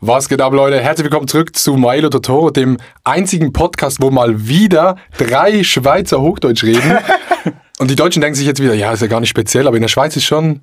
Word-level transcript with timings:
Was 0.00 0.28
geht 0.28 0.40
ab, 0.40 0.52
Leute? 0.52 0.78
Herzlich 0.78 1.06
willkommen 1.06 1.26
zurück 1.26 1.56
zu 1.56 1.74
Milo 1.74 2.08
Totoro, 2.08 2.50
dem 2.50 2.76
einzigen 3.02 3.52
Podcast, 3.52 4.00
wo 4.00 4.12
mal 4.12 4.46
wieder 4.46 4.94
drei 5.18 5.64
Schweizer 5.64 6.20
Hochdeutsch 6.20 6.62
reden. 6.62 6.98
Und 7.80 7.90
die 7.90 7.96
Deutschen 7.96 8.20
denken 8.20 8.36
sich 8.36 8.46
jetzt 8.46 8.62
wieder, 8.62 8.74
ja, 8.74 8.92
ist 8.92 9.02
ja 9.02 9.08
gar 9.08 9.18
nicht 9.18 9.30
speziell, 9.30 9.66
aber 9.66 9.74
in 9.74 9.82
der 9.82 9.88
Schweiz 9.88 10.14
ist 10.14 10.22
schon, 10.22 10.60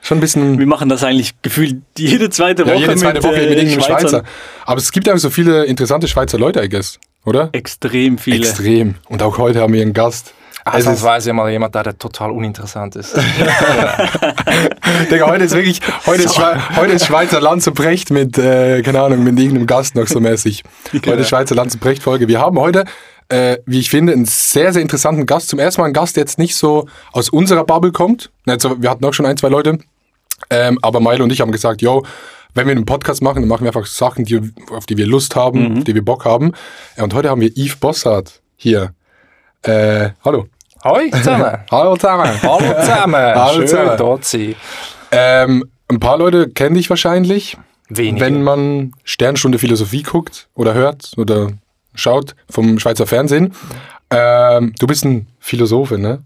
schon 0.00 0.16
ein 0.16 0.20
bisschen. 0.22 0.58
Wir 0.58 0.66
machen 0.66 0.88
das 0.88 1.04
eigentlich 1.04 1.34
gefühlt 1.42 1.82
jede 1.98 2.30
zweite 2.30 2.64
Woche. 2.64 2.76
Ja, 2.76 2.80
jede 2.80 2.96
zweite 2.96 3.18
mit, 3.18 3.24
Woche 3.24 3.42
äh, 3.42 3.48
mit 3.50 3.58
irgendeinem 3.58 3.82
Schweizern. 3.82 4.08
Schweizer. 4.08 4.24
Aber 4.64 4.78
es 4.78 4.90
gibt 4.90 5.06
einfach 5.06 5.20
so 5.20 5.28
viele 5.28 5.66
interessante 5.66 6.08
Schweizer 6.08 6.38
Leute, 6.38 6.64
I 6.64 6.70
guess, 6.70 6.98
oder? 7.26 7.50
Extrem 7.52 8.16
viele. 8.16 8.38
Extrem. 8.38 8.94
Und 9.10 9.22
auch 9.22 9.36
heute 9.36 9.60
haben 9.60 9.74
wir 9.74 9.82
einen 9.82 9.92
Gast. 9.92 10.32
Es 10.64 10.74
ist, 10.74 10.80
Ausnahmsweise 10.80 11.32
mal 11.32 11.50
jemand 11.50 11.74
da, 11.74 11.82
der 11.82 11.98
total 11.98 12.30
uninteressant 12.30 12.94
ist. 12.94 13.16
Digga, 15.10 15.26
heute 15.26 15.44
ist 15.44 15.54
wirklich, 15.54 15.80
heute 16.06 16.22
ist, 16.22 16.36
Schwe 16.36 16.76
heute 16.76 16.92
ist 16.92 17.06
Schweizer 17.06 17.40
Lanz 17.40 17.66
und 17.66 17.74
Brecht 17.74 18.10
mit, 18.10 18.38
äh, 18.38 18.80
keine 18.82 19.00
Ahnung, 19.00 19.24
mit 19.24 19.36
irgendeinem 19.38 19.66
Gast 19.66 19.96
noch 19.96 20.06
so 20.06 20.20
mäßig. 20.20 20.62
Heute 20.92 21.10
ist 21.22 21.30
Schweizer 21.30 21.56
Lanz 21.56 21.74
und 21.74 21.80
Brecht 21.80 22.04
Folge. 22.04 22.28
Wir 22.28 22.38
haben 22.38 22.60
heute, 22.60 22.84
äh, 23.28 23.58
wie 23.66 23.80
ich 23.80 23.90
finde, 23.90 24.12
einen 24.12 24.24
sehr, 24.24 24.72
sehr 24.72 24.82
interessanten 24.82 25.26
Gast. 25.26 25.48
Zum 25.48 25.58
ersten 25.58 25.80
Mal 25.80 25.86
einen 25.86 25.94
Gast, 25.94 26.14
der 26.14 26.22
jetzt 26.22 26.38
nicht 26.38 26.54
so 26.54 26.86
aus 27.10 27.28
unserer 27.28 27.64
Bubble 27.64 27.90
kommt. 27.90 28.30
Also, 28.46 28.80
wir 28.80 28.88
hatten 28.88 29.04
auch 29.04 29.14
schon 29.14 29.26
ein, 29.26 29.36
zwei 29.36 29.48
Leute. 29.48 29.78
Ähm, 30.48 30.78
aber 30.80 31.00
Milo 31.00 31.24
und 31.24 31.32
ich 31.32 31.40
haben 31.40 31.50
gesagt, 31.50 31.82
yo, 31.82 32.04
wenn 32.54 32.66
wir 32.66 32.72
einen 32.72 32.86
Podcast 32.86 33.20
machen, 33.20 33.42
dann 33.42 33.48
machen 33.48 33.64
wir 33.64 33.74
einfach 33.74 33.86
Sachen, 33.86 34.24
die, 34.24 34.52
auf 34.70 34.86
die 34.86 34.96
wir 34.96 35.06
Lust 35.06 35.34
haben, 35.34 35.78
auf 35.78 35.84
die 35.84 35.94
wir 35.94 36.04
Bock 36.04 36.24
haben. 36.24 36.52
Ja, 36.96 37.02
und 37.02 37.14
heute 37.14 37.30
haben 37.30 37.40
wir 37.40 37.50
Yves 37.56 37.76
Bossart 37.76 38.42
hier. 38.56 38.92
Äh, 39.62 40.10
hallo. 40.24 40.46
Hoi 40.84 41.10
zusammen. 41.10 41.58
Hallo 41.70 41.94
zusammen. 41.96 42.42
Hallo 42.42 42.80
zusammen. 42.80 43.14
Hallo 43.34 43.58
Schön 43.58 43.68
zusammen. 43.68 43.96
dort 43.96 44.24
zu 44.24 44.38
sein. 44.38 44.54
Ähm, 45.12 45.64
ein 45.88 46.00
paar 46.00 46.18
Leute 46.18 46.48
kennen 46.48 46.74
dich 46.74 46.90
wahrscheinlich, 46.90 47.56
Wenige. 47.88 48.24
wenn 48.24 48.42
man 48.42 48.92
Sternstunde 49.04 49.60
Philosophie 49.60 50.02
guckt 50.02 50.48
oder 50.54 50.74
hört 50.74 51.12
oder 51.16 51.50
schaut 51.94 52.34
vom 52.50 52.80
Schweizer 52.80 53.06
Fernsehen. 53.06 53.54
Ähm, 54.10 54.72
du 54.78 54.88
bist 54.88 55.04
ein 55.04 55.28
Philosophe, 55.38 55.98
ne? 55.98 56.24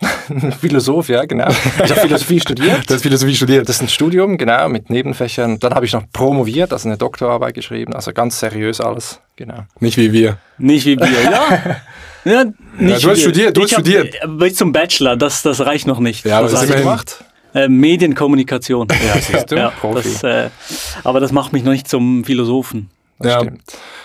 Philosoph, 0.60 1.08
ja, 1.08 1.24
genau. 1.24 1.48
Ich 1.84 1.90
habe 1.90 2.00
Philosophie 2.00 2.40
studiert. 2.40 2.88
Du 2.88 2.94
hast 2.94 3.02
Philosophie 3.02 3.34
studiert. 3.34 3.68
Das 3.68 3.76
ist 3.76 3.82
ein 3.82 3.88
Studium, 3.88 4.38
genau, 4.38 4.68
mit 4.68 4.90
Nebenfächern. 4.90 5.58
Dann 5.58 5.74
habe 5.74 5.86
ich 5.86 5.92
noch 5.92 6.04
promoviert, 6.12 6.72
also 6.72 6.88
eine 6.88 6.96
Doktorarbeit 6.96 7.54
geschrieben. 7.54 7.94
Also 7.94 8.12
ganz 8.12 8.38
seriös 8.38 8.80
alles, 8.80 9.20
genau. 9.36 9.64
Nicht 9.80 9.98
wie 9.98 10.12
wir. 10.12 10.38
Nicht 10.56 10.86
wie 10.86 10.96
wir, 10.98 11.22
ja. 11.22 11.76
Ja 12.30 12.44
nicht 12.78 13.04
du 13.04 13.10
hast 13.10 13.20
studiert, 13.20 13.56
du 13.56 13.60
ich 13.62 13.66
hast 13.72 13.78
hab- 13.78 13.86
studiert. 13.86 14.14
äh, 14.22 14.26
Bis 14.28 14.54
zum 14.56 14.72
Bachelor, 14.72 15.16
das, 15.16 15.42
das 15.42 15.60
reicht 15.60 15.86
noch 15.86 15.98
nicht. 16.00 16.24
Ja, 16.24 16.38
aber 16.38 16.48
ist 16.48 16.54
reicht 16.54 16.70
immerhin- 16.74 16.92
nicht. 16.92 17.24
Äh, 17.54 17.68
Medienkommunikation. 17.68 18.88
Ja, 18.90 19.20
siehst 19.20 19.50
du, 19.50 19.56
Ja, 19.56 19.70
Profi. 19.70 20.08
das, 20.12 20.22
äh, 20.22 20.50
aber 21.04 21.20
das 21.20 21.32
macht 21.32 21.52
mich 21.52 21.64
noch 21.64 21.72
nicht 21.72 21.88
zum 21.88 22.24
Philosophen. 22.24 22.90
Das 23.18 23.32
Ja. 23.32 23.40
stimmt. 23.40 23.62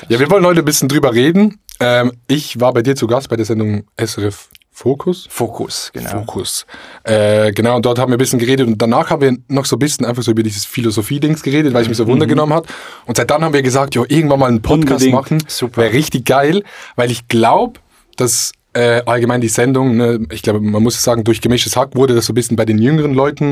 Ja, 0.10 0.20
wir 0.20 0.30
wollen 0.32 0.46
heute 0.46 0.60
ein 0.60 0.66
bisschen 0.66 0.90
drüber 0.90 1.14
reden. 1.14 1.60
Ähm, 1.80 2.14
ich 2.28 2.60
war 2.60 2.74
bei 2.74 2.82
dir 2.82 2.96
zu 2.96 3.06
Gast 3.08 3.30
bei 3.30 3.36
der 3.36 3.46
Sendung 3.46 3.84
SRF 3.98 4.50
Fokus. 4.76 5.28
Fokus, 5.30 5.92
genau. 5.94 6.10
Fokus. 6.10 6.66
Äh, 7.04 7.52
genau, 7.52 7.76
und 7.76 7.86
dort 7.86 8.00
haben 8.00 8.12
wir 8.12 8.16
ein 8.16 8.18
bisschen 8.18 8.40
geredet 8.40 8.66
und 8.68 8.82
danach 8.82 9.12
haben 9.12 9.22
wir 9.22 9.38
noch 9.48 9.66
so 9.66 9.76
ein 9.76 9.80
bisschen 9.80 10.04
einfach 10.04 10.24
so 10.24 10.32
über 10.32 10.42
dieses 10.42 10.66
Philosophie-Dings 10.66 11.44
geredet, 11.44 11.76
weil 11.76 11.84
es 11.84 11.90
mich 11.90 11.98
so 11.98 12.08
Wunder 12.08 12.26
genommen 12.26 12.54
hat. 12.54 12.66
Und 13.06 13.18
seit 13.18 13.30
dann 13.30 13.44
haben 13.44 13.54
wir 13.54 13.62
gesagt, 13.62 13.94
jo, 13.94 14.04
irgendwann 14.08 14.40
mal 14.40 14.48
einen 14.48 14.64
Podcast 14.64 15.06
Unbedingt. 15.06 15.14
machen. 15.14 15.44
Super. 15.48 15.84
Wäre 15.84 15.94
richtig 15.94 16.26
geil, 16.26 16.64
weil 16.96 17.12
ich 17.12 17.28
glaube, 17.28 17.80
dass 18.18 18.52
äh, 18.74 19.02
allgemein 19.06 19.42
die 19.42 19.50
Sendung, 19.50 19.98
ne, 19.98 20.20
ich 20.32 20.42
glaube, 20.42 20.60
man 20.60 20.82
muss 20.82 21.02
sagen, 21.02 21.24
durch 21.24 21.42
gemischtes 21.42 21.76
Hack 21.76 21.96
wurde 21.96 22.16
das 22.16 22.26
so 22.26 22.32
ein 22.34 22.36
bisschen 22.36 22.58
bei 22.58 22.66
den 22.66 22.80
jüngeren 22.80 23.14
Leuten 23.14 23.46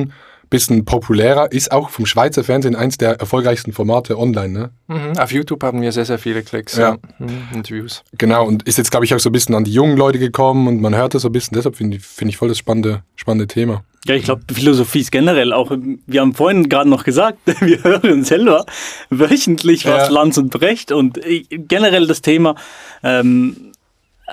ein 0.44 0.50
bisschen 0.50 0.84
populärer, 0.84 1.52
ist 1.52 1.72
auch 1.72 1.90
vom 1.92 2.06
Schweizer 2.06 2.44
Fernsehen 2.44 2.76
eins 2.76 2.98
der 2.98 3.20
erfolgreichsten 3.20 3.72
Formate 3.72 4.18
online, 4.18 4.50
ne? 4.50 4.70
Mhm. 4.88 5.18
Auf 5.18 5.32
YouTube 5.32 5.64
haben 5.64 5.82
wir 5.82 5.92
sehr, 5.92 6.06
sehr 6.06 6.18
viele 6.18 6.42
Klicks 6.44 6.76
Ja. 6.76 6.90
ja. 6.90 6.98
Mhm. 7.20 7.56
und 7.56 7.70
Views. 7.72 8.04
Genau, 8.18 8.46
und 8.48 8.64
ist 8.64 8.78
jetzt, 8.78 8.90
glaube 8.92 9.06
ich, 9.06 9.14
auch 9.14 9.20
so 9.20 9.30
ein 9.30 9.32
bisschen 9.32 9.54
an 9.56 9.64
die 9.64 9.72
jungen 9.74 9.96
Leute 9.96 10.18
gekommen 10.20 10.68
und 10.68 10.82
man 10.82 10.96
hört 10.96 11.14
das 11.14 11.22
so 11.22 11.30
ein 11.30 11.32
bisschen, 11.32 11.56
deshalb 11.56 11.76
finde 11.76 11.98
ich, 11.98 12.04
finde 12.04 12.32
ich 12.32 12.38
voll 12.38 12.50
das 12.50 12.58
spannende, 12.58 13.04
spannende 13.16 13.48
Thema. 13.48 13.84
Ja, 14.06 14.16
ich 14.16 14.24
glaube, 14.24 14.42
Philosophie 14.52 15.02
ist 15.02 15.12
generell 15.12 15.54
auch, 15.54 15.72
wir 16.08 16.22
haben 16.22 16.34
vorhin 16.34 16.68
gerade 16.68 16.90
noch 16.90 17.04
gesagt, 17.04 17.38
wir 17.62 17.84
hören 17.84 18.24
selber 18.24 18.66
wöchentlich 19.12 19.86
was 19.86 20.08
Ja. 20.08 20.14
Lanz 20.14 20.38
und 20.40 20.50
Brecht 20.50 20.92
und 20.92 21.24
äh, 21.24 21.44
generell 21.50 22.08
das 22.08 22.22
Thema, 22.22 22.56
ähm, 23.04 23.71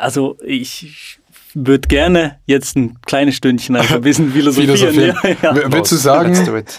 also 0.01 0.37
ich 0.45 1.19
würde 1.55 1.89
gerne 1.89 2.39
jetzt 2.47 2.77
ein 2.77 2.99
kleines 3.07 3.35
Stündchen 3.37 3.77
einfach 3.77 3.97
ein 3.97 4.03
bisschen 4.03 4.31
philosophieren. 4.33 4.77
Philosophieren. 4.77 5.37
Ja, 5.43 5.55
ja. 5.55 5.73
Willst 5.73 5.93
du 5.93 5.97
sagen. 5.97 6.35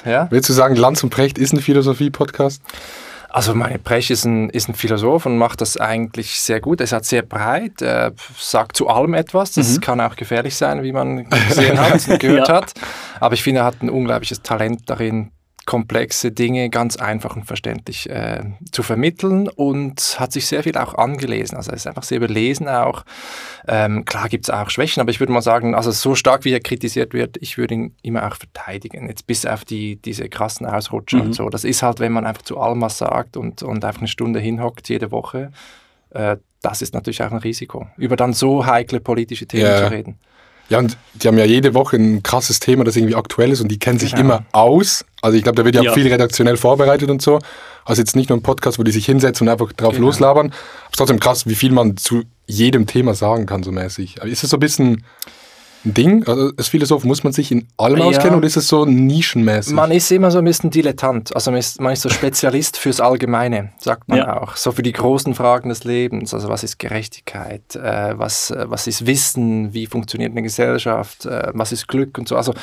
Ja? 0.05 0.27
willst 0.31 0.49
du 0.49 0.53
sagen, 0.53 0.75
Lanz 0.75 1.03
und 1.03 1.09
Precht 1.09 1.37
ist 1.37 1.53
ein 1.53 1.59
Philosophie-Podcast? 1.59 2.61
Also 3.31 3.53
meine 3.53 3.77
Brecht 3.77 4.09
ist 4.09 4.25
ein, 4.25 4.49
ist 4.49 4.69
ein 4.69 4.73
Philosoph 4.73 5.27
und 5.27 5.37
macht 5.37 5.61
das 5.61 5.77
eigentlich 5.77 6.39
sehr 6.41 6.59
gut. 6.59 6.81
Er 6.81 6.85
ist 6.85 6.93
halt 6.93 7.05
sehr 7.05 7.21
breit, 7.21 7.79
äh, 7.81 8.09
sagt 8.37 8.75
zu 8.75 8.87
allem 8.87 9.13
etwas. 9.13 9.51
Das 9.51 9.79
kann 9.81 10.01
auch 10.01 10.15
gefährlich 10.15 10.55
sein, 10.55 10.81
wie 10.81 10.91
man 10.91 11.29
gesehen 11.29 11.79
hat 11.79 12.07
und 12.07 12.19
gehört 12.19 12.47
Ja. 12.47 12.55
hat. 12.55 12.73
Aber 13.19 13.35
ich 13.35 13.43
finde, 13.43 13.61
er 13.61 13.65
hat 13.65 13.83
ein 13.83 13.91
unglaubliches 13.91 14.41
Talent 14.41 14.81
darin, 14.89 15.29
komplexe 15.69 16.31
Dinge 16.31 16.71
ganz 16.71 16.95
einfach 16.95 17.35
und 17.35 17.45
verständlich 17.45 18.09
äh, 18.09 18.41
zu 18.71 18.81
vermitteln 18.81 19.47
und 19.47 20.19
hat 20.19 20.31
sich 20.31 20.47
sehr 20.47 20.63
viel 20.63 20.75
auch 20.75 20.95
angelesen. 20.95 21.57
Also 21.57 21.69
er 21.69 21.75
ist 21.77 21.85
einfach 21.85 22.01
sehr 22.01 22.19
belesen 22.19 22.67
auch. 22.67 23.05
Ähm, 23.67 24.03
klar 24.03 24.29
gibt 24.29 24.45
es 24.45 24.49
auch 24.49 24.71
Schwächen, 24.71 24.99
aber 24.99 25.11
ich 25.11 25.19
würde 25.19 25.31
mal 25.31 25.43
sagen, 25.43 25.75
also 25.75 25.91
so 25.91 26.15
stark 26.15 26.43
wie 26.43 26.53
er 26.53 26.59
kritisiert 26.59 27.13
wird, 27.13 27.37
ich 27.39 27.59
würde 27.59 27.75
ihn 27.75 27.95
immer 28.01 28.25
auch 28.27 28.35
verteidigen. 28.35 29.07
Jetzt 29.09 29.27
bis 29.27 29.45
auf 29.45 29.63
die, 29.63 29.97
diese 29.97 30.27
krassen 30.27 30.65
Ausrutscher 30.65 31.21
und 31.21 31.33
so. 31.35 31.49
Das 31.49 31.63
ist 31.63 31.83
halt, 31.83 31.99
wenn 31.99 32.13
man 32.13 32.25
einfach 32.25 32.41
zu 32.41 32.57
allem 32.59 32.81
was 32.81 32.97
sagt 32.97 33.37
und, 33.37 33.61
und 33.61 33.85
einfach 33.85 34.01
eine 34.01 34.07
Stunde 34.07 34.39
hinhockt 34.39 34.89
jede 34.89 35.11
Woche, 35.11 35.51
äh, 36.09 36.37
das 36.63 36.81
ist 36.81 36.95
natürlich 36.95 37.21
auch 37.21 37.31
ein 37.31 37.37
Risiko, 37.37 37.85
über 37.95 38.15
dann 38.15 38.33
so 38.33 38.65
heikle 38.65 38.99
politische 39.01 39.45
Themen 39.45 39.67
Ja. 39.69 39.77
zu 39.77 39.91
reden. 39.91 40.17
Ja, 40.69 40.77
und 40.79 40.97
die 41.15 41.27
haben 41.27 41.37
ja 41.37 41.45
jede 41.45 41.73
Woche 41.73 41.97
ein 41.97 42.21
krasses 42.23 42.59
Thema, 42.59 42.83
das 42.83 42.95
irgendwie 42.95 43.15
aktuell 43.15 43.51
ist 43.51 43.59
und 43.61 43.69
die 43.69 43.79
kennen 43.79 43.97
sich 43.99 44.11
Genau. 44.11 44.21
immer 44.21 44.45
aus. 44.51 45.03
Also 45.21 45.35
ich 45.37 45.43
glaube, 45.43 45.55
da 45.55 45.65
wird 45.65 45.75
ja 45.75 45.81
auch 45.81 45.85
Ja. 45.85 45.93
viel 45.93 46.07
redaktionell 46.07 46.57
vorbereitet 46.57 47.09
und 47.09 47.21
so. 47.21 47.39
Also 47.85 48.01
jetzt 48.01 48.15
nicht 48.15 48.29
nur 48.29 48.37
ein 48.37 48.43
Podcast, 48.43 48.77
wo 48.77 48.83
die 48.83 48.91
sich 48.91 49.05
hinsetzen 49.05 49.47
und 49.47 49.51
einfach 49.51 49.73
drauf 49.73 49.93
Genau. 49.95 50.05
loslabern. 50.07 50.47
Aber 50.47 50.55
es 50.55 50.89
ist 50.91 50.97
trotzdem 50.97 51.19
krass, 51.19 51.47
wie 51.47 51.55
viel 51.55 51.71
man 51.71 51.97
zu 51.97 52.23
jedem 52.45 52.85
Thema 52.85 53.15
sagen 53.15 53.45
kann, 53.47 53.63
so 53.63 53.71
mäßig. 53.71 54.21
Aber 54.21 54.29
ist 54.29 54.43
es 54.43 54.51
so 54.51 54.57
ein 54.57 54.59
bisschen 54.59 55.03
Ding? 55.83 56.27
Also 56.27 56.51
als 56.57 56.67
Philosoph 56.67 57.03
muss 57.05 57.23
man 57.23 57.31
sich 57.33 57.51
in 57.51 57.67
allem 57.77 57.99
Ja. 57.99 58.05
auskennen 58.05 58.35
oder 58.35 58.45
ist 58.47 58.57
es 58.57 58.67
so 58.67 58.85
nischenmäßig? 58.85 59.73
Man 59.73 59.91
ist 59.91 60.11
immer 60.11 60.29
so 60.31 60.39
ein 60.39 60.45
bisschen 60.45 60.69
Dilettant, 60.69 61.33
also 61.35 61.51
man 61.51 61.59
ist, 61.59 61.79
man 61.79 61.93
ist 61.93 62.01
so 62.01 62.09
Spezialist 62.09 62.77
fürs 62.77 62.99
Allgemeine, 62.99 63.71
sagt 63.79 64.09
man 64.09 64.17
Ja. 64.17 64.41
auch. 64.41 64.55
So 64.57 64.71
für 64.71 64.83
die 64.83 64.91
großen 64.91 65.33
Fragen 65.35 65.69
des 65.69 65.83
Lebens, 65.85 66.33
also 66.33 66.49
was 66.49 66.63
ist 66.63 66.79
Gerechtigkeit, 66.79 67.75
äh, 67.75 68.17
was, 68.17 68.51
äh, 68.51 68.65
was 68.67 68.87
ist 68.87 69.05
Wissen, 69.05 69.73
wie 69.73 69.85
funktioniert 69.85 70.31
eine 70.31 70.41
Gesellschaft, 70.41 71.25
äh, 71.25 71.51
was 71.53 71.71
ist 71.71 71.87
Glück 71.87 72.17
und 72.17 72.27
so. 72.27 72.35
Also 72.35 72.53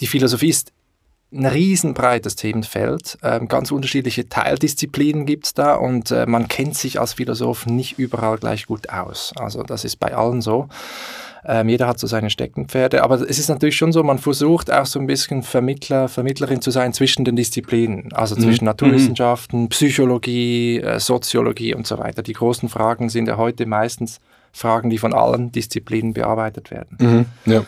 die 0.00 0.06
Philosophie 0.06 0.48
ist 0.50 0.72
ein 1.32 1.46
riesenbreites 1.46 2.34
Themenfeld, 2.34 3.16
ähm, 3.22 3.46
ganz 3.46 3.70
unterschiedliche 3.70 4.28
Teildisziplinen 4.28 5.26
gibt 5.26 5.46
es 5.46 5.54
da 5.54 5.76
und 5.76 6.10
äh, 6.10 6.26
man 6.26 6.48
kennt 6.48 6.76
sich 6.76 6.98
als 7.00 7.12
Philosoph 7.14 7.66
nicht 7.66 7.98
überall 8.00 8.36
gleich 8.36 8.66
gut 8.66 8.90
aus. 8.90 9.32
Also 9.36 9.62
das 9.62 9.84
ist 9.84 9.96
bei 10.00 10.12
allen 10.14 10.40
so. 10.42 10.68
Ähm, 11.44 11.68
jeder 11.70 11.86
hat 11.86 11.98
so 11.98 12.06
seine 12.06 12.28
Steckenpferde, 12.28 13.02
aber 13.02 13.14
es 13.14 13.38
ist 13.38 13.48
natürlich 13.48 13.76
schon 13.76 13.92
so, 13.92 14.02
man 14.02 14.18
versucht 14.18 14.70
auch 14.70 14.84
so 14.84 14.98
ein 14.98 15.06
bisschen 15.06 15.42
Vermittler, 15.42 16.08
Vermittlerin 16.08 16.60
zu 16.60 16.70
sein 16.70 16.92
zwischen 16.92 17.24
den 17.24 17.36
Disziplinen, 17.36 18.12
also 18.12 18.34
zwischen 18.36 18.66
Naturwissenschaften, 18.66 19.68
Psychologie, 19.70 20.80
äh, 20.80 21.00
Soziologie 21.00 21.74
und 21.74 21.86
so 21.86 21.98
weiter. 21.98 22.22
Die 22.22 22.34
großen 22.34 22.68
Fragen 22.68 23.08
sind 23.08 23.26
ja 23.26 23.36
heute 23.38 23.64
meistens 23.66 24.20
Fragen, 24.52 24.90
die 24.90 24.98
von 24.98 25.14
allen 25.14 25.50
Disziplinen 25.52 26.12
bearbeitet 26.12 26.70
werden. 26.70 26.96
Mhm, 27.44 27.52
ja. 27.52 27.62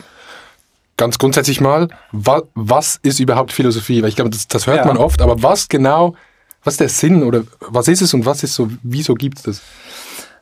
Ganz 0.98 1.18
grundsätzlich 1.18 1.60
mal, 1.60 1.88
wa 2.12 2.42
was 2.54 3.00
ist 3.02 3.18
überhaupt 3.20 3.52
Philosophie? 3.52 4.02
Weil 4.02 4.10
ich 4.10 4.16
glaube, 4.16 4.30
das, 4.30 4.46
das 4.48 4.66
hört 4.66 4.78
Ja. 4.78 4.86
man 4.86 4.98
oft, 4.98 5.22
aber 5.22 5.42
was 5.42 5.68
genau, 5.68 6.14
was 6.62 6.74
ist 6.74 6.80
der 6.80 6.88
Sinn 6.90 7.22
oder 7.22 7.44
was 7.60 7.88
ist 7.88 8.02
es 8.02 8.12
und 8.14 8.26
was 8.26 8.42
ist 8.42 8.54
so, 8.54 8.68
wieso 8.82 9.14
gibt 9.14 9.38
es 9.38 9.44
das? 9.44 9.62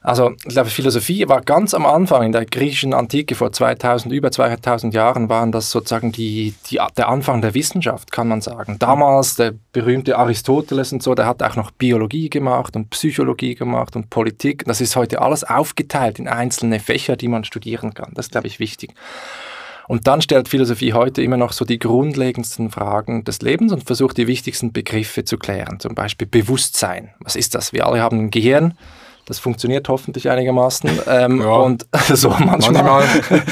Also, 0.02 0.32
ich 0.46 0.54
glaube, 0.54 0.70
Philosophie 0.70 1.28
war 1.28 1.42
ganz 1.42 1.74
am 1.74 1.84
Anfang 1.84 2.22
in 2.22 2.32
der 2.32 2.46
griechischen 2.46 2.94
Antike 2.94 3.34
vor 3.34 3.52
2000, 3.52 4.14
über 4.14 4.30
2000 4.30 4.94
Jahren, 4.94 5.28
waren 5.28 5.52
das 5.52 5.70
sozusagen 5.70 6.10
die, 6.10 6.54
die, 6.70 6.78
der 6.96 7.08
Anfang 7.08 7.42
der 7.42 7.52
Wissenschaft, 7.52 8.10
kann 8.10 8.26
man 8.26 8.40
sagen. 8.40 8.76
Damals 8.78 9.36
der 9.36 9.52
berühmte 9.72 10.16
Aristoteles 10.16 10.92
und 10.92 11.02
so, 11.02 11.14
der 11.14 11.26
hat 11.26 11.42
auch 11.42 11.56
noch 11.56 11.70
Biologie 11.70 12.30
gemacht 12.30 12.76
und 12.76 12.88
Psychologie 12.88 13.54
gemacht 13.54 13.94
und 13.94 14.08
Politik. 14.08 14.64
Das 14.64 14.80
ist 14.80 14.96
heute 14.96 15.20
alles 15.20 15.44
aufgeteilt 15.44 16.18
in 16.18 16.28
einzelne 16.28 16.80
Fächer, 16.80 17.16
die 17.16 17.28
man 17.28 17.44
studieren 17.44 17.92
kann. 17.92 18.12
Das 18.14 18.26
ist, 18.26 18.32
glaube 18.32 18.46
ich, 18.46 18.58
wichtig. 18.58 18.94
Und 19.86 20.06
dann 20.06 20.22
stellt 20.22 20.48
Philosophie 20.48 20.94
heute 20.94 21.20
immer 21.20 21.36
noch 21.36 21.52
so 21.52 21.64
die 21.64 21.78
grundlegendsten 21.78 22.70
Fragen 22.70 23.24
des 23.24 23.42
Lebens 23.42 23.72
und 23.72 23.84
versucht 23.84 24.16
die 24.16 24.28
wichtigsten 24.28 24.72
Begriffe 24.72 25.24
zu 25.24 25.36
klären. 25.36 25.80
Zum 25.80 25.94
Beispiel 25.94 26.28
Bewusstsein. 26.28 27.10
Was 27.18 27.36
ist 27.36 27.54
das? 27.54 27.72
Wir 27.72 27.86
alle 27.86 28.00
haben 28.00 28.18
ein 28.18 28.30
Gehirn. 28.30 28.74
Das 29.30 29.38
funktioniert 29.38 29.88
hoffentlich 29.88 30.28
einigermaßen. 30.28 30.90
Ähm, 31.06 31.40
Ja. 31.40 31.52
Und 31.54 31.86
so 32.08 32.30
manchmal. 32.30 32.82
Manchmal. 32.82 33.42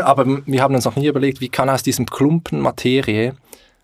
Aber 0.04 0.24
wir 0.46 0.62
haben 0.62 0.74
uns 0.74 0.84
noch 0.84 0.94
nie 0.96 1.06
überlegt, 1.08 1.40
wie 1.40 1.48
kann 1.48 1.68
aus 1.68 1.82
diesem 1.82 2.06
Klumpen 2.06 2.60
Materie 2.60 3.34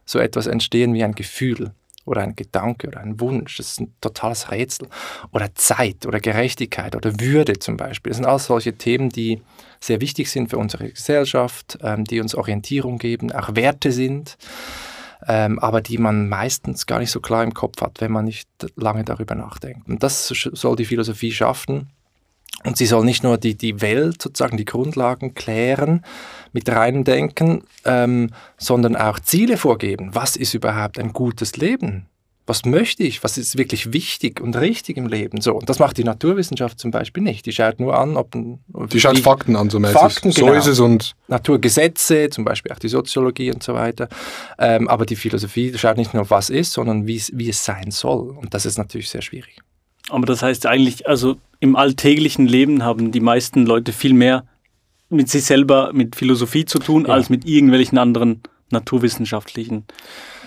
so 0.04 0.18
etwas 0.18 0.46
entstehen 0.46 0.94
wie 0.94 1.02
ein 1.02 1.14
Gefühl. 1.14 1.72
oder 2.06 2.22
ein 2.22 2.34
Gedanke 2.34 2.88
oder 2.88 3.00
ein 3.00 3.20
Wunsch. 3.20 3.58
Das 3.58 3.68
ist 3.68 3.80
ein 3.80 3.94
totales 4.00 4.50
Rätsel. 4.50 4.88
Oder 5.32 5.54
Zeit 5.54 6.06
oder 6.06 6.18
Gerechtigkeit 6.18 6.96
oder 6.96 7.20
Würde 7.20 7.58
zum 7.58 7.76
Beispiel. 7.76 8.10
Das 8.10 8.16
sind 8.16 8.26
alles 8.26 8.46
solche 8.46 8.72
Themen, 8.72 9.10
die 9.10 9.42
sehr 9.80 10.00
wichtig 10.00 10.30
sind 10.30 10.50
für 10.50 10.58
unsere 10.58 10.90
Gesellschaft, 10.90 11.78
ähm, 11.82 12.04
die 12.04 12.20
uns 12.20 12.34
Orientierung 12.34 12.98
geben, 12.98 13.32
auch 13.32 13.54
Werte 13.54 13.92
sind, 13.92 14.38
ähm, 15.26 15.58
aber 15.58 15.80
die 15.80 15.98
man 15.98 16.28
meistens 16.28 16.86
gar 16.86 16.98
nicht 16.98 17.10
so 17.10 17.20
klar 17.20 17.42
im 17.44 17.54
Kopf 17.54 17.80
hat, 17.80 18.00
wenn 18.00 18.12
man 18.12 18.24
nicht 18.24 18.48
lange 18.76 19.04
darüber 19.04 19.34
nachdenkt. 19.34 19.88
Und 19.88 20.02
das 20.02 20.28
soll 20.28 20.76
die 20.76 20.84
Philosophie 20.84 21.32
schaffen. 21.32 21.90
Und 22.64 22.76
sie 22.76 22.86
soll 22.86 23.04
nicht 23.04 23.22
nur 23.22 23.38
die, 23.38 23.56
die 23.56 23.80
Welt, 23.80 24.20
sozusagen 24.20 24.58
die 24.58 24.66
Grundlagen 24.66 25.34
klären 25.34 26.04
mit 26.52 26.68
reinem 26.68 27.04
Denken, 27.04 27.62
ähm, 27.86 28.30
sondern 28.58 28.96
auch 28.96 29.18
Ziele 29.18 29.56
vorgeben. 29.56 30.10
Was 30.12 30.36
ist 30.36 30.52
überhaupt 30.52 30.98
ein 30.98 31.12
gutes 31.12 31.56
Leben? 31.56 32.06
Was 32.50 32.64
möchte 32.64 33.04
ich, 33.04 33.22
was 33.22 33.38
ist 33.38 33.56
wirklich 33.56 33.92
wichtig 33.92 34.40
und 34.40 34.56
richtig 34.56 34.96
im 34.96 35.06
Leben. 35.06 35.40
So, 35.40 35.54
und 35.54 35.68
das 35.68 35.78
macht 35.78 35.96
die 35.98 36.04
Naturwissenschaft 36.04 36.80
zum 36.80 36.90
Beispiel 36.90 37.22
nicht. 37.22 37.46
Die 37.46 37.52
schaut 37.52 37.78
nur 37.78 37.96
an, 37.96 38.16
ob... 38.16 38.32
Die 38.32 39.00
schaut 39.00 39.16
wie, 39.16 39.22
Fakten 39.22 39.54
an, 39.54 39.70
so 39.70 39.78
mäßig. 39.78 39.96
Fakten, 39.96 40.32
so 40.32 40.46
genau. 40.46 40.58
ist 40.58 40.66
es 40.66 40.80
und... 40.80 41.14
Naturgesetze, 41.28 42.28
zum 42.28 42.44
Beispiel 42.44 42.72
auch 42.72 42.80
die 42.80 42.88
Soziologie 42.88 43.52
und 43.52 43.62
so 43.62 43.74
weiter. 43.74 44.08
Ähm, 44.58 44.88
aber 44.88 45.06
die 45.06 45.14
Philosophie 45.14 45.72
schaut 45.78 45.96
nicht 45.96 46.12
nur, 46.12 46.28
was 46.28 46.50
ist, 46.50 46.72
sondern 46.72 47.06
wie 47.06 47.48
es 47.48 47.64
sein 47.64 47.92
soll. 47.92 48.30
Und 48.30 48.52
das 48.52 48.66
ist 48.66 48.78
natürlich 48.78 49.08
sehr 49.10 49.22
schwierig. 49.22 49.60
Aber 50.08 50.26
das 50.26 50.42
heißt 50.42 50.66
eigentlich, 50.66 51.08
also 51.08 51.36
im 51.60 51.76
alltäglichen 51.76 52.48
Leben 52.48 52.82
haben 52.82 53.12
die 53.12 53.20
meisten 53.20 53.64
Leute 53.64 53.92
viel 53.92 54.12
mehr 54.12 54.44
mit 55.08 55.28
sich 55.28 55.44
selber, 55.44 55.92
mit 55.92 56.16
Philosophie 56.16 56.64
zu 56.64 56.80
tun, 56.80 57.04
ja. 57.06 57.14
als 57.14 57.30
mit 57.30 57.46
irgendwelchen 57.46 57.96
anderen 57.96 58.42
naturwissenschaftlichen 58.72 59.84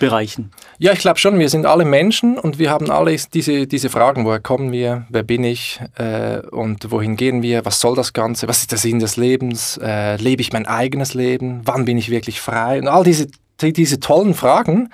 Bereichen. 0.00 0.50
Ja, 0.78 0.92
ich 0.92 0.98
glaube 0.98 1.18
schon, 1.18 1.38
wir 1.38 1.48
sind 1.48 1.66
alle 1.66 1.84
Menschen 1.84 2.38
und 2.38 2.58
wir 2.58 2.70
haben 2.70 2.90
alle 2.90 3.16
diese, 3.32 3.66
diese 3.66 3.90
Fragen, 3.90 4.24
woher 4.24 4.40
kommen 4.40 4.72
wir, 4.72 5.06
wer 5.08 5.22
bin 5.22 5.44
ich? 5.44 5.80
Äh, 5.96 6.40
und 6.50 6.90
wohin 6.90 7.16
gehen 7.16 7.42
wir, 7.42 7.64
was 7.64 7.80
soll 7.80 7.94
das 7.94 8.12
Ganze, 8.12 8.48
was 8.48 8.60
ist 8.60 8.72
der 8.72 8.78
Sinn 8.78 8.98
des 8.98 9.16
Lebens, 9.16 9.78
äh, 9.82 10.16
lebe 10.16 10.42
ich 10.42 10.52
mein 10.52 10.66
eigenes 10.66 11.14
Leben, 11.14 11.62
wann 11.64 11.84
bin 11.84 11.98
ich 11.98 12.10
wirklich 12.10 12.40
frei? 12.40 12.78
Und 12.78 12.88
all 12.88 13.04
diese, 13.04 13.28
diese 13.60 14.00
tollen 14.00 14.34
Fragen. 14.34 14.90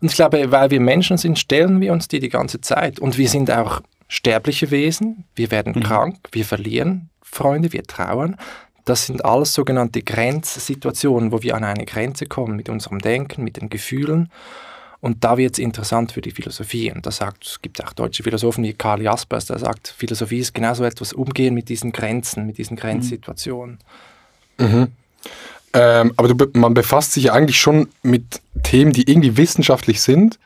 Und 0.00 0.10
ich 0.10 0.14
glaube, 0.14 0.50
weil 0.50 0.70
wir 0.70 0.80
Menschen 0.80 1.16
sind, 1.16 1.38
stellen 1.38 1.80
wir 1.80 1.92
uns 1.92 2.08
die 2.08 2.20
die 2.20 2.28
ganze 2.28 2.60
Zeit. 2.60 3.00
Und 3.00 3.18
wir 3.18 3.28
sind 3.28 3.50
auch 3.50 3.80
sterbliche 4.08 4.70
Wesen, 4.70 5.24
wir 5.34 5.50
werden 5.50 5.72
mhm. 5.76 5.82
krank, 5.82 6.16
wir 6.32 6.44
verlieren 6.44 7.10
Freunde, 7.22 7.72
wir 7.72 7.82
trauern. 7.82 8.36
Das 8.84 9.06
sind 9.06 9.24
alles 9.24 9.54
sogenannte 9.54 10.02
Grenzsituationen, 10.02 11.32
wo 11.32 11.42
wir 11.42 11.56
an 11.56 11.64
eine 11.64 11.86
Grenze 11.86 12.26
kommen 12.26 12.56
mit 12.56 12.68
unserem 12.68 12.98
Denken, 12.98 13.42
mit 13.42 13.56
den 13.56 13.70
Gefühlen. 13.70 14.30
Und 15.00 15.22
da 15.22 15.36
wird 15.36 15.54
es 15.54 15.58
interessant 15.58 16.12
für 16.12 16.20
die 16.20 16.30
Philosophie. 16.30 16.90
Und 16.90 17.04
da 17.04 17.10
sagt, 17.10 17.46
es 17.46 17.62
gibt 17.62 17.82
auch 17.84 17.92
deutsche 17.92 18.22
Philosophen 18.22 18.64
wie 18.64 18.72
Karl 18.72 19.02
Jaspers, 19.02 19.46
der 19.46 19.58
sagt, 19.58 19.88
Philosophie 19.88 20.38
ist 20.38 20.54
genauso 20.54 20.84
etwas 20.84 21.12
Umgehen 21.12 21.54
mit 21.54 21.68
diesen 21.68 21.92
Grenzen, 21.92 22.46
mit 22.46 22.58
diesen 22.58 22.76
Grenzsituationen. 22.76 23.78
Mhm. 24.58 24.88
Ähm, 25.74 26.12
aber 26.16 26.28
du, 26.32 26.46
man 26.58 26.72
befasst 26.72 27.12
sich 27.12 27.24
ja 27.24 27.32
eigentlich 27.32 27.60
schon 27.60 27.88
mit 28.02 28.40
Themen, 28.62 28.92
die 28.92 29.10
irgendwie 29.10 29.36
wissenschaftlich 29.36 30.00
sind, 30.00 30.38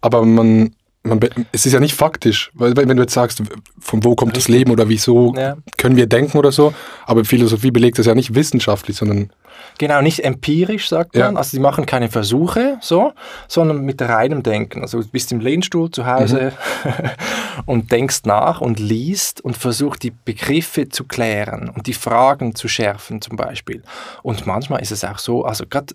aber 0.00 0.24
man 0.24 0.74
man, 1.02 1.20
es 1.52 1.64
ist 1.64 1.72
ja 1.72 1.80
nicht 1.80 1.94
faktisch, 1.94 2.50
weil 2.54 2.76
wenn 2.76 2.96
du 2.96 3.02
jetzt 3.02 3.14
sagst, 3.14 3.42
von 3.80 4.04
wo 4.04 4.14
kommt 4.14 4.36
Richtig. 4.36 4.44
das 4.44 4.48
Leben 4.48 4.70
oder 4.70 4.88
wieso 4.88 5.34
ja. 5.34 5.56
können 5.78 5.96
wir 5.96 6.06
denken 6.06 6.36
oder 6.36 6.52
so, 6.52 6.74
aber 7.06 7.24
Philosophie 7.24 7.70
belegt 7.70 7.98
das 7.98 8.06
ja 8.06 8.14
nicht 8.14 8.34
wissenschaftlich, 8.34 8.96
sondern 8.96 9.30
Genau, 9.78 10.00
nicht 10.02 10.24
empirisch, 10.24 10.88
sagt 10.88 11.14
man. 11.14 11.34
Ja. 11.34 11.38
Also 11.38 11.50
sie 11.50 11.60
machen 11.60 11.86
keine 11.86 12.08
Versuche, 12.08 12.78
so, 12.80 13.12
sondern 13.48 13.84
mit 13.84 14.00
reinem 14.02 14.42
Denken. 14.42 14.82
Also 14.82 15.00
du 15.00 15.08
bist 15.08 15.32
im 15.32 15.40
Lehnstuhl 15.40 15.90
zu 15.90 16.06
Hause 16.06 16.52
mhm. 16.84 17.10
und 17.66 17.92
denkst 17.92 18.20
nach 18.24 18.60
und 18.60 18.78
liest 18.78 19.40
und 19.40 19.56
versuchst 19.56 20.02
die 20.02 20.12
Begriffe 20.24 20.88
zu 20.88 21.04
klären 21.04 21.70
und 21.70 21.86
die 21.86 21.94
Fragen 21.94 22.54
zu 22.54 22.68
schärfen 22.68 23.20
zum 23.20 23.36
Beispiel. 23.36 23.82
Und 24.22 24.46
manchmal 24.46 24.80
ist 24.82 24.92
es 24.92 25.04
auch 25.04 25.18
so, 25.18 25.44
also 25.44 25.64
gerade 25.66 25.94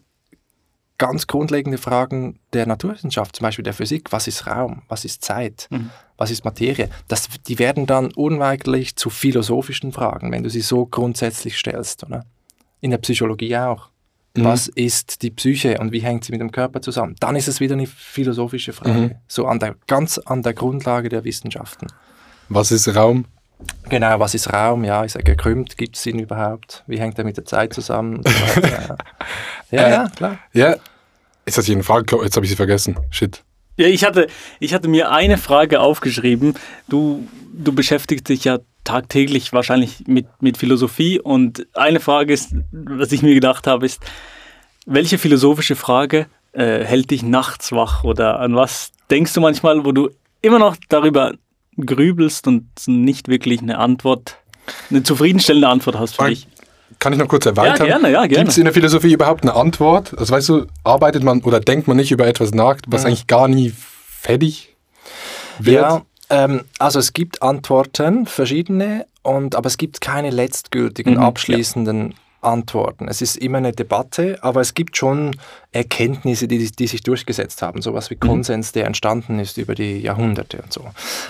ganz 0.97 1.27
grundlegende 1.27 1.77
Fragen 1.77 2.39
der 2.53 2.65
Naturwissenschaft, 2.65 3.35
zum 3.35 3.43
Beispiel 3.43 3.63
der 3.63 3.73
Physik, 3.73 4.11
was 4.11 4.27
ist 4.27 4.47
Raum, 4.47 4.83
was 4.87 5.05
ist 5.05 5.23
Zeit, 5.23 5.67
mhm. 5.69 5.89
was 6.17 6.31
ist 6.31 6.45
Materie, 6.45 6.89
das, 7.07 7.27
die 7.47 7.59
werden 7.59 7.85
dann 7.85 8.11
unweigerlich 8.13 8.95
zu 8.95 9.09
philosophischen 9.09 9.91
Fragen, 9.91 10.31
wenn 10.31 10.43
du 10.43 10.49
sie 10.49 10.61
so 10.61 10.85
grundsätzlich 10.85 11.57
stellst. 11.57 12.03
Oder? 12.03 12.25
In 12.81 12.91
der 12.91 12.97
Psychologie 12.99 13.57
auch. 13.57 13.89
Mhm. 14.35 14.43
Was 14.43 14.67
ist 14.67 15.21
die 15.21 15.31
Psyche 15.31 15.77
und 15.79 15.91
wie 15.91 16.01
hängt 16.01 16.23
sie 16.23 16.31
mit 16.31 16.41
dem 16.41 16.51
Körper 16.51 16.81
zusammen? 16.81 17.15
Dann 17.19 17.35
ist 17.35 17.47
es 17.47 17.59
wieder 17.59 17.73
eine 17.73 17.87
philosophische 17.87 18.73
Frage, 18.73 18.99
mhm. 18.99 19.15
so 19.27 19.47
an 19.47 19.59
der, 19.59 19.75
ganz 19.87 20.17
an 20.17 20.43
der 20.43 20.53
Grundlage 20.53 21.09
der 21.09 21.23
Wissenschaften. 21.23 21.87
Was 22.49 22.71
ist 22.71 22.93
Raum? 22.95 23.25
Genau, 23.89 24.19
was 24.19 24.33
ist 24.33 24.51
Raum? 24.51 24.83
Ja, 24.83 25.03
ist 25.03 25.15
er 25.15 25.23
gekrümmt? 25.23 25.77
Gibt 25.77 25.95
es 25.95 26.05
ihn 26.05 26.19
überhaupt? 26.19 26.83
Wie 26.87 26.99
hängt 26.99 27.17
er 27.17 27.23
mit 27.23 27.37
der 27.37 27.45
Zeit 27.45 27.73
zusammen? 27.73 28.21
So 28.23 28.61
ja, 29.71 29.87
äh, 29.87 29.91
ja, 29.91 30.09
klar. 30.09 30.39
Ja, 30.53 30.75
ist 31.45 31.57
das 31.57 31.65
hier 31.65 31.75
eine 31.75 31.83
Frage? 31.83 32.17
Jetzt 32.23 32.35
habe 32.35 32.45
ich 32.45 32.49
sie 32.49 32.55
vergessen. 32.55 32.97
Shit. 33.11 33.43
Ja, 33.77 33.87
ich 33.87 34.03
hatte, 34.03 34.27
ich 34.59 34.73
hatte 34.73 34.87
mir 34.87 35.11
eine 35.11 35.37
Frage 35.37 35.79
aufgeschrieben. 35.79 36.55
Du, 36.87 37.27
du 37.53 37.73
beschäftigst 37.73 38.29
dich 38.29 38.43
ja 38.45 38.59
tagtäglich 38.83 39.51
wahrscheinlich 39.51 40.03
mit, 40.07 40.27
mit 40.41 40.57
Philosophie 40.57 41.19
und 41.19 41.67
eine 41.73 41.99
Frage 41.99 42.33
ist, 42.33 42.55
was 42.71 43.11
ich 43.11 43.21
mir 43.21 43.33
gedacht 43.33 43.67
habe, 43.67 43.85
ist, 43.85 44.01
welche 44.85 45.17
philosophische 45.17 45.75
Frage 45.75 46.27
äh, 46.53 46.83
hält 46.83 47.11
dich 47.11 47.23
nachts 47.23 47.71
wach 47.71 48.03
oder 48.03 48.39
an 48.39 48.55
was 48.55 48.91
denkst 49.09 49.33
du 49.33 49.41
manchmal, 49.41 49.83
wo 49.83 49.91
du 49.91 50.09
immer 50.41 50.59
noch 50.59 50.77
darüber 50.89 51.33
grübelst 51.77 52.47
und 52.47 52.67
nicht 52.87 53.27
wirklich 53.27 53.61
eine 53.61 53.77
Antwort, 53.77 54.37
eine 54.89 55.03
zufriedenstellende 55.03 55.67
Antwort 55.67 55.97
hast 55.97 56.15
für 56.15 56.29
dich. 56.29 56.47
Kann 56.99 57.13
ich 57.13 57.19
noch 57.19 57.27
kurz 57.27 57.45
erweitern? 57.45 57.87
Ja, 57.87 57.97
gerne, 57.97 58.11
ja, 58.11 58.25
gerne. 58.25 58.43
Gibt 58.43 58.49
es 58.49 58.57
in 58.57 58.65
der 58.65 58.73
Philosophie 58.73 59.13
überhaupt 59.13 59.43
eine 59.43 59.53
Antwort? 59.53 60.17
Also 60.17 60.33
weißt 60.33 60.49
du, 60.49 60.65
arbeitet 60.83 61.23
man 61.23 61.41
oder 61.41 61.59
denkt 61.59 61.87
man 61.87 61.97
nicht 61.97 62.11
über 62.11 62.27
etwas 62.27 62.51
nach, 62.51 62.77
was 62.87 63.01
ja. 63.01 63.07
eigentlich 63.07 63.27
gar 63.27 63.47
nie 63.47 63.73
fertig 64.07 64.75
wird? 65.59 65.75
Ja, 65.75 66.01
ähm, 66.29 66.61
also 66.79 66.99
es 66.99 67.13
gibt 67.13 67.41
Antworten, 67.41 68.25
verschiedene, 68.25 69.05
und, 69.23 69.55
aber 69.55 69.67
es 69.67 69.77
gibt 69.77 70.01
keine 70.01 70.29
letztgültigen, 70.29 71.15
mhm, 71.15 71.19
abschließenden 71.19 72.11
ja. 72.11 72.17
Antworten. 72.45 73.07
Es 73.07 73.21
ist 73.21 73.37
immer 73.37 73.57
eine 73.57 73.71
Debatte, 73.71 74.37
aber 74.41 74.61
es 74.61 74.73
gibt 74.73 74.97
schon 74.97 75.35
Erkenntnisse, 75.71 76.47
die, 76.47 76.71
die 76.71 76.87
sich 76.87 77.03
durchgesetzt 77.03 77.61
haben. 77.61 77.81
Sowas 77.81 78.09
wie 78.09 78.15
mhm. 78.15 78.19
Konsens, 78.19 78.71
der 78.71 78.85
entstanden 78.85 79.39
ist 79.39 79.57
über 79.57 79.75
die 79.75 79.99
Jahrhunderte 79.99 80.61
und 80.61 80.71
so. 80.71 80.85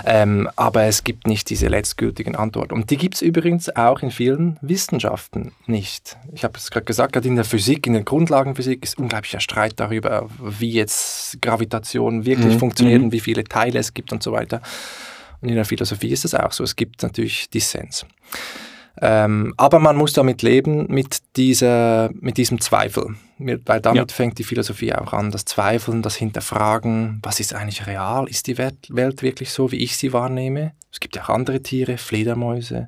Ähm, 0.05 0.49
aber 0.55 0.83
es 0.83 1.03
gibt 1.03 1.27
nicht 1.27 1.49
diese 1.49 1.67
letztgültigen 1.67 2.35
Antworten. 2.35 2.73
Und 2.73 2.91
die 2.91 2.97
gibt 2.97 3.15
es 3.15 3.21
übrigens 3.21 3.75
auch 3.75 4.01
in 4.01 4.11
vielen 4.11 4.57
Wissenschaften 4.61 5.53
nicht. 5.65 6.17
Ich 6.33 6.43
habe 6.43 6.57
es 6.57 6.69
gerade 6.69 6.85
gesagt, 6.85 7.13
gerade 7.13 7.27
in 7.27 7.35
der 7.35 7.45
Physik, 7.45 7.87
in 7.87 7.93
der 7.93 8.03
Grundlagenphysik 8.03 8.83
ist 8.83 8.97
unglaublicher 8.97 9.39
Streit 9.39 9.73
darüber, 9.77 10.27
wie 10.39 10.71
jetzt 10.71 11.41
Gravitation 11.41 12.25
wirklich 12.25 12.55
mhm. 12.55 12.59
funktioniert 12.59 12.99
mhm. 12.99 13.05
und 13.05 13.11
wie 13.11 13.19
viele 13.19 13.43
Teile 13.43 13.79
es 13.79 13.93
gibt 13.93 14.11
und 14.11 14.21
so 14.21 14.31
weiter. 14.31 14.61
Und 15.41 15.49
in 15.49 15.55
der 15.55 15.65
Philosophie 15.65 16.09
ist 16.09 16.25
es 16.25 16.35
auch 16.35 16.51
so. 16.51 16.63
Es 16.63 16.75
gibt 16.75 17.03
natürlich 17.03 17.49
Dissens. 17.49 18.05
Ähm, 19.01 19.53
aber 19.57 19.79
man 19.79 19.97
muss 19.97 20.13
damit 20.13 20.41
leben, 20.41 20.87
mit, 20.87 21.19
dieser, 21.35 22.09
mit 22.13 22.37
diesem 22.37 22.61
Zweifel. 22.61 23.15
Weil 23.37 23.81
damit 23.81 24.11
ja. 24.11 24.15
fängt 24.15 24.39
die 24.39 24.43
Philosophie 24.43 24.93
auch 24.93 25.11
an. 25.11 25.31
Das 25.31 25.43
Zweifeln, 25.45 26.01
das 26.01 26.15
Hinterfragen, 26.15 27.19
was 27.21 27.39
ist 27.39 27.53
eigentlich 27.53 27.85
real? 27.87 28.27
Ist 28.29 28.47
die 28.47 28.57
Welt, 28.57 28.75
Welt 28.89 29.21
wirklich 29.21 29.51
so, 29.51 29.71
wie 29.71 29.83
ich 29.83 29.97
sie 29.97 30.13
wahrnehme? 30.13 30.71
Es 30.91 31.01
gibt 31.01 31.15
ja 31.17 31.23
auch 31.23 31.29
andere 31.29 31.61
Tiere, 31.61 31.97
Fledermäuse, 31.97 32.87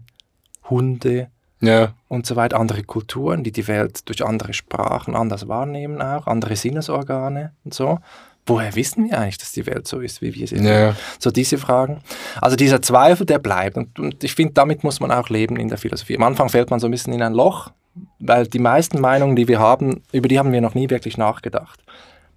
Hunde 0.70 1.28
ja. 1.60 1.94
und 2.08 2.26
so 2.26 2.38
weiter, 2.38 2.60
andere 2.60 2.84
Kulturen, 2.84 3.44
die 3.44 3.52
die 3.52 3.68
Welt 3.68 4.08
durch 4.08 4.26
andere 4.26 4.54
Sprachen 4.54 5.16
anders 5.16 5.50
wahrnehmen 5.50 6.02
auch, 6.02 6.28
andere 6.28 6.56
Sinnesorgane 6.56 7.52
und 7.66 7.74
so 7.74 8.00
woher 8.48 8.76
wissen 8.76 9.10
wir 9.10 9.20
eigentlich, 9.20 9.38
dass 9.38 9.52
die 9.52 9.66
Welt 9.66 9.88
so 9.88 10.00
ist, 10.00 10.22
wie 10.22 10.34
wir 10.34 10.48
sie 10.48 10.58
ja. 10.58 10.96
So 11.20 11.32
diese 11.32 11.58
Fragen. 11.58 12.02
Also 12.42 12.56
dieser 12.56 12.82
Zweifel, 12.82 13.26
der 13.26 13.40
bleibt. 13.40 13.78
Und, 13.78 14.00
und 14.00 14.24
ich 14.24 14.34
finde, 14.34 14.54
damit 14.54 14.84
muss 14.84 15.00
man 15.00 15.12
auch 15.12 15.30
leben 15.30 15.58
in 15.58 15.68
der 15.68 15.78
Philosophie. 15.78 16.18
Am 16.18 16.24
Anfang 16.24 16.50
fällt 16.50 16.70
man 16.70 16.80
so 16.80 16.88
ein 16.88 16.92
bisschen 16.92 17.14
in 17.14 17.22
ein 17.22 17.34
Loch, 17.34 17.72
weil 18.20 18.48
die 18.48 18.60
meisten 18.60 19.00
Meinungen, 19.00 19.36
die 19.36 19.48
wir 19.48 19.60
haben, 19.60 20.02
über 20.12 20.28
die 20.28 20.40
haben 20.40 20.52
wir 20.52 20.62
noch 20.62 20.76
nie 20.76 20.90
wirklich 20.90 21.18
nachgedacht. 21.18 21.80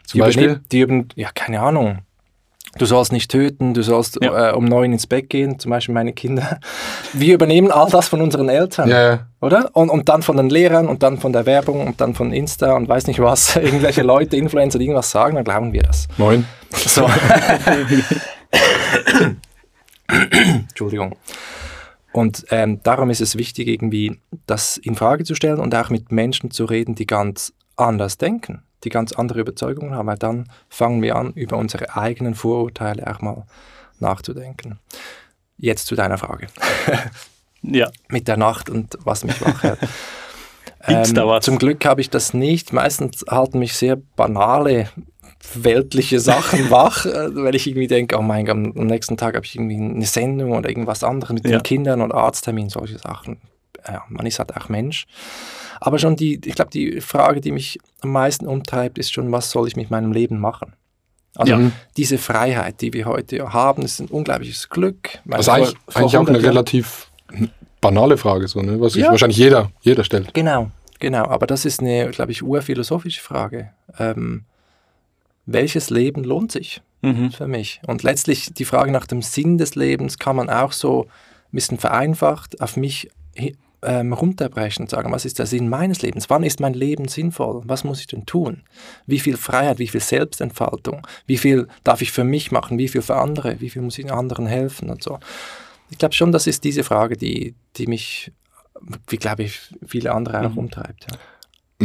Zum 0.04 0.18
die 0.18 0.20
Beispiel? 0.20 0.60
die 0.72 0.80
über, 0.80 1.04
ja, 1.14 1.30
keine 1.32 1.60
Ahnung 1.60 2.00
du 2.78 2.86
sollst 2.86 3.12
nicht 3.12 3.30
töten, 3.30 3.74
du 3.74 3.82
sollst 3.82 4.18
ja. 4.22 4.50
äh, 4.50 4.52
um 4.52 4.64
neun 4.64 4.92
ins 4.92 5.06
Bett 5.06 5.28
gehen, 5.28 5.58
zum 5.58 5.70
Beispiel 5.70 5.94
meine 5.94 6.12
Kinder. 6.12 6.60
Wir 7.12 7.34
übernehmen 7.34 7.70
all 7.70 7.90
das 7.90 8.08
von 8.08 8.20
unseren 8.20 8.48
Eltern, 8.48 8.88
ja. 8.88 9.26
oder? 9.40 9.70
Und, 9.72 9.90
und 9.90 10.08
dann 10.08 10.22
von 10.22 10.36
den 10.36 10.50
Lehrern 10.50 10.88
und 10.88 11.02
dann 11.02 11.18
von 11.18 11.32
der 11.32 11.46
Werbung 11.46 11.86
und 11.86 12.00
dann 12.00 12.14
von 12.14 12.32
Insta 12.32 12.74
und 12.74 12.88
weiß 12.88 13.06
nicht 13.06 13.20
was, 13.20 13.56
irgendwelche 13.56 14.02
Leute, 14.02 14.36
Influencer, 14.36 14.78
die 14.78 14.84
irgendwas 14.84 15.10
sagen, 15.10 15.34
dann 15.34 15.44
glauben 15.44 15.72
wir 15.72 15.82
das. 15.82 16.08
Moin. 16.16 16.46
So. 16.72 17.08
Entschuldigung. 20.08 21.16
Und 22.12 22.46
ähm, 22.50 22.80
darum 22.82 23.10
ist 23.10 23.20
es 23.20 23.36
wichtig, 23.36 23.68
irgendwie 23.68 24.20
das 24.46 24.76
in 24.76 24.94
Frage 24.94 25.24
zu 25.24 25.34
stellen 25.34 25.58
und 25.58 25.74
auch 25.74 25.90
mit 25.90 26.12
Menschen 26.12 26.50
zu 26.50 26.64
reden, 26.64 26.94
die 26.94 27.06
ganz 27.06 27.52
anders 27.76 28.18
denken 28.18 28.62
die 28.84 28.88
ganz 28.88 29.12
andere 29.12 29.40
Überzeugungen 29.40 29.94
haben, 29.94 30.06
weil 30.06 30.18
dann 30.18 30.48
fangen 30.68 31.02
wir 31.02 31.16
an, 31.16 31.32
über 31.32 31.56
unsere 31.56 31.96
eigenen 31.96 32.34
Vorurteile 32.34 33.06
auch 33.06 33.20
mal 33.20 33.46
nachzudenken. 33.98 34.78
Jetzt 35.58 35.86
zu 35.86 35.94
deiner 35.94 36.18
Frage. 36.18 36.46
ja. 37.62 37.90
Mit 38.08 38.28
der 38.28 38.36
Nacht 38.36 38.70
und 38.70 38.96
was 39.04 39.24
mich 39.24 39.40
wach 39.42 39.62
hält. 39.62 39.78
ähm? 40.86 41.40
Zum 41.42 41.58
Glück 41.58 41.84
habe 41.84 42.00
ich 42.00 42.08
das 42.08 42.32
nicht. 42.32 42.72
Meistens 42.72 43.24
halten 43.28 43.58
mich 43.58 43.74
sehr 43.74 43.96
banale 43.96 44.88
weltliche 45.54 46.20
Sachen 46.20 46.70
wach, 46.70 47.06
äh, 47.06 47.34
wenn 47.34 47.54
ich 47.54 47.66
irgendwie 47.66 47.86
denke, 47.86 48.16
oh 48.18 48.22
mein 48.22 48.46
Gott, 48.46 48.56
am 48.56 48.86
nächsten 48.86 49.16
Tag 49.16 49.34
habe 49.36 49.44
ich 49.44 49.56
irgendwie 49.56 49.76
eine 49.76 50.06
Sendung 50.06 50.52
oder 50.52 50.68
irgendwas 50.68 51.02
anderes 51.02 51.34
mit 51.34 51.44
ja. 51.44 51.58
den 51.58 51.62
Kindern 51.62 52.02
oder 52.02 52.14
Arzttermin, 52.14 52.68
solche 52.68 52.98
Sachen. 52.98 53.40
Ja, 53.86 54.04
man 54.08 54.26
ist 54.26 54.38
halt 54.38 54.56
auch 54.56 54.68
Mensch. 54.68 55.06
Aber 55.80 55.98
schon 55.98 56.14
die, 56.14 56.40
ich 56.44 56.54
glaube, 56.54 56.70
die 56.70 57.00
Frage, 57.00 57.40
die 57.40 57.52
mich 57.52 57.78
am 58.02 58.12
meisten 58.12 58.46
umtreibt, 58.46 58.98
ist 58.98 59.12
schon, 59.12 59.32
was 59.32 59.50
soll 59.50 59.66
ich 59.66 59.76
mit 59.76 59.90
meinem 59.90 60.12
Leben 60.12 60.38
machen? 60.38 60.74
Also 61.36 61.52
ja. 61.52 61.70
diese 61.96 62.18
Freiheit, 62.18 62.80
die 62.80 62.92
wir 62.92 63.06
heute 63.06 63.52
haben, 63.52 63.82
ist 63.82 64.00
ein 64.00 64.08
unglaubliches 64.08 64.68
Glück. 64.68 65.20
Das 65.24 65.40
ist 65.40 65.48
eigentlich, 65.48 65.74
vor 65.88 65.96
eigentlich 65.96 66.16
auch 66.16 66.28
eine 66.28 66.42
relativ 66.42 67.10
banale 67.80 68.18
Frage, 68.18 68.46
so, 68.48 68.60
ne? 68.60 68.80
was 68.80 68.92
sich 68.92 69.04
wahrscheinlich 69.04 69.38
jeder, 69.38 69.70
jeder 69.80 70.04
stellt. 70.04 70.34
Genau, 70.34 70.70
genau. 70.98 71.24
Aber 71.26 71.46
das 71.46 71.64
ist 71.64 71.80
eine, 71.80 72.10
glaube 72.10 72.32
ich, 72.32 72.42
urphilosophische 72.42 73.22
Frage. 73.22 73.70
Ähm, 73.98 74.44
welches 75.46 75.88
Leben 75.88 76.24
lohnt 76.24 76.52
sich 76.52 76.82
mhm. 77.00 77.30
für 77.30 77.46
mich? 77.46 77.80
Und 77.86 78.02
letztlich 78.02 78.52
die 78.52 78.64
Frage 78.64 78.90
nach 78.90 79.06
dem 79.06 79.22
Sinn 79.22 79.56
des 79.56 79.76
Lebens 79.76 80.18
kann 80.18 80.36
man 80.36 80.50
auch 80.50 80.72
so 80.72 81.04
ein 81.04 81.08
bisschen 81.52 81.78
vereinfacht 81.78 82.60
auf 82.60 82.76
mich 82.76 83.08
ähm, 83.82 84.12
runterbrechen 84.12 84.84
und 84.84 84.90
sagen, 84.90 85.12
was 85.12 85.24
ist 85.24 85.38
der 85.38 85.46
Sinn 85.46 85.68
meines 85.68 86.02
Lebens? 86.02 86.28
Wann 86.28 86.42
ist 86.42 86.60
mein 86.60 86.74
Leben 86.74 87.08
sinnvoll? 87.08 87.62
Was 87.64 87.84
muss 87.84 88.00
ich 88.00 88.06
denn 88.06 88.26
tun? 88.26 88.62
Wie 89.06 89.20
viel 89.20 89.36
Freiheit, 89.36 89.78
wie 89.78 89.88
viel 89.88 90.00
Selbstentfaltung? 90.00 91.06
Wie 91.26 91.38
viel 91.38 91.68
darf 91.84 92.02
ich 92.02 92.12
für 92.12 92.24
mich 92.24 92.52
machen? 92.52 92.78
Wie 92.78 92.88
viel 92.88 93.02
für 93.02 93.16
andere? 93.16 93.60
Wie 93.60 93.70
viel 93.70 93.82
muss 93.82 93.98
ich 93.98 94.12
anderen 94.12 94.46
helfen 94.46 94.90
und 94.90 95.02
so? 95.02 95.18
Ich 95.90 95.98
glaube 95.98 96.14
schon, 96.14 96.32
das 96.32 96.46
ist 96.46 96.64
diese 96.64 96.84
Frage, 96.84 97.16
die, 97.16 97.54
die 97.76 97.86
mich, 97.86 98.32
wie 99.08 99.16
glaube 99.16 99.44
ich, 99.44 99.60
viele 99.86 100.12
andere 100.12 100.46
auch 100.46 100.52
mhm. 100.52 100.58
umtreibt. 100.58 101.06
Ja. 101.10 101.16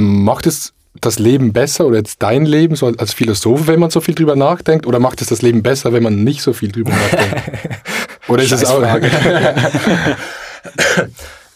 Macht 0.01 0.47
es 0.47 0.73
das 1.01 1.19
Leben 1.19 1.53
besser 1.53 1.85
oder 1.85 1.97
jetzt 1.97 2.21
dein 2.21 2.45
Leben 2.45 2.75
so 2.75 2.87
als 2.87 3.13
Philosoph, 3.13 3.67
wenn 3.67 3.79
man 3.79 3.89
so 3.89 4.01
viel 4.01 4.15
drüber 4.15 4.35
nachdenkt? 4.35 4.85
Oder 4.85 4.99
macht 4.99 5.21
es 5.21 5.27
das 5.27 5.41
Leben 5.41 5.63
besser, 5.63 5.93
wenn 5.93 6.03
man 6.03 6.23
nicht 6.23 6.41
so 6.41 6.53
viel 6.53 6.71
drüber 6.71 6.91
nachdenkt? 6.91 7.41
oder 8.27 8.43
ist 8.43 8.51
es 8.51 8.65
auch. 8.65 8.81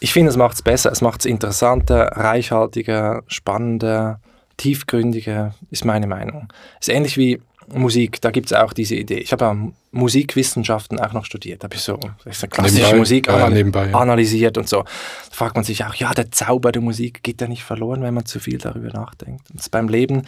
ich 0.00 0.12
finde, 0.12 0.30
es 0.30 0.36
macht 0.36 0.54
es 0.54 0.62
besser. 0.62 0.90
Es 0.90 1.02
macht 1.02 1.20
es 1.20 1.26
interessanter, 1.26 2.06
reichhaltiger, 2.16 3.22
spannender, 3.28 4.20
tiefgründiger, 4.56 5.54
ist 5.70 5.84
meine 5.84 6.06
Meinung. 6.06 6.48
Es 6.80 6.88
ist 6.88 6.94
ähnlich 6.94 7.16
wie 7.16 7.40
Musik, 7.72 8.20
da 8.20 8.30
gibt 8.30 8.46
es 8.46 8.52
auch 8.52 8.72
diese 8.72 8.96
Idee. 8.96 9.18
Ich 9.18 9.32
habe 9.32 9.44
ja 9.44 9.56
Musikwissenschaften 9.92 10.98
auch 10.98 11.12
noch 11.12 11.24
studiert, 11.24 11.62
habe 11.62 11.76
ich 11.76 11.82
so, 11.82 11.98
so 12.30 12.46
klassische 12.46 12.82
nebenbei, 12.82 12.98
Musik 12.98 13.28
äh, 13.28 13.50
nebenbei, 13.50 13.94
analysiert 13.94 14.58
und 14.58 14.68
so. 14.68 14.82
Da 14.82 15.36
fragt 15.36 15.54
man 15.54 15.64
sich 15.64 15.84
auch, 15.84 15.94
ja, 15.94 16.12
der 16.12 16.30
Zauber 16.32 16.72
der 16.72 16.82
Musik 16.82 17.22
geht 17.22 17.40
ja 17.40 17.46
nicht 17.46 17.62
verloren, 17.62 18.02
wenn 18.02 18.14
man 18.14 18.26
zu 18.26 18.40
viel 18.40 18.58
darüber 18.58 18.88
nachdenkt. 18.88 19.50
Und 19.50 19.70
beim 19.70 19.88
Leben 19.88 20.26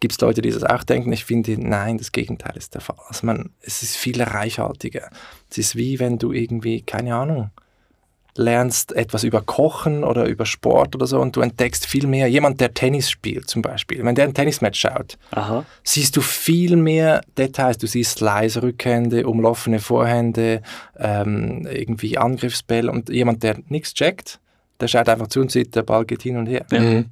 gibt 0.00 0.14
es 0.14 0.20
Leute, 0.20 0.42
die 0.42 0.50
das 0.50 0.64
auch 0.64 0.82
denken. 0.82 1.12
Ich 1.12 1.24
finde, 1.24 1.56
nein, 1.58 1.98
das 1.98 2.12
Gegenteil 2.12 2.56
ist 2.56 2.74
der 2.74 2.80
Fall. 2.80 2.96
Also 3.06 3.26
man, 3.26 3.50
es 3.62 3.82
ist 3.82 3.96
viel 3.96 4.20
reichhaltiger. 4.20 5.10
Es 5.50 5.58
ist 5.58 5.76
wie 5.76 6.00
wenn 6.00 6.18
du 6.18 6.32
irgendwie, 6.32 6.82
keine 6.82 7.14
Ahnung, 7.14 7.50
lernst 8.36 8.92
etwas 8.92 9.24
über 9.24 9.40
Kochen 9.42 10.04
oder 10.04 10.26
über 10.26 10.46
Sport 10.46 10.94
oder 10.94 11.06
so 11.06 11.20
und 11.20 11.36
du 11.36 11.40
entdeckst 11.40 11.86
viel 11.86 12.06
mehr. 12.06 12.28
Jemand, 12.28 12.60
der 12.60 12.74
Tennis 12.74 13.10
spielt 13.10 13.48
zum 13.48 13.62
Beispiel, 13.62 14.04
wenn 14.04 14.14
der 14.14 14.24
ein 14.24 14.34
Tennismatch 14.34 14.80
schaut, 14.80 15.18
Aha. 15.32 15.64
siehst 15.82 16.16
du 16.16 16.20
viel 16.20 16.76
mehr 16.76 17.22
Details. 17.36 17.78
Du 17.78 17.86
siehst 17.86 18.18
Slice-Rückhände, 18.18 19.26
umlaufene 19.26 19.80
Vorhände, 19.80 20.62
ähm, 20.98 21.66
irgendwie 21.70 22.18
Angriffsbälle 22.18 22.90
und 22.90 23.08
jemand, 23.08 23.42
der 23.42 23.58
nichts 23.68 23.94
checkt, 23.94 24.40
der 24.80 24.88
schaut 24.88 25.08
einfach 25.08 25.28
zu 25.28 25.40
und 25.40 25.50
sieht, 25.50 25.74
der 25.74 25.82
Ball 25.82 26.04
geht 26.04 26.22
hin 26.22 26.36
und 26.36 26.46
her. 26.46 26.66
Mhm. 26.70 27.06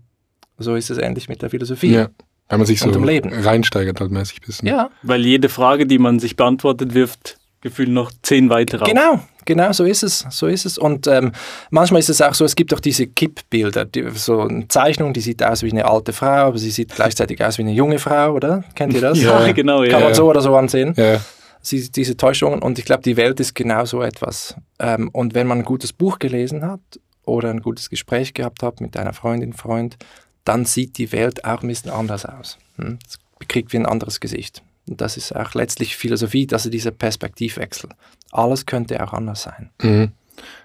So 0.59 0.75
ist 0.75 0.91
es 0.91 0.99
ähnlich 0.99 1.29
mit 1.29 1.43
der 1.43 1.51
Philosophie. 1.51 1.93
Ja. 1.93 2.09
Wenn 2.49 2.61
man 2.61 2.67
sich 2.67 2.81
so 2.81 2.91
reinsteigert 2.91 4.01
halt 4.01 4.11
mäßig 4.11 4.39
ein 4.41 4.47
bisschen. 4.47 4.69
Ja. 4.69 4.91
Weil 5.03 5.25
jede 5.25 5.51
Frage, 5.51 5.87
die 5.87 5.99
man 5.99 6.19
sich 6.19 6.35
beantwortet, 6.35 6.95
wirft 6.95 7.38
gefühlt 7.61 7.89
noch 7.89 8.13
zehn 8.23 8.51
weitere. 8.51 8.85
Genau, 8.85 9.21
genau, 9.45 9.73
so 9.73 9.85
ist 9.85 10.03
es, 10.03 10.25
so 10.31 10.47
ist 10.47 10.67
es. 10.67 10.79
Und 10.79 11.07
ähm, 11.07 11.33
manchmal 11.71 12.01
ist 12.01 12.09
es 12.09 12.21
auch 12.23 12.35
so, 12.35 12.45
es 12.45 12.57
gibt 12.57 12.73
auch 12.73 12.81
diese 12.81 13.07
Kippbilder, 13.07 13.85
die, 13.85 14.09
so 14.15 14.43
eine 14.43 14.69
Zeichnung, 14.69 15.13
die 15.13 15.21
sieht 15.21 15.43
aus 15.43 15.63
wie 15.63 15.71
eine 15.71 15.85
alte 15.85 16.13
Frau, 16.13 16.47
aber 16.47 16.59
sie 16.59 16.71
sieht 16.71 16.95
gleichzeitig 16.95 17.43
aus 17.43 17.59
wie 17.59 17.63
eine 17.63 17.73
junge 17.73 17.99
Frau, 17.99 18.33
oder? 18.33 18.65
Kennt 18.75 18.95
ihr 18.95 19.01
das? 19.01 19.19
ja, 19.23 19.53
genau. 19.53 19.85
Kann 19.85 20.03
man 20.03 20.15
so 20.15 20.29
oder 20.29 20.41
so 20.41 20.55
ansehen. 20.57 20.95
Ja. 20.97 21.21
Sie, 21.61 21.91
diese 21.91 22.17
Täuschungen 22.17 22.63
und 22.63 22.79
ich 22.79 22.85
glaube, 22.85 23.03
die 23.03 23.17
Welt 23.17 23.41
ist 23.41 23.55
genau 23.55 23.85
so 23.85 24.03
etwas. 24.03 24.55
Ähm, 24.79 25.11
und 25.13 25.35
wenn 25.35 25.47
man 25.47 25.59
ein 25.59 25.65
gutes 25.65 25.93
Buch 25.93 26.19
gelesen 26.19 26.65
hat 26.65 26.81
oder 27.25 27.51
ein 27.51 27.61
gutes 27.61 27.91
Gespräch 27.91 28.33
gehabt 28.33 28.63
hat 28.63 28.81
mit 28.81 28.97
einer 28.97 29.13
Freundin, 29.13 29.53
Freund, 29.53 29.97
dann 30.45 30.65
sieht 30.65 30.97
die 30.99 31.13
Welt 31.13 31.45
auch 31.45 31.63
ein 31.63 31.69
bisschen 31.69 31.91
anders 31.91 32.25
aus. 32.25 32.59
Hm? 32.77 32.99
Es 33.07 33.19
kriegt 33.49 33.73
wie 33.73 33.79
ein 33.79 33.87
anderes 33.87 34.21
Gesicht. 34.21 34.63
Und 34.89 35.01
das 35.01 35.17
ist 35.17 35.35
auch 35.35 35.55
letztlich 35.55 35.97
Philosophie, 35.97 36.47
also 36.53 36.71
dieser 36.71 36.91
Perspektivwechsel. 36.91 37.91
Alles 38.33 38.67
könnte 38.67 39.03
auch 39.03 39.13
anders 39.13 39.43
sein. 39.43 39.71
Mhm. 39.83 40.13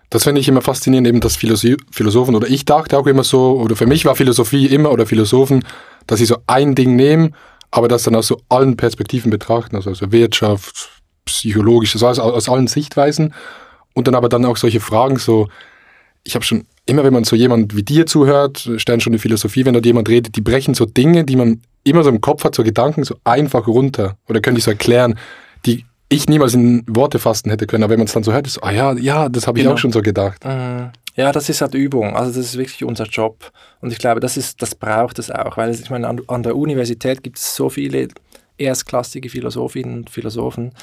Das 0.09 0.23
finde 0.25 0.41
ich 0.41 0.47
immer 0.47 0.61
faszinierend, 0.61 1.07
eben, 1.07 1.19
dass 1.19 1.35
Philosophen, 1.35 2.35
oder 2.35 2.47
ich 2.47 2.65
dachte 2.65 2.97
auch 2.99 3.07
immer 3.07 3.23
so, 3.23 3.59
oder 3.59 3.75
für 3.75 3.87
mich 3.87 4.05
war 4.05 4.15
Philosophie 4.15 4.67
immer, 4.67 4.91
oder 4.91 5.07
Philosophen, 5.07 5.65
dass 6.05 6.19
sie 6.19 6.25
so 6.25 6.37
ein 6.45 6.75
Ding 6.75 6.95
nehmen, 6.95 7.35
aber 7.71 7.87
das 7.87 8.03
dann 8.03 8.15
aus 8.15 8.27
so 8.27 8.39
allen 8.49 8.77
Perspektiven 8.77 9.31
betrachten, 9.31 9.75
also, 9.75 9.89
also 9.89 10.11
Wirtschaft, 10.11 10.91
psychologisch, 11.25 11.95
also 11.95 12.07
aus, 12.07 12.19
aus 12.19 12.47
allen 12.47 12.67
Sichtweisen. 12.67 13.33
Und 13.95 14.07
dann 14.07 14.13
aber 14.15 14.29
dann 14.29 14.45
auch 14.45 14.57
solche 14.57 14.79
Fragen, 14.79 15.17
so, 15.17 15.47
ich 16.23 16.35
habe 16.35 16.45
schon 16.45 16.65
immer, 16.85 17.03
wenn 17.03 17.13
man 17.13 17.23
so 17.23 17.35
jemand 17.35 17.75
wie 17.75 17.83
dir 17.83 18.05
zuhört, 18.05 18.69
stellen 18.77 18.99
schon 18.99 19.13
die 19.13 19.19
Philosophie, 19.19 19.65
wenn 19.65 19.73
dort 19.73 19.85
jemand 19.85 20.09
redet, 20.09 20.35
die 20.35 20.41
brechen 20.41 20.75
so 20.75 20.85
Dinge, 20.85 21.23
die 21.23 21.35
man 21.35 21.61
immer 21.83 22.03
so 22.03 22.09
im 22.09 22.21
Kopf 22.21 22.43
hat, 22.43 22.55
so 22.55 22.63
Gedanken 22.63 23.03
so 23.03 23.15
einfach 23.23 23.67
runter. 23.67 24.17
Oder 24.27 24.41
könnte 24.41 24.59
ich 24.59 24.63
so 24.63 24.71
erklären, 24.71 25.17
die 25.65 25.85
ich 26.09 26.27
niemals 26.27 26.53
in 26.53 26.83
Worte 26.87 27.19
fassen 27.19 27.49
hätte 27.49 27.67
können. 27.67 27.83
Aber 27.83 27.91
wenn 27.91 27.99
man 27.99 28.07
es 28.07 28.13
dann 28.13 28.23
so 28.23 28.31
hört, 28.31 28.47
ist 28.47 28.53
so, 28.53 28.61
ah 28.61 28.71
ja, 28.71 28.93
ja, 28.93 29.29
das 29.29 29.47
habe 29.47 29.57
ich 29.57 29.63
genau. 29.63 29.75
auch 29.75 29.79
schon 29.79 29.91
so 29.91 30.01
gedacht. 30.01 30.43
Mhm. 30.45 30.91
Ja, 31.15 31.31
das 31.31 31.49
ist 31.49 31.61
halt 31.61 31.75
Übung. 31.75 32.15
Also 32.15 32.39
das 32.39 32.47
ist 32.47 32.57
wirklich 32.57 32.83
unser 32.83 33.05
Job. 33.05 33.51
Und 33.81 33.91
ich 33.91 33.99
glaube, 33.99 34.19
das, 34.19 34.35
ist, 34.37 34.61
das 34.61 34.73
braucht 34.75 35.19
es 35.19 35.29
auch. 35.29 35.57
Weil 35.57 35.71
ich 35.71 35.89
meine, 35.89 36.07
an, 36.07 36.21
an 36.27 36.43
der 36.43 36.55
Universität 36.55 37.23
gibt 37.23 37.37
es 37.37 37.55
so 37.55 37.69
viele 37.69 38.07
erstklassige 38.57 39.29
Philosophinnen 39.29 39.97
und 39.97 40.09
Philosophen, 40.09 40.73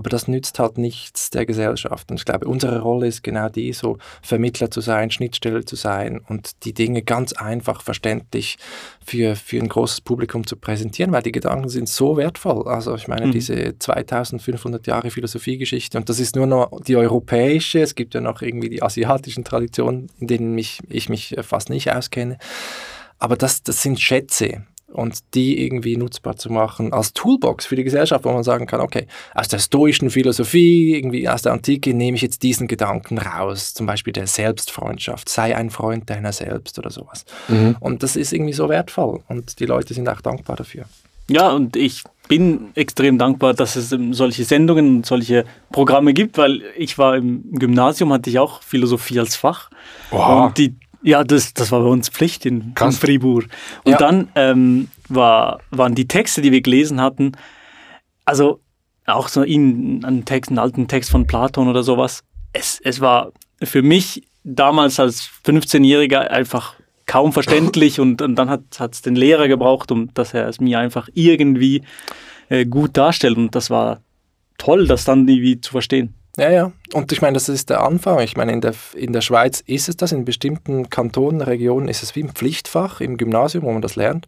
aber 0.00 0.08
das 0.08 0.28
nützt 0.28 0.58
halt 0.58 0.78
nichts 0.78 1.28
der 1.28 1.44
Gesellschaft. 1.44 2.10
Und 2.10 2.16
ich 2.16 2.24
glaube, 2.24 2.48
unsere 2.48 2.80
Rolle 2.80 3.06
ist 3.06 3.22
genau 3.22 3.50
die, 3.50 3.74
so 3.74 3.98
Vermittler 4.22 4.70
zu 4.70 4.80
sein, 4.80 5.10
Schnittstelle 5.10 5.66
zu 5.66 5.76
sein 5.76 6.22
und 6.26 6.64
die 6.64 6.72
Dinge 6.72 7.02
ganz 7.02 7.34
einfach 7.34 7.82
verständlich 7.82 8.56
für, 9.04 9.36
für 9.36 9.58
ein 9.58 9.68
großes 9.68 10.00
Publikum 10.00 10.46
zu 10.46 10.56
präsentieren, 10.56 11.12
weil 11.12 11.20
die 11.20 11.32
Gedanken 11.32 11.68
sind 11.68 11.86
so 11.86 12.16
wertvoll. 12.16 12.66
Also 12.66 12.94
ich 12.94 13.08
meine, 13.08 13.26
mhm. 13.26 13.32
diese 13.32 13.78
2500 13.78 14.86
Jahre 14.86 15.10
Philosophiegeschichte 15.10 15.98
und 15.98 16.08
das 16.08 16.18
ist 16.18 16.34
nur 16.34 16.46
noch 16.46 16.80
die 16.80 16.96
europäische, 16.96 17.80
es 17.80 17.94
gibt 17.94 18.14
ja 18.14 18.22
noch 18.22 18.40
irgendwie 18.40 18.70
die 18.70 18.82
asiatischen 18.82 19.44
Traditionen, 19.44 20.10
in 20.18 20.28
denen 20.28 20.54
mich, 20.54 20.80
ich 20.88 21.10
mich 21.10 21.36
fast 21.42 21.68
nicht 21.68 21.92
auskenne. 21.92 22.38
Aber 23.18 23.36
das, 23.36 23.62
das 23.62 23.82
sind 23.82 24.00
Schätze 24.00 24.62
und 24.92 25.18
die 25.34 25.64
irgendwie 25.64 25.96
nutzbar 25.96 26.36
zu 26.36 26.50
machen 26.50 26.92
als 26.92 27.12
Toolbox 27.12 27.66
für 27.66 27.76
die 27.76 27.84
Gesellschaft, 27.84 28.24
wo 28.24 28.32
man 28.32 28.42
sagen 28.42 28.66
kann, 28.66 28.80
okay, 28.80 29.06
aus 29.34 29.48
der 29.48 29.58
stoischen 29.58 30.10
Philosophie, 30.10 30.94
irgendwie 30.94 31.28
aus 31.28 31.42
der 31.42 31.52
Antike 31.52 31.94
nehme 31.94 32.16
ich 32.16 32.22
jetzt 32.22 32.42
diesen 32.42 32.66
Gedanken 32.66 33.18
raus, 33.18 33.74
zum 33.74 33.86
Beispiel 33.86 34.12
der 34.12 34.26
Selbstfreundschaft, 34.26 35.28
sei 35.28 35.56
ein 35.56 35.70
Freund 35.70 36.10
deiner 36.10 36.32
selbst 36.32 36.78
oder 36.78 36.90
sowas. 36.90 37.24
Mhm. 37.48 37.76
Und 37.80 38.02
das 38.02 38.16
ist 38.16 38.32
irgendwie 38.32 38.52
so 38.52 38.68
wertvoll 38.68 39.20
und 39.28 39.60
die 39.60 39.66
Leute 39.66 39.94
sind 39.94 40.08
auch 40.08 40.20
dankbar 40.20 40.56
dafür. 40.56 40.84
Ja, 41.28 41.50
und 41.50 41.76
ich 41.76 42.02
bin 42.26 42.70
extrem 42.74 43.16
dankbar, 43.16 43.54
dass 43.54 43.76
es 43.76 43.90
solche 43.90 44.44
Sendungen 44.44 44.96
und 44.96 45.06
solche 45.06 45.44
Programme 45.70 46.12
gibt, 46.12 46.38
weil 46.38 46.62
ich 46.76 46.98
war 46.98 47.16
im 47.16 47.52
Gymnasium, 47.52 48.12
hatte 48.12 48.30
ich 48.30 48.38
auch 48.40 48.62
Philosophie 48.62 49.20
als 49.20 49.36
Fach. 49.36 49.70
Wow. 50.10 50.46
Und 50.46 50.58
die 50.58 50.74
ja, 51.02 51.24
das, 51.24 51.54
das 51.54 51.72
war 51.72 51.80
bei 51.80 51.88
uns 51.88 52.08
Pflicht 52.08 52.46
in, 52.46 52.74
in 52.78 52.92
Fribourg. 52.92 53.46
Und 53.84 53.92
ja. 53.92 53.98
dann 53.98 54.28
ähm, 54.34 54.88
war, 55.08 55.60
waren 55.70 55.94
die 55.94 56.08
Texte, 56.08 56.42
die 56.42 56.52
wir 56.52 56.60
gelesen 56.60 57.00
hatten, 57.00 57.32
also 58.24 58.60
auch 59.06 59.28
so 59.28 59.42
in 59.42 60.04
einen 60.04 60.24
Text, 60.24 60.50
einen 60.50 60.58
alten 60.58 60.88
Text 60.88 61.10
von 61.10 61.26
Platon 61.26 61.68
oder 61.68 61.82
sowas. 61.82 62.22
Es, 62.52 62.80
es 62.82 63.00
war 63.00 63.32
für 63.62 63.82
mich 63.82 64.22
damals 64.44 65.00
als 65.00 65.28
15-Jähriger 65.44 66.28
einfach 66.28 66.74
kaum 67.06 67.32
verständlich 67.32 67.98
und, 67.98 68.22
und 68.22 68.36
dann 68.36 68.48
hat 68.48 68.62
es 68.78 69.02
den 69.02 69.16
Lehrer 69.16 69.48
gebraucht, 69.48 69.90
um 69.90 70.14
dass 70.14 70.32
er 70.32 70.48
es 70.48 70.60
mir 70.60 70.78
einfach 70.78 71.08
irgendwie 71.12 71.82
äh, 72.48 72.66
gut 72.66 72.96
darstellt. 72.96 73.36
Und 73.36 73.54
das 73.54 73.68
war 73.68 74.00
toll, 74.58 74.86
das 74.86 75.04
dann 75.04 75.26
irgendwie 75.26 75.60
zu 75.60 75.72
verstehen. 75.72 76.14
Ja, 76.36 76.50
ja. 76.50 76.72
Und 76.92 77.12
ich 77.12 77.22
meine, 77.22 77.34
das 77.34 77.48
ist 77.48 77.70
der 77.70 77.82
Anfang. 77.82 78.20
Ich 78.20 78.36
meine, 78.36 78.52
in 78.52 78.60
der, 78.60 78.74
in 78.94 79.12
der 79.12 79.20
Schweiz 79.20 79.60
ist 79.66 79.88
es 79.88 79.96
das, 79.96 80.12
in 80.12 80.24
bestimmten 80.24 80.88
Kantonen, 80.88 81.40
Regionen 81.40 81.88
ist 81.88 82.02
es 82.02 82.14
wie 82.14 82.22
ein 82.22 82.30
Pflichtfach 82.30 83.00
im 83.00 83.16
Gymnasium, 83.16 83.64
wo 83.64 83.72
man 83.72 83.82
das 83.82 83.96
lernt. 83.96 84.26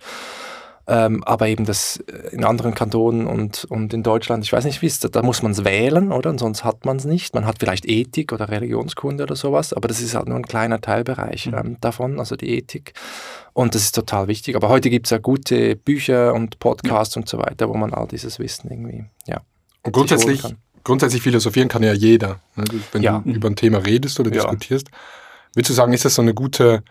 Ähm, 0.88 1.23
aber 1.25 1.47
eben 1.47 1.64
das 1.64 1.99
äh, 2.09 2.35
in 2.35 2.44
anderen 2.44 2.75
Kantonen 2.75 3.28
und, 3.28 3.64
und 3.66 3.94
in 3.94 4.02
Deutschland, 4.02 4.44
ich 4.44 4.52
weiß 4.52 4.64
nicht, 4.64 4.82
wie 4.82 4.87
es 4.87 4.99
da 4.99 5.23
muss 5.23 5.40
man 5.40 5.52
es 5.52 5.64
wählen, 5.64 6.11
oder? 6.11 6.30
Und 6.30 6.38
sonst 6.38 6.64
hat 6.64 6.85
man 6.85 6.97
es 6.97 7.04
nicht. 7.04 7.35
Man 7.37 7.47
hat 7.47 7.61
vielleicht 7.61 7.87
Ethik 7.87 8.32
oder 8.32 8.49
Religionskunde 8.49 9.23
oder 9.23 9.37
sowas, 9.37 9.73
aber 9.73 9.87
das 9.87 10.00
ist 10.00 10.16
halt 10.16 10.26
nur 10.26 10.37
ein 10.37 10.44
kleiner 10.44 10.80
Teilbereich 10.80 11.47
mhm. 11.47 11.54
ähm, 11.54 11.76
davon, 11.80 12.18
also 12.18 12.35
die 12.35 12.59
Ethik. 12.59 12.94
Und 13.52 13.76
das 13.76 13.82
ist 13.82 13.94
total 13.94 14.26
wichtig. 14.26 14.56
Aber 14.56 14.68
heute 14.68 14.90
gibt 14.90 15.06
es 15.06 15.11
ja 15.11 15.18
gute 15.18 15.76
Bücher 15.76 16.35
und 16.35 16.59
Podcasts 16.59 17.14
mhm. 17.14 17.23
und 17.23 17.28
so 17.28 17.38
weiter, 17.38 17.68
wo 17.68 17.75
man 17.75 17.94
all 17.94 18.09
dieses 18.09 18.40
Wissen 18.40 18.68
irgendwie, 18.68 19.04
ja. 19.28 19.40
Und 19.85 19.92
grundsätzlich, 19.92 20.42
grundsätzlich 20.85 21.23
philosophieren 21.23 21.69
kann 21.69 21.83
ja 21.83 21.93
jeder. 21.93 22.41
Ne? 22.57 22.65
Wenn 22.93 23.03
ja. 23.03 23.23
du 23.25 23.31
über 23.31 23.49
ein 23.49 23.57
Thema 23.57 23.79
redest 23.79 24.19
oder 24.21 24.31
ja. 24.31 24.43
diskutierst. 24.43 24.89
Willst 25.55 25.71
du 25.71 25.75
sagen, 25.75 25.93
ist 25.93 26.05
das 26.05 26.15
so 26.15 26.23
eine 26.23 26.35
gute 26.35 26.83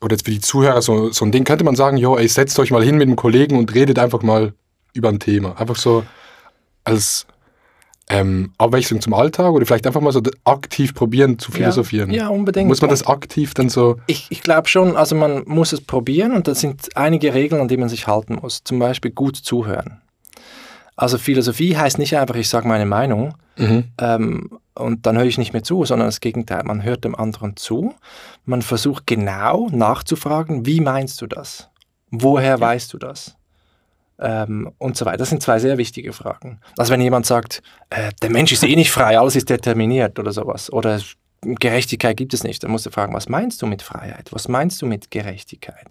oder 0.00 0.14
jetzt 0.14 0.24
für 0.24 0.30
die 0.30 0.40
Zuhörer 0.40 0.80
so, 0.82 1.10
so 1.10 1.24
ein 1.24 1.32
Ding, 1.32 1.44
könnte 1.44 1.64
man 1.64 1.76
sagen, 1.76 1.96
jo, 1.96 2.16
ey, 2.16 2.26
setzt 2.26 2.58
euch 2.58 2.70
mal 2.70 2.82
hin 2.82 2.96
mit 2.96 3.06
einem 3.06 3.16
Kollegen 3.16 3.58
und 3.58 3.74
redet 3.74 3.98
einfach 3.98 4.22
mal 4.22 4.54
über 4.94 5.08
ein 5.08 5.20
Thema. 5.20 5.60
Einfach 5.60 5.76
so 5.76 6.04
als 6.84 7.26
ähm, 8.08 8.52
Abwechslung 8.58 9.00
zum 9.00 9.14
Alltag 9.14 9.52
oder 9.52 9.64
vielleicht 9.66 9.86
einfach 9.86 10.00
mal 10.00 10.12
so 10.12 10.22
aktiv 10.44 10.94
probieren 10.94 11.38
zu 11.38 11.52
philosophieren. 11.52 12.10
Ja, 12.10 12.24
ja 12.24 12.28
unbedingt. 12.28 12.68
Muss 12.68 12.80
man 12.80 12.90
das 12.90 13.06
aktiv 13.06 13.54
dann 13.54 13.68
so? 13.68 13.98
Ich, 14.06 14.26
ich 14.30 14.42
glaube 14.42 14.68
schon, 14.68 14.96
also 14.96 15.14
man 15.14 15.44
muss 15.46 15.72
es 15.72 15.80
probieren 15.80 16.32
und 16.32 16.48
da 16.48 16.54
sind 16.54 16.96
einige 16.96 17.34
Regeln, 17.34 17.60
an 17.60 17.68
die 17.68 17.76
man 17.76 17.88
sich 17.88 18.06
halten 18.06 18.38
muss. 18.40 18.64
Zum 18.64 18.78
Beispiel 18.78 19.12
gut 19.12 19.36
zuhören. 19.36 20.00
Also 21.00 21.16
Philosophie 21.16 21.78
heißt 21.78 21.96
nicht 21.96 22.14
einfach, 22.14 22.34
ich 22.34 22.50
sage 22.50 22.68
meine 22.68 22.84
Meinung 22.84 23.32
mhm. 23.56 23.84
ähm, 23.96 24.58
und 24.74 25.06
dann 25.06 25.16
höre 25.16 25.24
ich 25.24 25.38
nicht 25.38 25.54
mehr 25.54 25.62
zu, 25.62 25.82
sondern 25.86 26.08
das 26.08 26.20
Gegenteil. 26.20 26.62
Man 26.64 26.82
hört 26.82 27.04
dem 27.04 27.14
anderen 27.14 27.56
zu, 27.56 27.94
man 28.44 28.60
versucht 28.60 29.06
genau 29.06 29.68
nachzufragen, 29.70 30.66
wie 30.66 30.82
meinst 30.82 31.22
du 31.22 31.26
das? 31.26 31.70
Woher 32.10 32.50
ja. 32.50 32.60
weißt 32.60 32.92
du 32.92 32.98
das? 32.98 33.34
Ähm, 34.18 34.72
und 34.76 34.98
so 34.98 35.06
weiter. 35.06 35.16
Das 35.16 35.30
sind 35.30 35.42
zwei 35.42 35.58
sehr 35.58 35.78
wichtige 35.78 36.12
Fragen. 36.12 36.60
Also 36.76 36.92
wenn 36.92 37.00
jemand 37.00 37.24
sagt, 37.24 37.62
äh, 37.88 38.10
der 38.20 38.28
Mensch 38.28 38.52
ist 38.52 38.62
eh 38.62 38.76
nicht 38.76 38.90
frei, 38.90 39.18
alles 39.18 39.36
ist 39.36 39.48
determiniert 39.48 40.18
oder 40.18 40.32
sowas, 40.32 40.70
oder 40.70 41.00
Gerechtigkeit 41.42 42.16
gibt 42.16 42.34
es 42.34 42.44
nicht. 42.44 42.62
Dann 42.62 42.70
musst 42.70 42.84
du 42.84 42.90
fragen, 42.90 43.14
was 43.14 43.28
meinst 43.28 43.62
du 43.62 43.66
mit 43.66 43.82
Freiheit? 43.82 44.28
Was 44.32 44.48
meinst 44.48 44.82
du 44.82 44.86
mit 44.86 45.10
Gerechtigkeit? 45.10 45.86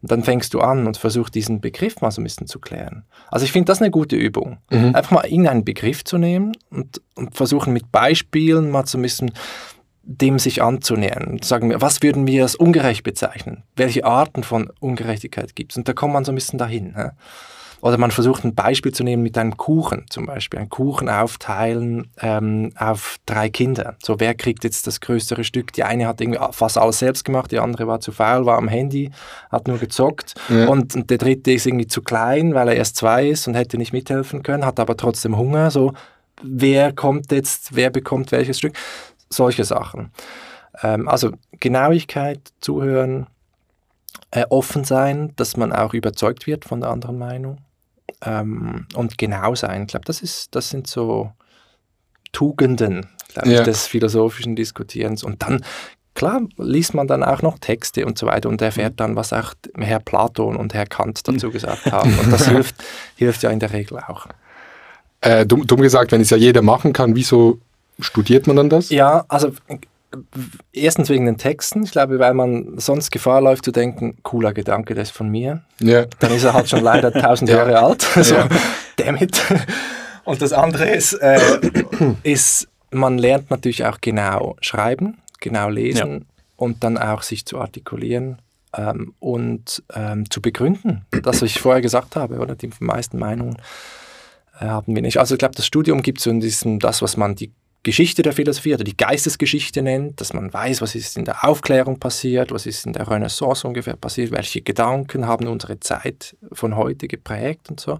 Und 0.00 0.10
dann 0.10 0.24
fängst 0.24 0.54
du 0.54 0.60
an 0.60 0.86
und 0.86 0.96
versuchst 0.96 1.34
diesen 1.34 1.60
Begriff 1.60 2.00
mal 2.00 2.10
so 2.10 2.22
ein 2.22 2.24
bisschen 2.24 2.46
zu 2.46 2.58
klären. 2.58 3.04
Also 3.30 3.44
ich 3.44 3.52
finde 3.52 3.66
das 3.66 3.82
eine 3.82 3.90
gute 3.90 4.16
Übung. 4.16 4.58
Mhm. 4.70 4.94
Einfach 4.94 5.10
mal 5.10 5.26
irgendeinen 5.26 5.64
Begriff 5.64 6.04
zu 6.04 6.16
nehmen 6.16 6.56
und, 6.70 7.02
und 7.16 7.34
versuchen 7.34 7.74
mit 7.74 7.92
Beispielen 7.92 8.70
mal 8.70 8.86
so 8.86 8.96
ein 8.96 9.02
bisschen 9.02 9.32
dem 10.06 10.38
sich 10.38 10.62
anzunähern. 10.62 11.38
Sagen 11.42 11.70
wir, 11.70 11.80
was 11.80 12.02
würden 12.02 12.26
wir 12.26 12.42
als 12.42 12.54
ungerecht 12.54 13.02
bezeichnen? 13.02 13.62
Welche 13.76 14.04
Arten 14.04 14.42
von 14.42 14.70
Ungerechtigkeit 14.80 15.56
gibt 15.56 15.72
es? 15.72 15.78
Und 15.78 15.88
da 15.88 15.92
kommt 15.92 16.12
man 16.12 16.24
so 16.24 16.32
ein 16.32 16.34
bisschen 16.34 16.58
dahin. 16.58 16.92
Ne? 16.92 17.12
Oder 17.84 17.98
man 17.98 18.10
versucht 18.10 18.44
ein 18.44 18.54
Beispiel 18.54 18.92
zu 18.92 19.04
nehmen 19.04 19.22
mit 19.22 19.36
einem 19.36 19.58
Kuchen 19.58 20.06
zum 20.08 20.24
Beispiel. 20.24 20.58
Einen 20.58 20.70
Kuchen 20.70 21.10
aufteilen 21.10 22.08
ähm, 22.18 22.72
auf 22.78 23.18
drei 23.26 23.50
Kinder. 23.50 23.96
So, 24.02 24.20
wer 24.20 24.34
kriegt 24.34 24.64
jetzt 24.64 24.86
das 24.86 25.02
größere 25.02 25.44
Stück? 25.44 25.70
Die 25.74 25.84
eine 25.84 26.06
hat 26.06 26.22
irgendwie 26.22 26.40
fast 26.52 26.78
alles 26.78 27.00
selbst 27.00 27.26
gemacht, 27.26 27.52
die 27.52 27.58
andere 27.58 27.86
war 27.86 28.00
zu 28.00 28.10
faul, 28.10 28.46
war 28.46 28.56
am 28.56 28.68
Handy, 28.68 29.10
hat 29.52 29.68
nur 29.68 29.76
gezockt. 29.76 30.32
Ja. 30.48 30.66
Und, 30.68 30.94
und 30.94 31.10
der 31.10 31.18
dritte 31.18 31.52
ist 31.52 31.66
irgendwie 31.66 31.86
zu 31.86 32.00
klein, 32.00 32.54
weil 32.54 32.68
er 32.68 32.76
erst 32.76 32.96
zwei 32.96 33.28
ist 33.28 33.46
und 33.48 33.54
hätte 33.54 33.76
nicht 33.76 33.92
mithelfen 33.92 34.42
können, 34.42 34.64
hat 34.64 34.80
aber 34.80 34.96
trotzdem 34.96 35.36
Hunger. 35.36 35.70
So, 35.70 35.92
wer 36.42 36.90
kommt 36.90 37.32
jetzt, 37.32 37.76
wer 37.76 37.90
bekommt 37.90 38.32
welches 38.32 38.56
Stück? 38.56 38.78
Solche 39.28 39.64
Sachen. 39.64 40.10
Ähm, 40.82 41.06
also 41.06 41.32
Genauigkeit, 41.60 42.40
zuhören, 42.60 43.26
äh, 44.30 44.46
offen 44.48 44.84
sein, 44.84 45.34
dass 45.36 45.58
man 45.58 45.70
auch 45.70 45.92
überzeugt 45.92 46.46
wird 46.46 46.64
von 46.64 46.80
der 46.80 46.88
anderen 46.88 47.18
Meinung 47.18 47.58
ähm, 48.24 48.86
und 48.94 49.18
genau 49.18 49.54
sein. 49.54 49.82
Ich 49.82 49.88
glaube, 49.88 50.04
das, 50.06 50.48
das 50.50 50.70
sind 50.70 50.86
so 50.86 51.32
Tugenden 52.32 53.06
ja. 53.36 53.60
ich, 53.60 53.60
des 53.60 53.86
philosophischen 53.86 54.56
Diskutierens. 54.56 55.24
Und 55.24 55.42
dann, 55.42 55.64
klar, 56.14 56.42
liest 56.56 56.94
man 56.94 57.06
dann 57.06 57.22
auch 57.22 57.42
noch 57.42 57.58
Texte 57.58 58.04
und 58.06 58.18
so 58.18 58.26
weiter 58.26 58.48
und 58.48 58.60
erfährt 58.60 59.00
dann, 59.00 59.16
was 59.16 59.32
auch 59.32 59.54
Herr 59.76 60.00
Platon 60.00 60.56
und 60.56 60.74
Herr 60.74 60.86
Kant 60.86 61.26
dazu 61.26 61.50
gesagt 61.50 61.90
haben. 61.90 62.18
Und 62.18 62.30
das 62.32 62.48
hilft, 62.48 62.76
hilft 63.16 63.42
ja 63.42 63.50
in 63.50 63.60
der 63.60 63.72
Regel 63.72 63.98
auch. 63.98 64.26
Äh, 65.20 65.46
dumm, 65.46 65.66
dumm 65.66 65.80
gesagt, 65.80 66.12
wenn 66.12 66.20
es 66.20 66.30
ja 66.30 66.36
jeder 66.36 66.62
machen 66.62 66.92
kann, 66.92 67.16
wieso 67.16 67.58
studiert 67.98 68.46
man 68.46 68.56
dann 68.56 68.68
das? 68.68 68.90
Ja, 68.90 69.24
also 69.28 69.52
erstens 70.72 71.08
wegen 71.08 71.26
den 71.26 71.38
Texten. 71.38 71.84
Ich 71.84 71.92
glaube, 71.92 72.18
weil 72.18 72.34
man 72.34 72.78
sonst 72.78 73.10
Gefahr 73.10 73.40
läuft 73.40 73.64
zu 73.64 73.72
denken, 73.72 74.18
cooler 74.22 74.52
Gedanke, 74.52 74.94
das 74.94 75.08
ist 75.08 75.16
von 75.16 75.28
mir. 75.28 75.62
Ja. 75.80 76.06
Dann 76.18 76.32
ist 76.32 76.44
er 76.44 76.54
halt 76.54 76.68
schon 76.68 76.82
leider 76.82 77.12
tausend 77.20 77.50
ja. 77.50 77.58
Jahre 77.58 77.80
alt. 77.80 78.02
So, 78.02 78.34
ja. 78.34 78.48
damit. 78.96 79.42
Und 80.24 80.40
das 80.42 80.52
andere 80.52 80.88
ist, 80.90 81.12
äh, 81.14 81.40
ist, 82.22 82.68
man 82.90 83.18
lernt 83.18 83.50
natürlich 83.50 83.84
auch 83.84 83.98
genau 84.00 84.56
schreiben, 84.60 85.18
genau 85.40 85.68
lesen 85.68 86.12
ja. 86.12 86.26
und 86.56 86.82
dann 86.82 86.96
auch 86.96 87.22
sich 87.22 87.44
zu 87.44 87.60
artikulieren 87.60 88.40
ähm, 88.76 89.14
und 89.18 89.82
ähm, 89.94 90.30
zu 90.30 90.40
begründen. 90.40 91.04
Das, 91.10 91.42
was 91.42 91.42
ich 91.42 91.60
vorher 91.60 91.82
gesagt 91.82 92.16
habe, 92.16 92.38
oder 92.38 92.54
die 92.54 92.70
meisten 92.80 93.18
Meinungen 93.18 93.56
äh, 94.60 94.66
haben 94.66 94.94
wir 94.94 95.02
nicht. 95.02 95.18
Also 95.18 95.34
ich 95.34 95.38
glaube, 95.38 95.54
das 95.54 95.66
Studium 95.66 96.02
gibt 96.02 96.20
so 96.20 96.30
in 96.30 96.40
diesem, 96.40 96.78
das, 96.78 97.02
was 97.02 97.16
man 97.16 97.34
die 97.34 97.52
Geschichte 97.84 98.22
der 98.22 98.32
Philosophie 98.32 98.74
oder 98.74 98.82
die 98.82 98.96
Geistesgeschichte 98.96 99.82
nennt, 99.82 100.20
dass 100.20 100.32
man 100.32 100.52
weiß, 100.52 100.80
was 100.80 100.94
ist 100.96 101.16
in 101.16 101.24
der 101.24 101.44
Aufklärung 101.44 102.00
passiert, 102.00 102.50
was 102.50 102.66
ist 102.66 102.86
in 102.86 102.94
der 102.94 103.08
Renaissance 103.08 103.66
ungefähr 103.66 103.94
passiert, 103.94 104.32
welche 104.32 104.62
Gedanken 104.62 105.26
haben 105.26 105.46
unsere 105.46 105.78
Zeit 105.78 106.36
von 106.52 106.76
heute 106.76 107.06
geprägt 107.06 107.70
und 107.70 107.78
so. 107.78 107.98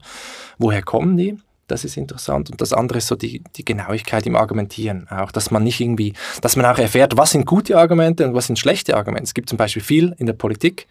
Woher 0.58 0.82
kommen 0.82 1.16
die? 1.16 1.38
Das 1.66 1.84
ist 1.84 1.96
interessant. 1.96 2.50
Und 2.50 2.60
das 2.60 2.72
andere 2.72 2.98
ist 2.98 3.06
so 3.06 3.14
die, 3.14 3.42
die 3.56 3.64
Genauigkeit 3.64 4.26
im 4.26 4.36
Argumentieren. 4.36 5.06
Auch, 5.08 5.32
dass 5.32 5.50
man 5.50 5.62
nicht 5.62 5.80
irgendwie, 5.80 6.12
dass 6.42 6.56
man 6.56 6.66
auch 6.66 6.78
erfährt, 6.78 7.16
was 7.16 7.30
sind 7.30 7.46
gute 7.46 7.78
Argumente 7.78 8.26
und 8.26 8.34
was 8.34 8.46
sind 8.48 8.58
schlechte 8.58 8.96
Argumente. 8.96 9.24
Es 9.24 9.34
gibt 9.34 9.48
zum 9.48 9.56
Beispiel 9.56 9.82
viel 9.82 10.14
in 10.18 10.26
der 10.26 10.34
Politik, 10.34 10.86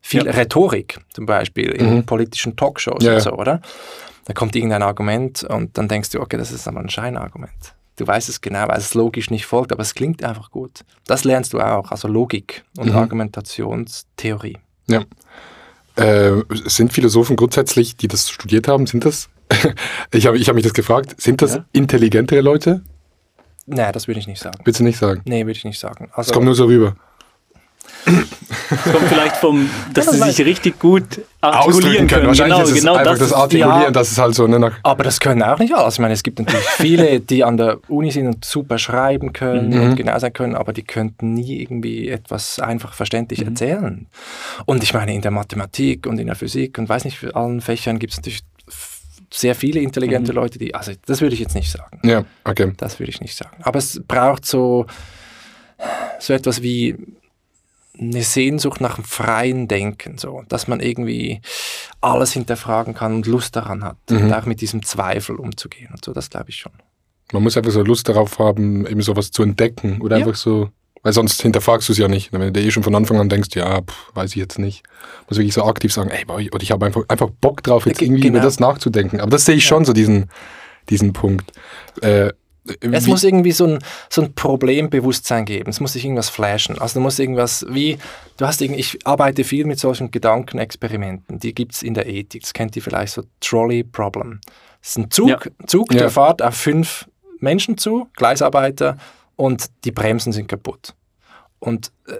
viel 0.00 0.24
ja. 0.24 0.32
Rhetorik, 0.32 0.98
zum 1.12 1.26
Beispiel 1.26 1.70
in 1.70 1.96
mhm. 1.96 2.06
politischen 2.06 2.56
Talkshows 2.56 3.04
ja. 3.04 3.14
und 3.14 3.20
so, 3.20 3.32
oder? 3.32 3.60
Da 4.24 4.32
kommt 4.34 4.56
irgendein 4.56 4.82
Argument 4.82 5.44
und 5.44 5.78
dann 5.78 5.86
denkst 5.86 6.10
du, 6.10 6.20
okay, 6.20 6.36
das 6.36 6.50
ist 6.50 6.66
aber 6.66 6.80
ein 6.80 6.88
Scheinargument. 6.88 7.74
Du 7.96 8.06
weißt 8.06 8.28
es 8.28 8.40
genau, 8.40 8.68
weil 8.68 8.78
es 8.78 8.94
logisch 8.94 9.30
nicht 9.30 9.46
folgt, 9.46 9.72
aber 9.72 9.82
es 9.82 9.94
klingt 9.94 10.22
einfach 10.22 10.50
gut. 10.50 10.84
Das 11.06 11.24
lernst 11.24 11.54
du 11.54 11.60
auch, 11.60 11.90
also 11.90 12.08
Logik 12.08 12.64
und 12.76 12.90
mhm. 12.90 12.96
Argumentationstheorie. 12.96 14.58
Ja. 14.86 15.04
Äh, 15.96 16.42
sind 16.66 16.92
Philosophen 16.92 17.36
grundsätzlich, 17.36 17.96
die 17.96 18.06
das 18.06 18.28
studiert 18.30 18.68
haben, 18.68 18.86
sind 18.86 19.06
das, 19.06 19.30
ich 20.12 20.26
habe 20.26 20.36
ich 20.36 20.48
hab 20.48 20.54
mich 20.54 20.64
das 20.64 20.74
gefragt, 20.74 21.20
sind 21.20 21.40
das 21.40 21.54
ja? 21.54 21.64
intelligentere 21.72 22.42
Leute? 22.42 22.82
Nein, 23.64 23.92
das 23.92 24.06
würde 24.06 24.20
ich 24.20 24.26
nicht 24.26 24.40
sagen. 24.40 24.58
Willst 24.64 24.80
du 24.80 24.84
nicht 24.84 24.98
sagen? 24.98 25.22
Nee, 25.24 25.40
würde 25.40 25.52
ich 25.52 25.64
nicht 25.64 25.78
sagen. 25.78 26.10
Also, 26.12 26.28
es 26.28 26.32
kommt 26.32 26.44
nur 26.44 26.54
so 26.54 26.66
rüber. 26.66 26.96
Das 28.06 28.92
kommt 28.92 29.08
vielleicht 29.08 29.36
vom, 29.36 29.68
dass 29.92 30.06
sie 30.06 30.18
sich 30.18 30.46
richtig 30.46 30.78
gut 30.78 31.20
artikulieren 31.40 32.06
können. 32.06 32.28
Wahrscheinlich 32.28 32.56
genau, 32.56 32.68
ist 32.68 32.72
es 32.72 32.80
genau 32.80 32.94
einfach 32.94 33.12
das, 33.12 33.18
das 33.18 33.32
Artikulieren, 33.32 33.82
ja, 33.82 33.90
das 33.90 34.12
ist 34.12 34.18
halt 34.18 34.34
so. 34.34 34.46
Ne, 34.46 34.72
aber 34.82 35.04
das 35.04 35.18
können 35.18 35.42
auch 35.42 35.58
nicht 35.58 35.74
alle. 35.74 35.88
Ich 35.88 35.98
meine, 35.98 36.14
es 36.14 36.22
gibt 36.22 36.38
natürlich 36.38 36.64
viele, 36.76 37.20
die 37.20 37.42
an 37.42 37.56
der 37.56 37.78
Uni 37.88 38.10
sind 38.12 38.26
und 38.26 38.44
super 38.44 38.78
schreiben 38.78 39.32
können 39.32 39.70
mhm. 39.70 39.82
und 39.82 39.96
genau 39.96 40.18
sein 40.18 40.32
können, 40.32 40.54
aber 40.54 40.72
die 40.72 40.82
könnten 40.82 41.34
nie 41.34 41.60
irgendwie 41.60 42.08
etwas 42.08 42.60
einfach 42.60 42.92
verständlich 42.92 43.40
mhm. 43.40 43.48
erzählen. 43.48 44.06
Und 44.66 44.82
ich 44.82 44.94
meine, 44.94 45.12
in 45.12 45.22
der 45.22 45.32
Mathematik 45.32 46.06
und 46.06 46.18
in 46.18 46.26
der 46.26 46.36
Physik 46.36 46.78
und 46.78 46.88
weiß 46.88 47.04
nicht, 47.04 47.18
für 47.18 47.34
allen 47.34 47.60
Fächern 47.60 47.98
gibt 47.98 48.12
es 48.12 48.18
natürlich 48.18 48.42
sehr 49.32 49.54
viele 49.54 49.80
intelligente 49.80 50.32
mhm. 50.32 50.36
Leute, 50.36 50.58
die, 50.58 50.74
also 50.74 50.92
das 51.06 51.20
würde 51.20 51.34
ich 51.34 51.40
jetzt 51.40 51.54
nicht 51.54 51.70
sagen. 51.70 52.00
Ja, 52.04 52.24
okay. 52.44 52.72
Das 52.76 53.00
würde 53.00 53.10
ich 53.10 53.20
nicht 53.20 53.36
sagen. 53.36 53.56
Aber 53.62 53.78
es 53.78 54.00
braucht 54.06 54.44
so, 54.46 54.86
so 56.20 56.32
etwas 56.32 56.62
wie 56.62 56.96
eine 57.98 58.22
Sehnsucht 58.22 58.80
nach 58.80 58.96
einem 58.96 59.04
freien 59.04 59.68
Denken, 59.68 60.18
so, 60.18 60.42
dass 60.48 60.68
man 60.68 60.80
irgendwie 60.80 61.40
alles 62.00 62.32
hinterfragen 62.32 62.94
kann 62.94 63.14
und 63.14 63.26
Lust 63.26 63.56
daran 63.56 63.84
hat 63.84 63.96
mhm. 64.10 64.24
und 64.24 64.32
auch 64.32 64.46
mit 64.46 64.60
diesem 64.60 64.82
Zweifel 64.82 65.36
umzugehen 65.36 65.90
und 65.92 66.04
so, 66.04 66.12
das 66.12 66.30
glaube 66.30 66.50
ich 66.50 66.56
schon. 66.56 66.72
Man 67.32 67.42
muss 67.42 67.56
einfach 67.56 67.72
so 67.72 67.82
Lust 67.82 68.08
darauf 68.08 68.38
haben, 68.38 68.86
eben 68.86 69.02
sowas 69.02 69.30
zu 69.30 69.42
entdecken 69.42 70.00
oder 70.00 70.18
ja. 70.18 70.24
einfach 70.24 70.38
so, 70.38 70.70
weil 71.02 71.12
sonst 71.12 71.42
hinterfragst 71.42 71.88
du 71.88 71.92
es 71.92 71.98
ja 71.98 72.08
nicht. 72.08 72.32
Wenn 72.32 72.52
du 72.52 72.60
eh 72.60 72.70
schon 72.70 72.82
von 72.82 72.94
Anfang 72.94 73.18
an 73.18 73.28
denkst, 73.28 73.50
ja, 73.54 73.82
pff, 73.82 74.14
weiß 74.14 74.30
ich 74.30 74.36
jetzt 74.36 74.58
nicht, 74.58 74.84
muss 75.28 75.38
wirklich 75.38 75.54
so 75.54 75.64
aktiv 75.64 75.92
sagen, 75.92 76.10
ey, 76.10 76.24
oder 76.28 76.62
ich 76.62 76.70
habe 76.70 76.86
einfach, 76.86 77.02
einfach 77.08 77.30
Bock 77.40 77.62
drauf, 77.62 77.86
jetzt 77.86 78.02
irgendwie 78.02 78.22
genau. 78.22 78.36
über 78.36 78.44
das 78.44 78.60
nachzudenken. 78.60 79.20
Aber 79.20 79.30
das 79.30 79.44
sehe 79.44 79.56
ich 79.56 79.64
ja. 79.64 79.68
schon 79.68 79.84
so 79.84 79.92
diesen, 79.92 80.30
diesen 80.88 81.12
Punkt. 81.12 81.52
Äh, 82.00 82.32
es 82.80 83.06
muss 83.06 83.24
irgendwie 83.24 83.52
so 83.52 83.66
ein, 83.66 83.78
so 84.08 84.22
ein 84.22 84.34
Problembewusstsein 84.34 85.44
geben. 85.44 85.70
Es 85.70 85.80
muss 85.80 85.92
sich 85.92 86.04
irgendwas 86.04 86.28
flashen. 86.28 86.78
Also 86.78 86.98
du 86.98 87.02
musst 87.02 87.20
irgendwas, 87.20 87.66
wie, 87.68 87.98
du 88.36 88.46
hast 88.46 88.60
irgendwie, 88.60 88.80
ich 88.80 89.06
arbeite 89.06 89.44
viel 89.44 89.64
mit 89.64 89.78
solchen 89.78 90.10
Gedankenexperimenten. 90.10 91.38
Die 91.38 91.54
gibt 91.54 91.74
es 91.74 91.82
in 91.82 91.94
der 91.94 92.06
Ethik. 92.06 92.42
Das 92.42 92.52
kennt 92.52 92.76
ihr 92.76 92.82
vielleicht 92.82 93.12
so 93.14 93.22
Trolley 93.40 93.84
Problem. 93.84 94.40
Das 94.80 94.90
ist 94.90 94.98
ein 94.98 95.10
Zug, 95.10 95.28
ja. 95.28 95.66
Zug 95.66 95.88
der 95.88 96.02
ja. 96.02 96.10
fährt 96.10 96.42
auf 96.42 96.54
fünf 96.54 97.08
Menschen 97.40 97.76
zu, 97.78 98.08
Gleisarbeiter, 98.16 98.96
und 99.36 99.66
die 99.84 99.92
Bremsen 99.92 100.32
sind 100.32 100.48
kaputt. 100.48 100.94
und 101.58 101.92
äh, 102.06 102.14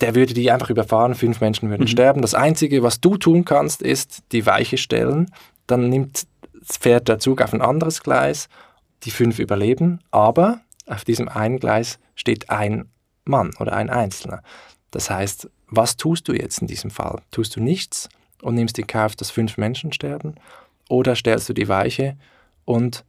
der 0.00 0.14
würde 0.14 0.34
die 0.34 0.50
einfach 0.50 0.70
überfahren, 0.70 1.14
fünf 1.14 1.40
Menschen 1.40 1.70
würden 1.70 1.88
sterben. 1.88 2.22
Das 2.22 2.34
Einzige, 2.34 2.82
was 2.82 3.00
du 3.00 3.16
tun 3.16 3.44
kannst, 3.44 3.82
ist 3.82 4.22
die 4.32 4.46
Weiche 4.46 4.78
stellen. 4.78 5.30
Dann 5.66 5.88
nimmt, 5.88 6.26
fährt 6.62 7.08
der 7.08 7.18
Zug 7.18 7.40
auf 7.40 7.52
ein 7.52 7.62
anderes 7.62 8.02
Gleis, 8.02 8.48
die 9.04 9.10
fünf 9.10 9.38
überleben, 9.38 10.00
aber 10.10 10.60
auf 10.86 11.04
diesem 11.04 11.28
einen 11.28 11.58
Gleis 11.58 11.98
steht 12.14 12.50
ein 12.50 12.88
Mann 13.24 13.50
oder 13.58 13.74
ein 13.74 13.90
Einzelner. 13.90 14.42
Das 14.90 15.10
heißt, 15.10 15.48
was 15.68 15.96
tust 15.96 16.28
du 16.28 16.32
jetzt 16.32 16.60
in 16.60 16.66
diesem 16.66 16.90
Fall? 16.90 17.20
Tust 17.30 17.56
du 17.56 17.60
nichts 17.60 18.08
und 18.42 18.54
nimmst 18.54 18.78
in 18.78 18.86
Kauf, 18.86 19.16
dass 19.16 19.30
fünf 19.30 19.56
Menschen 19.56 19.92
sterben? 19.92 20.34
Oder 20.88 21.16
stellst 21.16 21.48
du 21.48 21.54
die 21.54 21.68
Weiche 21.68 22.16
und 22.64 23.04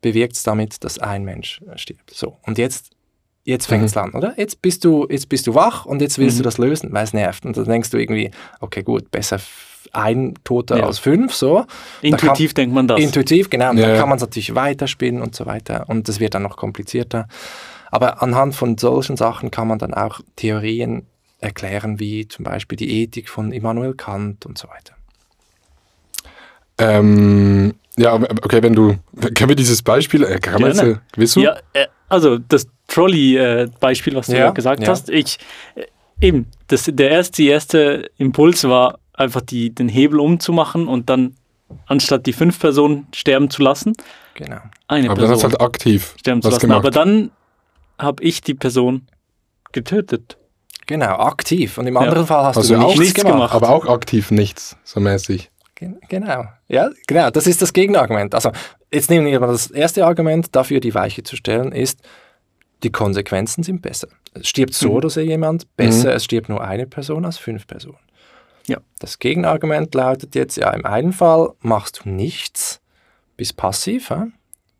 bewirkst 0.00 0.46
damit, 0.46 0.82
dass 0.82 0.98
ein 0.98 1.24
Mensch 1.24 1.60
stirbt? 1.76 2.10
So, 2.12 2.38
und 2.42 2.58
jetzt, 2.58 2.90
jetzt 3.44 3.66
fängt 3.66 3.84
es 3.84 3.96
an, 3.96 4.12
oder? 4.12 4.34
Jetzt 4.36 4.60
bist, 4.62 4.84
du, 4.84 5.06
jetzt 5.08 5.28
bist 5.28 5.46
du 5.46 5.54
wach 5.54 5.84
und 5.84 6.00
jetzt 6.00 6.18
willst 6.18 6.38
du 6.38 6.42
das 6.42 6.58
lösen, 6.58 6.92
weil 6.92 7.04
es 7.04 7.12
nervt. 7.12 7.44
Und 7.44 7.56
dann 7.56 7.66
denkst 7.66 7.90
du 7.90 7.98
irgendwie, 7.98 8.30
okay, 8.60 8.82
gut, 8.82 9.10
besser 9.10 9.38
ein 9.92 10.34
Toter 10.44 10.78
Ja. 10.78 10.86
als 10.86 10.98
fünf, 10.98 11.34
so. 11.34 11.56
Da 11.58 11.62
kann- 11.62 11.68
Intuitiv 12.02 12.54
denkt 12.54 12.74
man 12.74 12.86
das. 12.88 13.00
Intuitiv, 13.00 13.50
genau. 13.50 13.70
Und 13.70 13.78
Ja, 13.78 13.88
dann 13.88 13.98
kann 13.98 14.08
man 14.08 14.16
es 14.16 14.22
natürlich 14.22 14.54
weiterspinnen 14.54 15.20
und 15.22 15.34
so 15.34 15.46
weiter. 15.46 15.84
Und 15.88 16.08
das 16.08 16.20
wird 16.20 16.34
dann 16.34 16.42
noch 16.42 16.56
komplizierter. 16.56 17.26
Aber 17.90 18.22
anhand 18.22 18.54
von 18.54 18.78
solchen 18.78 19.16
Sachen 19.16 19.50
kann 19.50 19.66
man 19.68 19.78
dann 19.78 19.92
auch 19.94 20.20
Theorien 20.36 21.06
erklären, 21.40 21.98
wie 21.98 22.28
zum 22.28 22.44
Beispiel 22.44 22.76
die 22.76 23.02
Ethik 23.02 23.28
von 23.28 23.50
Immanuel 23.52 23.94
Kant 23.94 24.46
und 24.46 24.58
so 24.58 24.68
weiter. 24.68 24.94
Ähm, 26.78 27.74
ja, 27.96 28.14
okay, 28.14 28.62
wenn 28.62 28.74
du, 28.74 28.96
können 29.34 29.48
wir 29.48 29.56
dieses 29.56 29.82
Beispiel, 29.82 30.24
äh, 30.24 30.38
kann 30.38 30.60
man 30.62 30.78
äh, 30.78 30.96
willst 31.16 31.36
du? 31.36 31.40
Ja, 31.40 31.56
äh, 31.72 31.86
also 32.08 32.38
das 32.38 32.66
Trolley-Beispiel, 32.88 34.14
was 34.14 34.26
du 34.28 34.36
Ja, 34.36 34.50
gesagt 34.50 34.82
ja. 34.82 34.88
hast, 34.88 35.10
ich 35.10 35.38
äh, 35.74 35.84
eben, 36.26 36.46
das, 36.68 36.84
der 36.90 37.10
erste, 37.10 37.36
die 37.42 37.48
erste 37.48 38.10
Impuls 38.16 38.64
war 38.64 38.98
einfach 39.20 39.40
die, 39.42 39.74
den 39.74 39.88
Hebel 39.88 40.18
umzumachen 40.20 40.88
und 40.88 41.08
dann 41.10 41.34
anstatt 41.86 42.26
die 42.26 42.32
fünf 42.32 42.58
Personen 42.58 43.06
sterben 43.14 43.48
zu 43.50 43.62
lassen, 43.62 43.92
Genau. 44.34 44.58
eine 44.88 45.10
Aber 45.10 45.20
dann 45.20 45.28
Person 45.30 45.50
halt 45.52 45.60
aktiv 45.60 46.14
sterben 46.18 46.42
zu 46.42 46.46
was 46.48 46.54
lassen. 46.54 46.62
gemacht. 46.62 46.78
Aber 46.78 46.90
dann 46.90 47.30
habe 47.98 48.22
ich 48.24 48.40
die 48.40 48.54
Person 48.54 49.06
getötet. 49.72 50.36
Genau, 50.86 51.16
aktiv. 51.18 51.78
Und 51.78 51.86
im 51.86 51.94
Ja. 51.94 52.00
anderen 52.00 52.26
Fall 52.26 52.44
hast 52.44 52.56
Also 52.56 52.74
du 52.74 52.80
auch 52.80 52.86
nichts, 52.86 53.00
nichts 53.00 53.14
gemacht. 53.14 53.34
gemacht. 53.34 53.54
aber 53.54 53.68
auch 53.70 53.86
aktiv 53.86 54.30
nichts, 54.32 54.76
so 54.82 54.98
mäßig. 54.98 55.50
Gen- 55.76 56.00
Genau. 56.08 56.44
Ja, 56.68 56.90
genau. 57.06 57.30
Das 57.30 57.46
ist 57.46 57.62
das 57.62 57.72
Gegenargument. 57.72 58.34
Also, 58.34 58.50
jetzt 58.92 59.08
nehmen 59.10 59.26
wir 59.26 59.38
mal 59.38 59.46
das 59.46 59.70
erste 59.70 60.04
Argument, 60.04 60.54
dafür 60.56 60.80
die 60.80 60.94
Weiche 60.94 61.22
zu 61.22 61.36
stellen, 61.36 61.72
ist, 61.72 62.00
die 62.82 62.90
Konsequenzen 62.90 63.62
sind 63.62 63.80
besser. 63.82 64.08
Es 64.34 64.48
stirbt 64.48 64.74
so 64.74 64.88
Mhm. 64.88 64.94
oder 64.94 65.10
so 65.10 65.20
jemand, 65.20 65.74
besser, 65.76 66.14
es 66.14 66.24
stirbt 66.24 66.48
nur 66.48 66.62
eine 66.64 66.86
Person 66.86 67.24
als 67.24 67.38
fünf 67.38 67.66
Personen. 67.66 67.98
Ja. 68.66 68.78
Das 68.98 69.18
Gegenargument 69.18 69.94
lautet 69.94 70.34
jetzt, 70.34 70.56
ja, 70.56 70.70
im 70.70 70.84
einen 70.86 71.12
Fall 71.12 71.50
machst 71.60 72.02
du 72.04 72.10
nichts, 72.10 72.80
bist 73.36 73.56
passiv, 73.56 74.10
ja? 74.10 74.28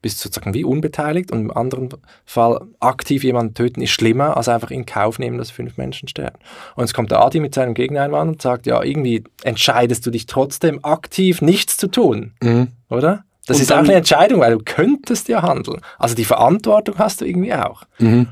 bist 0.03 0.19
sozusagen 0.21 0.55
wie 0.55 0.64
unbeteiligt 0.64 1.31
und 1.31 1.40
im 1.40 1.51
anderen 1.55 1.90
Fall 2.25 2.62
aktiv 2.81 3.23
jemanden 3.23 3.53
töten 3.53 3.83
ist 3.83 3.90
schlimmer, 3.90 4.35
als 4.37 4.49
einfach 4.49 4.71
in 4.71 4.87
Kauf 4.87 5.19
nehmen, 5.19 5.37
dass 5.37 5.51
fünf 5.51 5.77
Menschen 5.77 6.09
sterben. 6.09 6.38
Und 6.75 6.85
jetzt 6.85 6.95
kommt 6.95 7.11
der 7.11 7.21
Adi 7.21 7.38
mit 7.38 7.55
seinem 7.55 7.75
Gegeneinwand 7.75 8.31
und 8.33 8.43
sagt, 8.43 8.66
ja, 8.66 8.83
irgendwie 8.83 9.25
entscheidest 9.43 10.07
du 10.07 10.11
dich 10.11 10.25
trotzdem 10.25 10.83
aktiv 10.85 11.43
nichts 11.43 11.77
zu 11.77 11.88
tun, 11.88 12.33
Mhm. 12.43 12.69
oder? 12.88 13.25
Das 13.47 13.59
Und 13.59 13.62
ist 13.64 13.73
auch 13.73 13.79
eine 13.79 13.95
Entscheidung, 13.95 14.40
weil 14.40 14.53
du 14.53 14.62
könntest 14.64 15.29
ja 15.29 15.43
handeln. 15.43 15.81
Also 15.99 16.14
die 16.14 16.25
Verantwortung 16.25 16.97
hast 16.99 17.21
du 17.21 17.27
irgendwie 17.27 17.53
auch. 17.53 17.83
Mhm. 17.99 18.29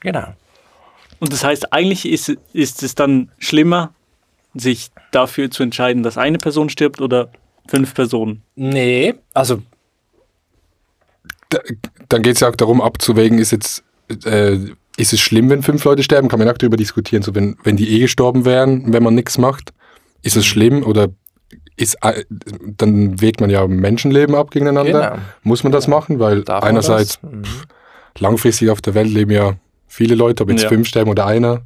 Genau. 0.00 0.32
Und 1.20 1.32
das 1.32 1.44
heißt, 1.44 1.72
eigentlich 1.72 2.06
ist, 2.08 2.30
ist 2.52 2.82
es 2.82 2.94
dann 2.96 3.30
schlimmer, 3.38 3.92
sich 4.54 4.90
dafür 5.12 5.50
zu 5.50 5.62
entscheiden, 5.62 6.02
dass 6.02 6.16
eine 6.18 6.38
Person 6.38 6.68
stirbt 6.68 7.00
oder 7.00 7.30
fünf 7.68 7.94
Personen. 7.94 8.42
Nee, 8.54 9.14
also 9.32 9.62
Da, 11.50 11.58
dann 12.08 12.22
geht 12.22 12.34
es 12.34 12.40
ja 12.40 12.48
auch 12.48 12.56
darum 12.56 12.80
abzuwägen, 12.80 13.38
ist 13.38 13.52
jetzt, 13.52 13.84
äh, 14.24 14.58
ist 14.96 15.12
es 15.12 15.20
schlimm, 15.20 15.50
wenn 15.50 15.62
fünf 15.62 15.84
Leute 15.84 16.02
sterben? 16.02 16.28
Kann 16.28 16.38
man 16.38 16.48
auch 16.48 16.58
darüber 16.58 16.76
diskutieren, 16.76 17.22
so 17.22 17.34
wenn, 17.34 17.56
wenn 17.64 17.76
die 17.76 17.90
eh 17.96 18.00
gestorben 18.00 18.44
wären, 18.44 18.92
wenn 18.92 19.02
man 19.02 19.14
nichts 19.14 19.38
macht. 19.38 19.72
Ist 20.22 20.36
es 20.36 20.46
schlimm 20.46 20.84
oder 20.84 21.08
ist, 21.76 21.96
äh, 22.02 22.24
dann 22.76 23.20
wägt 23.20 23.40
man 23.40 23.50
ja 23.50 23.66
Menschenleben 23.66 24.34
ab 24.34 24.50
gegeneinander. 24.52 25.10
Genau. 25.10 25.22
Muss 25.42 25.64
man 25.64 25.72
das 25.72 25.88
machen? 25.88 26.18
Weil 26.20 26.42
darf 26.42 26.62
einerseits? 26.64 27.20
Mhm. 27.22 27.42
langfristig 28.18 28.70
auf 28.70 28.80
der 28.80 28.94
Welt 28.94 29.10
leben 29.10 29.32
ja 29.32 29.54
viele 29.88 30.14
Leute, 30.14 30.44
ob 30.44 30.50
jetzt 30.50 30.62
Ja. 30.62 30.68
fünf 30.68 30.86
sterben 30.88 31.10
oder 31.10 31.26
einer. 31.26 31.62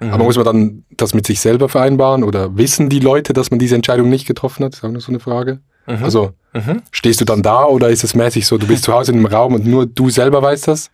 Mhm. 0.00 0.10
Aber 0.12 0.24
muss 0.24 0.36
man 0.36 0.44
dann 0.44 0.84
das 0.96 1.14
mit 1.14 1.26
sich 1.26 1.40
selber 1.40 1.68
vereinbaren 1.68 2.24
oder 2.24 2.56
wissen 2.56 2.88
die 2.88 3.00
Leute, 3.00 3.32
dass 3.32 3.50
man 3.50 3.58
diese 3.58 3.74
Entscheidung 3.74 4.08
nicht 4.10 4.26
getroffen 4.26 4.64
hat? 4.64 4.72
Das 4.72 4.78
ist 4.80 4.84
auch 4.84 4.90
noch 4.90 5.00
so 5.00 5.10
eine 5.12 5.20
Frage. 5.20 5.60
Mhm. 5.86 6.02
Also 6.04 6.32
Mhm. 6.52 6.82
stehst 6.92 7.20
du 7.20 7.24
dann 7.24 7.42
da 7.42 7.64
oder 7.64 7.90
ist 7.90 8.04
es 8.04 8.14
mäßig 8.14 8.46
so, 8.46 8.58
du 8.58 8.66
bist 8.66 8.84
zu 8.84 8.92
Hause 8.92 9.12
in 9.12 9.18
einem 9.18 9.26
Raum 9.26 9.54
und 9.54 9.66
nur 9.66 9.86
du 9.86 10.08
selber 10.10 10.40
weißt 10.42 10.68
das? 10.68 10.90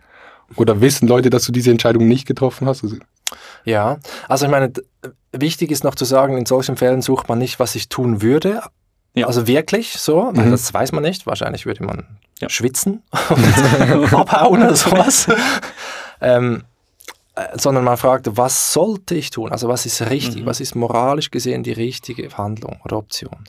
Oder 0.56 0.80
wissen 0.80 1.06
Leute, 1.06 1.30
dass 1.30 1.44
du 1.44 1.52
diese 1.52 1.70
Entscheidung 1.70 2.08
nicht 2.08 2.26
getroffen 2.26 2.66
hast? 2.66 2.82
Also, 2.82 2.96
Ja, 3.64 3.98
also 4.28 4.46
ich 4.46 4.50
meine, 4.50 4.72
wichtig 5.32 5.70
ist 5.70 5.84
noch 5.84 5.94
zu 5.94 6.04
sagen, 6.04 6.36
in 6.36 6.46
solchen 6.46 6.76
Fällen 6.76 7.02
sucht 7.02 7.28
man 7.28 7.38
nicht, 7.38 7.60
was 7.60 7.74
ich 7.76 7.88
tun 7.88 8.20
würde. 8.22 8.62
Ja. 9.14 9.26
Also 9.26 9.46
wirklich 9.46 9.92
so, 9.98 10.30
weil 10.34 10.46
Mhm. 10.46 10.50
das 10.50 10.72
weiß 10.74 10.92
man 10.92 11.02
nicht. 11.02 11.26
Wahrscheinlich 11.26 11.66
würde 11.66 11.84
man 11.84 12.04
Ja. 12.40 12.48
schwitzen 12.48 13.02
und 13.92 14.14
abhauen 14.14 14.62
oder 14.62 14.74
sowas. 14.76 15.28
ähm, 16.20 16.62
äh, 16.62 16.69
sondern 17.54 17.84
man 17.84 17.96
fragt, 17.96 18.36
was 18.36 18.72
sollte 18.72 19.14
ich 19.14 19.30
tun? 19.30 19.52
Also 19.52 19.68
was 19.68 19.86
ist 19.86 20.00
richtig? 20.10 20.42
Mhm. 20.42 20.46
Was 20.46 20.60
ist 20.60 20.74
moralisch 20.74 21.30
gesehen 21.30 21.62
die 21.62 21.72
richtige 21.72 22.28
Handlung 22.36 22.78
oder 22.84 22.96
Option? 22.98 23.44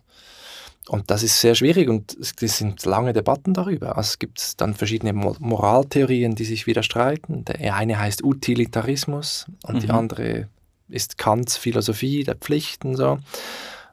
Und 0.89 1.09
das 1.11 1.23
ist 1.23 1.39
sehr 1.39 1.55
schwierig 1.55 1.87
und 1.89 2.17
es 2.19 2.33
sind 2.57 2.83
lange 2.85 3.13
Debatten 3.13 3.53
darüber. 3.53 3.95
Also 3.97 4.09
es 4.09 4.19
gibt 4.19 4.59
dann 4.59 4.73
verschiedene 4.73 5.13
Mo- 5.13 5.35
Moraltheorien, 5.39 6.35
die 6.35 6.43
sich 6.43 6.67
widerstreiten. 6.67 7.45
Der 7.45 7.75
eine 7.75 7.99
heißt 7.99 8.23
Utilitarismus 8.23 9.45
und 9.63 9.83
die 9.83 9.87
Mhm. 9.87 9.95
andere 9.95 10.47
ist 10.89 11.17
Kants 11.17 11.55
Philosophie 11.57 12.23
der 12.23 12.35
Pflichten 12.35 12.95
so. 12.97 13.19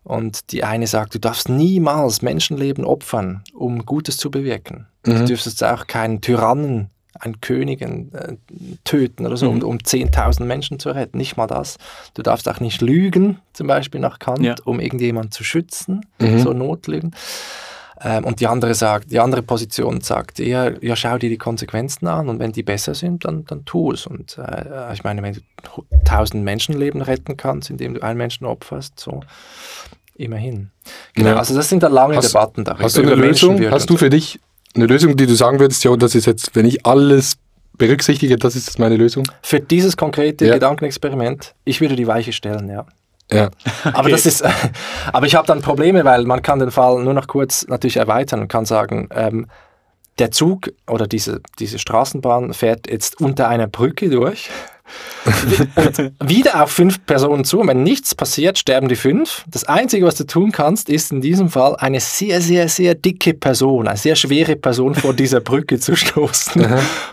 Und 0.03 0.53
die 0.53 0.65
eine 0.65 0.87
sagt, 0.87 1.15
du 1.15 1.19
darfst 1.21 1.49
niemals 1.49 2.23
Menschenleben 2.23 2.85
opfern, 2.85 3.45
um 3.53 3.85
Gutes 3.85 4.17
zu 4.17 4.31
bewirken. 4.31 4.87
Du 5.03 5.13
Mhm. 5.13 5.27
dürftest 5.27 5.63
auch 5.63 5.87
keinen 5.87 6.21
Tyrannen, 6.23 6.91
einen 7.21 7.41
König 7.41 7.83
äh, 7.83 8.37
töten 8.85 9.27
oder 9.27 9.37
so, 9.37 9.51
Mhm. 9.51 9.63
um, 9.63 9.71
um 9.71 9.79
10.000 9.79 10.45
Menschen 10.45 10.79
zu 10.79 10.91
retten. 10.91 11.19
Nicht 11.19 11.37
mal 11.37 11.47
das. 11.47 11.77
Du 12.15 12.23
darfst 12.23 12.49
auch 12.49 12.61
nicht 12.61 12.81
lügen, 12.81 13.39
zum 13.53 13.67
Beispiel 13.67 14.01
nach 14.01 14.19
Kant, 14.19 14.41
Ja. 14.43 14.55
um 14.65 14.81
irgendjemanden 14.81 15.31
zu 15.33 15.45
schützen, 15.45 16.07
Mhm. 16.21 16.39
so 16.41 16.53
Notlügen. 16.53 17.15
Ähm, 18.01 18.25
und 18.25 18.39
die 18.39 18.47
andere 18.47 18.75
sagt, 18.75 19.11
die 19.11 19.19
andere 19.19 19.43
Position 19.43 20.01
sagt 20.03 20.39
eher, 20.39 20.77
ja, 20.85 20.95
schau 20.95 21.19
dir 21.19 21.29
die 21.31 21.37
Konsequenzen 21.37 22.07
an 22.07 22.29
und 22.29 22.39
wenn 22.39 22.53
die 22.53 22.63
besser 22.63 22.95
sind, 22.95 23.25
dann, 23.25 23.45
dann 23.47 23.65
tu 23.65 23.91
es. 23.91 24.07
Und 24.07 24.39
äh, 24.39 24.93
ich 24.93 25.03
meine, 25.03 25.21
wenn 25.23 25.35
du 25.35 25.41
tausend 26.05 26.45
Menschenleben 26.45 27.03
retten 27.03 27.37
kannst, 27.37 27.71
indem 27.71 27.95
du 27.95 28.03
einen 28.05 28.17
Menschen 28.19 28.47
opferst, 28.47 29.01
so 29.01 29.21
immerhin. 30.15 30.71
Genau, 31.15 31.31
Ja. 31.31 31.37
also 31.39 31.55
das 31.57 31.69
sind 31.69 31.83
da 31.83 31.89
lange 31.89 32.17
Hast- 32.17 32.29
Debatten 32.35 32.65
darüber. 32.65 32.85
hast 32.85 32.97
du 32.97 33.03
eine 33.03 33.15
Lösung? 33.15 33.61
Hast 33.71 33.91
du 33.91 33.97
für 33.97 34.11
dich 34.11 34.39
eine 34.75 34.87
Lösung, 34.87 35.17
die 35.17 35.27
du 35.27 35.35
sagen 35.35 35.59
würdest, 35.61 35.83
ja, 35.85 35.97
das 35.97 36.15
ist 36.15 36.27
jetzt, 36.27 36.55
wenn 36.55 36.67
ich 36.67 36.85
alles 36.87 37.37
berücksichtige, 37.77 38.37
das 38.37 38.57
ist 38.57 38.67
jetzt 38.67 38.79
meine 38.79 38.97
Lösung? 38.97 39.25
Für 39.43 39.61
dieses 39.61 39.97
konkrete 39.97 40.47
Ja. 40.47 40.55
Gedankenexperiment, 40.55 41.55
ich 41.65 41.81
würde 41.81 41.97
die 41.97 42.07
Weiche 42.07 42.33
stellen, 42.33 42.69
ja. 42.69 42.87
Ja. 43.31 43.51
Aber 43.85 44.01
Okay. 44.01 44.11
das 44.13 44.27
ist, 44.27 44.43
aber 45.13 45.27
ich 45.27 45.35
habe 45.35 45.47
dann 45.47 45.61
Probleme, 45.61 46.05
weil 46.05 46.25
man 46.25 46.41
kann 46.43 46.59
den 46.61 46.71
Fall 46.71 47.03
nur 47.05 47.13
noch 47.15 47.27
kurz 47.27 47.67
natürlich 47.69 47.99
erweitern 47.99 48.41
und 48.41 48.49
kann 48.49 48.65
sagen, 48.65 49.09
ähm, 49.15 49.47
der 50.19 50.31
Zug 50.33 50.71
oder 50.89 51.07
diese, 51.07 51.41
diese 51.59 51.79
Straßenbahn 51.79 52.53
fährt 52.55 52.91
jetzt 52.91 53.21
unter 53.21 53.49
einer 53.49 53.69
Brücke 53.69 54.09
durch 54.09 54.49
und 55.77 56.13
wieder 56.29 56.63
auf 56.63 56.71
fünf 56.71 57.05
Personen 57.07 57.45
zu. 57.45 57.61
Und 57.61 57.69
wenn 57.69 57.83
nichts 57.83 58.15
passiert, 58.15 58.59
sterben 58.59 58.89
die 58.89 58.97
fünf. 58.97 59.45
Das 59.49 59.65
Einzige, 59.65 60.07
was 60.07 60.17
du 60.17 60.25
tun 60.25 60.53
kannst, 60.53 60.89
ist 60.89 61.13
in 61.13 61.21
diesem 61.21 61.49
Fall 61.51 61.77
eine 61.77 62.01
sehr, 62.01 62.41
sehr, 62.41 62.69
sehr 62.69 62.95
dicke 62.95 63.35
Person, 63.35 63.89
eine 63.89 63.99
sehr 63.99 64.17
schwere 64.17 64.57
Person 64.57 64.95
vor 64.95 65.15
dieser 65.15 65.41
Brücke 65.41 65.79
zu 65.79 65.97
stoßen. 65.97 66.67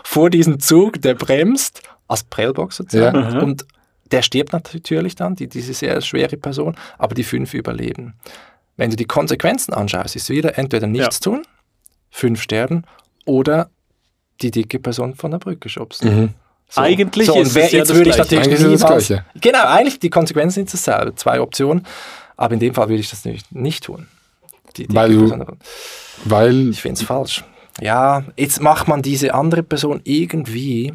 vor 0.04 0.30
diesen 0.30 0.60
Zug, 0.60 1.00
der 1.02 1.14
bremst, 1.14 1.82
als 2.08 2.24
Prellbox 2.24 2.76
sozusagen. 2.76 3.18
Ja. 3.18 3.40
Und 3.40 3.66
der 4.10 4.22
stirbt 4.22 4.52
natürlich 4.52 5.16
dann, 5.16 5.34
die, 5.34 5.48
diese 5.48 5.74
sehr 5.74 6.00
schwere 6.00 6.36
Person, 6.36 6.76
aber 6.98 7.14
die 7.14 7.24
fünf 7.24 7.54
überleben. 7.54 8.14
Wenn 8.76 8.90
du 8.90 8.96
die 8.96 9.06
Konsequenzen 9.06 9.72
anschaust, 9.72 10.16
ist 10.16 10.28
wieder 10.30 10.58
entweder 10.58 10.86
nichts 10.86 11.20
tun, 11.20 11.42
fünf 12.10 12.40
sterben, 12.42 12.84
oder 13.24 13.70
die 14.42 14.50
dicke 14.50 14.78
Person 14.78 15.14
von 15.14 15.30
der 15.30 15.38
Brücke 15.38 15.68
schubsen. 15.68 16.20
Mhm. 16.20 16.28
So. 16.68 16.80
Eigentlich 16.80 17.26
so, 17.26 17.34
und 17.34 17.42
ist 17.42 17.54
wer, 17.54 17.64
es 17.66 17.72
ja 17.72 17.78
jetzt 17.78 17.90
das 17.90 17.96
würde 17.96 18.10
ich 18.10 18.16
Gleiche. 18.16 18.34
natürlich 18.34 18.46
Eigentlich 18.46 18.60
ist 18.60 18.72
es 18.72 18.80
das 18.80 18.90
niemals, 18.90 19.06
Gleiche. 19.06 19.24
Genau, 19.40 19.64
eigentlich 19.66 19.98
die 20.00 20.10
Konsequenzen 20.10 20.54
sind 20.54 20.72
dasselbe, 20.72 21.14
zwei 21.14 21.40
Optionen, 21.40 21.86
aber 22.36 22.54
in 22.54 22.60
dem 22.60 22.74
Fall 22.74 22.88
würde 22.88 23.00
ich 23.00 23.10
das 23.10 23.24
nicht, 23.24 23.52
nicht 23.52 23.84
tun. 23.84 24.08
Die 24.76 24.82
dicke 24.82 24.94
Weil 24.94 25.12
du-. 25.12 25.46
Weil, 26.24 26.70
Ich 26.70 26.82
finde 26.82 27.00
es 27.00 27.06
falsch. 27.06 27.44
Ja, 27.80 28.24
jetzt 28.36 28.60
macht 28.60 28.88
man 28.88 29.02
diese 29.02 29.34
andere 29.34 29.62
Person 29.62 30.00
irgendwie 30.04 30.94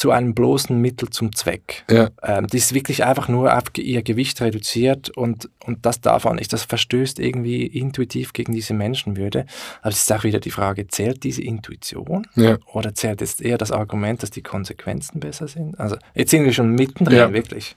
zu 0.00 0.12
einem 0.12 0.34
bloßen 0.34 0.80
Mittel 0.80 1.10
zum 1.10 1.36
Zweck. 1.36 1.84
Ja. 1.90 2.08
Ähm, 2.22 2.46
die 2.46 2.56
ist 2.56 2.72
wirklich 2.72 3.04
einfach 3.04 3.28
nur 3.28 3.54
auf 3.54 3.64
ihr 3.76 4.00
Gewicht 4.02 4.40
reduziert 4.40 5.10
und, 5.10 5.50
und 5.66 5.84
das 5.84 6.00
darf 6.00 6.24
auch 6.24 6.32
nicht. 6.32 6.50
Das 6.54 6.62
verstößt 6.64 7.18
irgendwie 7.18 7.66
intuitiv 7.66 8.32
gegen 8.32 8.54
diese 8.54 8.72
Menschenwürde. 8.72 9.44
Aber 9.82 9.90
es 9.90 10.00
ist 10.00 10.10
auch 10.10 10.24
wieder 10.24 10.40
die 10.40 10.50
Frage, 10.50 10.88
zählt 10.88 11.22
diese 11.22 11.42
Intuition 11.42 12.26
Ja. 12.34 12.56
oder 12.72 12.94
zählt 12.94 13.20
jetzt 13.20 13.42
eher 13.42 13.58
das 13.58 13.72
Argument, 13.72 14.22
dass 14.22 14.30
die 14.30 14.40
Konsequenzen 14.42 15.20
besser 15.20 15.48
sind? 15.48 15.78
Also 15.78 15.96
jetzt 16.14 16.30
sind 16.30 16.44
wir 16.46 16.54
schon 16.54 16.70
mittendrin, 16.74 17.18
Ja. 17.18 17.32
wirklich. 17.34 17.76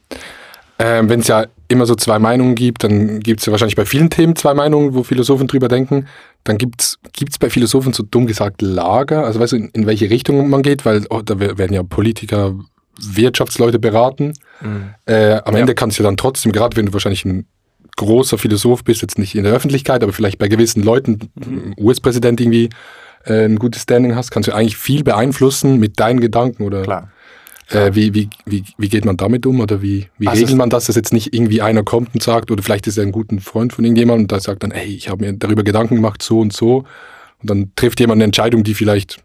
Ähm, 0.85 1.07
Wenn 1.09 1.21
es 1.21 1.27
ja 1.27 1.45
immer 1.69 1.85
so 1.85 1.95
zwei 1.95 2.19
Meinungen 2.19 2.55
gibt, 2.55 2.83
dann 2.83 3.19
gibt 3.21 3.39
es 3.39 3.45
ja 3.45 3.51
wahrscheinlich 3.51 3.75
bei 3.77 3.85
vielen 3.85 4.09
Themen 4.09 4.35
zwei 4.35 4.53
Meinungen, 4.53 4.93
wo 4.93 5.03
Philosophen 5.03 5.47
drüber 5.47 5.67
denken. 5.69 6.07
Dann 6.43 6.57
gibt 6.57 6.81
es 6.81 6.97
bei 7.39 7.49
Philosophen 7.49 7.93
so 7.93 8.03
dumm 8.03 8.27
gesagt 8.27 8.61
Lager, 8.61 9.23
also 9.25 9.39
weißt 9.39 9.53
du, 9.53 9.57
in, 9.57 9.69
in 9.69 9.85
welche 9.85 10.09
Richtung 10.09 10.49
man 10.49 10.61
geht, 10.61 10.83
weil 10.85 11.05
oh, 11.09 11.21
da 11.23 11.39
wer- 11.39 11.57
werden 11.57 11.73
ja 11.73 11.83
Politiker, 11.83 12.53
Wirtschaftsleute 13.01 13.79
beraten. 13.79 14.33
Äh, 15.05 15.35
am 15.45 15.53
Ja. 15.55 15.61
Ende 15.61 15.73
kannst 15.73 15.97
du 15.99 16.03
dann 16.03 16.17
trotzdem, 16.17 16.51
gerade 16.51 16.75
wenn 16.77 16.85
du 16.87 16.93
wahrscheinlich 16.93 17.23
ein 17.25 17.45
großer 17.95 18.37
Philosoph 18.37 18.83
bist, 18.83 19.01
jetzt 19.01 19.17
nicht 19.17 19.35
in 19.35 19.43
der 19.43 19.53
Öffentlichkeit, 19.53 20.03
aber 20.03 20.13
vielleicht 20.13 20.37
bei 20.37 20.47
gewissen 20.47 20.83
Leuten, 20.83 21.29
US-Präsident 21.79 22.41
irgendwie, 22.41 22.69
äh, 23.25 23.45
ein 23.45 23.57
gutes 23.57 23.83
Standing 23.83 24.15
hast, 24.15 24.31
kannst 24.31 24.49
du 24.49 24.53
eigentlich 24.53 24.77
viel 24.77 25.03
beeinflussen 25.03 25.79
mit 25.79 25.99
deinen 25.99 26.19
Gedanken 26.19 26.63
oder 26.63 26.81
Klar. 26.83 27.09
Äh, 27.75 27.95
wie, 27.95 28.13
wie, 28.13 28.29
wie, 28.45 28.63
wie 28.77 28.89
geht 28.89 29.05
man 29.05 29.17
damit 29.17 29.45
um 29.45 29.59
oder 29.59 29.81
wie, 29.81 30.07
wie 30.17 30.27
Also 30.27 30.41
regelt 30.41 30.57
man 30.57 30.69
das, 30.69 30.85
dass 30.85 30.95
jetzt 30.95 31.13
nicht 31.13 31.33
irgendwie 31.33 31.61
einer 31.61 31.83
kommt 31.83 32.13
und 32.13 32.23
sagt, 32.23 32.51
oder 32.51 32.63
vielleicht 32.63 32.87
ist 32.87 32.97
er 32.97 33.03
ein 33.03 33.11
guter 33.11 33.39
Freund 33.39 33.73
von 33.73 33.85
irgendjemandem 33.85 34.23
und 34.23 34.31
der 34.31 34.39
sagt 34.39 34.63
dann, 34.63 34.71
ey, 34.71 34.87
ich 34.87 35.09
habe 35.09 35.25
mir 35.25 35.33
darüber 35.33 35.63
Gedanken 35.63 35.95
gemacht, 35.95 36.21
so 36.21 36.39
und 36.39 36.53
so. 36.53 36.85
Und 37.41 37.49
dann 37.49 37.71
trifft 37.75 37.99
jemand 37.99 38.17
eine 38.17 38.25
Entscheidung, 38.25 38.63
die 38.63 38.73
vielleicht 38.73 39.21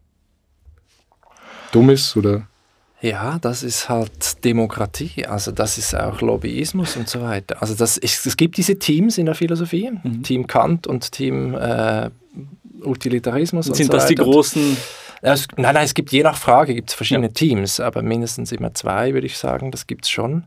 dumm 1.73 1.91
ist 1.91 2.17
oder. 2.17 2.47
Ja, 3.01 3.39
das 3.39 3.63
ist 3.63 3.89
halt 3.89 4.45
Demokratie, 4.45 5.25
also 5.25 5.53
das 5.53 5.79
ist 5.79 5.95
auch 5.95 6.21
Lobbyismus 6.21 6.97
und 6.97 7.09
so 7.09 7.21
weiter. 7.21 7.63
Also 7.63 7.75
das, 7.75 7.97
es, 7.97 8.27
es 8.27 8.37
gibt 8.37 8.57
diese 8.57 8.77
Teams 8.77 9.19
in 9.19 9.27
der 9.27 9.37
Philosophie, 9.37 9.93
Team 10.25 10.49
Kant 10.49 10.89
und 10.89 11.13
Team 11.13 11.55
äh, 11.55 12.11
Utilitarismus 12.83 13.69
und 13.69 13.77
Sind 13.77 13.87
so 13.87 13.93
das 13.93 14.07
die 14.07 14.17
großen 14.17 14.77
es, 15.23 15.47
nein, 15.57 15.75
nein, 15.75 15.85
es 15.85 15.95
gibt 15.95 16.13
je 16.13 16.23
nach 16.23 16.37
Frage 16.37 16.75
gibt 16.75 16.91
es 16.91 16.95
verschiedene 16.95 17.33
Teams, 17.33 17.81
aber 17.81 18.03
mindestens 18.03 18.53
immer 18.53 18.75
zwei, 18.75 19.15
würde 19.15 19.27
ich 19.27 19.39
sagen, 19.39 19.71
das 19.71 19.87
gibt 19.87 20.05
es 20.05 20.11
schon. 20.11 20.45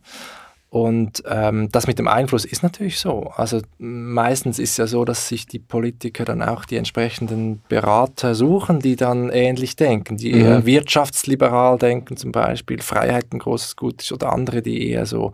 Und 0.70 1.22
ähm, 1.30 1.68
das 1.74 1.86
mit 1.86 2.00
dem 2.00 2.08
Einfluss 2.08 2.46
ist 2.46 2.64
natürlich 2.64 2.98
so. 2.98 3.34
Also 3.36 3.60
meistens 3.78 4.58
ist 4.58 4.78
ja 4.78 4.88
so, 4.88 5.04
dass 5.04 5.28
sich 5.28 5.46
die 5.46 5.60
Politiker 5.60 6.24
dann 6.24 6.42
auch 6.42 6.64
die 6.64 6.78
entsprechenden 6.78 7.62
Berater 7.68 8.36
suchen, 8.36 8.80
die 8.80 8.96
dann 8.96 9.30
ähnlich 9.32 9.76
denken, 9.76 10.16
die 10.16 10.32
Mhm. 10.32 10.40
eher 10.40 10.66
wirtschaftsliberal 10.66 11.78
denken 11.78 12.16
zum 12.16 12.32
Beispiel, 12.32 12.82
Freiheit 12.82 13.34
ein 13.34 13.40
großes 13.40 13.76
Gut 13.76 14.02
ist, 14.02 14.14
oder 14.14 14.32
andere, 14.32 14.62
die 14.62 14.90
eher 14.90 15.06
so 15.06 15.34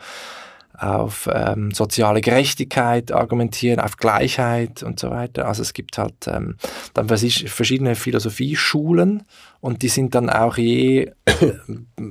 auf 0.77 1.27
ähm, 1.31 1.71
soziale 1.71 2.21
Gerechtigkeit 2.21 3.11
argumentieren, 3.11 3.79
auf 3.79 3.97
Gleichheit 3.97 4.83
und 4.83 4.99
so 4.99 5.09
weiter. 5.09 5.47
Also 5.47 5.61
es 5.61 5.73
gibt 5.73 5.97
halt 5.97 6.27
ähm, 6.27 6.55
dann 6.93 7.07
verschiedene 7.07 7.95
Philosophieschulen 7.95 9.23
und 9.59 9.81
die 9.81 9.87
sind 9.87 10.13
dann 10.13 10.29
auch 10.29 10.57
je, 10.57 11.11
äh, 11.25 11.53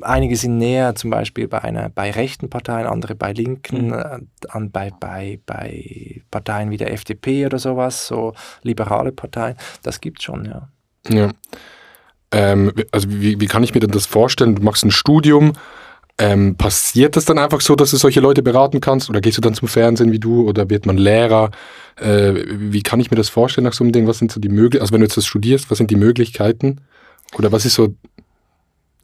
einige 0.01 0.37
sind 0.37 0.59
näher 0.59 0.95
zum 0.97 1.11
Beispiel 1.11 1.47
bei, 1.47 1.63
einer, 1.63 1.89
bei 1.89 2.11
rechten 2.11 2.51
Parteien, 2.51 2.87
andere 2.87 3.15
bei 3.15 3.33
linken, 3.33 3.93
äh, 3.93 4.19
an, 4.49 4.71
bei, 4.71 4.91
bei, 4.99 5.39
bei 5.47 6.23
Parteien 6.31 6.71
wie 6.71 6.77
der 6.77 6.93
FDP 6.93 7.47
oder 7.47 7.59
sowas, 7.59 8.07
so 8.07 8.35
liberale 8.63 9.13
Parteien. 9.13 9.57
Das 9.83 10.01
gibt 10.01 10.23
schon, 10.23 10.45
ja. 10.45 10.69
Ja. 11.09 11.31
Ähm, 12.33 12.73
also 12.91 13.09
wie, 13.11 13.41
wie 13.41 13.47
kann 13.47 13.63
ich 13.63 13.75
mir 13.75 13.81
denn 13.81 13.91
das 13.91 14.07
vorstellen? 14.07 14.57
Du 14.57 14.63
machst 14.63 14.85
ein 14.85 14.91
Studium. 14.91 15.53
Ähm, 16.19 16.57
passiert 16.57 17.15
das 17.17 17.27
dann 17.27 17.39
einfach 17.39 17.61
so, 17.61 17.77
dass 17.77 17.91
du 17.91 17.99
solche 17.99 18.21
Leute 18.21 18.43
beraten 18.43 18.81
kannst? 18.81 19.11
Oder 19.11 19.21
gehst 19.21 19.37
du 19.37 19.43
dann 19.43 19.53
zum 19.53 19.69
Fernsehen 19.69 20.13
wie 20.13 20.19
du? 20.19 20.49
Oder 20.49 20.71
wird 20.71 20.87
man 20.87 20.97
Lehrer? 20.97 21.51
Äh, 22.01 22.33
wie 22.47 22.83
kann 22.83 23.01
ich 23.01 23.11
mir 23.11 23.19
das 23.19 23.29
vorstellen 23.29 23.67
nach 23.67 23.75
so 23.75 23.85
einem 23.85 23.93
Ding? 23.93 24.07
Was 24.07 24.19
sind 24.19 24.33
so 24.33 24.41
die 24.41 24.49
Möglichkeiten? 24.49 24.83
Also 24.83 24.93
wenn 24.95 25.01
du 25.01 25.07
jetzt 25.07 25.17
das 25.19 25.27
studierst, 25.27 25.71
was 25.71 25.77
sind 25.79 25.91
die 25.91 25.97
Möglichkeiten? 25.97 26.81
Oder 27.39 27.53
was 27.53 27.67
ist 27.67 27.75
so 27.75 27.95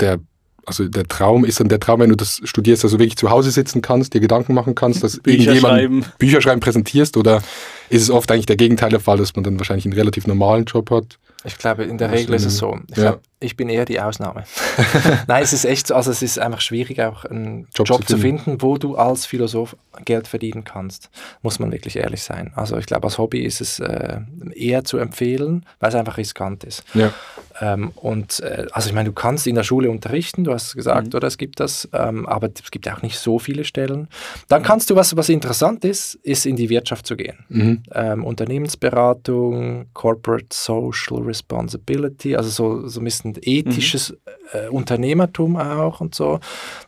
der, 0.01 0.21
also 0.65 0.89
der 0.89 1.07
Traum? 1.07 1.45
Ist 1.45 1.61
dann 1.61 1.69
der 1.69 1.81
Traum, 1.81 2.01
wenn 2.01 2.09
du 2.09 2.17
das 2.17 2.41
studierst, 2.45 2.83
dass 2.83 2.93
du 2.93 2.99
wirklich 2.99 3.19
zu 3.19 3.29
Hause 3.29 3.51
sitzen 3.51 3.83
kannst, 3.83 4.15
dir 4.15 4.21
Gedanken 4.21 4.55
machen 4.55 4.75
kannst, 4.75 5.05
dass 5.05 5.19
Bücher 5.19 5.51
irgendjemand 5.53 5.75
schreiben. 5.75 6.05
Bücher 6.19 6.41
schreiben 6.41 6.61
präsentierst? 6.61 7.19
Oder 7.19 7.43
ist 7.91 8.01
es 8.03 8.09
oft 8.11 8.31
eigentlich 8.31 8.47
der 8.47 8.57
Gegenteil 8.57 8.89
der 8.89 9.01
Fall, 9.01 9.19
dass 9.19 9.35
man 9.37 9.45
dann 9.45 9.59
wahrscheinlich 9.59 9.85
einen 9.85 9.95
relativ 9.95 10.27
normalen 10.27 10.65
Job 10.65 10.91
hat? 10.91 11.19
Ich 11.45 11.59
glaube, 11.59 11.85
in 11.85 11.99
der 11.99 12.11
Regel 12.11 12.35
ist 12.35 12.47
es 12.47 12.57
so. 12.57 12.79
Ich, 12.91 12.97
Ja. 12.97 13.03
glaub, 13.11 13.21
ich 13.43 13.57
bin 13.57 13.69
eher 13.69 13.85
die 13.85 14.01
Ausnahme. 14.01 14.45
Nein, 15.27 15.43
es 15.43 15.53
ist 15.53 15.65
echt 15.65 15.89
so, 15.89 15.95
also 15.95 16.11
es 16.11 16.23
ist 16.23 16.39
einfach 16.39 16.61
schwierig, 16.61 17.01
auch 17.03 17.25
einen 17.25 17.69
Job 17.75 17.89
Job, 17.89 18.07
zu 18.07 18.17
zu 18.17 18.19
finden, 18.19 18.63
wo 18.63 18.79
du 18.79 18.97
als 18.97 19.27
Philosoph 19.27 19.77
Geld 20.05 20.29
verdienen 20.29 20.65
kannst. 20.65 21.11
Muss 21.43 21.59
man 21.59 21.71
wirklich 21.73 21.97
ehrlich 21.97 22.23
sein. 22.23 22.53
Also 22.55 22.77
ich 22.79 22.87
glaube, 22.87 23.05
als 23.05 23.19
Hobby 23.19 23.43
ist 23.43 23.61
es 23.61 23.79
äh, 23.79 24.21
eher 24.55 24.85
zu 24.85 24.99
empfehlen, 24.99 25.67
weil 25.81 25.91
es 25.91 25.95
einfach 25.95 26.17
riskant 26.17 26.65
ist. 26.65 26.85
Ja. 26.95 27.13
Ähm, 27.61 27.93
und 27.97 28.41
äh, 28.41 28.67
also 28.73 28.89
ich 28.89 28.95
meine, 28.95 29.09
du 29.09 29.13
kannst 29.13 29.47
in 29.47 29.55
der 29.55 29.63
Schule 29.63 29.91
unterrichten, 29.91 30.45
du 30.45 30.53
hast 30.53 30.75
gesagt, 30.75 31.15
oder 31.15 31.29
es 31.29 31.39
gibt 31.39 31.61
das, 31.61 31.89
ähm, 31.93 32.27
aber 32.27 32.49
es 32.63 32.71
gibt 32.71 32.91
auch 32.91 33.03
nicht 33.03 33.19
so 33.19 33.39
viele 33.39 33.65
Stellen. 33.65 34.09
Dann 34.49 34.63
kannst 34.63 34.91
du, 34.91 34.97
was, 34.97 35.17
was 35.17 35.29
interessant 35.29 35.85
ist, 35.85 36.15
ist 36.23 36.47
in 36.47 36.57
die 36.57 36.69
Wirtschaft 36.71 37.07
zu 37.07 37.17
gehen. 37.17 37.45
Mhm. 37.49 37.83
Ähm, 37.93 38.25
Unternehmensberatung, 38.25 39.87
Corporate 39.93 40.47
Social 40.51 41.19
Responsibility, 41.23 42.37
also 42.37 42.51
so, 42.51 42.89
so 42.89 43.01
ein 43.01 43.05
bisschen 43.05 43.32
ethisches 43.41 44.17
äh, 44.53 44.69
Unternehmertum 44.69 45.57
auch 45.57 46.01
und 46.01 46.15
so. 46.15 46.41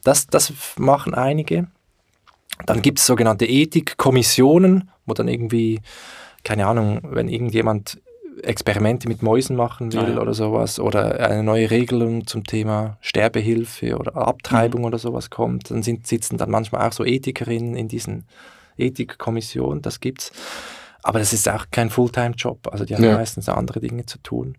Das, 0.02 0.26
das 0.26 0.52
machen 0.76 1.14
einige. 1.14 1.68
Dann 2.66 2.82
gibt 2.82 2.98
es 2.98 3.06
sogenannte 3.06 3.46
Ethikkommissionen, 3.46 4.90
wo 5.06 5.14
dann 5.14 5.28
irgendwie, 5.28 5.80
keine 6.44 6.66
Ahnung, 6.66 7.00
wenn 7.02 7.28
irgendjemand 7.28 8.00
Experimente 8.42 9.08
mit 9.08 9.22
Mäusen 9.22 9.56
machen 9.56 9.92
will 9.92 10.00
Ah, 10.00 10.08
ja. 10.10 10.20
oder 10.20 10.34
sowas 10.34 10.80
oder 10.80 11.20
eine 11.20 11.42
neue 11.42 11.70
Regelung 11.70 12.26
zum 12.26 12.44
Thema 12.44 12.96
Sterbehilfe 13.00 13.96
oder 13.96 14.16
Abtreibung 14.16 14.84
oder 14.84 14.98
sowas 14.98 15.30
kommt, 15.30 15.70
dann 15.70 15.82
sind, 15.82 16.06
sitzen 16.06 16.36
dann 16.36 16.50
manchmal 16.50 16.88
auch 16.88 16.92
so 16.92 17.04
Ethikerinnen 17.04 17.76
in 17.76 17.88
diesen 17.88 18.24
Ethikkommissionen, 18.76 19.82
das 19.82 20.00
gibt's. 20.00 20.32
Aber 21.06 21.18
das 21.18 21.34
ist 21.34 21.48
auch 21.50 21.66
kein 21.70 21.90
Fulltime-Job, 21.90 22.66
also 22.72 22.86
die 22.86 22.94
haben 22.96 23.04
Ja. 23.04 23.14
meistens 23.14 23.48
andere 23.50 23.78
Dinge 23.78 24.06
zu 24.06 24.18
tun. 24.18 24.56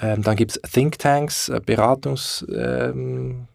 Ähm, 0.00 0.22
dann 0.22 0.36
gibt 0.36 0.52
es 0.52 0.72
Thinktanks, 0.72 1.48
äh, 1.48 1.60
Beratungs... 1.64 2.46
Ähm, 2.54 3.48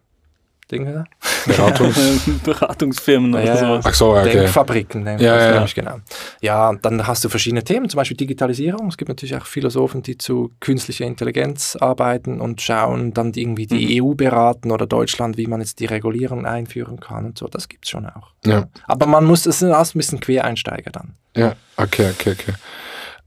Dinge, 0.71 1.05
Beratung. 1.45 1.93
Beratungsfirmen 2.43 3.33
oder 3.33 3.43
Ja, 3.43 3.53
ja. 3.53 3.57
sowas. 3.57 3.85
Ach 3.87 3.93
so, 3.93 4.15
okay. 4.15 4.31
Denkfabriken, 4.31 5.03
nennt 5.03 5.21
Ja, 5.21 5.37
ja, 5.37 5.63
ich, 5.63 5.75
genau. 5.75 5.97
Ja, 6.41 6.69
und 6.69 6.83
dann 6.83 7.05
hast 7.05 7.23
du 7.23 7.29
verschiedene 7.29 7.63
Themen, 7.63 7.87
zum 7.89 7.97
Beispiel 7.97 8.17
Digitalisierung. 8.17 8.87
Es 8.87 8.97
gibt 8.97 9.09
natürlich 9.09 9.35
auch 9.35 9.45
Philosophen, 9.45 10.01
die 10.01 10.17
zu 10.17 10.51
künstlicher 10.59 11.05
Intelligenz 11.05 11.75
arbeiten 11.79 12.41
und 12.41 12.61
schauen, 12.61 13.13
dann 13.13 13.31
irgendwie 13.33 13.67
die 13.67 14.01
EU 14.01 14.15
beraten 14.15 14.71
oder 14.71 14.87
Deutschland, 14.87 15.37
wie 15.37 15.47
man 15.47 15.59
jetzt 15.61 15.79
die 15.79 15.85
Regulierung 15.85 16.45
einführen 16.45 16.99
kann 16.99 17.25
und 17.25 17.37
so. 17.37 17.47
Das 17.47 17.69
gibt 17.69 17.85
es 17.85 17.91
schon 17.91 18.05
auch. 18.07 18.31
Ja. 18.45 18.67
Aber 18.87 19.05
man 19.05 19.25
muss, 19.25 19.45
es 19.45 19.59
sind 19.59 19.71
alles 19.71 19.93
ein 19.93 19.99
bisschen 19.99 20.19
Quereinsteiger 20.19 20.91
dann. 20.91 21.13
Ja, 21.35 21.55
okay, 21.77 22.11
okay, 22.11 22.31
okay. 22.31 22.53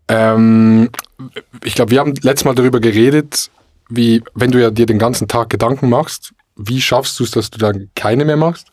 Ähm, 0.09 0.91
ich 1.63 1.75
glaube, 1.75 1.91
wir 1.91 2.01
haben 2.01 2.15
letztes 2.23 2.45
Mal 2.45 2.55
darüber 2.55 2.81
geredet, 2.81 3.51
wie, 3.91 4.23
wenn 4.35 4.51
du 4.51 4.61
ja 4.61 4.71
dir 4.71 4.87
den 4.87 4.99
ganzen 4.99 5.29
Tag 5.29 5.51
Gedanken 5.51 5.89
machst, 5.89 6.33
wie 6.59 6.81
schaffst 6.81 7.19
du 7.19 7.25
es, 7.25 7.31
dass 7.31 7.51
du 7.51 7.59
dann 7.59 7.89
keine 7.95 8.25
mehr 8.25 8.37
machst? 8.37 8.69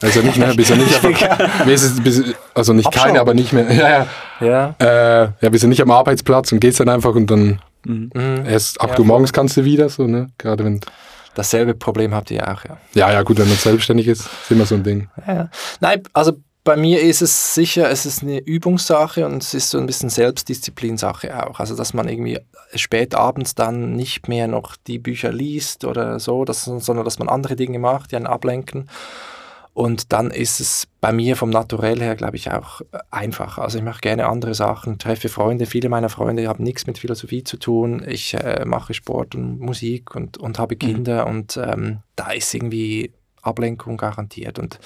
Also 0.00 0.20
nicht 0.20 0.36
mehr, 0.36 0.52
bist 0.54 0.70
ja 0.70 0.76
nicht 0.76 1.04
einfach, 1.04 1.64
bist, 1.64 2.02
bist, 2.02 2.22
also 2.54 2.72
nicht 2.72 2.86
Abschauen. 2.86 3.06
keine, 3.08 3.20
aber 3.20 3.34
nicht 3.34 3.52
mehr, 3.52 3.72
ja, 3.72 4.06
Ja. 4.40 4.74
ja, 4.80 5.22
äh, 5.24 5.28
ja, 5.40 5.48
bist 5.48 5.62
ja 5.62 5.68
nicht 5.68 5.80
am 5.82 5.90
Arbeitsplatz 5.90 6.50
und 6.52 6.60
gehst 6.60 6.80
dann 6.80 6.88
einfach 6.88 7.14
und 7.14 7.30
dann 7.30 7.60
Mhm. 7.84 8.10
erst 8.46 8.80
ab 8.80 8.90
Ja, 8.90 8.94
du 8.94 9.02
morgens 9.04 9.32
kannst 9.32 9.56
du 9.56 9.64
wieder, 9.64 9.88
so, 9.88 10.06
ne, 10.06 10.28
gerade 10.38 10.64
wenn, 10.64 10.80
Dasselbe 11.34 11.74
Problem 11.74 12.14
habt 12.14 12.30
ihr 12.30 12.42
auch, 12.46 12.64
ja. 12.64 12.76
ja, 12.94 13.10
ja, 13.10 13.22
gut, 13.22 13.38
wenn 13.38 13.48
man 13.48 13.56
selbstständig 13.56 14.06
ist, 14.06 14.20
ist 14.20 14.50
immer 14.50 14.66
so 14.66 14.74
ein 14.76 14.82
Ding. 14.84 15.08
Ja, 15.26 15.34
ja. 15.34 15.48
Nein, 15.80 16.02
also 16.12 16.34
bei 16.64 16.76
mir 16.76 17.00
ist 17.00 17.22
es 17.22 17.54
sicher, 17.54 17.90
es 17.90 18.06
ist 18.06 18.22
eine 18.22 18.38
Übungssache 18.38 19.26
und 19.26 19.42
es 19.42 19.52
ist 19.52 19.70
so 19.70 19.78
ein 19.78 19.86
bisschen 19.86 20.10
Selbstdisziplinsache 20.10 21.46
auch. 21.46 21.58
Also, 21.58 21.74
dass 21.74 21.92
man 21.92 22.08
irgendwie 22.08 22.38
spät 22.74 23.14
abends 23.14 23.54
dann 23.54 23.94
nicht 23.96 24.28
mehr 24.28 24.46
noch 24.46 24.76
die 24.76 24.98
Bücher 24.98 25.32
liest 25.32 25.84
oder 25.84 26.20
so, 26.20 26.44
dass, 26.44 26.64
sondern 26.64 27.04
dass 27.04 27.18
man 27.18 27.28
andere 27.28 27.56
Dinge 27.56 27.78
macht, 27.78 28.12
die 28.12 28.16
einen 28.16 28.26
ablenken. 28.26 28.88
Und 29.74 30.12
dann 30.12 30.30
ist 30.30 30.60
es 30.60 30.86
bei 31.00 31.12
mir 31.12 31.34
vom 31.34 31.48
Naturell 31.48 31.98
her, 32.00 32.14
glaube 32.14 32.36
ich, 32.36 32.50
auch 32.50 32.82
äh, 32.82 32.98
einfach. 33.10 33.58
Also 33.58 33.78
ich 33.78 33.84
mache 33.84 34.02
gerne 34.02 34.26
andere 34.26 34.54
Sachen, 34.54 34.98
treffe 34.98 35.30
Freunde. 35.30 35.64
Viele 35.64 35.88
meiner 35.88 36.10
Freunde 36.10 36.46
haben 36.46 36.62
nichts 36.62 36.86
mit 36.86 36.98
Philosophie 36.98 37.42
zu 37.42 37.56
tun. 37.56 38.04
Ich 38.06 38.34
äh, 38.34 38.64
mache 38.66 38.92
Sport 38.92 39.34
und 39.34 39.60
Musik 39.60 40.14
und, 40.14 40.36
und 40.36 40.58
habe 40.58 40.76
Kinder 40.76 41.26
und 41.26 41.56
ähm, 41.56 42.00
da 42.16 42.32
ist 42.32 42.52
irgendwie 42.52 43.12
Ablenkung 43.40 43.96
garantiert. 43.96 44.58
Und 44.58 44.78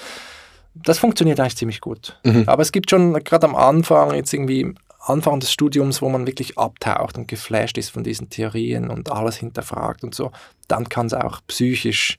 das 0.83 0.99
funktioniert 0.99 1.39
eigentlich 1.39 1.57
ziemlich 1.57 1.81
gut. 1.81 2.19
Mhm. 2.23 2.43
Aber 2.47 2.61
es 2.61 2.71
gibt 2.71 2.89
schon 2.89 3.13
gerade 3.23 3.47
am 3.47 3.55
Anfang 3.55 4.13
jetzt 4.13 4.33
irgendwie 4.33 4.73
Anfang 4.99 5.39
des 5.39 5.51
Studiums, 5.51 6.01
wo 6.01 6.09
man 6.09 6.27
wirklich 6.27 6.57
abtaucht 6.57 7.17
und 7.17 7.27
geflasht 7.27 7.77
ist 7.77 7.89
von 7.89 8.03
diesen 8.03 8.29
Theorien 8.29 8.89
und 8.89 9.11
alles 9.11 9.37
hinterfragt 9.37 10.03
und 10.03 10.13
so, 10.13 10.31
dann 10.67 10.89
kann 10.89 11.07
es 11.07 11.13
auch 11.13 11.39
psychisch 11.47 12.17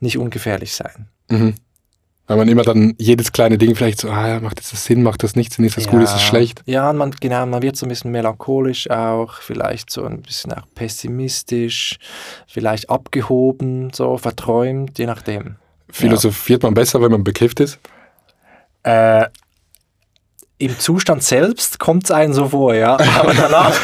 nicht 0.00 0.18
ungefährlich 0.18 0.74
sein. 0.74 1.08
Mhm. 1.28 1.54
Weil 2.26 2.38
man 2.38 2.48
immer 2.48 2.62
dann 2.62 2.94
jedes 2.98 3.32
kleine 3.32 3.58
Ding 3.58 3.76
vielleicht 3.76 4.00
so, 4.00 4.08
ah, 4.08 4.40
macht 4.40 4.58
das 4.58 4.84
Sinn, 4.84 5.02
macht 5.02 5.22
das 5.22 5.36
nicht 5.36 5.52
Sinn, 5.52 5.66
ist 5.66 5.76
das 5.76 5.84
ja. 5.84 5.90
gut, 5.90 6.02
ist 6.02 6.14
das 6.14 6.22
schlecht? 6.22 6.62
Ja, 6.64 6.90
man, 6.94 7.10
genau, 7.10 7.44
man 7.44 7.60
wird 7.60 7.76
so 7.76 7.84
ein 7.84 7.90
bisschen 7.90 8.12
melancholisch 8.12 8.88
auch, 8.88 9.34
vielleicht 9.42 9.90
so 9.90 10.04
ein 10.04 10.22
bisschen 10.22 10.54
auch 10.54 10.64
pessimistisch, 10.74 11.98
vielleicht 12.46 12.88
abgehoben, 12.88 13.92
so 13.92 14.16
verträumt, 14.16 14.98
je 14.98 15.04
nachdem. 15.04 15.56
Philosophiert 15.90 16.62
ja. 16.62 16.68
man 16.68 16.74
besser, 16.74 17.02
wenn 17.02 17.10
man 17.10 17.24
bekifft 17.24 17.60
ist? 17.60 17.78
Äh, 18.84 19.26
Im 20.58 20.78
Zustand 20.78 21.22
selbst 21.22 21.78
kommt 21.78 22.04
es 22.04 22.10
einem 22.10 22.32
so 22.32 22.50
vor, 22.50 22.74
ja, 22.74 22.96
aber 23.18 23.34
danach 23.34 23.74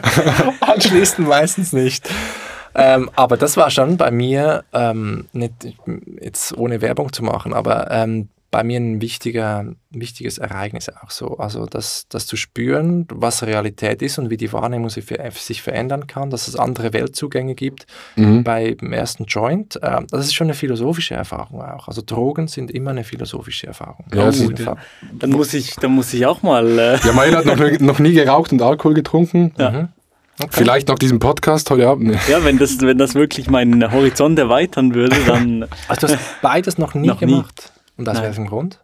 anschließend 0.60 1.28
meistens 1.28 1.72
nicht. 1.72 2.08
Ähm, 2.74 3.10
aber 3.16 3.36
das 3.36 3.56
war 3.56 3.70
schon 3.70 3.96
bei 3.96 4.10
mir, 4.10 4.64
ähm, 4.72 5.28
nicht 5.32 5.52
jetzt 6.20 6.56
ohne 6.56 6.80
Werbung 6.80 7.12
zu 7.12 7.24
machen, 7.24 7.54
aber 7.54 7.90
ähm, 7.90 8.28
bei 8.56 8.64
mir 8.64 8.80
ein 8.80 9.02
wichtiger, 9.02 9.66
wichtiges 9.90 10.38
Ereignis 10.38 10.88
auch 10.88 11.10
so. 11.10 11.36
Also 11.36 11.66
das, 11.66 12.06
das 12.08 12.26
zu 12.26 12.38
spüren, 12.38 13.06
was 13.12 13.42
Realität 13.42 14.00
ist 14.00 14.18
und 14.18 14.30
wie 14.30 14.38
die 14.38 14.50
Wahrnehmung 14.50 14.88
sich, 14.88 15.04
sich 15.34 15.60
verändern 15.60 16.06
kann, 16.06 16.30
dass 16.30 16.48
es 16.48 16.56
andere 16.56 16.94
Weltzugänge 16.94 17.54
gibt 17.54 17.86
mhm. 18.14 18.44
beim 18.44 18.94
ersten 18.94 19.26
Joint. 19.26 19.76
Äh, 19.82 20.00
das 20.10 20.24
ist 20.24 20.34
schon 20.34 20.46
eine 20.46 20.54
philosophische 20.54 21.14
Erfahrung 21.14 21.60
auch. 21.60 21.86
Also 21.86 22.00
Drogen 22.00 22.48
sind 22.48 22.70
immer 22.70 22.92
eine 22.92 23.04
philosophische 23.04 23.66
Erfahrung. 23.66 24.06
Ja, 24.14 24.30
oh, 24.30 24.50
dann, 24.50 24.78
dann, 25.12 25.30
muss 25.32 25.52
ich, 25.52 25.74
dann 25.74 25.90
muss 25.90 26.14
ich 26.14 26.24
auch 26.24 26.40
mal... 26.40 26.66
Äh 26.78 26.98
ja, 27.04 27.12
Mail 27.12 27.36
hat 27.36 27.44
noch, 27.44 27.58
noch 27.80 27.98
nie 27.98 28.14
geraucht 28.14 28.52
und 28.52 28.62
Alkohol 28.62 28.94
getrunken. 28.94 29.52
Ja. 29.58 29.70
Mhm. 29.70 29.88
Okay. 30.38 30.48
Vielleicht 30.50 30.88
nach 30.88 30.98
diesem 30.98 31.18
Podcast 31.18 31.68
heute 31.70 31.88
Abend. 31.88 32.18
Ja, 32.26 32.42
wenn 32.42 32.56
das, 32.56 32.80
wenn 32.80 32.96
das 32.96 33.14
wirklich 33.14 33.50
meinen 33.50 33.92
Horizont 33.92 34.38
erweitern 34.38 34.94
würde, 34.94 35.16
dann. 35.26 35.66
Also 35.88 36.06
du 36.06 36.12
hast 36.14 36.22
beides 36.42 36.76
noch 36.78 36.94
nie 36.94 37.08
noch 37.08 37.20
gemacht. 37.20 37.70
Nie. 37.74 37.75
Und 37.96 38.08
aus 38.08 38.20
welchem 38.20 38.46
Grund? 38.46 38.80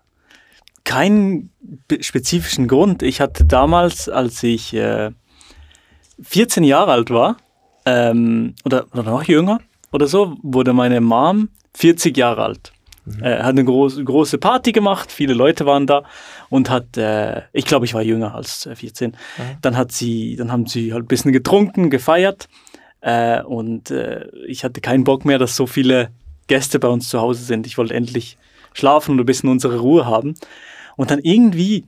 Keinen 0.84 1.50
spezifischen 2.00 2.66
Grund. 2.66 3.02
Ich 3.02 3.20
hatte 3.20 3.44
damals, 3.44 4.08
als 4.08 4.42
ich 4.42 4.74
äh, 4.74 5.10
14 6.22 6.64
Jahre 6.64 6.92
alt 6.92 7.10
war, 7.10 7.36
ähm, 7.86 8.54
oder, 8.64 8.86
oder 8.92 9.02
noch 9.04 9.24
jünger 9.24 9.60
oder 9.92 10.06
so, 10.06 10.36
wurde 10.42 10.72
meine 10.72 11.00
Mom 11.00 11.48
40 11.74 12.16
Jahre 12.16 12.42
alt. 12.42 12.72
Mhm. 13.04 13.22
Äh, 13.22 13.38
hat 13.38 13.50
eine 13.50 13.64
groß, 13.64 14.04
große 14.04 14.38
Party 14.38 14.72
gemacht, 14.72 15.10
viele 15.10 15.34
Leute 15.34 15.66
waren 15.66 15.86
da 15.86 16.04
und 16.50 16.70
hat, 16.70 16.96
äh, 16.96 17.42
ich 17.52 17.64
glaube, 17.64 17.84
ich 17.84 17.94
war 17.94 18.02
jünger 18.02 18.34
als 18.34 18.68
14. 18.72 19.10
Mhm. 19.10 19.16
Dann 19.60 19.76
hat 19.76 19.92
sie, 19.92 20.36
dann 20.36 20.52
haben 20.52 20.66
sie 20.66 20.92
halt 20.92 21.04
ein 21.04 21.08
bisschen 21.08 21.32
getrunken, 21.32 21.90
gefeiert 21.90 22.48
äh, 23.00 23.42
und 23.42 23.90
äh, 23.90 24.28
ich 24.46 24.64
hatte 24.64 24.80
keinen 24.80 25.04
Bock 25.04 25.24
mehr, 25.24 25.38
dass 25.38 25.56
so 25.56 25.66
viele 25.66 26.10
Gäste 26.46 26.78
bei 26.78 26.88
uns 26.88 27.08
zu 27.08 27.20
Hause 27.20 27.42
sind. 27.42 27.66
Ich 27.66 27.78
wollte 27.78 27.94
endlich 27.94 28.38
schlafen 28.74 29.12
und 29.12 29.20
ein 29.20 29.26
bisschen 29.26 29.48
unsere 29.48 29.78
Ruhe 29.78 30.06
haben. 30.06 30.34
Und 30.96 31.10
dann 31.10 31.20
irgendwie 31.20 31.84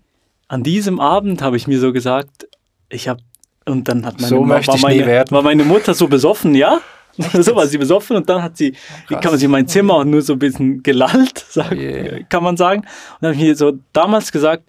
an 0.49 0.63
diesem 0.63 1.01
Abend 1.01 1.43
habe 1.43 1.57
ich 1.57 1.67
mir 1.67 1.79
so 1.79 1.93
gesagt, 1.93 2.49
ich 2.89 3.09
habe 3.09 3.21
und 3.67 3.89
dann 3.89 4.05
hat 4.05 4.21
meine, 4.21 4.29
so 4.29 4.49
war, 4.49 4.61
meine, 4.83 5.25
war 5.31 5.43
meine 5.43 5.65
Mutter 5.65 5.95
so 5.95 6.07
besoffen, 6.07 6.55
ja, 6.55 6.81
so 7.17 7.55
war 7.55 7.67
sie 7.67 7.79
besoffen 7.79 8.17
und 8.17 8.29
dann 8.29 8.43
hat 8.43 8.57
sie, 8.57 8.73
Krass. 9.07 9.21
kann 9.23 9.33
man 9.33 9.39
sich 9.39 9.45
in 9.45 9.51
mein 9.51 9.69
Zimmer 9.69 10.05
nur 10.05 10.23
so 10.23 10.35
ein 10.35 10.39
bisschen 10.39 10.83
gelallt, 10.83 11.45
sag, 11.49 11.73
yeah. 11.73 12.23
kann 12.29 12.43
man 12.43 12.57
sagen. 12.57 12.81
Und 12.81 12.89
dann 13.21 13.29
habe 13.31 13.41
ich 13.41 13.49
mir 13.49 13.57
so 13.57 13.79
damals 13.93 14.33
gesagt, 14.33 14.65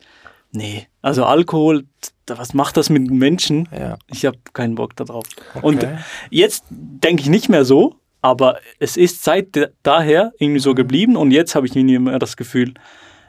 nee, 0.52 0.88
also 1.02 1.26
Alkohol, 1.26 1.86
was 2.28 2.54
macht 2.54 2.78
das 2.78 2.90
mit 2.90 3.10
Menschen? 3.10 3.68
Ja. 3.78 3.98
Ich 4.08 4.26
habe 4.26 4.38
keinen 4.54 4.76
Bock 4.76 4.96
darauf. 4.96 5.26
Okay. 5.56 5.66
Und 5.66 5.88
jetzt 6.30 6.66
denke 6.70 7.22
ich 7.22 7.30
nicht 7.30 7.50
mehr 7.50 7.66
so, 7.66 7.96
aber 8.26 8.58
es 8.80 8.98
ist 8.98 9.24
seit 9.24 9.72
daher 9.84 10.34
irgendwie 10.40 10.60
so 10.60 10.74
geblieben 10.74 11.16
und 11.16 11.30
jetzt 11.30 11.54
habe 11.54 11.68
ich 11.68 11.76
nie 11.76 12.00
mehr 12.00 12.18
das 12.18 12.36
Gefühl, 12.36 12.74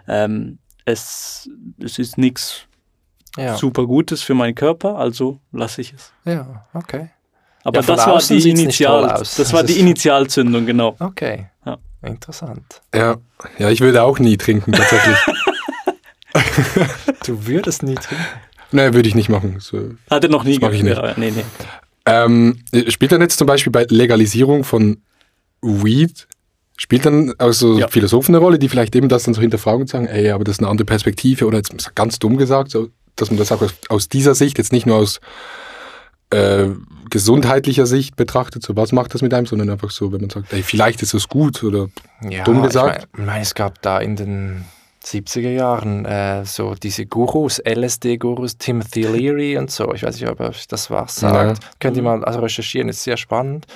ähm, 0.08 0.56
es, 0.86 1.50
es 1.82 1.98
ist 1.98 2.16
nichts 2.16 2.62
ja. 3.36 3.58
super 3.58 3.84
Gutes 3.84 4.22
für 4.22 4.32
meinen 4.32 4.54
Körper, 4.54 4.96
also 4.96 5.38
lasse 5.52 5.82
ich 5.82 5.92
es. 5.92 6.12
Ja, 6.24 6.64
okay. 6.72 7.10
Aber 7.62 7.80
ja, 7.80 7.86
das 7.86 8.06
war 8.06 8.18
die 8.22 8.48
Initial, 8.48 9.02
das 9.18 9.52
war 9.52 9.62
die 9.70 9.78
Initialzündung, 9.78 10.64
genau. 10.64 10.96
Okay. 10.98 11.50
Ja. 11.66 11.76
Interessant. 12.02 12.80
Ja. 12.94 13.16
ja, 13.58 13.68
ich 13.68 13.82
würde 13.82 14.02
auch 14.02 14.18
nie 14.18 14.38
trinken, 14.38 14.72
tatsächlich. 14.72 15.18
du 17.26 17.46
würdest 17.46 17.82
nie 17.82 17.96
trinken? 17.96 18.24
Nein, 18.72 18.94
würde 18.94 19.08
ich 19.10 19.14
nicht 19.14 19.28
machen. 19.28 19.60
So, 19.60 19.90
Hat 20.10 20.24
er 20.24 20.30
noch 20.30 20.44
nie 20.44 20.58
gemacht? 20.58 20.72
Ich 20.72 20.82
nicht. 20.82 20.96
Ja, 20.96 21.12
nee, 21.18 21.32
nee. 21.32 21.44
Ähm, 22.06 22.60
spielt 22.88 23.12
dann 23.12 23.20
jetzt 23.20 23.38
zum 23.38 23.46
Beispiel 23.46 23.72
bei 23.72 23.84
Legalisierung 23.88 24.64
von 24.64 24.98
Weed, 25.60 26.28
spielt 26.76 27.04
dann 27.04 27.34
also 27.38 27.78
ja. 27.78 27.88
Philosophen 27.88 28.34
eine 28.34 28.42
Rolle, 28.42 28.58
die 28.58 28.68
vielleicht 28.68 28.94
eben 28.94 29.08
das 29.08 29.24
dann 29.24 29.34
so 29.34 29.40
hinterfragen 29.40 29.82
und 29.82 29.88
sagen, 29.88 30.06
ey, 30.06 30.30
aber 30.30 30.44
das 30.44 30.56
ist 30.56 30.60
eine 30.60 30.68
andere 30.68 30.86
Perspektive 30.86 31.46
oder 31.46 31.58
jetzt 31.58 31.94
ganz 31.96 32.18
dumm 32.18 32.36
gesagt, 32.36 32.70
so, 32.70 32.88
dass 33.16 33.30
man 33.30 33.38
das 33.38 33.50
auch 33.50 33.60
aus, 33.62 33.74
aus 33.88 34.08
dieser 34.08 34.34
Sicht, 34.34 34.58
jetzt 34.58 34.72
nicht 34.72 34.86
nur 34.86 34.96
aus 34.96 35.20
äh, 36.30 36.68
gesundheitlicher 37.10 37.86
Sicht 37.86 38.16
betrachtet, 38.16 38.62
so 38.62 38.76
was 38.76 38.92
macht 38.92 39.14
das 39.14 39.22
mit 39.22 39.34
einem, 39.34 39.46
sondern 39.46 39.70
einfach 39.70 39.90
so, 39.90 40.12
wenn 40.12 40.20
man 40.20 40.30
sagt, 40.30 40.52
ey, 40.52 40.62
vielleicht 40.62 41.02
ist 41.02 41.14
es 41.14 41.28
gut 41.28 41.62
oder 41.64 41.88
ja, 42.28 42.44
dumm 42.44 42.62
gesagt. 42.62 43.08
Ich 43.12 43.24
meine, 43.24 43.42
es 43.42 43.54
gab 43.54 43.80
da 43.82 44.00
in 44.00 44.16
den 44.16 44.64
70er 45.06 45.50
Jahren 45.50 46.04
äh, 46.04 46.44
so 46.44 46.74
diese 46.74 47.06
Gurus, 47.06 47.62
LSD-Gurus, 47.64 48.58
Timothy 48.58 49.02
Leary 49.02 49.56
und 49.56 49.70
so. 49.70 49.94
Ich 49.94 50.02
weiß 50.02 50.20
nicht, 50.20 50.28
ob 50.28 50.40
er 50.40 50.52
das 50.68 50.90
was 50.90 51.16
sagt. 51.16 51.62
Ja. 51.62 51.70
Könnt 51.78 51.96
ihr 51.96 52.02
mal 52.02 52.24
also 52.24 52.40
recherchieren, 52.40 52.88
ist 52.88 53.04
sehr 53.04 53.16
spannend. 53.16 53.66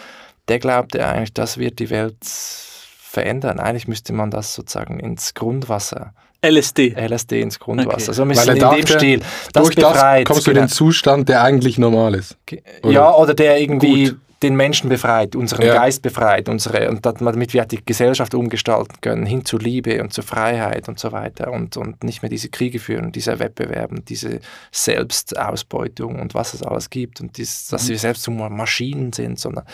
Der 0.49 0.59
glaubte 0.59 1.07
eigentlich, 1.07 1.33
das 1.33 1.59
wird 1.59 1.79
die 1.79 1.91
Welt 1.91 2.17
verändern. 2.23 3.61
Eigentlich 3.61 3.87
müsste 3.87 4.13
man 4.13 4.31
das 4.31 4.55
sozusagen 4.55 4.99
ins 4.99 5.35
Grundwasser 5.35 6.13
LSD. 6.43 6.95
LSD 6.97 7.43
ins 7.43 7.59
Grundwasser. 7.59 8.09
Okay. 8.09 8.13
So 8.15 8.23
ein 8.23 8.29
bisschen 8.29 8.57
in 8.57 8.71
dem 8.71 8.87
Stil. 8.87 9.21
Das 9.53 9.65
durch 9.65 9.77
befreit. 9.77 10.23
Das 10.27 10.35
kommst 10.35 10.47
du 10.47 10.51
in 10.53 10.57
den 10.57 10.69
Zustand, 10.69 11.29
der 11.29 11.43
eigentlich 11.43 11.79
normal 11.79 12.15
ist. 12.15 12.37
Oder? 12.83 12.93
Ja, 12.93 13.15
oder 13.15 13.35
der 13.35 13.61
irgendwie 13.61 14.07
Gut. 14.07 14.19
Den 14.43 14.57
Menschen 14.57 14.89
befreit, 14.89 15.37
unseren 15.37 15.67
ja. 15.67 15.75
Geist 15.75 16.01
befreit, 16.01 16.49
unsere, 16.49 16.89
und 16.89 17.05
damit 17.05 17.53
wir 17.53 17.67
die 17.67 17.85
Gesellschaft 17.85 18.35
umgestalten 18.35 19.01
können, 19.03 19.27
hin 19.27 19.45
zu 19.45 19.59
Liebe 19.59 20.03
und 20.03 20.15
zur 20.15 20.25
Freiheit 20.25 20.89
und 20.89 20.99
so 20.99 21.13
weiter 21.13 21.53
und, 21.53 21.77
und 21.77 22.03
nicht 22.05 22.23
mehr 22.23 22.31
diese 22.31 22.49
Kriege 22.49 22.79
führen, 22.79 23.13
diese 23.13 23.39
Wettbewerben, 23.39 24.05
diese 24.07 24.41
Selbstausbeutung 24.73 26.19
und 26.19 26.33
was 26.33 26.55
es 26.55 26.63
alles 26.63 26.89
gibt 26.89 27.21
und 27.21 27.37
dies, 27.37 27.69
dass 27.69 27.85
mhm. 27.85 27.89
wir 27.91 27.99
selbst 27.99 28.23
zu 28.23 28.31
Maschinen 28.31 29.13
sind, 29.13 29.39
sondern 29.39 29.65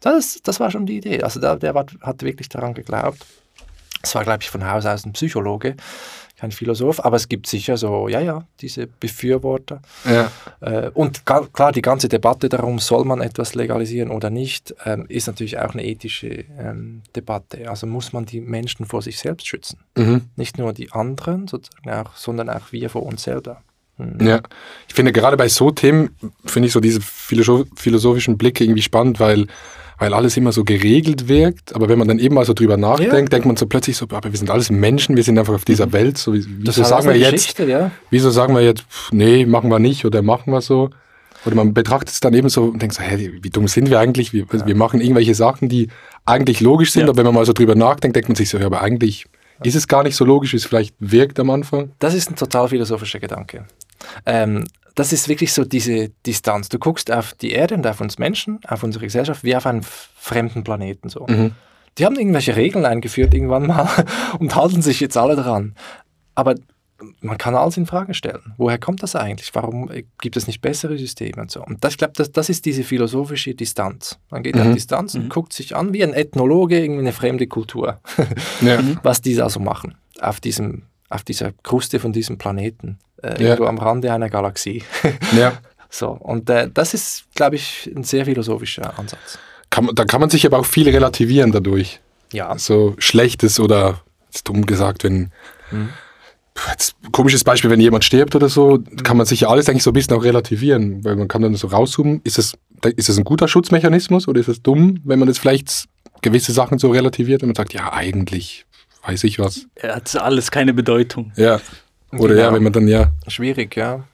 das, 0.00 0.40
das 0.42 0.58
war 0.58 0.72
schon 0.72 0.86
die 0.86 0.98
Idee. 0.98 1.22
Also 1.22 1.40
der, 1.40 1.56
der 1.56 1.74
hat 1.74 2.22
wirklich 2.22 2.48
daran 2.48 2.74
geglaubt. 2.74 3.24
Das 4.02 4.14
war, 4.14 4.24
glaube 4.24 4.42
ich, 4.42 4.50
von 4.50 4.68
Haus 4.68 4.86
aus 4.86 5.04
ein 5.04 5.12
Psychologe, 5.12 5.76
kein 6.36 6.52
Philosoph, 6.52 7.04
aber 7.04 7.16
es 7.16 7.28
gibt 7.28 7.46
sicher 7.46 7.76
so, 7.76 8.08
ja, 8.08 8.20
ja, 8.20 8.46
diese 8.60 8.86
Befürworter. 8.86 9.80
Ja. 10.04 10.30
Äh, 10.60 10.90
und 10.90 11.24
klar, 11.24 11.72
die 11.72 11.82
ganze 11.82 12.08
Debatte 12.08 12.48
darum, 12.48 12.78
soll 12.78 13.04
man 13.04 13.20
etwas 13.20 13.54
legalisieren 13.54 14.10
oder 14.10 14.28
nicht, 14.28 14.74
ähm, 14.84 15.06
ist 15.08 15.26
natürlich 15.26 15.58
auch 15.58 15.72
eine 15.72 15.84
ethische 15.84 16.44
ähm, 16.58 17.02
Debatte. 17.14 17.68
Also 17.70 17.86
muss 17.86 18.12
man 18.12 18.26
die 18.26 18.40
Menschen 18.40 18.84
vor 18.84 19.00
sich 19.00 19.18
selbst 19.18 19.46
schützen. 19.46 19.78
Mhm. 19.96 20.22
Nicht 20.36 20.58
nur 20.58 20.72
die 20.72 20.92
anderen, 20.92 21.48
sozusagen 21.48 21.90
auch, 21.90 22.14
sondern 22.16 22.50
auch 22.50 22.70
wir 22.70 22.90
vor 22.90 23.04
uns 23.04 23.22
selber. 23.22 23.62
Mhm. 23.96 24.26
Ja, 24.26 24.42
ich 24.88 24.94
finde 24.94 25.12
gerade 25.12 25.38
bei 25.38 25.48
so 25.48 25.70
Themen, 25.70 26.10
finde 26.44 26.66
ich 26.66 26.72
so 26.72 26.80
diese 26.80 27.00
philosophischen 27.00 28.36
Blicke 28.36 28.64
irgendwie 28.64 28.82
spannend, 28.82 29.20
weil 29.20 29.46
weil 29.98 30.14
alles 30.14 30.36
immer 30.36 30.52
so 30.52 30.64
geregelt 30.64 31.28
wirkt. 31.28 31.74
Aber 31.74 31.88
wenn 31.88 31.98
man 31.98 32.08
dann 32.08 32.18
eben 32.18 32.34
mal 32.34 32.44
so 32.44 32.54
drüber 32.54 32.76
nachdenkt, 32.76 33.14
ja. 33.14 33.24
denkt 33.24 33.46
man 33.46 33.56
so 33.56 33.66
plötzlich 33.66 33.96
so, 33.96 34.06
aber 34.10 34.30
wir 34.30 34.38
sind 34.38 34.50
alles 34.50 34.70
Menschen, 34.70 35.16
wir 35.16 35.22
sind 35.22 35.38
einfach 35.38 35.54
auf 35.54 35.64
dieser 35.64 35.86
mhm. 35.86 35.92
Welt. 35.92 36.18
So, 36.18 36.34
wieso 36.34 36.84
sagen 36.84 37.06
wir 37.06 37.16
jetzt, 37.16 37.58
ja. 37.58 37.90
wieso 38.10 38.30
sagen 38.30 38.54
wir 38.54 38.62
jetzt, 38.62 38.84
nee, 39.10 39.46
machen 39.46 39.70
wir 39.70 39.78
nicht 39.78 40.04
oder 40.04 40.22
machen 40.22 40.52
wir 40.52 40.60
so? 40.60 40.90
Oder 41.44 41.54
man 41.54 41.74
betrachtet 41.74 42.10
es 42.10 42.20
dann 42.20 42.34
eben 42.34 42.48
so 42.48 42.64
und 42.64 42.82
denkt 42.82 42.96
so, 42.96 43.02
hä, 43.02 43.32
wie 43.40 43.50
dumm 43.50 43.68
sind 43.68 43.88
wir 43.88 44.00
eigentlich? 44.00 44.32
Wir, 44.32 44.46
ja. 44.52 44.66
wir 44.66 44.74
machen 44.74 45.00
irgendwelche 45.00 45.34
Sachen, 45.34 45.68
die 45.68 45.88
eigentlich 46.24 46.60
logisch 46.60 46.92
sind, 46.92 47.04
aber 47.04 47.16
wenn 47.16 47.24
man 47.24 47.34
mal 47.34 47.46
so 47.46 47.52
drüber 47.52 47.76
nachdenkt, 47.76 48.16
denkt 48.16 48.28
man 48.28 48.36
sich 48.36 48.48
so, 48.48 48.58
ja, 48.58 48.66
aber 48.66 48.82
eigentlich 48.82 49.26
ist 49.62 49.76
es 49.76 49.86
gar 49.88 50.02
nicht 50.02 50.16
so 50.16 50.24
logisch, 50.24 50.52
wie 50.52 50.56
es 50.56 50.66
vielleicht 50.66 50.94
wirkt 50.98 51.38
am 51.38 51.50
Anfang. 51.50 51.92
Das 51.98 52.14
ist 52.14 52.30
ein 52.30 52.36
total 52.36 52.68
philosophischer 52.68 53.20
Gedanke. 53.20 53.64
Ähm, 54.26 54.64
das 54.96 55.12
ist 55.12 55.28
wirklich 55.28 55.52
so 55.52 55.64
diese 55.64 56.08
Distanz. 56.26 56.68
Du 56.68 56.78
guckst 56.78 57.12
auf 57.12 57.34
die 57.34 57.52
Erde 57.52 57.74
und 57.74 57.86
auf 57.86 58.00
uns 58.00 58.18
Menschen, 58.18 58.58
auf 58.66 58.82
unsere 58.82 59.04
Gesellschaft, 59.04 59.44
wie 59.44 59.54
auf 59.54 59.66
einen 59.66 59.82
fremden 59.82 60.64
Planeten. 60.64 61.10
So. 61.10 61.26
Mhm. 61.28 61.52
Die 61.98 62.04
haben 62.04 62.16
irgendwelche 62.16 62.56
Regeln 62.56 62.84
eingeführt 62.84 63.32
irgendwann 63.34 63.66
mal 63.66 63.88
und 64.38 64.56
halten 64.56 64.82
sich 64.82 64.98
jetzt 65.00 65.16
alle 65.16 65.36
dran. 65.36 65.74
Aber 66.34 66.54
man 67.20 67.36
kann 67.36 67.54
alles 67.54 67.76
in 67.76 67.84
Frage 67.84 68.14
stellen. 68.14 68.54
Woher 68.56 68.78
kommt 68.78 69.02
das 69.02 69.14
eigentlich? 69.14 69.54
Warum 69.54 69.90
gibt 70.18 70.36
es 70.36 70.46
nicht 70.46 70.62
bessere 70.62 70.96
Systeme 70.96 71.42
und 71.42 71.50
so? 71.50 71.62
Und 71.62 71.84
das, 71.84 71.92
ich 71.92 71.98
glaube, 71.98 72.14
das, 72.16 72.32
das 72.32 72.48
ist 72.48 72.64
diese 72.64 72.82
philosophische 72.82 73.54
Distanz. 73.54 74.18
Man 74.30 74.42
geht 74.42 74.56
mhm. 74.56 74.62
auf 74.62 74.72
Distanz 74.72 75.14
und 75.14 75.24
mhm. 75.24 75.28
guckt 75.28 75.52
sich 75.52 75.76
an 75.76 75.92
wie 75.92 76.02
ein 76.02 76.14
Ethnologe 76.14 76.80
irgendwie 76.80 77.00
eine 77.00 77.12
fremde 77.12 77.46
Kultur, 77.46 78.00
ja. 78.62 78.78
was 79.02 79.20
die 79.20 79.34
da 79.34 79.50
so 79.50 79.60
machen 79.60 79.96
auf, 80.20 80.40
diesem, 80.40 80.84
auf 81.10 81.22
dieser 81.22 81.52
Kruste 81.52 82.00
von 82.00 82.14
diesem 82.14 82.38
Planeten. 82.38 82.98
Äh, 83.22 83.42
ja. 83.42 83.50
irgendwo 83.50 83.66
am 83.66 83.78
Rande 83.78 84.12
einer 84.12 84.30
Galaxie. 84.30 84.82
ja. 85.36 85.52
So, 85.88 86.08
und 86.08 86.50
äh, 86.50 86.68
das 86.72 86.94
ist, 86.94 87.24
glaube 87.34 87.56
ich, 87.56 87.90
ein 87.94 88.02
sehr 88.02 88.26
philosophischer 88.26 88.98
Ansatz. 88.98 89.38
Kann, 89.70 89.88
da 89.94 90.04
kann 90.04 90.20
man 90.20 90.28
sich 90.28 90.44
aber 90.44 90.58
auch 90.58 90.66
viel 90.66 90.88
relativieren 90.90 91.52
dadurch. 91.52 92.00
Ja. 92.32 92.58
So 92.58 92.94
Schlechtes 92.98 93.60
oder, 93.60 94.02
ist 94.32 94.46
dumm 94.48 94.66
gesagt, 94.66 95.04
wenn. 95.04 95.30
Mhm. 95.70 95.90
Jetzt, 96.68 96.96
komisches 97.12 97.44
Beispiel, 97.44 97.70
wenn 97.70 97.80
jemand 97.80 98.04
stirbt 98.04 98.34
oder 98.34 98.48
so, 98.48 98.78
kann 99.04 99.16
man 99.16 99.26
sich 99.26 99.40
ja 99.40 99.48
alles 99.48 99.68
eigentlich 99.68 99.82
so 99.82 99.90
ein 99.90 99.94
bisschen 99.94 100.16
auch 100.16 100.24
relativieren, 100.24 101.04
weil 101.04 101.14
man 101.14 101.28
kann 101.28 101.42
dann 101.42 101.54
so 101.54 101.66
rauszoomen, 101.66 102.22
ist 102.24 102.38
es, 102.38 102.56
ist 102.96 103.10
es 103.10 103.18
ein 103.18 103.24
guter 103.24 103.46
Schutzmechanismus 103.46 104.26
oder 104.26 104.40
ist 104.40 104.48
es 104.48 104.62
dumm, 104.62 105.00
wenn 105.04 105.18
man 105.18 105.28
jetzt 105.28 105.38
vielleicht 105.38 105.86
gewisse 106.22 106.52
Sachen 106.52 106.78
so 106.78 106.90
relativiert 106.90 107.42
und 107.42 107.50
man 107.50 107.54
sagt, 107.54 107.74
ja, 107.74 107.92
eigentlich 107.92 108.64
weiß 109.06 109.24
ich 109.24 109.38
was. 109.38 109.66
Er 109.74 109.96
hat 109.96 110.16
alles 110.16 110.50
keine 110.50 110.72
Bedeutung. 110.72 111.32
Ja. 111.36 111.60
Oder 112.12 112.34
genau. 112.34 112.46
ja, 112.46 112.54
wenn 112.54 112.62
man 112.62 112.72
dann 112.72 112.88
ja. 112.88 113.12
Schwierig, 113.28 113.76
ja. 113.76 114.04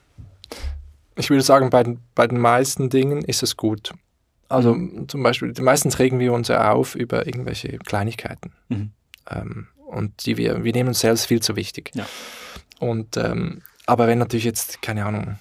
Ich 1.17 1.31
würde 1.31 1.43
sagen, 1.43 1.71
bei 1.71 1.83
den, 1.83 2.01
bei 2.15 2.27
den 2.27 2.39
meisten 2.39 2.89
Dingen 2.91 3.23
ist 3.23 3.43
es 3.43 3.57
gut. 3.57 3.93
Also 4.49 4.75
mhm. 4.75 5.09
zum 5.09 5.23
Beispiel, 5.23 5.53
meistens 5.61 5.99
regen 5.99 6.19
wir 6.19 6.33
uns 6.33 6.49
ja 6.49 6.73
auf 6.73 6.95
über 6.95 7.27
irgendwelche 7.27 7.79
Kleinigkeiten. 7.79 8.53
Mhm. 8.69 8.91
Ähm, 9.31 9.67
und 9.87 10.27
die 10.27 10.37
wir, 10.37 10.65
wir 10.65 10.73
nehmen 10.73 10.89
uns 10.89 11.01
selbst 11.01 11.27
viel 11.27 11.41
zu 11.41 11.57
wichtig. 11.57 11.91
Ja. 11.95 12.07
Und 12.79 13.17
ähm, 13.17 13.63
aber 13.87 14.07
wenn 14.07 14.19
natürlich 14.19 14.45
jetzt, 14.45 14.81
keine 14.81 15.05
Ahnung, 15.05 15.39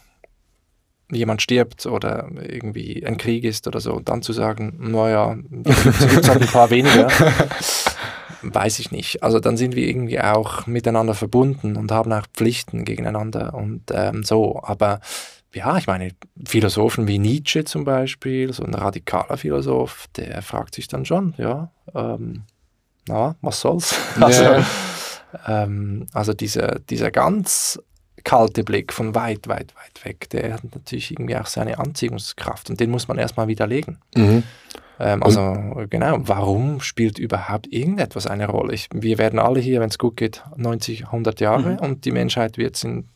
jemand 1.12 1.41
stirbt 1.41 1.86
oder 1.86 2.30
irgendwie 2.41 3.06
ein 3.06 3.18
Krieg 3.18 3.43
ist 3.43 3.68
oder 3.68 3.80
so, 3.80 3.93
und 3.93 4.10
dann 4.10 4.22
zu 4.22 4.34
sagen, 4.34 4.78
naja, 4.80 5.38
es 5.64 6.08
gibt 6.08 6.28
halt 6.28 6.41
ein 6.41 6.47
paar 6.47 6.70
weniger, 6.70 7.08
weiß 8.42 8.80
ich 8.80 8.92
nicht. 8.92 9.24
Also 9.24 9.39
dann 9.39 9.58
sind 9.58 9.76
wir 9.76 9.88
irgendwie 9.88 10.20
auch 10.20 10.66
miteinander 10.68 11.14
verbunden 11.14 11.76
und 11.76 11.92
haben 11.92 12.12
auch 12.14 12.26
Pflichten 12.34 12.86
gegeneinander 12.86 13.54
und 13.54 13.84
ähm, 13.92 14.24
so. 14.24 14.62
Aber 14.64 15.00
ja, 15.54 15.78
ich 15.78 15.88
meine, 15.88 16.12
Philosophen 16.46 17.08
wie 17.08 17.20
Nietzsche 17.20 17.66
zum 17.66 17.84
Beispiel, 17.84 18.54
so 18.54 18.64
ein 18.64 18.74
radikaler 18.74 19.38
Philosoph, 19.38 20.08
der 20.16 20.42
fragt 20.42 20.76
sich 20.76 20.88
dann 20.88 21.06
schon, 21.06 21.34
ja, 21.38 21.72
ähm, 21.94 22.44
na, 23.08 23.36
was 23.42 23.62
soll's? 23.62 23.96
Also, 24.20 24.44
yeah. 24.44 24.66
ähm, 25.48 26.08
also 26.14 26.34
dieser, 26.34 26.80
dieser 26.80 27.12
ganz 27.12 27.80
kalte 28.24 28.64
Blick 28.64 28.94
von 28.94 29.16
weit, 29.16 29.48
weit, 29.48 29.74
weit 29.76 30.06
weg, 30.06 30.30
der 30.30 30.54
hat 30.54 30.64
natürlich 30.64 31.12
irgendwie 31.12 31.36
auch 31.36 31.48
seine 31.48 31.80
Anziehungskraft 31.80 32.70
und 32.70 32.80
den 32.80 32.92
muss 32.92 33.08
man 33.08 33.18
erstmal 33.18 33.48
widerlegen. 33.48 33.98
Mhm. 34.16 34.44
Ähm, 35.02 35.24
also 35.24 35.41
und? 35.41 35.89
genau, 35.89 36.20
warum 36.22 36.80
spielt 36.80 37.18
überhaupt 37.18 37.68
irgendetwas 37.74 38.28
eine 38.28 38.47
Rolle? 38.47 38.74
Ich, 38.74 38.88
wir 38.93 39.18
werden 39.18 39.39
alle 39.39 39.60
hier, 39.60 39.82
wenn 39.82 39.89
es 39.89 39.97
gut 39.97 40.16
geht, 40.16 40.43
90, 40.56 41.06
100 41.06 41.39
Jahre 41.39 41.72
mhm. 41.72 41.80
und 41.80 42.06
die 42.06 42.12
Menschheit 42.12 42.58
wird 42.58 42.76
es 42.76 42.84
in 42.84 43.08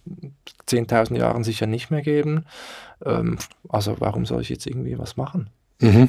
10.000 0.68 1.18
Jahren 1.18 1.44
sicher 1.44 1.68
nicht 1.68 1.92
mehr 1.92 2.02
geben. 2.02 2.46
Ähm, 3.06 3.38
also 3.70 3.98
warum 4.00 4.26
soll 4.26 4.42
ich 4.42 4.50
jetzt 4.50 4.66
irgendwie 4.66 4.98
was 4.98 5.16
machen? 5.16 5.50
Mhm. 5.80 6.08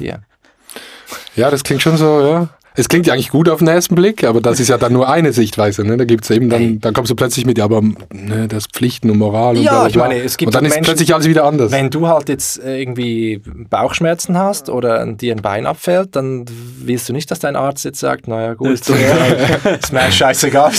Ja, 1.35 1.51
das 1.51 1.63
klingt 1.63 1.83
schon 1.83 1.97
so, 1.97 2.21
ja. 2.21 2.49
Es 2.79 2.89
klingt 2.89 3.07
ja 3.07 3.13
eigentlich 3.13 3.29
gut 3.29 3.49
auf 3.49 3.57
den 3.57 3.67
ersten 3.67 3.95
Blick, 3.95 4.23
aber 4.23 4.39
das 4.39 4.59
ist 4.59 4.67
ja 4.67 4.77
dann 4.77 4.93
nur 4.93 5.09
eine 5.09 5.33
Sichtweise. 5.33 5.83
Ne? 5.83 5.97
Da 5.97 6.05
gibt's 6.05 6.29
eben 6.29 6.47
dann, 6.47 6.61
hey. 6.61 6.79
dann 6.79 6.93
kommst 6.93 7.09
du 7.09 7.15
plötzlich 7.15 7.43
mit, 7.47 7.57
ja, 7.57 7.63
aber 7.63 7.81
ne, 7.81 8.47
das 8.47 8.67
Pflichten 8.67 9.09
und 9.09 9.17
Moral 9.17 9.57
und 9.57 9.63
Ja, 9.63 9.79
bla, 9.79 9.87
ich 9.87 9.95
meine, 9.95 10.21
es 10.21 10.37
gibt 10.37 10.49
und 10.49 10.55
dann 10.55 10.63
ist 10.63 10.75
Menschen, 10.75 10.85
plötzlich 10.85 11.11
alles 11.11 11.27
wieder 11.27 11.43
anders. 11.45 11.71
Wenn 11.71 11.89
du 11.89 12.07
halt 12.07 12.29
jetzt 12.29 12.63
äh, 12.63 12.79
irgendwie 12.79 13.41
Bauchschmerzen 13.71 14.37
hast 14.37 14.69
oder 14.69 15.03
dir 15.07 15.33
ein 15.35 15.41
Bein 15.41 15.65
abfällt, 15.65 16.15
dann 16.15 16.45
willst 16.79 17.09
du 17.09 17.13
nicht, 17.13 17.31
dass 17.31 17.39
dein 17.39 17.55
Arzt 17.55 17.83
jetzt 17.83 17.99
sagt, 17.99 18.27
naja 18.27 18.53
gut, 18.53 18.69
ist, 18.69 18.89
ist 19.81 19.91
mir 19.91 20.11
scheißegal, 20.11 20.71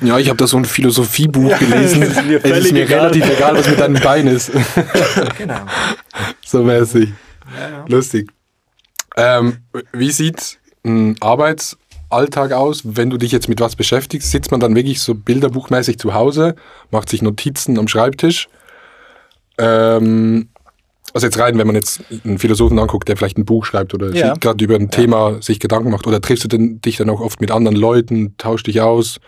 Ja, 0.00 0.18
ich 0.18 0.28
habe 0.28 0.38
da 0.38 0.46
so 0.46 0.56
ein 0.56 0.64
Philosophiebuch 0.64 1.50
ja, 1.50 1.58
gelesen. 1.58 2.02
es 2.02 2.10
ist 2.10 2.24
mir, 2.24 2.42
es 2.42 2.64
ist 2.64 2.72
mir 2.72 2.84
egal. 2.84 3.00
relativ 3.00 3.30
egal, 3.30 3.56
was 3.56 3.68
mit 3.68 3.78
deinem 3.78 4.00
Bein 4.00 4.26
ist. 4.26 4.52
genau. 5.38 5.60
So 6.46 6.62
mäßig. 6.62 7.10
Ja, 7.54 7.68
ja. 7.68 7.84
Lustig. 7.88 8.30
Ähm, 9.18 9.58
wie 9.92 10.10
sieht 10.10 10.58
ein 10.84 11.16
Arbeitsalltag 11.20 12.52
aus, 12.52 12.82
wenn 12.84 13.10
du 13.10 13.18
dich 13.18 13.32
jetzt 13.32 13.48
mit 13.48 13.60
was 13.60 13.74
beschäftigst? 13.74 14.30
Sitzt 14.30 14.50
man 14.52 14.60
dann 14.60 14.76
wirklich 14.76 15.00
so 15.00 15.14
bilderbuchmäßig 15.14 15.98
zu 15.98 16.14
Hause, 16.14 16.54
macht 16.90 17.08
sich 17.08 17.20
Notizen 17.20 17.78
am 17.78 17.88
Schreibtisch? 17.88 18.48
Ähm, 19.58 20.48
also 21.12 21.26
jetzt 21.26 21.38
rein, 21.38 21.58
wenn 21.58 21.66
man 21.66 21.74
jetzt 21.74 22.02
einen 22.24 22.38
Philosophen 22.38 22.78
anguckt, 22.78 23.08
der 23.08 23.16
vielleicht 23.16 23.38
ein 23.38 23.44
Buch 23.44 23.64
schreibt 23.64 23.92
oder 23.92 24.14
ja. 24.14 24.34
gerade 24.34 24.62
über 24.62 24.76
ein 24.76 24.82
ja. 24.82 24.88
Thema 24.88 25.42
sich 25.42 25.58
Gedanken 25.58 25.90
macht, 25.90 26.06
oder 26.06 26.20
triffst 26.20 26.44
du 26.44 26.48
denn, 26.48 26.80
dich 26.80 26.96
dann 26.96 27.10
auch 27.10 27.20
oft 27.20 27.40
mit 27.40 27.50
anderen 27.50 27.76
Leuten, 27.76 28.36
tauscht 28.38 28.68
dich 28.68 28.80
aus? 28.80 29.18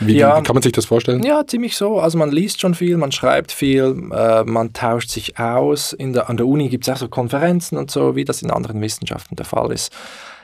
Wie, 0.00 0.16
ja, 0.16 0.38
wie, 0.38 0.42
kann 0.42 0.54
man 0.54 0.62
sich 0.62 0.72
das 0.72 0.86
vorstellen? 0.86 1.22
Ja, 1.22 1.46
ziemlich 1.46 1.76
so. 1.76 2.00
Also 2.00 2.18
man 2.18 2.30
liest 2.30 2.60
schon 2.60 2.74
viel, 2.74 2.96
man 2.96 3.12
schreibt 3.12 3.52
viel, 3.52 4.10
äh, 4.12 4.44
man 4.44 4.72
tauscht 4.72 5.10
sich 5.10 5.38
aus. 5.38 5.92
In 5.92 6.12
der, 6.12 6.28
an 6.28 6.36
der 6.36 6.46
Uni 6.46 6.68
gibt 6.68 6.86
es 6.86 6.92
auch 6.92 6.98
so 6.98 7.08
Konferenzen 7.08 7.76
und 7.76 7.90
so, 7.90 8.16
wie 8.16 8.24
das 8.24 8.42
in 8.42 8.50
anderen 8.50 8.80
Wissenschaften 8.80 9.36
der 9.36 9.46
Fall 9.46 9.72
ist. 9.72 9.92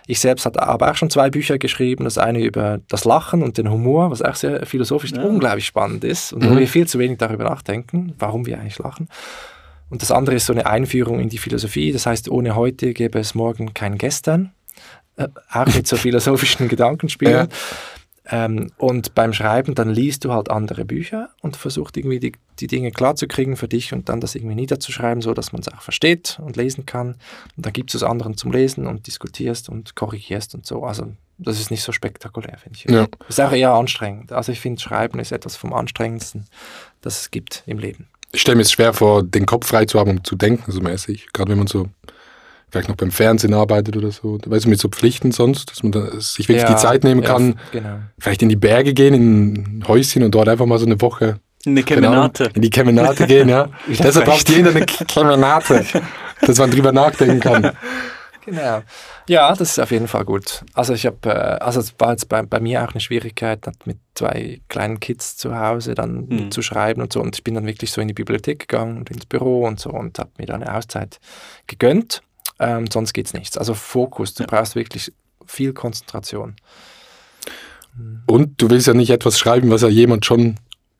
Ich 0.07 0.18
selbst 0.18 0.44
habe 0.44 0.90
auch 0.90 0.96
schon 0.96 1.11
zwei 1.11 1.30
Bücher 1.30 1.59
geschrieben. 1.59 2.05
Das 2.05 2.18
eine 2.18 2.40
über 2.40 2.80
das 2.88 3.05
Lachen 3.05 3.42
und 3.42 3.59
den 3.59 3.70
Humor, 3.70 4.11
was 4.11 4.22
auch 4.22 4.34
sehr 4.34 4.66
philosophisch 4.66 5.12
ja. 5.12 5.22
unglaublich 5.22 5.66
spannend 5.66 6.03
ist 6.05 6.32
und 6.32 6.44
mhm. 6.44 6.51
wo 6.51 6.59
wir 6.59 6.66
viel 6.66 6.86
zu 6.88 6.98
wenig 6.98 7.18
darüber 7.18 7.44
nachdenken, 7.44 8.14
warum 8.18 8.46
wir 8.46 8.59
eigentlich 8.59 8.78
lachen. 8.78 9.09
Und 9.88 10.03
das 10.03 10.11
andere 10.11 10.36
ist 10.36 10.46
so 10.46 10.53
eine 10.53 10.66
Einführung 10.66 11.20
in 11.20 11.28
die 11.28 11.38
Philosophie. 11.38 11.92
Das 11.92 12.07
heißt, 12.07 12.28
ohne 12.28 12.57
heute 12.57 12.92
gäbe 12.92 13.18
es 13.18 13.34
morgen 13.34 13.74
kein 13.74 13.98
Gestern. 13.98 14.53
Äh, 15.16 15.28
auch 15.53 15.66
mit 15.66 15.86
so 15.86 15.96
philosophischen 15.96 16.68
Gedankenspielen. 16.68 17.48
Ja. 17.48 17.48
Ähm, 18.31 18.70
und 18.78 19.14
beim 19.14 19.33
Schreiben, 19.33 19.74
dann 19.74 19.91
liest 19.91 20.24
du 20.24 20.33
halt 20.33 20.51
andere 20.51 20.85
Bücher 20.85 21.31
und 21.43 21.57
versuchst 21.57 21.97
irgendwie 21.97 22.20
die, 22.20 22.33
die 22.61 22.68
Dinge 22.68 22.93
klarzukriegen 22.93 23.57
für 23.57 23.66
dich 23.66 23.93
und 23.93 24.09
dann 24.09 24.20
das 24.20 24.37
irgendwie 24.37 24.55
niederzuschreiben, 24.55 25.20
so 25.20 25.35
dass 25.35 25.53
man 25.53 25.62
es 25.62 25.68
auch 25.68 25.83
versteht 25.83 26.39
und 26.41 26.57
lesen 26.57 26.87
kann. 26.87 27.16
Und 27.57 27.66
dann 27.66 27.72
gibt 27.72 27.93
es 27.95 28.03
anderen 28.05 28.37
zum 28.37 28.53
Lesen 28.53 28.87
und 28.87 29.09
diskutierst 29.09 29.68
und 29.68 29.97
korrigierst 29.97 30.55
und 30.55 30.64
so. 30.64 30.85
Also 30.85 31.12
das 31.39 31.59
ist 31.59 31.72
nicht 31.72 31.83
so 31.83 31.91
spektakulär, 31.91 32.57
finde 32.59 32.78
ich. 32.78 32.85
Ja. 32.85 33.07
Das 33.26 33.31
ist 33.31 33.41
auch 33.41 33.53
eher 33.53 33.72
anstrengend. 33.72 34.31
Also 34.31 34.53
ich 34.53 34.61
finde, 34.61 34.81
Schreiben 34.81 35.18
ist 35.18 35.33
etwas 35.33 35.57
vom 35.57 35.72
Anstrengendsten, 35.72 36.47
das 37.01 37.22
es 37.22 37.31
gibt 37.31 37.64
im 37.66 37.78
Leben. 37.78 38.09
Ich 38.33 38.43
stelle 38.43 38.57
mir 38.57 38.62
es 38.62 38.70
schwer 38.70 38.93
vor, 38.93 39.24
den 39.24 39.45
Kopf 39.45 39.66
frei 39.66 39.87
zu 39.87 39.99
haben, 39.99 40.11
um 40.11 40.24
zu 40.24 40.37
denken, 40.37 40.70
so 40.70 40.81
mäßig. 40.81 41.33
Gerade 41.33 41.51
wenn 41.51 41.59
man 41.59 41.66
so 41.66 41.89
vielleicht 42.71 42.89
noch 42.89 42.97
beim 42.97 43.11
Fernsehen 43.11 43.55
arbeitet 43.55 43.97
oder 43.97 44.11
so, 44.11 44.39
weißt 44.45 44.64
du, 44.64 44.68
mit 44.68 44.81
so 44.81 44.89
Pflichten 44.89 45.33
sonst, 45.33 45.71
dass 45.71 45.83
man 45.83 45.93
da 45.93 46.21
sich 46.21 46.49
wirklich 46.49 46.68
ja, 46.68 46.75
die 46.75 46.81
Zeit 46.81 47.05
nehmen 47.05 47.23
kann, 47.23 47.59
ja, 47.73 47.81
genau. 47.81 47.97
vielleicht 48.18 48.43
in 48.43 48.49
die 48.49 48.57
Berge 48.57 48.95
gehen, 48.95 49.14
in 49.14 49.53
ein 49.53 49.85
Häuschen 49.89 50.23
und 50.23 50.35
dort 50.35 50.49
einfach 50.49 50.66
mal 50.66 50.79
so 50.79 50.87
eine 50.87 51.01
Woche 51.01 51.41
in 51.64 51.77
die 51.77 51.83
Kemenate. 51.83 52.51
In 52.55 52.62
die 52.62 52.71
Kemenate 52.71 53.27
gehen, 53.27 53.49
ja. 53.49 53.68
Deshalb 53.89 54.25
braucht 54.25 54.49
jeder 54.49 54.71
eine 54.71 54.87
Kemenate, 54.87 55.85
dass 56.41 56.59
man 56.59 56.71
drüber 56.71 56.93
nachdenken 56.93 57.41
kann. 57.41 57.73
Genau. 58.47 58.83
Ja, 59.29 59.51
das 59.51 59.73
ist 59.73 59.79
auf 59.79 59.91
jeden 59.91 60.09
Fall 60.09 60.25
gut. 60.25 60.64
Also 60.73 60.95
ich 60.95 61.05
habe, 61.05 61.29
äh, 61.29 61.62
also 61.62 61.79
es 61.79 61.95
war 61.99 62.12
jetzt 62.12 62.29
bei, 62.31 62.43
bei 62.43 62.59
mir 62.59 62.83
auch 62.83 62.93
eine 62.93 63.01
Schwierigkeit, 63.01 63.64
mit 63.85 63.99
zwei 64.14 64.61
kleinen 64.68 64.99
Kids 64.99 65.37
zu 65.37 65.57
Hause 65.57 65.95
dann 65.95 66.27
mhm. 66.27 66.51
zu 66.51 66.62
schreiben 66.62 67.03
und 67.03 67.12
so. 67.12 67.21
Und 67.21 67.37
ich 67.37 67.45
bin 67.45 67.55
dann 67.55 67.66
wirklich 67.66 67.93
so 67.93 68.01
in 68.01 68.09
die 68.09 68.14
Bibliothek 68.14 68.61
gegangen 68.61 68.97
und 68.97 69.11
ins 69.11 69.27
Büro 69.27 69.66
und 69.66 69.79
so 69.79 69.91
und 69.91 70.18
habe 70.18 70.31
mir 70.39 70.47
da 70.47 70.55
eine 70.55 70.75
Auszeit 70.75 71.21
gegönnt. 71.66 72.23
Ähm, 72.61 72.86
sonst 72.92 73.12
geht 73.14 73.26
es 73.26 73.32
nichts. 73.32 73.58
Also 73.58 73.74
Fokus, 73.74 74.34
du 74.34 74.44
ja. 74.44 74.46
brauchst 74.48 74.76
wirklich 74.76 75.12
viel 75.46 75.72
Konzentration. 75.72 76.54
Und 78.26 78.62
du 78.62 78.70
willst 78.70 78.86
ja 78.86 78.94
nicht 78.94 79.11
etwas 79.11 79.38
schreiben, 79.38 79.70
was 79.70 79.82
ja 79.82 79.88
jemand 79.88 80.24
schon 80.24 80.56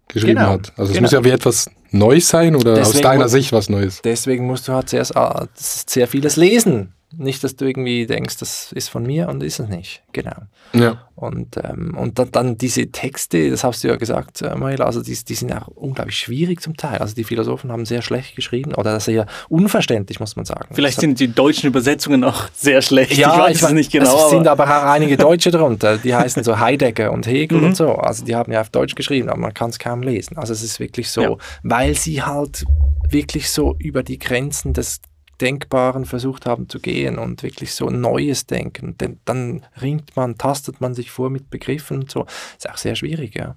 geschrieben 0.09 0.39
genau, 0.39 0.51
hat. 0.51 0.73
Also 0.77 0.91
es 0.91 0.95
genau. 0.95 1.03
muss 1.03 1.13
ja 1.13 1.25
wie 1.25 1.31
etwas 1.31 1.71
Neues 1.91 2.29
sein 2.29 2.57
oder 2.57 2.75
deswegen 2.75 2.97
aus 2.97 3.03
deiner 3.03 3.29
Sicht 3.29 3.53
was 3.53 3.69
Neues. 3.69 4.01
Deswegen 4.03 4.47
musst 4.47 4.67
du 4.69 4.73
halt 4.73 4.89
sehr, 4.89 5.07
sehr 5.55 6.09
vieles 6.09 6.37
lesen. 6.37 6.93
Nicht, 7.17 7.43
dass 7.43 7.57
du 7.57 7.65
irgendwie 7.65 8.07
denkst, 8.07 8.37
das 8.39 8.71
ist 8.73 8.89
von 8.89 9.03
mir 9.03 9.29
und 9.29 9.43
ist 9.43 9.59
es 9.59 9.69
nicht. 9.69 10.03
Genau. 10.13 10.37
Ja. 10.73 11.09
Und, 11.17 11.57
ähm, 11.57 11.97
und 11.99 12.19
dann, 12.19 12.31
dann, 12.31 12.57
diese 12.57 12.91
Texte, 12.93 13.51
das 13.51 13.65
hast 13.65 13.83
du 13.83 13.89
ja 13.89 13.97
gesagt, 13.97 14.43
äh, 14.43 14.47
also 14.47 15.03
die, 15.03 15.17
die 15.25 15.35
sind 15.35 15.53
auch 15.53 15.67
unglaublich 15.69 16.17
schwierig 16.17 16.63
zum 16.63 16.77
Teil. 16.77 16.99
Also 16.99 17.15
die 17.15 17.25
Philosophen 17.25 17.73
haben 17.73 17.85
sehr 17.85 18.01
schlecht 18.01 18.37
geschrieben 18.37 18.75
oder 18.75 19.01
sehr 19.01 19.27
unverständlich, 19.49 20.21
muss 20.21 20.37
man 20.37 20.45
sagen. 20.45 20.69
Vielleicht 20.73 20.99
das 20.99 21.03
sind 21.03 21.19
die 21.19 21.33
deutschen 21.33 21.67
Übersetzungen 21.67 22.23
auch 22.23 22.49
sehr 22.55 22.81
schlecht. 22.81 23.17
Ja, 23.17 23.33
ich 23.35 23.39
weiß 23.39 23.57
ich 23.57 23.63
es 23.65 23.73
nicht 23.73 23.93
genau. 23.93 24.27
Es 24.27 24.31
sind 24.31 24.47
aber 24.47 24.65
auch 24.65 24.85
einige 24.85 25.17
Deutsche 25.19 25.51
drunter, 25.51 25.99
die 25.99 26.15
heißen 26.15 26.45
so 26.45 26.59
Heidegger 26.59 27.13
und 27.13 27.27
Hegel 27.27 27.59
mhm. 27.59 27.67
und 27.67 27.77
so. 27.77 27.97
Also 27.97 28.25
die 28.25 28.37
haben 28.37 28.53
ja 28.53 28.61
auf 28.61 28.71
Deutsch 28.71 28.95
geschrieben, 28.95 29.29
aber 29.29 29.41
man 29.41 29.53
kann 29.53 29.71
es 29.71 29.79
kaum 29.79 30.03
lesen. 30.03 30.39
Also 30.39 30.53
es 30.53 30.63
ist 30.63 30.79
wirklich 30.79 31.11
so, 31.11 31.23
ja. 31.23 31.37
weil 31.65 31.97
sie 31.97 32.23
halt 32.23 32.65
wirklich 33.09 33.51
so 33.51 33.75
über 33.79 34.03
die 34.05 34.19
Grenzen 34.19 34.73
des 34.73 35.01
Denkbaren 35.41 36.05
versucht 36.05 36.47
haben 36.47 36.69
zu 36.69 36.81
gehen 36.81 37.19
und 37.19 37.43
wirklich 37.43 37.75
so 37.75 37.91
Neues 37.91 38.47
denken. 38.47 38.97
Denn 38.99 39.21
dann 39.25 39.65
ringt 39.81 40.17
man, 40.17 40.39
tastet 40.39 40.81
man 40.81 40.95
sich 40.95 41.11
vor 41.11 41.31
mit 41.31 41.51
Begriffen 41.51 42.01
und 42.01 42.11
so. 42.11 42.27
Ist 42.57 42.69
auch 42.69 42.77
sehr 42.77 42.95
schwierig, 42.95 43.35
ja. 43.35 43.57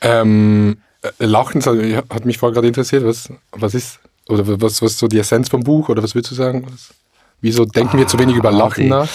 Ähm, 0.00 0.78
äh, 1.02 1.10
Lachen 1.24 1.62
hat 1.62 2.24
mich 2.24 2.38
vorher 2.38 2.54
gerade 2.54 2.68
interessiert. 2.68 3.04
Was, 3.04 3.30
was 3.52 3.74
ist, 3.74 4.00
oder 4.28 4.60
was, 4.60 4.82
was 4.82 4.98
so 4.98 5.08
die 5.08 5.18
Essenz 5.18 5.48
vom 5.48 5.62
Buch? 5.62 5.88
Oder 5.88 6.02
was 6.02 6.14
würdest 6.14 6.32
du 6.32 6.34
sagen? 6.36 6.66
Was, 6.70 6.94
wieso 7.40 7.64
denken 7.64 7.96
ah, 7.96 7.98
wir 7.98 8.08
zu 8.08 8.18
wenig 8.18 8.36
über 8.36 8.50
Lachen 8.50 8.88
nach? 8.88 9.08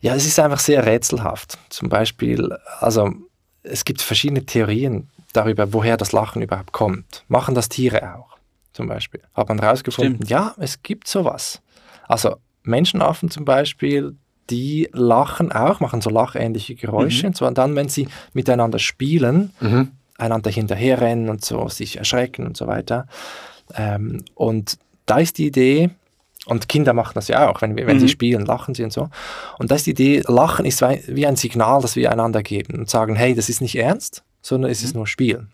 Ja, 0.00 0.14
es 0.14 0.26
ist 0.26 0.38
einfach 0.38 0.60
sehr 0.60 0.86
rätselhaft. 0.86 1.58
Zum 1.70 1.88
Beispiel, 1.88 2.52
also 2.78 3.12
es 3.64 3.84
gibt 3.84 4.00
verschiedene 4.00 4.46
Theorien 4.46 5.10
darüber, 5.38 5.72
woher 5.72 5.96
das 5.96 6.12
Lachen 6.12 6.42
überhaupt 6.42 6.72
kommt. 6.72 7.24
Machen 7.28 7.54
das 7.54 7.68
Tiere 7.68 8.16
auch, 8.16 8.36
zum 8.72 8.88
Beispiel. 8.88 9.20
Hat 9.34 9.48
man 9.48 9.60
herausgefunden, 9.60 10.26
ja, 10.26 10.54
es 10.58 10.82
gibt 10.82 11.08
sowas. 11.08 11.60
Also 12.06 12.36
Menschenaffen 12.62 13.30
zum 13.30 13.44
Beispiel, 13.44 14.16
die 14.50 14.88
lachen 14.92 15.52
auch, 15.52 15.80
machen 15.80 16.00
so 16.00 16.10
lachähnliche 16.10 16.74
Geräusche. 16.74 17.26
Und 17.26 17.36
zwar 17.36 17.52
dann, 17.52 17.76
wenn 17.76 17.88
sie 17.88 18.08
miteinander 18.32 18.78
spielen, 18.78 19.52
einander 20.18 20.50
hinterherrennen 20.50 21.28
und 21.28 21.44
so, 21.44 21.68
sich 21.68 21.98
erschrecken 21.98 22.46
und 22.46 22.56
so 22.56 22.66
weiter. 22.66 23.06
Ähm, 23.74 24.24
und 24.34 24.78
da 25.06 25.18
ist 25.18 25.38
die 25.38 25.46
Idee, 25.46 25.90
und 26.46 26.68
Kinder 26.68 26.94
machen 26.94 27.12
das 27.14 27.28
ja 27.28 27.50
auch, 27.50 27.60
wenn, 27.60 27.76
wenn 27.76 28.00
sie 28.00 28.08
spielen, 28.08 28.46
lachen 28.46 28.74
sie 28.74 28.82
und 28.82 28.92
so. 28.92 29.10
Und 29.58 29.70
da 29.70 29.74
ist 29.74 29.86
die 29.86 29.90
Idee, 29.90 30.22
Lachen 30.26 30.64
ist 30.64 30.80
wie 30.80 31.26
ein 31.26 31.36
Signal, 31.36 31.82
das 31.82 31.94
wir 31.94 32.10
einander 32.10 32.42
geben 32.42 32.78
und 32.78 32.88
sagen, 32.88 33.16
hey, 33.16 33.34
das 33.34 33.50
ist 33.50 33.60
nicht 33.60 33.76
ernst, 33.76 34.22
sondern 34.42 34.70
es 34.70 34.82
ist 34.82 34.94
nur 34.94 35.06
Spielen. 35.06 35.52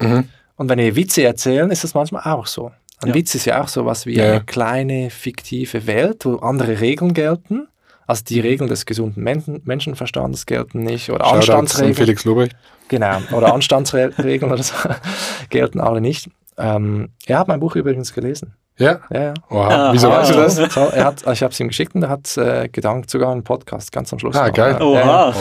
Mhm. 0.00 0.28
Und 0.56 0.68
wenn 0.68 0.78
wir 0.78 0.94
Witze 0.96 1.22
erzählen, 1.24 1.70
ist 1.70 1.84
das 1.84 1.94
manchmal 1.94 2.22
auch 2.32 2.46
so. 2.46 2.70
Ein 3.02 3.08
Ja. 3.08 3.14
Witz 3.14 3.34
ist 3.34 3.44
ja 3.44 3.60
auch 3.62 3.68
so 3.68 3.84
was 3.86 4.06
wie 4.06 4.16
Ja. 4.16 4.24
eine 4.32 4.40
kleine 4.44 5.10
fiktive 5.10 5.86
Welt, 5.86 6.24
wo 6.24 6.36
andere 6.36 6.80
Regeln 6.80 7.12
gelten. 7.12 7.66
Also 8.06 8.22
die 8.24 8.40
Regeln 8.40 8.68
des 8.68 8.84
gesunden 8.86 9.22
Men 9.22 9.42
Menschenverstandes 9.64 10.46
gelten 10.46 10.80
nicht 10.82 11.10
oder 11.10 11.24
Shoutouts 11.24 11.48
an 11.50 11.58
Anstandsregeln. 11.58 11.94
Felix 11.94 12.24
Lobrecht. 12.24 12.56
Genau, 12.88 13.18
oder 13.32 13.52
Anstandsregeln 13.54 14.52
oder 14.52 14.62
so 14.62 14.74
gelten 15.50 15.80
alle 15.80 16.00
nicht. 16.00 16.28
Ähm, 16.58 17.08
er 17.26 17.38
hat 17.38 17.48
mein 17.48 17.60
Buch 17.60 17.76
übrigens 17.76 18.12
gelesen. 18.12 18.54
Ja? 18.76 18.98
Ja, 19.10 19.22
ja. 19.22 19.34
Oha. 19.50 19.68
Aha. 19.68 19.92
Wieso 19.92 20.08
weißt 20.10 20.30
du 20.30 20.34
das? 20.34 20.56
So, 20.56 20.80
er 20.80 21.04
hat, 21.04 21.22
ich 21.30 21.42
habe 21.44 21.52
es 21.52 21.60
ihm 21.60 21.68
geschickt 21.68 21.94
und 21.94 22.02
er 22.02 22.08
hat 22.08 22.36
äh, 22.36 22.68
gedankt, 22.68 23.08
sogar 23.08 23.30
einen 23.30 23.44
Podcast 23.44 23.92
ganz 23.92 24.12
am 24.12 24.18
Schluss. 24.18 24.34
Ah, 24.34 24.48
noch. 24.48 24.54
geil. 24.54 24.76
Ja, 24.80 24.84
ja, 24.94 25.28
Oha. 25.28 25.34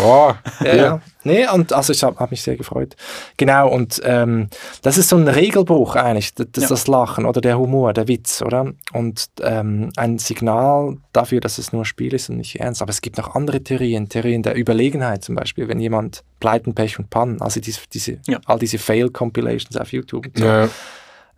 Oh, 0.61 0.63
ja, 0.65 0.75
ja. 0.75 1.01
Nee, 1.23 1.47
und 1.51 1.73
also 1.73 1.93
ich 1.93 2.03
habe 2.03 2.17
hab 2.19 2.29
mich 2.29 2.43
sehr 2.43 2.57
gefreut. 2.57 2.95
Genau, 3.38 3.69
und 3.69 3.99
ähm, 4.03 4.49
das 4.84 4.99
ist 4.99 5.09
so 5.09 5.15
ein 5.15 5.27
Regelbuch 5.27 5.95
eigentlich, 5.95 6.36
das, 6.36 6.45
Ja. 6.57 6.67
das 6.67 6.86
Lachen 6.88 7.25
oder 7.25 7.41
der 7.41 7.57
Humor, 7.57 7.93
der 7.93 8.07
Witz, 8.07 8.43
oder? 8.43 8.71
Und 8.91 9.25
ähm, 9.41 9.89
ein 9.97 10.19
Signal 10.19 10.97
dafür, 11.11 11.39
dass 11.39 11.57
es 11.57 11.73
nur 11.73 11.86
Spiel 11.86 12.13
ist 12.13 12.29
und 12.29 12.38
nicht 12.38 12.59
ernst. 12.59 12.84
Aber 12.84 12.91
es 12.91 13.01
gibt 13.01 13.17
noch 13.17 13.34
andere 13.34 13.63
Theorien, 13.63 14.09
Theorien 14.09 14.43
der 14.43 14.55
Überlegenheit 14.55 15.23
zum 15.23 15.34
Beispiel, 15.34 15.67
wenn 15.67 15.79
jemand 15.79 16.23
Pleiten, 16.39 16.75
Pech 16.75 16.99
und 16.99 17.09
Pannen, 17.09 17.41
also 17.41 17.59
diese, 17.59 17.79
diese, 17.91 18.19
Ja. 18.27 18.39
all 18.45 18.59
diese 18.59 18.77
Fail-Compilations 18.77 19.75
auf 19.77 19.91
YouTube. 19.91 20.27
So. 20.36 20.45
Ja. 20.45 20.67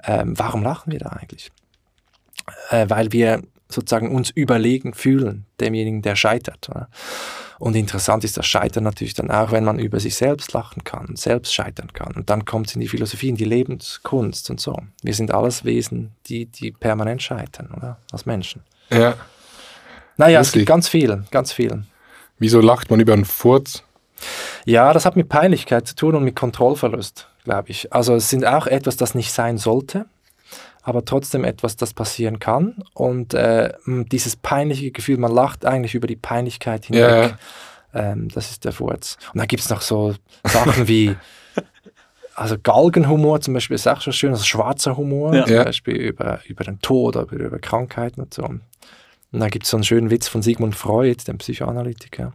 Ähm, 0.04 0.34
warum 0.38 0.62
lachen 0.62 0.91
wir 0.91 1.00
da 1.00 1.10
eigentlich? 1.10 1.52
Äh, 2.70 2.86
weil 2.89 3.12
wir 3.12 3.41
sozusagen 3.70 4.14
uns 4.14 4.30
überlegen 4.30 4.93
fühlen, 4.93 5.46
demjenigen, 5.60 6.02
der 6.02 6.16
scheitert. 6.16 6.70
Oder? 6.70 6.88
Und 7.58 7.76
interessant 7.76 8.24
ist 8.24 8.38
das 8.38 8.46
Scheitern 8.46 8.84
natürlich 8.84 9.14
dann 9.14 9.32
auch, 9.32 9.52
wenn 9.52 9.64
man 9.64 9.80
über 9.80 10.00
sich 10.00 10.16
selbst 10.16 10.54
lachen 10.54 10.84
kann, 10.84 11.16
selbst 11.16 11.54
scheitern 11.54 11.93
kann. 11.93 12.14
Und 12.14 12.30
dann 12.30 12.46
kommt 12.46 12.68
es 12.68 12.76
in 12.76 12.82
die 12.82 12.88
Philosophie, 12.88 13.30
in 13.30 13.36
die 13.36 13.46
Lebenskunst 13.46 14.50
und 14.50 14.60
so. 14.60 14.78
Wir 15.02 15.14
sind 15.14 15.32
alles 15.32 15.64
Wesen, 15.66 16.12
die, 16.28 16.46
die 16.46 16.72
permanent 16.72 17.22
scheitern, 17.22 17.70
oder? 17.76 17.98
Als 18.12 18.26
Menschen. 18.26 18.64
ja. 18.89 19.16
Naja, 20.18 20.39
es 20.39 20.48
Lustig. 20.48 20.60
gibt 20.62 20.68
ganz 20.70 20.88
viel, 20.88 21.26
ganz 21.30 21.52
viel. 21.52 21.84
Wieso 22.39 22.62
lacht 22.62 22.89
man 22.89 23.02
über 23.02 23.12
einen 23.12 23.26
Furz? 23.26 23.84
Ja, 24.64 24.93
das 24.93 25.06
hat 25.06 25.18
mit 25.18 25.28
Peinlichkeit 25.28 25.88
zu 25.88 25.96
tun 25.96 26.16
und 26.16 26.24
mit 26.24 26.38
Kontrollverlust, 26.38 27.28
glaube 27.43 27.72
ich. 27.72 27.91
Also 27.91 28.16
es 28.16 28.30
sind 28.30 28.46
auch 28.46 28.66
etwas, 28.66 28.96
das 28.96 29.14
nicht 29.14 29.34
sein 29.34 29.58
sollte, 29.58 30.06
aber 30.88 31.04
trotzdem 31.04 31.44
etwas, 31.44 31.76
das 31.76 31.94
passieren 31.96 32.38
kann. 32.38 32.84
Und 32.94 33.34
äh, 33.34 33.74
dieses 33.88 34.36
peinliche 34.36 34.92
Gefühl, 34.92 35.18
man 35.18 35.32
lacht 35.34 35.66
eigentlich 35.66 35.96
über 35.96 36.06
die 36.06 36.16
Peinlichkeit 36.16 36.86
hinweg. 36.86 37.36
Ähm, 37.94 38.30
das 38.30 38.52
ist 38.52 38.66
der 38.66 38.72
Furz. 38.72 39.18
Und 39.34 39.40
dann 39.40 39.48
gibt 39.48 39.64
es 39.64 39.70
noch 39.72 39.82
so 39.82 40.14
Sachen 40.44 40.88
wie, 40.88 41.16
also 42.36 42.56
Galgenhumor 42.62 43.42
zum 43.42 43.56
Beispiel 43.56 43.74
ist 43.76 43.88
auch 43.88 44.00
schon 44.00 44.14
schön, 44.14 44.32
also 44.32 44.44
schwarzer 44.44 44.96
Humor, 44.96 45.34
Ja. 45.34 45.46
zum 45.46 45.56
Ja. 45.56 45.64
Beispiel 45.64 45.96
über, 45.96 46.40
über 46.48 46.64
den 46.64 46.80
Tod 46.82 47.16
oder 47.16 47.32
über 47.32 47.58
Krankheiten 47.58 48.22
und 48.22 48.34
so. 48.34 48.44
Und 48.44 48.62
dann 49.32 49.50
gibt 49.50 49.66
es 49.66 49.72
so 49.72 49.78
einen 49.78 49.84
schönen 49.84 50.12
Witz 50.12 50.28
von 50.28 50.44
Sigmund 50.44 50.76
Freud, 50.76 51.18
dem 51.28 51.40
Psychoanalytiker. 51.40 52.32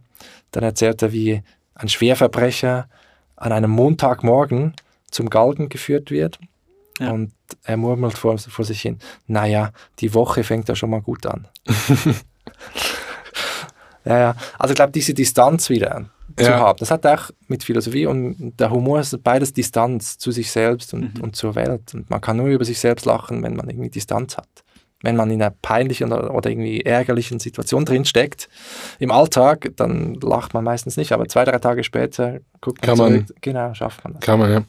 Dann 0.51 0.63
erzählt 0.63 1.01
er, 1.01 1.13
wie 1.13 1.41
ein 1.73 1.87
Schwerverbrecher 1.87 2.89
an 3.37 3.51
einem 3.53 3.71
Montagmorgen 3.71 4.73
zum 5.09 5.29
Galgen 5.29 5.69
geführt 5.69 6.11
wird. 6.11 6.37
Ja. 6.99 7.11
Und 7.11 7.33
er 7.63 7.77
murmelt 7.77 8.17
vor, 8.17 8.37
vor 8.37 8.65
sich 8.65 8.81
hin, 8.81 8.99
naja, 9.27 9.71
die 9.99 10.13
Woche 10.13 10.43
fängt 10.43 10.69
ja 10.69 10.75
schon 10.75 10.89
mal 10.89 11.01
gut 11.01 11.25
an. 11.25 11.47
ja, 14.05 14.17
ja. 14.19 14.35
Also 14.57 14.71
ich 14.73 14.75
glaube, 14.75 14.91
diese 14.91 15.13
Distanz 15.13 15.69
wieder 15.69 16.05
zu 16.37 16.45
Ja. 16.45 16.59
haben, 16.59 16.77
das 16.79 16.91
hat 16.91 17.05
auch 17.05 17.29
mit 17.47 17.63
Philosophie 17.63 18.05
und 18.05 18.53
der 18.59 18.71
Humor 18.71 18.99
ist 18.99 19.21
beides 19.23 19.53
Distanz 19.53 20.17
zu 20.17 20.31
sich 20.31 20.49
selbst 20.51 20.93
und, 20.93 21.19
und 21.21 21.35
zur 21.35 21.55
Welt. 21.55 21.93
Und 21.93 22.09
man 22.09 22.21
kann 22.21 22.37
nur 22.37 22.47
über 22.47 22.65
sich 22.65 22.79
selbst 22.79 23.05
lachen, 23.05 23.43
wenn 23.43 23.55
man 23.55 23.69
irgendwie 23.69 23.89
Distanz 23.89 24.37
hat. 24.37 24.47
Wenn 25.03 25.15
man 25.15 25.29
in 25.31 25.41
einer 25.41 25.53
peinlichen 25.61 26.11
oder, 26.13 26.49
irgendwie 26.49 26.81
ärgerlichen 26.81 27.39
Situation 27.39 27.85
drin 27.85 28.05
steckt, 28.05 28.49
im 28.99 29.11
Alltag, 29.11 29.71
dann 29.75 30.15
lacht 30.21 30.53
man 30.53 30.63
meistens 30.63 30.97
nicht. 30.97 31.11
Aber 31.11 31.27
zwei, 31.27 31.43
drei 31.45 31.57
Tage 31.57 31.83
später 31.83 32.39
guckt 32.61 32.85
man 32.85 32.95
Kann 32.95 32.97
man- 32.97 33.25
zurück. 33.27 33.37
Genau, 33.41 33.73
schafft 33.73 34.03
man 34.03 34.13
das. 34.13 34.21
Kann 34.21 34.39
man, 34.39 34.51
ja. 34.51 34.61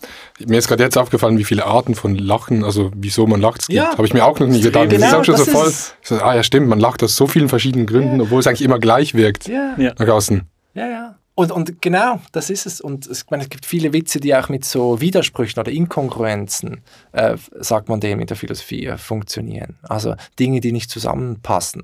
Mir 0.47 0.59
ist 0.59 0.69
gerade 0.69 0.83
jetzt 0.83 0.97
aufgefallen, 0.97 1.37
wie 1.39 1.45
viele 1.45 1.67
Arten 1.67 1.95
von 1.95 2.15
Lachen, 2.17 2.65
also 2.65 2.91
wieso 2.95 3.27
man 3.27 3.41
lacht, 3.41 3.63
es 3.63 3.67
gibt. 3.69 3.77
Ja. 3.77 3.93
Habe 3.93 4.07
ich 4.07 4.15
mir 4.15 4.25
auch 4.25 4.39
noch 4.41 4.47
nie 4.49 4.61
gedacht. 4.61 4.87
das 4.87 4.95
ist 4.95 5.05
Genau, 5.05 5.19
auch 5.21 5.25
schon 5.25 5.37
so 5.37 5.45
voll. 5.45 5.73
so, 6.03 6.17
ah 6.21 6.35
ja, 6.35 6.43
stimmt, 6.43 6.69
man 6.69 6.81
lacht 6.81 7.03
aus 7.03 7.15
so 7.17 7.27
vielen 7.27 7.49
verschiedenen 7.49 7.87
Gründen, 7.87 8.21
obwohl 8.21 8.41
es 8.41 8.47
eigentlich 8.47 8.63
immer 8.63 8.79
gleich 8.79 9.15
wirkt. 9.15 9.49
Ja, 9.49 9.75
Ja. 9.79 9.93
Nach 9.99 10.09
außen. 10.09 10.43
ja, 10.75 10.87
ja. 10.89 11.15
Und, 11.43 11.51
und 11.51 11.83
genau, 11.83 12.21
das 12.31 12.51
ist 12.51 12.67
es. 12.67 12.81
Und 12.81 13.09
es, 13.09 13.23
ich 13.23 13.31
meine, 13.31 13.43
es 13.43 13.49
gibt 13.49 13.67
viele 13.67 13.93
Witze, 13.93 14.21
die 14.21 14.33
auch 14.33 14.49
mit 14.49 14.65
so 14.65 15.01
Widersprüchen 15.01 15.59
oder 15.59 15.73
Inkongruenzen, 15.73 16.83
äh, 17.11 17.37
sagt 17.59 17.89
man 17.89 17.99
dem 17.99 18.21
in 18.21 18.29
der 18.29 18.37
Philosophie, 18.37 18.87
äh, 18.87 18.97
funktionieren. 18.97 19.77
Also 19.83 20.15
Dinge, 20.39 20.61
die 20.61 20.71
nicht 20.71 20.89
zusammenpassen. 20.89 21.83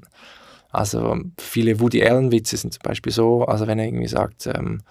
Also 0.70 1.16
viele 1.38 1.80
Woody 1.80 2.04
Allen-Witze 2.04 2.56
sind 2.56 2.72
zum 2.74 2.82
Beispiel 2.84 3.10
so, 3.10 3.46
also 3.46 3.66
wenn 3.66 3.80
er 3.80 3.86
irgendwie 3.86 4.06
sagt, 4.06 4.46
ähm, 4.46 4.82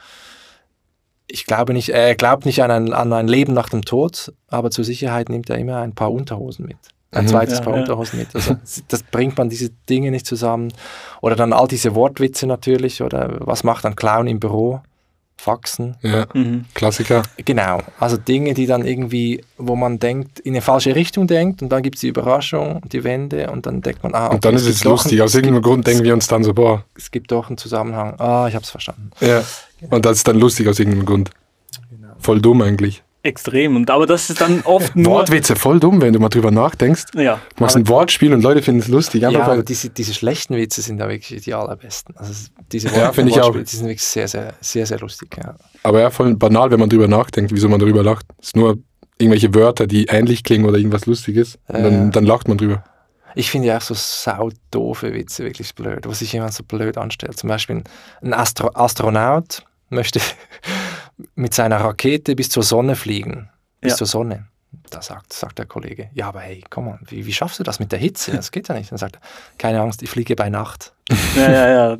ich 1.27 1.45
glaube 1.45 1.71
nicht, 1.71 1.87
er 1.87 2.15
glaubt 2.15 2.45
nicht 2.45 2.61
an 2.61 2.71
ein, 2.71 2.93
an 2.93 3.13
ein 3.13 3.29
Leben 3.29 3.53
nach 3.53 3.69
dem 3.69 3.85
Tod, 3.85 4.33
aber 4.49 4.69
zur 4.69 4.83
Sicherheit 4.83 5.29
nimmt 5.29 5.49
er 5.49 5.57
immer 5.59 5.77
ein 5.77 5.95
paar 5.95 6.11
Unterhosen 6.11 6.65
mit. 6.65 6.77
Ein 7.11 7.23
Mhm. 7.25 7.29
zweites 7.29 7.59
Ja, 7.59 7.63
Paar 7.63 7.73
ja. 7.75 7.79
Unterhosen 7.81 8.19
mit. 8.19 8.33
Also 8.35 8.57
das 8.89 9.03
bringt 9.03 9.37
man 9.37 9.49
diese 9.49 9.69
Dinge 9.89 10.11
nicht 10.11 10.25
zusammen. 10.25 10.73
Oder 11.21 11.35
dann 11.35 11.53
all 11.53 11.67
diese 11.67 11.95
Wortwitze 11.95 12.47
natürlich. 12.47 13.01
Oder 13.01 13.37
was 13.39 13.63
macht 13.63 13.85
ein 13.85 13.95
Clown 13.95 14.27
im 14.27 14.39
Büro? 14.39 14.81
Faxen. 15.39 15.95
Ja, 16.01 16.25
Mhm. 16.33 16.65
Klassiker. 16.73 17.21
Genau. 17.45 17.79
Also 17.99 18.17
Dinge, 18.17 18.55
die 18.55 18.65
dann 18.65 18.83
irgendwie, 18.85 19.43
wo 19.59 19.75
man 19.75 19.99
denkt, 19.99 20.39
in 20.39 20.53
eine 20.53 20.61
falsche 20.61 20.95
Richtung 20.95 21.27
denkt 21.27 21.61
und 21.61 21.69
dann 21.69 21.83
gibt 21.83 21.95
es 21.95 22.01
die 22.01 22.07
Überraschung, 22.07 22.81
die 22.91 23.03
Wende 23.03 23.51
und 23.51 23.67
dann 23.67 23.81
denkt 23.83 24.01
man, 24.01 24.15
ah, 24.15 24.27
Und 24.29 24.43
dann 24.43 24.55
okay, 24.55 24.63
ist 24.63 24.67
es 24.67 24.81
doch 24.81 24.91
lustig. 24.93 25.21
Aus 25.21 25.35
irgendeinem 25.35 25.61
Grund 25.61 25.85
denken 25.85 26.03
wir 26.03 26.13
uns 26.15 26.27
dann 26.27 26.43
so, 26.43 26.55
boah, 26.55 26.83
es 26.95 27.11
gibt 27.11 27.31
doch 27.31 27.49
einen 27.49 27.57
Zusammenhang. 27.59 28.15
Ah, 28.19 28.47
ich 28.49 28.55
habe 28.55 28.63
es 28.63 28.71
verstanden. 28.71 29.11
ja. 29.21 29.43
Und 29.91 30.05
das 30.07 30.17
ist 30.17 30.27
dann 30.27 30.39
lustig 30.39 30.67
aus 30.69 30.79
irgendeinem 30.79 31.05
Grund. 31.05 31.29
Genau. 31.91 32.13
Voll 32.17 32.41
dumm 32.41 32.63
eigentlich. 32.63 33.03
Extrem. 33.27 33.75
Und, 33.75 33.89
aber 33.91 34.05
das 34.07 34.29
ist 34.29 34.39
dann 34.41 34.61
oft 34.63 34.95
nur. 34.95 35.13
Wortwitze, 35.13 35.55
voll 35.55 35.79
dumm, 35.79 36.01
wenn 36.01 36.13
du 36.13 36.19
mal 36.19 36.29
drüber 36.29 36.49
nachdenkst. 36.49 37.03
Ja. 37.15 37.39
Du 37.55 37.63
machst 37.63 37.75
ein 37.75 37.87
Wortspiel 37.87 38.33
und 38.33 38.41
Leute 38.41 38.61
finden 38.61 38.79
es 38.81 38.87
lustig. 38.87 39.25
Einfach 39.25 39.39
Ja, 39.39 39.45
aber 39.45 39.57
weil, 39.57 39.63
diese, 39.63 39.89
diese 39.89 40.13
schlechten 40.13 40.55
Witze 40.55 40.81
sind 40.81 40.97
da 40.97 41.09
wirklich 41.09 41.41
die 41.43 41.53
allerbesten. 41.53 42.15
Also 42.17 42.31
es- 42.31 42.51
diese 42.71 42.87
Ja, 42.87 43.07
Wort- 43.07 43.15
finde 43.15 43.31
ich 43.31 43.39
auch. 43.41 43.53
Wortspiele, 43.53 43.65
Die 43.65 43.75
sind 43.75 43.85
wirklich 43.87 44.03
sehr, 44.03 44.27
sehr, 44.27 44.53
sehr, 44.61 44.85
sehr 44.85 44.99
lustig. 44.99 45.35
Ja. 45.37 45.55
aber 45.83 45.99
ja, 46.01 46.09
voll 46.09 46.33
banal, 46.35 46.71
wenn 46.71 46.79
man 46.79 46.89
drüber 46.89 47.07
nachdenkt, 47.07 47.51
wieso 47.53 47.67
man 47.69 47.79
drüber 47.79 48.01
lacht. 48.03 48.25
Es 48.41 48.47
ist 48.47 48.55
nur 48.55 48.77
irgendwelche 49.17 49.53
Wörter, 49.53 49.87
die 49.87 50.05
ähnlich 50.05 50.43
klingen 50.43 50.65
oder 50.65 50.77
irgendwas 50.77 51.05
Lustiges. 51.05 51.57
Und 51.67 51.83
dann, 51.83 51.93
Ja. 52.05 52.09
dann 52.11 52.23
lacht 52.25 52.47
man 52.47 52.57
drüber. 52.57 52.83
Ich 53.35 53.51
finde 53.51 53.67
ja 53.67 53.77
auch 53.77 53.81
so 53.81 53.93
saudoofe 53.95 55.13
Witze 55.13 55.43
wirklich 55.43 55.75
blöd, 55.75 56.07
wo 56.07 56.13
sich 56.13 56.31
jemand 56.33 56.53
so 56.53 56.63
blöd 56.63 56.97
anstellt. 56.97 57.37
Zum 57.37 57.49
Beispiel 57.49 57.83
ein 58.21 58.33
Astro 58.33 58.69
Astronaut 58.73 59.63
möchte 59.89 60.19
mit 61.35 61.53
seiner 61.53 61.77
Rakete 61.77 62.35
bis 62.35 62.49
zur 62.49 62.63
Sonne 62.63 62.95
fliegen. 62.95 63.49
Bis 63.81 63.91
Ja. 63.93 63.97
zur 63.97 64.07
Sonne. 64.07 64.47
Da 64.89 65.01
sagt, 65.01 65.33
sagt 65.33 65.59
der 65.59 65.65
Kollege, 65.65 66.09
ja, 66.13 66.27
aber 66.27 66.41
hey, 66.41 66.63
komm 66.69 66.85
mal, 66.85 66.99
wie, 67.09 67.25
wie 67.25 67.33
schaffst 67.33 67.59
du 67.59 67.63
das 67.63 67.79
mit 67.79 67.91
der 67.91 67.99
Hitze? 67.99 68.31
Das 68.31 68.51
geht 68.51 68.67
ja 68.67 68.75
nicht. 68.75 68.91
Dann 68.91 68.97
sagt 68.97 69.15
er, 69.17 69.21
keine 69.57 69.81
Angst, 69.81 70.01
ich 70.01 70.09
fliege 70.09 70.35
bei 70.35 70.49
Nacht. 70.49 70.93
Ja, 71.35 71.49
ja, 71.51 71.69
ja. 71.69 71.97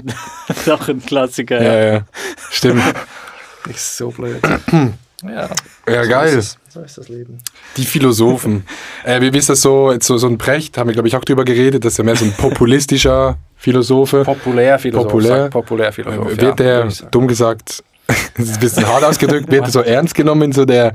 Das 0.47 0.57
ist 0.57 0.69
auch 0.69 0.87
ein 0.87 1.01
Klassiker. 1.05 1.61
Ja, 1.61 1.73
Ja. 1.79 1.93
ja. 1.95 2.05
Stimmt. 2.51 2.83
Ist 3.69 3.97
so 3.97 4.11
blöd. 4.11 4.41
ja, 5.23 5.49
Ja, 5.89 6.03
so 6.03 6.09
geil. 6.09 6.37
Ist 6.37 6.57
so 6.69 6.79
ist 6.81 6.97
das 6.97 7.09
Leben. 7.09 7.39
Die 7.75 7.83
Philosophen. 7.85 8.65
äh, 9.03 9.19
wie 9.19 9.37
ist 9.37 9.49
das 9.49 9.61
so, 9.61 9.91
jetzt 9.91 10.05
so, 10.07 10.17
so 10.17 10.27
ein 10.27 10.37
Brecht, 10.37 10.77
haben 10.77 10.87
wir, 10.87 10.93
glaube 10.93 11.07
ich, 11.09 11.15
auch 11.17 11.25
drüber 11.25 11.43
geredet, 11.43 11.83
das 11.83 11.93
ist 11.93 11.97
ja 11.97 12.03
mehr 12.05 12.15
so 12.15 12.23
ein 12.25 12.31
populistischer 12.33 13.37
Philosophe. 13.57 14.23
Populärphilosoph. 14.23 15.03
Populär. 15.11 15.37
sagt 15.43 15.51
Populärphilosoph. 15.51 16.27
Äh, 16.27 16.35
ja, 16.35 16.41
wird 16.41 16.59
der, 16.59 16.87
dumm 17.11 17.27
gesagt, 17.27 17.83
das 18.37 18.45
ist 18.45 18.55
ein 18.55 18.59
bisschen 18.59 18.87
hart 18.87 19.03
ausgedrückt, 19.03 19.51
wird 19.51 19.65
er 19.65 19.71
so 19.71 19.81
ernst 19.81 20.15
genommen 20.15 20.43
in 20.43 20.51
so 20.51 20.65
der 20.65 20.93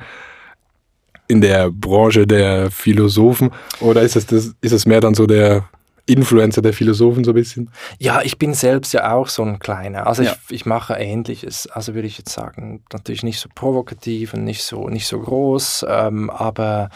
in 1.29 1.41
der 1.41 1.71
Branche 1.71 2.27
der 2.27 2.71
Philosophen 2.71 3.51
oder 3.81 4.03
ist 4.03 4.17
es 4.17 4.27
das, 4.27 4.55
ist 4.61 4.73
es 4.73 4.87
mehr 4.87 5.01
dann 5.01 5.15
so 5.15 5.27
der 5.27 5.69
Influencer 6.07 6.63
der 6.63 6.73
Philosophen 6.73 7.23
so 7.25 7.31
ein 7.31 7.35
bisschen. 7.35 7.71
Ja, 7.99 8.23
ich 8.23 8.37
bin 8.37 8.55
selbst 8.55 8.93
ja 8.93 9.13
auch 9.13 9.29
so 9.29 9.43
ein 9.45 9.61
kleiner. 9.61 10.07
Also 10.07 10.25
Ja. 10.25 10.35
ich, 10.49 10.55
ich 10.57 10.67
mache 10.67 10.95
Ähnliches. 10.95 11.69
Also 11.69 11.95
würde 11.95 12.09
ich 12.09 12.19
jetzt 12.19 12.33
sagen, 12.33 12.83
natürlich 12.93 13.23
nicht 13.23 13.39
so 13.39 13.49
provokativ 13.55 14.35
und 14.35 14.45
nicht 14.45 14.65
so, 14.65 14.89
nicht 14.89 15.07
so 15.07 15.21
groß. 15.21 15.87
Ähm, 15.89 16.29
aber 16.29 16.91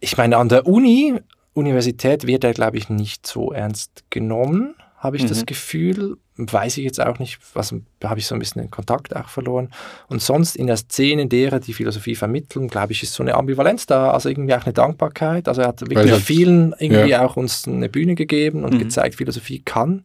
ich 0.00 0.16
meine, 0.16 0.36
an 0.36 0.48
der 0.48 0.66
Uni, 0.66 1.14
Universität 1.54 2.26
wird 2.26 2.42
er, 2.42 2.52
glaube 2.54 2.76
ich, 2.76 2.88
nicht 2.88 3.24
so 3.26 3.52
ernst 3.52 4.02
genommen, 4.10 4.74
habe 5.04 5.16
ich 5.16 5.24
das 5.26 5.42
Mhm. 5.42 5.46
Gefühl. 5.46 6.16
Weiß 6.36 6.78
ich 6.78 6.84
jetzt 6.84 7.00
auch 7.00 7.20
nicht, 7.20 7.38
was 7.54 7.72
habe 8.02 8.18
ich 8.18 8.26
so 8.26 8.34
ein 8.34 8.40
bisschen 8.40 8.60
den 8.62 8.70
Kontakt 8.70 9.14
auch 9.14 9.28
verloren. 9.28 9.68
Und 10.08 10.20
sonst 10.20 10.56
in 10.56 10.66
der 10.66 10.76
Szene 10.78 11.28
derer, 11.28 11.60
die 11.60 11.72
Philosophie 11.74 12.16
vermitteln, 12.16 12.66
glaube 12.66 12.92
ich, 12.92 13.04
ist 13.04 13.14
so 13.14 13.22
eine 13.22 13.34
Ambivalenz 13.34 13.86
da, 13.86 14.10
also 14.10 14.28
irgendwie 14.28 14.54
auch 14.54 14.64
eine 14.64 14.72
Dankbarkeit. 14.72 15.46
Also 15.46 15.60
er 15.62 15.68
hat 15.68 15.80
wirklich 15.82 16.12
vielen 16.16 16.74
irgendwie 16.80 17.14
auch 17.14 17.36
uns 17.36 17.68
eine 17.68 17.88
Bühne 17.88 18.16
gegeben 18.16 18.64
und 18.64 18.74
Mhm. 18.74 18.78
gezeigt, 18.80 19.14
Philosophie 19.14 19.60
kann 19.64 20.02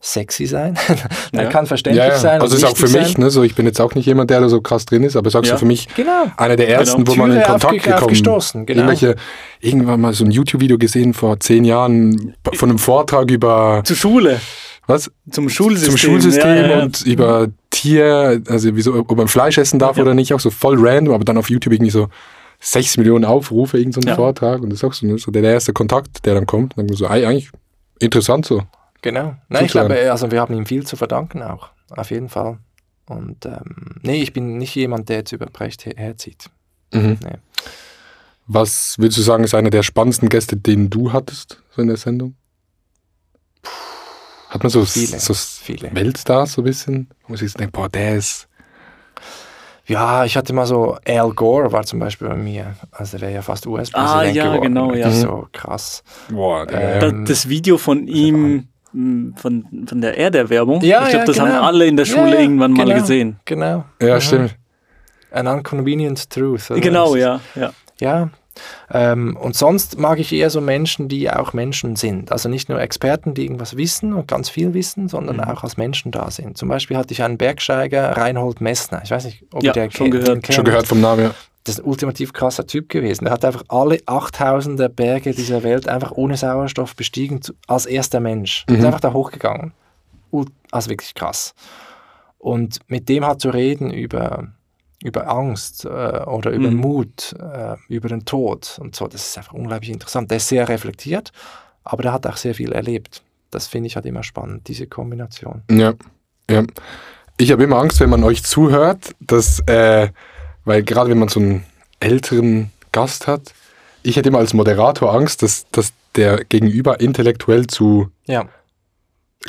sexy 0.00 0.46
sein, 0.46 0.78
Ja. 1.32 1.46
kann 1.46 1.66
verständlich 1.66 2.04
Ja, 2.04 2.12
ja. 2.12 2.18
sein. 2.18 2.40
Also 2.40 2.56
ist 2.56 2.64
auch 2.64 2.76
für 2.76 2.88
mich, 2.88 3.18
ne, 3.18 3.30
so 3.30 3.42
ich 3.42 3.54
bin 3.56 3.66
jetzt 3.66 3.80
auch 3.80 3.94
nicht 3.96 4.06
jemand, 4.06 4.30
der 4.30 4.40
da 4.40 4.48
so 4.48 4.60
krass 4.60 4.86
drin 4.86 5.02
ist, 5.02 5.16
aber 5.16 5.28
sagst 5.30 5.48
Ja. 5.48 5.56
du 5.56 5.60
für 5.60 5.66
mich 5.66 5.88
Genau. 5.96 6.26
einer 6.36 6.54
der 6.56 6.68
ersten, 6.68 7.04
Genau. 7.04 7.16
wo 7.16 7.20
man 7.26 7.32
in 7.32 7.42
Kontakt 7.42 7.74
gekommen 7.82 8.02
aufgestoßen, 8.04 8.64
genau. 8.66 8.78
Irgendwelche, 8.82 9.16
irgendwann 9.60 10.00
mal 10.00 10.12
so 10.12 10.24
ein 10.24 10.30
YouTube-Video 10.30 10.78
gesehen 10.78 11.14
vor 11.14 11.40
zehn 11.40 11.64
Jahren 11.64 12.34
von 12.54 12.68
einem 12.70 12.78
Vortrag 12.78 13.28
über 13.30 13.82
Zur 13.84 13.96
Schule, 13.96 14.40
was? 14.86 15.10
zum 15.30 15.48
Schulsystem. 15.48 15.90
Zum 15.90 15.98
Schulsystem 15.98 16.70
und 16.80 17.02
über 17.02 17.48
Tier, 17.70 18.40
also 18.48 18.74
wieso, 18.76 18.94
ob 18.94 19.16
man 19.16 19.28
Fleisch 19.28 19.58
essen 19.58 19.78
darf 19.80 19.98
oder 19.98 20.14
nicht, 20.14 20.32
auch 20.32 20.40
so 20.40 20.50
voll 20.50 20.76
random, 20.78 21.12
aber 21.14 21.24
dann 21.24 21.38
auf 21.38 21.50
YouTube 21.50 21.74
irgendwie 21.74 21.90
so 21.90 22.08
6 22.60 22.96
Millionen 22.98 23.24
Aufrufe, 23.24 23.78
irgend 23.78 23.94
so 23.94 24.00
Ja. 24.00 24.14
Vortrag 24.14 24.62
und 24.62 24.70
das 24.70 24.78
ist 24.78 24.84
auch 24.84 24.92
so, 24.92 25.06
ne, 25.06 25.18
so 25.18 25.30
der, 25.30 25.42
erste 25.42 25.72
Kontakt, 25.72 26.24
der 26.24 26.34
dann 26.34 26.46
kommt. 26.46 26.74
Dann 26.76 26.88
so, 26.88 27.06
eigentlich 27.06 27.50
interessant 28.00 28.46
so. 28.46 28.62
Genau. 29.02 29.36
Nein, 29.48 29.64
ich 29.66 29.70
glaube, 29.72 30.10
also 30.10 30.30
wir 30.30 30.40
haben 30.40 30.54
ihm 30.54 30.66
viel 30.66 30.86
zu 30.86 30.96
verdanken 30.96 31.42
auch. 31.42 31.70
Auf 31.90 32.10
jeden 32.10 32.28
Fall. 32.28 32.58
Und 33.06 33.46
ähm, 33.46 33.96
nee, 34.02 34.22
ich 34.22 34.32
bin 34.32 34.58
nicht 34.58 34.74
jemand, 34.74 35.08
der 35.08 35.18
jetzt 35.18 35.32
über 35.32 35.46
Brecht 35.46 35.86
her 35.86 35.94
herzieht. 35.96 36.50
Mhm. 36.92 37.18
Nee. 37.22 37.36
Was 38.46 38.96
würdest 38.98 39.18
du 39.18 39.22
sagen, 39.22 39.44
ist 39.44 39.54
einer 39.54 39.70
der 39.70 39.82
spannendsten 39.82 40.28
Gäste, 40.28 40.56
den 40.56 40.90
du 40.90 41.12
hattest 41.12 41.62
so 41.70 41.82
in 41.82 41.88
der 41.88 41.96
Sendung? 41.96 42.34
Hat 44.48 44.62
man 44.62 44.70
so, 44.70 44.84
Viele, 44.84 45.18
so 45.20 45.34
viele. 45.34 45.94
Weltstars 45.94 46.52
so 46.54 46.62
ein 46.62 46.64
bisschen? 46.64 47.08
Wo 47.22 47.28
man 47.32 47.36
sich 47.38 47.52
so 47.52 47.58
denkt, 47.58 47.74
boah, 47.74 47.88
der 47.88 48.16
ist. 48.16 48.48
Ja, 49.86 50.24
ich 50.24 50.36
hatte 50.36 50.52
mal 50.52 50.66
so, 50.66 50.98
Al 51.06 51.32
Gore 51.32 51.72
war 51.72 51.84
zum 51.84 51.98
Beispiel 51.98 52.28
bei 52.28 52.36
mir. 52.36 52.74
Also 52.90 53.12
der 53.12 53.22
wäre 53.22 53.34
ja 53.34 53.42
fast 53.42 53.66
US-Präsident 53.66 53.96
Ah, 54.18 54.24
ja, 54.24 54.44
geworden. 54.44 54.62
genau, 54.62 54.94
ja. 54.94 55.10
So 55.10 55.48
krass. 55.52 56.02
Boah, 56.30 56.66
Ähm, 56.70 57.24
das 57.26 57.48
Video 57.48 57.78
von 57.78 58.06
ihm, 58.06 58.54
mh, 58.56 58.62
von, 58.92 59.64
von 59.86 60.00
der 60.00 60.16
Erderwärmung, 60.18 60.80
Ja, 60.82 61.02
ich 61.04 61.08
glaube, 61.10 61.18
ja, 61.18 61.24
das 61.26 61.40
haben 61.40 61.48
genau. 61.50 61.62
alle 61.62 61.86
in 61.86 61.96
der 61.96 62.04
Schule 62.04 62.34
ja, 62.34 62.40
irgendwann 62.40 62.72
mal 62.72 62.84
genau. 62.86 62.98
gesehen. 63.00 63.36
Genau. 63.44 63.84
ja, 64.00 64.12
Aha. 64.12 64.20
stimmt. 64.20 64.56
An 65.30 65.46
Inconvenient 65.46 66.30
Truth. 66.30 66.70
oder 66.70 66.80
Genau, 66.80 67.14
ja, 67.16 67.40
ja. 67.54 67.72
Ja. 68.00 68.30
Ähm, 68.90 69.36
und 69.40 69.54
sonst 69.54 69.98
mag 69.98 70.18
ich 70.18 70.32
eher 70.32 70.50
so 70.50 70.60
Menschen, 70.60 71.06
die 71.08 71.30
auch 71.30 71.52
Menschen 71.52 71.94
sind. 71.94 72.32
Also 72.32 72.48
nicht 72.48 72.68
nur 72.68 72.80
Experten, 72.80 73.34
die 73.34 73.42
irgendwas 73.44 73.76
wissen 73.76 74.12
und 74.14 74.26
ganz 74.26 74.48
viel 74.48 74.74
wissen, 74.74 75.06
sondern 75.08 75.36
Mhm. 75.36 75.42
auch 75.44 75.62
als 75.62 75.76
Menschen 75.76 76.10
da 76.10 76.28
sind. 76.30 76.58
Zum 76.58 76.68
Beispiel 76.68 76.96
hatte 76.96 77.12
ich 77.14 77.22
einen 77.22 77.38
Bergsteiger, 77.38 78.16
Reinhold 78.16 78.60
Messner. 78.60 79.00
Ich 79.04 79.10
weiß 79.12 79.26
nicht, 79.26 79.44
ob 79.52 79.62
Ja, 79.62 79.70
ihr 79.70 79.72
der 79.74 79.90
schon 79.92 80.10
kennt- 80.10 80.24
gehört. 80.24 80.48
den. 80.48 80.52
Schon 80.52 80.64
gehört 80.64 80.88
vom 80.88 81.00
Namen, 81.00 81.22
ja. 81.24 81.30
Das 81.68 81.78
ist 81.78 81.84
ein 81.84 81.88
ultimativ 81.90 82.32
krasser 82.32 82.66
Typ 82.66 82.88
gewesen. 82.88 83.24
Der 83.24 83.32
hat 83.34 83.44
einfach 83.44 83.62
alle 83.68 83.96
8000er 83.96 84.88
Berge 84.88 85.32
dieser 85.32 85.62
Welt 85.62 85.86
einfach 85.86 86.12
ohne 86.12 86.36
Sauerstoff 86.38 86.96
bestiegen, 86.96 87.40
als 87.66 87.84
erster 87.84 88.20
Mensch. 88.20 88.64
Mhm. 88.70 88.76
Ist 88.76 88.84
einfach 88.86 89.00
da 89.00 89.12
hochgegangen. 89.12 89.72
Also 90.70 90.88
wirklich 90.88 91.14
krass. 91.14 91.54
Und 92.38 92.78
mit 92.88 93.08
dem 93.10 93.26
hat 93.26 93.42
zu 93.42 93.50
reden 93.50 93.90
über, 93.90 94.48
über 95.04 95.28
Angst 95.30 95.84
äh, 95.84 95.88
oder 95.88 96.52
über 96.52 96.70
Mhm. 96.70 96.76
Mut, 96.76 97.34
äh, 97.38 97.76
über 97.88 98.08
den 98.08 98.24
Tod 98.24 98.78
und 98.80 98.96
so, 98.96 99.06
das 99.06 99.28
ist 99.28 99.36
einfach 99.36 99.52
unglaublich 99.52 99.90
interessant. 99.90 100.30
Der 100.30 100.38
ist 100.38 100.48
sehr 100.48 100.68
reflektiert, 100.70 101.32
aber 101.84 102.02
der 102.02 102.12
hat 102.14 102.26
auch 102.26 102.38
sehr 102.38 102.54
viel 102.54 102.72
erlebt. 102.72 103.22
Das 103.50 103.66
finde 103.66 103.88
ich 103.88 103.96
halt 103.96 104.06
immer 104.06 104.22
spannend, 104.22 104.68
diese 104.68 104.86
Kombination. 104.86 105.62
Ja, 105.70 105.92
ja. 106.50 106.62
Ich 107.36 107.52
habe 107.52 107.62
immer 107.64 107.76
Angst, 107.76 108.00
wenn 108.00 108.08
man 108.10 108.24
euch 108.24 108.42
zuhört, 108.42 109.14
dass, 109.20 109.60
äh, 109.66 110.08
weil 110.68 110.82
gerade 110.82 111.10
wenn 111.10 111.18
man 111.18 111.28
so 111.28 111.40
einen 111.40 111.64
älteren 112.00 112.70
Gast 112.92 113.26
hat, 113.26 113.52
ich 114.02 114.16
hätte 114.16 114.28
immer 114.28 114.38
als 114.38 114.54
Moderator 114.54 115.12
Angst, 115.14 115.42
dass, 115.42 115.66
dass 115.72 115.92
der 116.14 116.44
Gegenüber 116.44 117.00
intellektuell 117.00 117.66
zu, 117.66 118.08
Ja, 118.26 118.46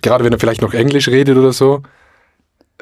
gerade 0.02 0.24
wenn 0.24 0.34
er 0.34 0.40
vielleicht 0.40 0.62
noch 0.62 0.74
Englisch 0.74 1.08
redet 1.08 1.38
oder 1.38 1.54
so. 1.54 1.82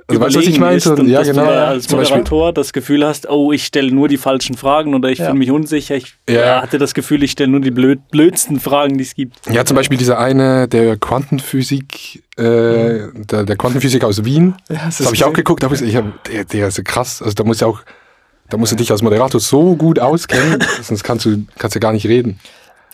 Also, 0.09 0.21
weißt 0.21 0.35
du, 0.35 0.39
was 0.39 0.47
ich 0.47 0.59
meine? 0.59 0.77
ist 0.77 0.87
und 0.87 1.05
ja, 1.09 1.19
dass 1.19 1.27
genau. 1.27 1.43
du 1.43 1.51
als 1.51 1.87
Zum 1.87 1.99
Beispiel, 1.99 2.17
Moderator 2.19 2.53
das 2.53 2.71
Gefühl 2.71 3.05
hast, 3.05 3.29
oh, 3.29 3.51
ich 3.51 3.65
stelle 3.65 3.91
nur 3.91 4.07
die 4.07 4.15
falschen 4.15 4.55
Fragen 4.55 4.95
oder 4.95 5.09
ich 5.09 5.19
Ja. 5.19 5.25
fühle 5.25 5.37
mich 5.37 5.51
unsicher. 5.51 5.95
Ich 5.97 6.15
Ja. 6.29 6.39
ja. 6.39 6.61
hatte 6.61 6.77
das 6.77 6.93
Gefühl, 6.93 7.23
ich 7.23 7.31
stelle 7.31 7.49
nur 7.51 7.59
die 7.59 7.71
blöd, 7.71 7.99
blödsten 8.09 8.61
Fragen, 8.61 8.97
die 8.97 9.03
es 9.03 9.15
gibt. 9.15 9.35
ja, 9.51 9.65
zum 9.65 9.75
Beispiel 9.75 9.97
dieser 9.97 10.17
eine, 10.17 10.69
der 10.69 10.95
Quantenphysik, 10.95 12.23
äh, 12.37 12.41
der, 13.15 13.43
der 13.43 13.55
Quantenphysiker 13.57 14.07
aus 14.07 14.23
Wien. 14.23 14.55
Das 14.69 15.01
habe 15.01 15.13
ich 15.13 15.25
auch 15.25 15.33
geguckt, 15.33 15.61
ich, 15.73 15.81
ich 15.81 15.95
hab, 15.97 16.23
der, 16.23 16.45
der 16.45 16.69
ist 16.69 16.77
ja 16.77 16.83
krass. 16.85 17.21
Also 17.21 17.33
da 17.35 17.43
muss 17.43 17.59
ja 17.59 17.67
auch, 17.67 17.81
da 18.49 18.57
musst 18.57 18.71
du 18.71 18.75
dich 18.75 18.91
als 18.91 19.01
Moderator 19.01 19.39
so 19.39 19.75
gut 19.75 19.99
auskennen, 19.99 20.63
sonst 20.81 21.03
kannst 21.03 21.25
du, 21.25 21.45
kannst 21.57 21.75
du 21.75 21.79
gar 21.79 21.91
nicht 21.91 22.05
reden. 22.07 22.39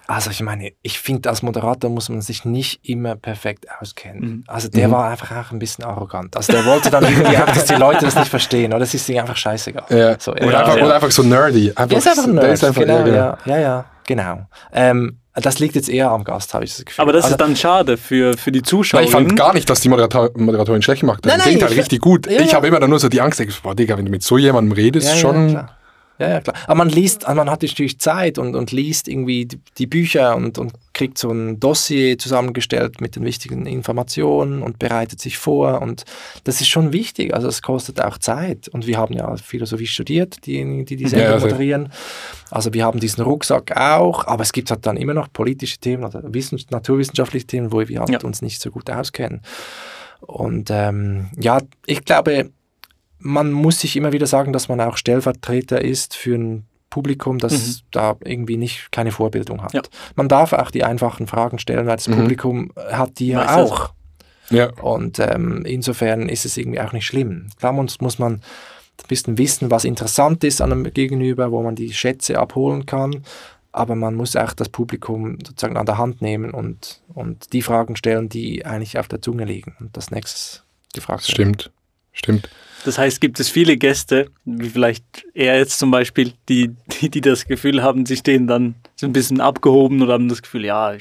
Also 0.05 0.31
ich 0.31 0.41
meine, 0.41 0.73
ich 0.81 0.99
finde, 0.99 1.29
als 1.29 1.41
Moderator 1.43 1.89
muss 1.89 2.09
man 2.09 2.21
sich 2.21 2.43
nicht 2.43 2.81
immer 2.87 3.15
perfekt 3.15 3.65
auskennen. 3.79 4.21
Mhm. 4.21 4.43
Also 4.47 4.67
der 4.67 4.89
Mhm. 4.89 4.91
war 4.91 5.09
einfach 5.11 5.31
auch 5.31 5.51
ein 5.51 5.59
bisschen 5.59 5.85
arrogant. 5.85 6.35
Also 6.35 6.51
der 6.51 6.65
wollte 6.65 6.89
dann 6.89 7.03
irgendwie 7.05 7.37
auch, 7.37 7.45
dass 7.45 7.65
die 7.65 7.75
Leute 7.75 8.03
das 8.05 8.15
nicht 8.15 8.27
verstehen. 8.27 8.71
Oder 8.73 8.79
das 8.79 8.93
ist 8.93 9.07
ihnen 9.07 9.19
einfach 9.21 9.37
scheißegal. 9.37 9.85
Ja. 9.89 10.19
So, 10.19 10.33
oder, 10.33 10.51
ja, 10.51 10.59
einfach, 10.59 10.77
ja. 10.77 10.83
oder 10.85 10.95
einfach 10.95 11.11
so 11.11 11.23
nerdy. 11.23 11.69
Einfach, 11.69 11.87
Der 11.87 11.97
ist 11.99 12.07
einfach 12.09 12.27
Nerd. 12.27 12.53
ist 12.53 12.63
einfach- 12.65 12.81
genau, 12.81 12.97
ja, 12.97 13.03
genau. 13.03 13.15
ja, 13.15 13.37
ja, 13.45 13.57
ja, 13.59 13.85
genau. 14.05 14.39
Ähm, 14.73 15.19
das 15.41 15.59
liegt 15.59 15.75
jetzt 15.75 15.89
eher 15.89 16.11
am 16.11 16.23
Gast, 16.23 16.53
habe 16.53 16.63
ich 16.63 16.75
das 16.75 16.85
Gefühl. 16.85 17.01
Aber 17.01 17.11
das 17.11 17.25
also, 17.25 17.33
ist 17.35 17.41
dann 17.41 17.55
schade 17.55 17.97
für, 17.97 18.37
für 18.37 18.51
die 18.51 18.61
Zuschauer. 18.61 19.01
Ich 19.01 19.11
fand 19.11 19.35
gar 19.35 19.53
nicht, 19.53 19.69
dass 19.69 19.81
die 19.81 19.89
Moderator, 19.89 20.29
Moderatorin 20.35 20.81
schlecht 20.81 21.01
gemacht 21.01 21.25
hat. 21.25 21.25
Nein, 21.25 21.39
Im 21.39 21.45
Gegenteil, 21.45 21.71
ich- 21.71 21.79
richtig 21.79 22.01
gut. 22.01 22.27
ja, 22.27 22.39
ich 22.39 22.51
ja. 22.51 22.53
habe 22.55 22.67
immer 22.67 22.79
dann 22.79 22.89
nur 22.89 22.99
so 22.99 23.09
die 23.09 23.21
Angst, 23.21 23.39
denk, 23.39 23.51
boah, 23.63 23.75
Digga, 23.75 23.97
wenn 23.97 24.05
du 24.05 24.11
mit 24.11 24.21
so 24.21 24.37
jemandem 24.37 24.73
redest, 24.73 25.09
ja, 25.09 25.15
schon. 25.15 25.67
Ja, 26.19 26.29
ja, 26.29 26.41
klar. 26.41 26.55
Aber 26.65 26.75
man 26.75 26.89
liest, 26.89 27.25
also 27.25 27.35
man 27.35 27.49
hat 27.49 27.63
natürlich 27.63 27.99
Zeit 27.99 28.37
und, 28.37 28.55
und 28.55 28.71
liest 28.71 29.07
irgendwie 29.07 29.45
die, 29.47 29.59
die 29.79 29.87
Bücher 29.87 30.35
und, 30.35 30.59
und 30.59 30.73
kriegt 30.93 31.17
so 31.17 31.31
ein 31.31 31.59
Dossier 31.59 32.19
zusammengestellt 32.19 33.01
mit 33.01 33.15
den 33.15 33.25
wichtigen 33.25 33.65
Informationen 33.65 34.61
und 34.61 34.77
bereitet 34.77 35.19
sich 35.19 35.39
vor. 35.39 35.81
Und 35.81 36.05
das 36.43 36.61
ist 36.61 36.67
schon 36.67 36.93
wichtig. 36.93 37.33
Also 37.33 37.47
es 37.47 37.63
kostet 37.63 37.99
auch 37.99 38.19
Zeit. 38.19 38.67
Und 38.67 38.85
wir 38.85 38.97
haben 38.99 39.13
ja 39.15 39.35
Philosophie 39.37 39.87
studiert, 39.87 40.45
diejenigen, 40.45 40.85
die 40.85 40.97
die 40.97 41.07
Sendung 41.07 41.27
Ja, 41.29 41.33
also- 41.33 41.47
moderieren. 41.47 41.91
Also 42.51 42.71
wir 42.75 42.85
haben 42.85 42.99
diesen 42.99 43.23
Rucksack 43.23 43.75
auch, 43.75 44.27
aber 44.27 44.43
es 44.43 44.53
gibt 44.53 44.69
halt 44.69 44.85
dann 44.85 44.97
immer 44.97 45.15
noch 45.15 45.33
politische 45.33 45.79
Themen 45.79 46.03
oder 46.03 46.21
Wissens 46.31 46.69
naturwissenschaftliche 46.69 47.47
Themen, 47.47 47.71
wo 47.71 47.79
wir 47.87 47.99
halt 48.01 48.09
Ja. 48.09 48.19
uns 48.21 48.43
nicht 48.43 48.61
so 48.61 48.69
gut 48.69 48.87
auskennen. 48.91 49.41
Und 50.21 50.69
ähm, 50.71 51.31
ja, 51.39 51.59
ich 51.87 52.05
glaube, 52.05 52.51
man 53.23 53.51
muss 53.51 53.79
sich 53.79 53.95
immer 53.95 54.11
wieder 54.11 54.27
sagen, 54.27 54.53
dass 54.53 54.67
man 54.67 54.79
auch 54.81 54.97
Stellvertreter 54.97 55.81
ist 55.81 56.15
für 56.15 56.35
ein 56.35 56.65
Publikum, 56.89 57.39
das 57.39 57.53
Mhm. 57.53 57.75
da 57.91 58.15
irgendwie 58.23 58.57
nicht 58.57 58.91
keine 58.91 59.11
Vorbildung 59.11 59.63
hat. 59.63 59.73
Ja. 59.73 59.81
Man 60.15 60.27
darf 60.27 60.53
auch 60.53 60.69
die 60.69 60.83
einfachen 60.83 61.25
Fragen 61.25 61.57
stellen, 61.57 61.87
weil 61.87 61.95
das 61.95 62.07
Mhm. 62.07 62.15
Publikum 62.17 62.71
hat 62.91 63.17
die 63.19 63.29
ja 63.29 63.55
auch. 63.57 63.93
Ja. 64.49 64.71
Und 64.81 65.17
ähm, 65.19 65.63
insofern 65.65 66.29
ist 66.29 66.45
es 66.45 66.57
irgendwie 66.57 66.81
auch 66.81 66.91
nicht 66.93 67.05
schlimm. 67.07 67.47
Klar 67.57 67.71
muss, 67.71 67.99
muss 68.01 68.19
man 68.19 68.33
ein 68.33 69.07
bisschen 69.07 69.37
wissen, 69.39 69.71
was 69.71 69.85
interessant 69.85 70.43
ist 70.43 70.61
an 70.61 70.71
einem 70.71 70.83
Gegenüber, 70.93 71.51
wo 71.51 71.63
man 71.63 71.75
die 71.75 71.93
Schätze 71.93 72.37
abholen 72.37 72.85
kann. 72.85 73.23
Aber 73.71 73.95
man 73.95 74.13
muss 74.13 74.35
auch 74.35 74.53
das 74.53 74.69
Publikum 74.69 75.39
sozusagen 75.43 75.77
an 75.77 75.87
der 75.87 75.97
Hand 75.97 76.21
nehmen 76.21 76.51
und, 76.51 77.01
und 77.15 77.53
die 77.53 77.63
Fragen 77.63 77.95
stellen, 77.95 78.29
die 78.29 78.65
eigentlich 78.67 78.99
auf 78.99 79.07
der 79.07 79.19
Zunge 79.21 79.45
liegen 79.45 79.75
und 79.79 79.97
das 79.97 80.11
nächstes 80.11 80.63
gefragt 80.93 81.27
werden. 81.27 81.33
Stimmt. 81.33 81.71
Stimmt. 82.11 82.49
Das 82.85 82.97
heißt, 82.97 83.21
gibt 83.21 83.39
es 83.39 83.49
viele 83.49 83.77
Gäste, 83.77 84.29
wie 84.45 84.69
vielleicht 84.69 85.03
er 85.33 85.57
jetzt 85.57 85.79
zum 85.79 85.91
Beispiel, 85.91 86.33
die, 86.49 86.71
die, 86.99 87.09
die 87.09 87.21
das 87.21 87.45
Gefühl 87.45 87.81
haben, 87.81 88.05
sie 88.05 88.17
stehen 88.17 88.47
dann 88.47 88.75
so 88.95 89.05
ein 89.05 89.13
bisschen 89.13 89.41
abgehoben 89.41 90.01
oder 90.01 90.13
haben 90.13 90.29
das 90.29 90.41
Gefühl, 90.41 90.65
ja, 90.65 90.93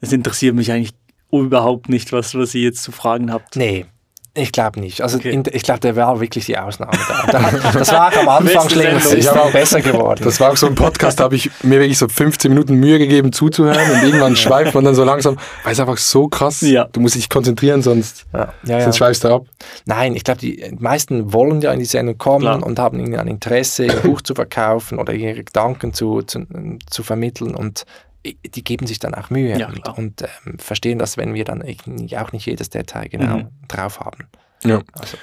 es 0.00 0.12
interessiert 0.12 0.54
mich 0.54 0.70
eigentlich 0.70 0.94
überhaupt 1.32 1.88
nicht, 1.88 2.12
was, 2.12 2.34
was 2.34 2.54
ihr 2.54 2.62
jetzt 2.62 2.82
zu 2.82 2.92
fragen 2.92 3.32
habt. 3.32 3.56
Nee, 3.56 3.86
ich 4.34 4.52
glaube 4.52 4.78
nicht. 4.80 5.00
Also 5.02 5.18
Okay. 5.18 5.30
in, 5.32 5.42
ich 5.52 5.62
glaube, 5.62 5.80
der 5.80 5.96
war 5.96 6.20
wirklich 6.20 6.46
die 6.46 6.56
Ausnahme 6.56 6.92
da. 7.08 7.26
da 7.50 7.70
das 7.72 7.92
war 7.92 8.08
auch 8.12 8.16
am 8.16 8.28
Anfang 8.28 8.68
schlimm, 8.70 8.98
Ich 9.16 9.28
hab 9.28 9.36
auch 9.36 9.50
besser 9.52 9.80
geworden. 9.80 10.22
Das 10.24 10.38
war 10.40 10.52
auch 10.52 10.56
so 10.56 10.66
ein 10.66 10.74
Podcast, 10.74 11.18
da 11.20 11.24
habe 11.24 11.34
ich 11.36 11.50
mir 11.62 11.80
wirklich 11.80 11.98
so 11.98 12.08
15 12.08 12.50
Minuten 12.50 12.74
Mühe 12.74 12.98
gegeben 12.98 13.32
zuzuhören 13.32 13.90
und 13.90 14.02
irgendwann 14.02 14.36
schweift 14.36 14.74
man 14.74 14.84
dann 14.84 14.94
so 14.94 15.04
langsam, 15.04 15.36
weil 15.64 15.72
es 15.72 15.80
einfach 15.80 15.98
so 15.98 16.28
krass, 16.28 16.60
Ja. 16.60 16.84
du 16.92 17.00
musst 17.00 17.16
dich 17.16 17.28
konzentrieren, 17.28 17.82
sonst, 17.82 18.26
ja, 18.32 18.52
ja, 18.64 18.78
ja. 18.78 18.84
sonst 18.84 18.98
schweifst 18.98 19.24
du 19.24 19.28
ab. 19.34 19.46
Nein, 19.86 20.14
ich 20.14 20.24
glaube, 20.24 20.40
die 20.40 20.74
meisten 20.78 21.32
wollen 21.32 21.60
ja 21.60 21.72
in 21.72 21.80
die 21.80 21.84
Sendung 21.84 22.16
kommen 22.18 22.42
Klar. 22.42 22.62
und 22.62 22.78
haben 22.78 22.98
irgendwie 23.00 23.18
ein 23.18 23.28
Interesse, 23.28 23.86
ihr 23.86 23.92
Buch 23.94 24.20
zu 24.22 24.34
verkaufen 24.34 24.98
oder 24.98 25.12
ihre 25.12 25.42
Gedanken 25.42 25.92
zu, 25.92 26.22
zu, 26.22 26.46
zu 26.88 27.02
vermitteln. 27.02 27.54
Und 27.54 27.84
die 28.24 28.64
geben 28.64 28.86
sich 28.86 28.98
dann 28.98 29.14
auch 29.14 29.30
Mühe 29.30 29.58
Ja, 29.58 29.68
und, 29.68 29.88
und 29.98 30.22
ähm, 30.22 30.58
verstehen 30.58 30.98
das, 30.98 31.16
wenn 31.16 31.34
wir 31.34 31.44
dann 31.44 31.62
auch 31.62 32.32
nicht 32.32 32.46
jedes 32.46 32.68
Detail 32.70 33.08
genau 33.08 33.38
Mhm. 33.38 33.48
drauf 33.68 34.00
haben. 34.00 34.28
Ja. 34.64 34.80
Also, 34.98 35.16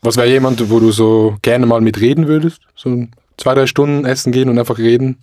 Was 0.00 0.16
wäre 0.16 0.28
jemand, 0.28 0.70
wo 0.70 0.80
du 0.80 0.90
so 0.92 1.36
gerne 1.42 1.66
mal 1.66 1.80
mit 1.80 2.00
reden 2.00 2.26
würdest? 2.28 2.62
So 2.74 3.06
zwei, 3.36 3.54
drei 3.54 3.66
Stunden 3.66 4.04
essen 4.06 4.32
gehen 4.32 4.48
und 4.48 4.58
einfach 4.58 4.78
reden? 4.78 5.18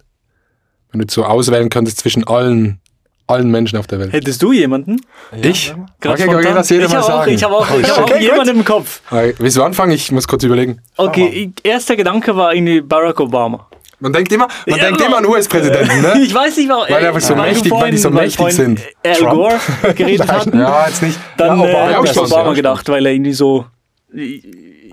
Wenn 0.91 0.99
du 0.99 1.03
jetzt 1.03 1.13
so 1.13 1.23
auswählen 1.25 1.69
könntest 1.69 1.97
zwischen 1.97 2.23
allen, 2.25 2.79
allen 3.27 3.51
Menschen 3.51 3.77
auf 3.77 3.87
der 3.87 3.99
Welt. 3.99 4.13
Hättest 4.13 4.41
du 4.41 4.53
jemanden? 4.53 5.01
Ich? 5.41 5.73
Grad 6.01 6.19
Okay, 6.19 6.33
okay, 6.33 6.51
lass 6.53 6.69
jeder 6.69 6.85
ich 6.85 6.91
mal 6.91 7.01
habe 7.01 7.13
auch, 7.13 7.19
sagen. 7.19 7.31
ich 7.33 7.43
habe 7.43 7.55
auch, 7.55 7.69
ich 7.79 7.89
habe 7.89 8.03
Okay, 8.03 8.13
auch 8.13 8.17
gut. 8.17 8.21
jemanden 8.21 8.57
im 8.57 8.65
Kopf. 8.65 9.01
Okay, 9.11 9.35
willst 9.37 9.57
du 9.57 9.63
anfangen? 9.63 9.91
Ich 9.91 10.11
muss 10.11 10.27
kurz 10.27 10.43
überlegen. 10.43 10.81
Okay, 10.97 11.51
erster 11.63 11.95
Gedanke 11.95 12.35
war 12.35 12.53
irgendwie 12.53 12.81
Barack 12.81 13.19
Obama. 13.19 13.67
Man 14.01 14.13
denkt 14.13 14.31
immer, 14.31 14.47
man 14.47 14.77
Ja, 14.77 14.85
denkt 14.85 14.99
aber- 15.01 15.05
immer 15.07 15.17
an 15.17 15.25
US-Präsidenten, 15.25 16.01
ne? 16.01 16.13
Ich 16.23 16.33
weiß 16.33 16.55
nicht, 16.57 16.69
warum. 16.69 16.85
Weil 16.89 17.01
die 17.01 17.07
einfach 17.07 17.21
so 17.21 17.33
mächtig- 17.35 17.71
weil 17.71 17.91
die 17.91 17.97
so 17.97 18.09
mächtig 18.09 18.51
sind. 18.53 18.81
Al 19.05 19.13
Trump. 19.15 19.31
Gore 19.33 19.59
geredet 19.95 20.31
hatten. 20.31 20.57
ja, 20.59 20.87
jetzt 20.87 21.01
nicht. 21.01 21.19
Dann 21.37 21.59
Ja, 21.59 21.65
äh, 21.65 21.69
Obama 21.69 21.93
habe 21.95 22.05
ich 22.05 22.11
auch 22.11 22.15
schon, 22.15 22.25
Obama 22.27 22.47
ja. 22.49 22.53
gedacht, 22.53 22.87
weil 22.89 23.05
er 23.05 23.11
irgendwie 23.11 23.33
so. 23.33 23.65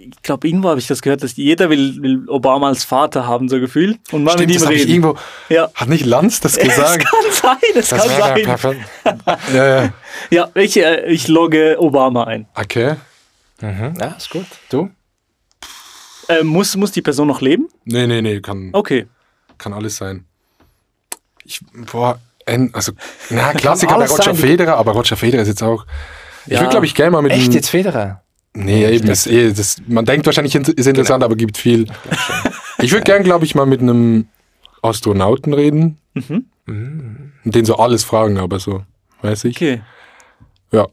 Ich 0.09 0.23
glaube, 0.23 0.47
irgendwo 0.49 0.69
habe 0.71 0.81
ich 0.81 0.87
das 0.87 1.03
gehört, 1.03 1.23
dass 1.23 1.37
jeder 1.37 1.71
will, 1.71 2.01
will 2.03 2.29
Obama 2.29 2.69
als 2.69 2.85
Vater 2.85 3.27
haben, 3.27 3.49
so 3.49 3.61
gefühlt. 3.61 3.99
Und 4.13 4.25
mal 4.25 4.33
Stimmt, 4.33 4.49
mit 4.49 4.57
das 4.57 4.63
ihm 4.63 4.67
habe 4.67 4.75
ich 4.75 4.83
reden. 4.83 4.91
irgendwo. 4.93 5.19
Ja. 5.49 5.69
Hat 5.75 5.89
nicht 5.89 6.05
Lanz 6.05 6.41
das 6.41 6.57
Es 6.57 6.65
gesagt? 6.69 7.05
kann 7.07 7.33
sein, 7.33 7.57
es 7.75 7.91
kann 7.91 8.09
wäre 8.09 8.59
sein. 8.59 8.85
ja, 9.55 9.67
ja. 9.83 9.89
Ja, 10.31 10.49
ich, 10.55 10.77
äh, 10.77 11.07
ich 11.07 11.29
logge 11.29 11.77
Obama 11.79 12.25
ein. 12.25 12.47
Okay. 12.55 12.95
mhm. 13.61 13.95
Ja, 14.01 14.07
ist 14.19 14.31
gut. 14.31 14.47
Du? 14.71 14.91
Äh, 16.29 16.43
muss, 16.43 16.77
muss 16.77 16.93
die 16.93 17.03
Person 17.03 17.29
noch 17.29 17.41
leben? 17.41 17.69
Nee, 17.85 18.07
nee, 18.07 18.21
nee, 18.23 18.41
kann, 18.41 18.71
Okay. 18.73 19.07
kann 19.59 19.73
alles 19.73 19.97
sein. 19.97 20.25
Ich, 21.45 21.61
boah, 21.93 22.19
also, 22.73 22.93
na, 23.31 23.53
Klassiker 23.55 23.97
bei 23.99 24.07
Roger 24.07 24.23
sein. 24.25 24.37
Federer, 24.37 24.77
aber 24.77 24.93
Roger 24.93 25.17
Federer 25.17 25.43
ist 25.43 25.49
jetzt 25.49 25.63
auch. 25.63 25.87
Ich 26.47 26.53
Ja. 26.53 26.61
würde, 26.61 26.71
glaube 26.71 26.87
ich, 26.87 26.95
gerne 26.95 27.13
mal 27.13 27.23
mit 27.23 27.33
Echt 27.33 27.55
jetzt 27.55 27.71
Federer? 27.71 28.23
Nee, 28.55 28.87
eben, 28.87 29.09
ist 29.09 29.27
eh, 29.27 29.53
das, 29.53 29.77
man 29.87 30.05
denkt 30.07 30.25
wahrscheinlich, 30.27 30.55
ist 30.55 30.87
interessant, 30.87 31.23
aber 31.23 31.37
gibt 31.37 31.59
viel. 31.59 31.87
Ich 32.79 32.91
würde 32.93 33.05
gern, 33.05 33.23
glaube 33.23 33.45
ich, 33.45 33.55
mal 33.55 33.67
mit 33.67 33.81
einem 33.81 34.29
Astronauten 34.83 35.53
reden 35.53 35.99
Mhm. 36.15 36.47
und 37.45 37.55
den 37.55 37.65
so 37.67 37.77
alles 37.77 38.03
fragen, 38.03 38.39
aber 38.39 38.59
so, 38.59 38.83
weiß 39.23 39.45
ich. 39.45 39.57
Okay. 39.57 39.83
Ja, 40.73 40.87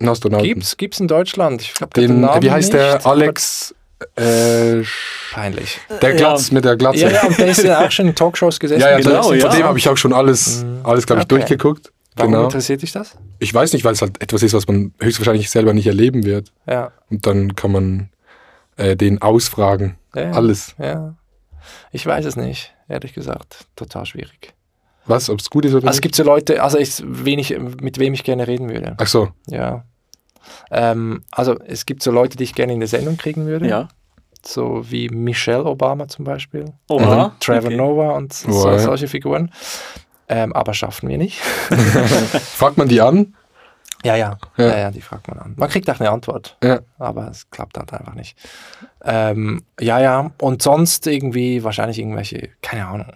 ein 0.00 0.08
Astronauten. 0.08 0.44
Gibt's, 0.44 0.76
gibt's 0.76 0.98
in 1.00 1.06
Deutschland? 1.08 1.62
Ich 1.62 1.74
habe 1.80 1.90
Den, 1.98 2.22
wie 2.40 2.50
heißt 2.50 2.72
der? 2.72 2.96
nicht, 2.96 3.06
Alex, 3.06 3.74
äh, 4.16 4.82
Peinlich. 5.32 5.80
der 6.02 6.14
Glatz 6.14 6.50
mit 6.50 6.64
der 6.64 6.76
Glatze. 6.76 6.98
Ja, 7.00 7.10
ja, 7.10 7.22
und 7.26 7.38
der 7.38 7.46
ist 7.48 7.62
ja 7.62 7.84
auch 7.86 7.90
schon 7.90 8.08
in 8.08 8.14
Talkshows 8.14 8.58
gesessen. 8.60 8.80
Ja, 8.82 8.90
ja, 8.90 8.98
Genau, 9.00 9.22
von 9.22 9.38
ja. 9.38 9.48
dem 9.48 9.64
habe 9.64 9.78
ich 9.78 9.88
auch 9.88 9.96
schon 9.96 10.12
alles, 10.12 10.64
alles 10.84 11.06
glaube 11.06 11.20
ich, 11.20 11.24
Okay. 11.26 11.36
durchgeguckt. 11.38 11.92
Warum 12.16 12.32
Genau. 12.32 12.44
interessiert 12.44 12.82
dich 12.82 12.92
das? 12.92 13.16
Ich 13.40 13.52
weiß 13.52 13.72
nicht, 13.72 13.84
weil 13.84 13.92
es 13.92 14.00
halt 14.02 14.22
etwas 14.22 14.42
ist, 14.44 14.54
was 14.54 14.68
man 14.68 14.92
höchstwahrscheinlich 15.00 15.50
selber 15.50 15.72
nicht 15.74 15.86
erleben 15.88 16.24
wird. 16.24 16.52
Ja. 16.68 16.92
Und 17.10 17.26
dann 17.26 17.56
kann 17.56 17.72
man 17.72 18.08
äh, 18.76 18.96
den 18.96 19.20
ausfragen. 19.20 19.96
ja. 20.14 20.30
Alles. 20.32 20.74
Ja. 20.78 21.14
Ich 21.92 22.04
weiß 22.06 22.24
es 22.26 22.36
nicht, 22.36 22.74
ehrlich 22.88 23.14
gesagt. 23.14 23.66
Total 23.74 24.04
schwierig. 24.06 24.52
Was, 25.06 25.28
ob 25.30 25.40
es 25.40 25.50
gut 25.50 25.64
ist 25.64 25.72
oder 25.72 25.78
Also 25.86 25.88
es 25.88 25.94
nicht? 25.96 26.02
gibt 26.02 26.14
so 26.14 26.22
Leute, 26.22 26.62
also 26.62 26.78
ich, 26.78 27.02
wenig, 27.04 27.56
mit 27.80 27.98
wem 27.98 28.14
ich 28.14 28.22
gerne 28.24 28.46
reden 28.46 28.68
würde. 28.70 28.94
Ach 28.98 29.06
so, 29.06 29.28
Ja. 29.48 29.84
Ähm, 30.70 31.22
also 31.32 31.58
es 31.66 31.86
gibt 31.86 32.02
so 32.02 32.10
Leute, 32.10 32.36
die 32.36 32.44
ich 32.44 32.54
gerne 32.54 32.72
in 32.72 32.80
der 32.80 32.88
Sendung 32.88 33.16
kriegen 33.16 33.46
würde. 33.46 33.68
Ja. 33.68 33.88
So 34.46 34.82
wie 34.90 35.08
Michelle 35.08 35.64
Obama 35.64 36.06
zum 36.08 36.24
Beispiel. 36.24 36.66
Oha. 36.88 37.34
Trevor 37.40 37.66
okay. 37.68 37.76
Noah 37.76 38.14
und 38.14 38.32
so, 38.32 38.50
Oh, 38.50 38.70
ja. 38.70 38.78
solche 38.78 39.08
Figuren. 39.08 39.50
Ähm, 40.28 40.52
aber 40.52 40.74
schaffen 40.74 41.08
wir 41.08 41.18
nicht. 41.18 41.38
fragt 41.40 42.76
man 42.78 42.88
die 42.88 43.00
an? 43.00 43.34
Ja, 44.04 44.16
ja, 44.16 44.36
Ja. 44.58 44.66
ja. 44.66 44.78
ja, 44.78 44.90
die 44.90 45.00
fragt 45.00 45.28
man 45.28 45.38
an. 45.38 45.54
Man 45.56 45.68
kriegt 45.70 45.88
auch 45.88 45.98
eine 45.98 46.10
Antwort, 46.10 46.58
Ja. 46.62 46.80
aber 46.98 47.28
es 47.30 47.48
klappt 47.50 47.78
halt 47.78 47.92
einfach 47.94 48.14
nicht. 48.14 48.36
Ähm, 49.02 49.62
ja, 49.80 49.98
ja, 50.00 50.30
und 50.40 50.62
sonst 50.62 51.06
irgendwie 51.06 51.64
wahrscheinlich 51.64 51.98
irgendwelche, 51.98 52.50
keine 52.60 52.86
Ahnung. 52.86 53.12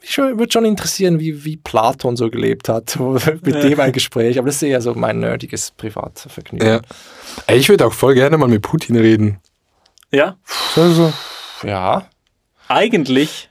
Mich 0.00 0.10
schon- 0.12 0.38
würde 0.38 0.52
schon 0.52 0.64
interessieren, 0.64 1.18
wie, 1.18 1.44
wie 1.44 1.56
Platon 1.56 2.16
so 2.16 2.30
gelebt 2.30 2.68
hat, 2.68 2.98
mit 3.42 3.54
Ja. 3.54 3.60
dem 3.60 3.80
ein 3.80 3.92
Gespräch. 3.92 4.38
Aber 4.38 4.46
das 4.46 4.56
ist 4.56 4.62
eher 4.62 4.80
so 4.80 4.94
mein 4.94 5.18
nerdiges 5.20 5.72
Privatvergnügen. 5.72 6.66
Ja. 6.66 6.80
Ey, 7.46 7.58
ich 7.58 7.68
würde 7.68 7.86
auch 7.86 7.92
voll 7.92 8.14
gerne 8.14 8.36
mal 8.38 8.48
mit 8.48 8.62
Putin 8.62 8.96
reden. 8.96 9.38
Ja. 10.12 10.36
So, 10.74 10.88
so. 10.92 11.12
ja. 11.66 12.06
Eigentlich. 12.68 13.48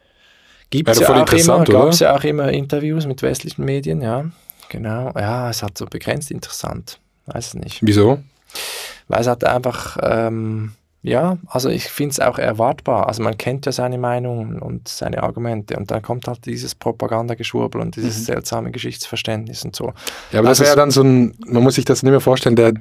Gibt 0.70 0.90
es 0.90 1.00
ja 1.00 1.08
auch 1.24 1.32
immer, 1.32 1.92
ja 1.94 2.16
auch 2.16 2.24
immer 2.24 2.52
Interviews 2.52 3.06
mit 3.06 3.22
westlichen 3.22 3.64
Medien, 3.66 4.02
ja. 4.02 4.26
Genau. 4.70 5.12
Ja, 5.16 5.50
es 5.50 5.62
hat 5.64 5.78
so 5.78 5.86
begrenzt 5.86 6.32
interessant. 6.32 7.00
Weiß 7.28 7.48
es 7.48 7.54
nicht. 7.54 7.80
Wieso? 7.82 8.20
Weil 9.08 9.22
es 9.22 9.28
hat 9.28 9.44
einfach, 9.44 9.98
ähm, 10.02 10.74
ja, 11.08 11.38
also 11.48 11.70
ich 11.70 11.86
finde 11.86 12.12
es 12.14 12.20
auch 12.20 12.38
erwartbar. 12.40 13.08
Also 13.08 13.22
man 13.22 13.38
kennt 13.38 13.66
ja 13.66 13.72
seine 13.72 13.98
Meinung 13.98 14.60
und 14.60 14.88
seine 14.88 15.22
Argumente 15.24 15.76
und 15.78 15.92
dann 15.92 16.02
kommt 16.02 16.28
halt 16.28 16.46
dieses 16.46 16.74
Propagandageschwurbel 16.76 17.80
und 17.82 17.96
dieses 17.96 18.20
Mhm. 18.20 18.24
seltsame 18.24 18.72
Geschichtsverständnis 18.72 19.64
und 19.64 19.76
so. 19.76 19.94
Ja, 20.32 20.40
aber 20.40 20.50
das 20.50 20.60
Also 20.60 20.64
wäre 20.64 20.72
es- 20.72 20.76
dann 20.78 20.92
so 20.92 21.04
ein, 21.04 21.34
man 21.48 21.64
muss 21.64 21.76
sich 21.76 21.86
das 21.86 22.02
nicht 22.04 22.12
mehr 22.12 22.22
vorstellen, 22.22 22.56
der, 22.56 22.74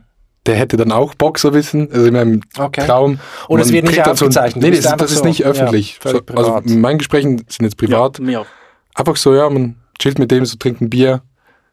der 0.46 0.56
hätte 0.56 0.76
dann 0.76 0.92
auch 0.92 1.14
Boxerwissen, 1.14 1.90
also 1.92 2.06
in 2.06 2.12
meinem 2.14 2.40
Okay. 2.58 2.86
Traum. 2.86 3.18
Und 3.48 3.60
es 3.60 3.72
wird 3.72 3.84
nicht 3.86 3.98
dann 3.98 4.04
so 4.16 4.24
ein- 4.24 4.28
aufgezeichnet, 4.30 4.62
Nee, 4.64 4.70
das, 4.70 4.80
ist- 4.86 5.00
das 5.00 5.10
ist 5.12 5.18
so, 5.18 5.24
nicht 5.24 5.40
ja, 5.40 5.46
öffentlich. 5.46 5.98
völlig 6.00 6.22
so, 6.28 6.34
also 6.36 6.60
meine 6.64 6.98
Gespräche 6.98 7.28
sind 7.28 7.62
jetzt 7.62 7.76
privat. 7.76 8.18
Ja, 8.18 8.24
mir 8.24 8.40
auch. 8.40 8.46
Einfach 8.94 9.16
so, 9.16 9.34
ja, 9.34 9.48
man 9.50 9.76
chillt 9.98 10.18
mit 10.18 10.30
dem, 10.30 10.44
so 10.46 10.56
trinkt 10.56 10.80
ein 10.80 10.90
Bier, 10.90 11.22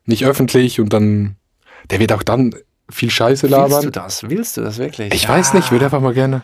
nicht 0.06 0.26
öffentlich 0.26 0.80
und 0.80 0.92
dann, 0.94 1.36
der 1.90 2.00
wird 2.00 2.12
auch 2.14 2.24
dann 2.24 2.56
viel 2.92 3.10
Scheiße 3.10 3.44
Willst 3.44 3.54
du 3.58 3.62
labern. 3.62 3.92
das? 3.92 4.30
Willst 4.30 4.58
du 4.58 4.62
das 4.62 4.78
wirklich? 4.78 5.14
Ich 5.14 5.28
weiß 5.28 5.54
nicht, 5.54 5.72
würde 5.72 5.86
einfach 5.86 6.02
mal 6.02 6.14
gerne. 6.14 6.42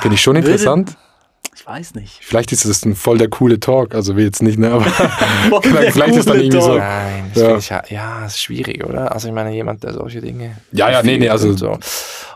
Finde 0.00 0.14
ich 0.14 0.20
schon 0.22 0.36
Würde- 0.36 0.46
interessant. 0.48 0.96
Ich 1.54 1.66
weiß 1.66 1.94
nicht. 1.94 2.18
Vielleicht 2.22 2.52
ist 2.52 2.64
das 2.68 2.84
ein 2.84 2.94
voll 2.94 3.16
der 3.18 3.28
coole 3.28 3.58
Talk, 3.58 3.94
also 3.94 4.14
will 4.14 4.24
jetzt 4.24 4.42
nicht, 4.42 4.58
ne, 4.58 4.70
aber 4.72 4.84
vielleicht 5.62 6.16
ist 6.16 6.28
dann 6.28 6.36
irgendwie 6.38 6.60
so- 6.60 6.68
Talk. 6.68 6.78
Nein, 6.78 7.30
das 7.34 7.42
Ja. 7.42 7.48
ja. 7.50 7.56
Ich, 7.58 7.68
ja, 7.70 7.82
ja, 7.88 8.26
ist 8.26 8.40
schwierig, 8.42 8.84
oder? 8.84 9.12
Also 9.12 9.28
ich 9.28 9.34
meine, 9.34 9.52
jemand, 9.52 9.82
der 9.82 9.94
solche 9.94 10.20
Dinge. 10.20 10.56
Ja, 10.72 10.90
ja, 10.90 11.02
nee, 11.02 11.16
nee, 11.18 11.28
also- 11.28 11.48
Und, 11.48 11.58
so. 11.58 11.78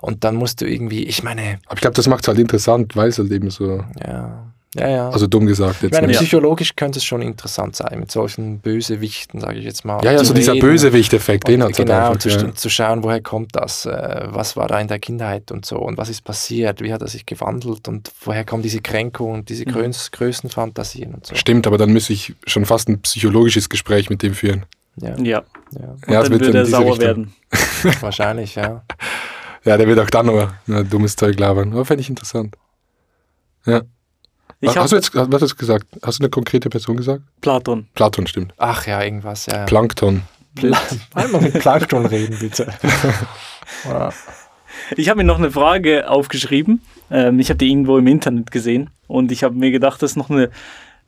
und 0.00 0.24
dann 0.24 0.36
musst 0.36 0.60
du 0.62 0.66
irgendwie, 0.66 1.04
ich 1.04 1.22
meine, 1.22 1.58
aber 1.66 1.74
ich 1.74 1.80
glaube, 1.82 1.94
das 1.94 2.06
macht 2.08 2.22
es 2.24 2.28
halt 2.28 2.38
interessant, 2.38 2.96
weil 2.96 3.08
es 3.10 3.18
halt 3.18 3.30
eben 3.30 3.50
so, 3.50 3.84
ja, 4.04 4.49
ja, 4.76 4.88
ja. 4.88 5.10
also 5.10 5.26
dumm 5.26 5.46
gesagt 5.46 5.76
ich 5.76 5.82
jetzt. 5.82 5.92
meine, 5.94 6.06
ne? 6.06 6.12
Ja. 6.12 6.20
psychologisch 6.20 6.76
könnte 6.76 6.98
es 6.98 7.04
schon 7.04 7.22
interessant 7.22 7.74
sein, 7.74 7.98
mit 7.98 8.10
solchen 8.12 8.60
Bösewichten, 8.60 9.40
sage 9.40 9.58
ich 9.58 9.64
jetzt 9.64 9.84
mal. 9.84 10.02
Ja, 10.04 10.12
ja, 10.12 10.24
so 10.24 10.32
dieser. 10.32 10.54
Bösewicht-Effekt, 10.54 11.48
den 11.48 11.60
hat 11.62 11.68
halt 11.68 11.76
genau, 11.76 11.94
einfach. 11.98 12.12
und 12.12 12.22
zu, 12.22 12.28
ja. 12.28 12.54
zu 12.54 12.70
schauen, 12.70 13.02
woher 13.02 13.20
kommt 13.20 13.56
das, 13.56 13.86
äh, 13.86 14.26
was 14.28 14.56
war 14.56 14.68
da 14.68 14.78
in 14.78 14.86
der 14.88 15.00
Kindheit 15.00 15.50
und 15.50 15.66
so 15.66 15.78
und 15.78 15.98
was 15.98 16.08
ist 16.08 16.22
passiert, 16.22 16.80
wie 16.82 16.92
hat 16.92 17.02
er 17.02 17.08
sich 17.08 17.26
gewandelt 17.26 17.88
und 17.88 18.12
woher 18.24 18.44
kommt 18.44 18.64
diese 18.64 18.80
Kränkung 18.80 19.32
und 19.32 19.48
diese 19.48 19.64
Mhm. 19.66 19.72
Größ 19.72 20.10
Größenfantasien 20.12 21.14
und 21.14 21.26
so. 21.26 21.34
Stimmt, 21.34 21.66
aber 21.66 21.76
dann 21.78 21.92
müsste 21.92 22.12
ich 22.12 22.34
schon 22.46 22.64
fast 22.64 22.88
ein 22.88 23.00
psychologisches 23.00 23.68
Gespräch 23.68 24.08
mit 24.08 24.22
dem 24.22 24.34
führen. 24.34 24.66
Ja, 24.96 25.16
Ja. 25.16 25.42
ja, 25.72 25.88
Und 25.88 26.08
Ja, 26.08 26.22
dann 26.22 26.40
wird 26.40 26.54
er 26.54 26.66
sauer 26.66 26.92
Richtung. 26.92 26.98
werden. 27.00 27.34
wahrscheinlich, 28.00 28.54
ja. 28.54 28.82
Ja, 29.64 29.76
der 29.76 29.86
wird 29.86 29.98
auch 29.98 30.10
dann 30.10 30.26
nur 30.26 30.52
dummes 30.84 31.16
Zeug 31.16 31.38
labern. 31.38 31.72
Aber 31.72 31.84
fände 31.84 32.00
ich 32.02 32.08
interessant. 32.08 32.56
Ja. 33.66 33.82
Ich 34.62 34.76
hast 34.76 34.92
du 34.92 34.96
jetzt 34.96 35.14
was 35.14 35.42
hast 35.42 35.52
du 35.52 35.56
gesagt? 35.56 35.86
Hast 36.02 36.18
du 36.18 36.22
eine 36.24 36.30
konkrete 36.30 36.68
Person 36.68 36.96
gesagt? 36.96 37.22
Platon. 37.40 37.88
Platon 37.94 38.26
stimmt. 38.26 38.52
Ach 38.58 38.86
ja, 38.86 39.02
irgendwas, 39.02 39.46
ja. 39.46 39.64
Plankton. 39.64 40.22
Einmal 41.14 41.40
mit 41.42 41.54
Plankton 41.60 42.04
reden, 42.06 42.36
bitte. 42.38 42.66
ja. 43.84 44.10
Ich 44.96 45.08
habe 45.08 45.18
mir 45.18 45.24
noch 45.24 45.38
eine 45.38 45.50
Frage 45.50 46.08
aufgeschrieben. 46.10 46.82
Ähm, 47.10 47.38
ich 47.40 47.48
habe 47.48 47.58
die 47.58 47.70
irgendwo 47.70 47.98
im 47.98 48.06
Internet 48.06 48.50
gesehen 48.50 48.90
und 49.06 49.32
ich 49.32 49.42
habe 49.44 49.54
mir 49.54 49.70
gedacht, 49.70 50.02
das 50.02 50.12
ist 50.12 50.16
noch 50.16 50.28
eine, 50.30 50.50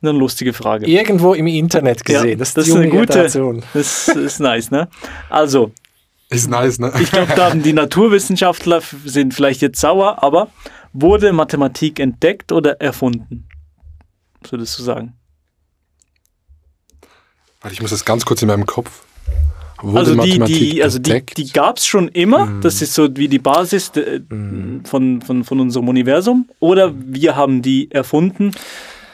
eine 0.00 0.12
lustige 0.12 0.52
Frage. 0.52 0.86
Irgendwo 0.86 1.34
im 1.34 1.46
Internet 1.46 2.04
gesehen. 2.04 2.28
Ja, 2.30 2.36
das 2.36 2.48
ist, 2.50 2.56
das 2.58 2.68
ist 2.68 2.74
eine 2.76 2.88
gute- 2.88 3.06
Generation. 3.06 3.62
Das 3.74 4.08
ist 4.08 4.40
nice, 4.40 4.70
ne? 4.70 4.88
Also, 5.28 5.72
Ist 6.30 6.48
nice, 6.48 6.78
ne? 6.78 6.92
ich 7.00 7.10
glaube, 7.10 7.32
da 7.36 7.50
haben 7.50 7.62
die 7.62 7.72
Naturwissenschaftler 7.72 8.80
sind 9.04 9.34
vielleicht 9.34 9.60
jetzt 9.62 9.80
sauer, 9.80 10.22
aber 10.22 10.48
wurde 10.92 11.32
Mathematik 11.32 12.00
entdeckt 12.00 12.52
oder 12.52 12.80
erfunden? 12.80 13.48
Was 14.40 14.52
würdest 14.52 14.78
du 14.78 14.82
sagen? 14.82 15.14
Warte, 17.60 17.74
ich 17.74 17.80
muss 17.80 17.90
das 17.90 18.04
ganz 18.04 18.24
kurz 18.24 18.42
in 18.42 18.48
meinem 18.48 18.66
Kopf. 18.66 19.04
Wurde 19.80 19.98
also 19.98 20.16
die, 20.16 20.38
die, 20.38 20.82
also 20.82 20.98
die, 21.00 21.24
die 21.36 21.52
gab 21.52 21.78
es 21.78 21.86
schon 21.86 22.08
immer. 22.08 22.46
Mm. 22.46 22.60
Das 22.60 22.82
ist 22.82 22.94
so 22.94 23.08
wie 23.16 23.26
die 23.26 23.40
Basis 23.40 23.90
äh, 23.96 24.20
von, 24.84 25.22
von, 25.22 25.44
von 25.44 25.60
unserem 25.60 25.88
Universum. 25.88 26.48
Oder 26.60 26.92
wir 26.94 27.34
haben 27.34 27.62
die 27.62 27.90
erfunden. 27.90 28.52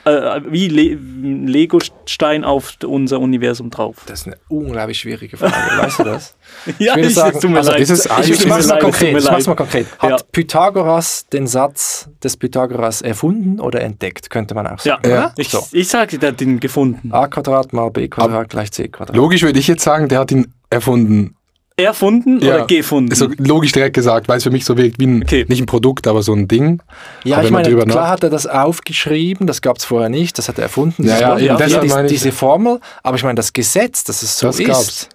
Äh, 0.09 0.43
wie 0.51 0.69
Le 0.69 0.93
ein 0.99 1.47
Lego-Stein 1.47 2.45
auf 2.45 2.75
unser 2.85 3.21
Universum 3.21 3.71
drauf? 3.71 3.97
Das 4.07 4.21
ist 4.21 4.27
eine 4.27 4.37
unglaublich 4.49 4.99
schwierige 4.99 5.37
Frage. 5.37 5.53
weißt 5.55 5.99
du 6.01 6.05
das? 6.05 6.35
ja, 6.79 6.95
würde 6.97 7.09
ich- 7.09 7.15
sagen, 7.15 7.37
es 7.37 7.41
tut 7.43 7.51
mir 7.51 7.59
also 7.59 7.71
leid. 7.73 7.81
ist 7.81 7.91
es 7.91 8.07
Ich, 8.23 8.31
ich 8.31 8.41
mir 8.45 8.49
mach's 8.51 8.67
mal 8.69 8.79
konkret. 8.79 9.17
Ich 9.17 9.31
mach's 9.31 9.47
mal 9.47 9.55
konkret. 9.55 9.87
Hat 9.99 10.11
Ja. 10.11 10.17
Pythagoras 10.33 11.27
den 11.33 11.47
Satz 11.47 12.09
des 12.23 12.37
Pythagoras 12.37 13.03
erfunden 13.03 13.61
oder 13.61 13.81
entdeckt, 13.83 14.31
könnte 14.31 14.55
man 14.55 14.67
auch 14.67 14.85
Ja, 14.85 14.95
sagen. 14.97 15.09
Ja. 15.11 15.19
oder? 15.27 15.33
ich, 15.37 15.49
So. 15.51 15.63
ich 15.73 15.89
sage, 15.89 16.19
der 16.19 16.31
hat 16.33 16.41
ihn 16.41 16.61
gefunden. 16.61 17.13
a 17.13 17.27
Quadrat 17.29 17.73
mal 17.73 17.91
b 17.91 18.09
Quadrat 18.09 18.49
gleich 18.49 18.73
c 18.73 18.89
Quadrat. 18.89 19.17
Logisch 19.17 19.43
würde 19.43 19.59
ich 19.59 19.69
jetzt 19.69 19.83
sagen, 19.85 20.09
der 20.09 20.21
hat 20.21 20.31
ihn 20.33 20.53
erfunden. 20.71 21.35
Erfunden 21.79 22.41
Ja. 22.41 22.57
oder 22.57 22.67
gefunden? 22.67 23.13
Ist 23.13 23.19
so 23.19 23.29
logisch 23.39 23.73
direkt 23.73 23.95
gesagt, 23.95 24.29
weil 24.29 24.39
es 24.39 24.43
für 24.43 24.51
mich 24.51 24.65
so 24.65 24.77
wirkt 24.77 24.99
wie 24.99 25.07
ein, 25.07 25.23
Okay. 25.23 25.47
nicht 25.49 25.61
ein 25.61 25.67
Produkt, 25.67 26.07
aber 26.07 26.23
so 26.23 26.33
ein 26.35 26.49
Ding. 26.49 26.83
Ja, 27.25 27.37
Aber 27.37 27.45
ich 27.47 27.51
meine, 27.53 27.77
klar 27.87 28.09
hat 28.09 28.23
er 28.25 28.31
das 28.31 28.47
aufgeschrieben, 28.47 29.47
das 29.47 29.63
gab 29.63 29.79
es 29.79 29.85
vorher 29.85 30.09
nicht, 30.09 30.37
das 30.39 30.49
hat 30.49 30.59
er 30.59 30.65
erfunden. 30.65 31.05
Ja, 31.05 31.13
Das 31.13 31.21
ja, 31.21 31.29
war- 31.31 31.41
eben 31.41 31.57
deshalb 31.57 32.09
diese, 32.09 32.33
Formel, 32.33 32.81
aber 33.03 33.17
ich 33.17 33.23
meine, 33.23 33.37
das 33.37 33.53
Gesetz, 33.53 34.03
dass 34.05 34.23
es 34.23 34.39
so 34.39 34.49
Das 34.49 34.59
ist, 34.59 34.67
gab's. 34.67 35.09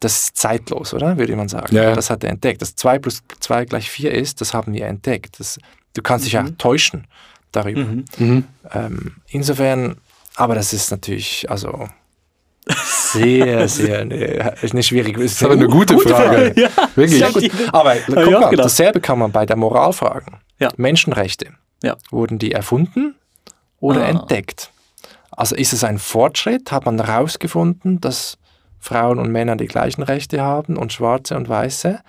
das 0.00 0.18
ist 0.18 0.36
zeitlos, 0.38 0.94
oder? 0.94 1.18
Würde 1.18 1.36
man 1.36 1.48
sagen. 1.48 1.74
Ja, 1.76 1.82
ja. 1.84 1.94
Das 1.94 2.08
hat 2.08 2.24
er 2.24 2.30
entdeckt. 2.30 2.62
Dass 2.62 2.74
2 2.76 2.98
plus 2.98 3.22
2 3.40 3.66
gleich 3.66 3.90
4 3.90 4.12
ist, 4.12 4.40
das 4.40 4.54
haben 4.54 4.72
wir 4.72 4.86
entdeckt. 4.86 5.38
Das, 5.38 5.58
du 5.94 6.00
kannst 6.02 6.24
dich 6.24 6.38
auch 6.38 6.44
täuschen 6.56 7.06
darüber. 7.52 7.80
Mhm. 7.82 8.04
Mhm. 8.18 8.44
Ähm, 8.72 9.12
insofern, 9.28 9.96
aber 10.36 10.54
das 10.54 10.72
ist 10.72 10.90
natürlich, 10.90 11.50
also 11.50 11.88
sehr, 13.12 13.68
sehr 13.68 14.00
eine, 14.00 14.54
eine 14.60 14.82
schwierige 14.82 15.22
Das 15.22 15.32
ist 15.32 15.42
aber 15.42 15.54
eine 15.54 15.66
gute, 15.66 15.98
Frage. 15.98 16.52
Ja. 16.60 16.68
Wirklich. 16.94 17.32
Gut. 17.32 17.50
Aber 17.72 17.94
guck 18.06 18.30
mal, 18.30 18.56
dasselbe 18.56 19.00
kann 19.00 19.18
man 19.18 19.32
bei 19.32 19.46
der 19.46 19.56
Moral 19.56 19.92
fragen. 19.92 20.40
Ja. 20.58 20.70
Menschenrechte. 20.76 21.48
Ja. 21.82 21.96
Wurden 22.10 22.38
die 22.38 22.52
erfunden 22.52 23.14
oder 23.80 24.04
Ah. 24.04 24.08
entdeckt? 24.08 24.70
Also 25.30 25.56
ist 25.56 25.72
es 25.72 25.84
ein 25.84 25.98
Fortschritt? 25.98 26.70
Hat 26.72 26.84
man 26.84 27.02
herausgefunden, 27.02 28.00
dass 28.00 28.36
Frauen 28.78 29.18
und 29.18 29.30
Männer 29.32 29.56
die 29.56 29.66
gleichen 29.66 30.02
Rechte 30.02 30.42
haben 30.42 30.76
und 30.76 30.92
Schwarze 30.92 31.36
und 31.36 31.48
Weiße? 31.48 32.00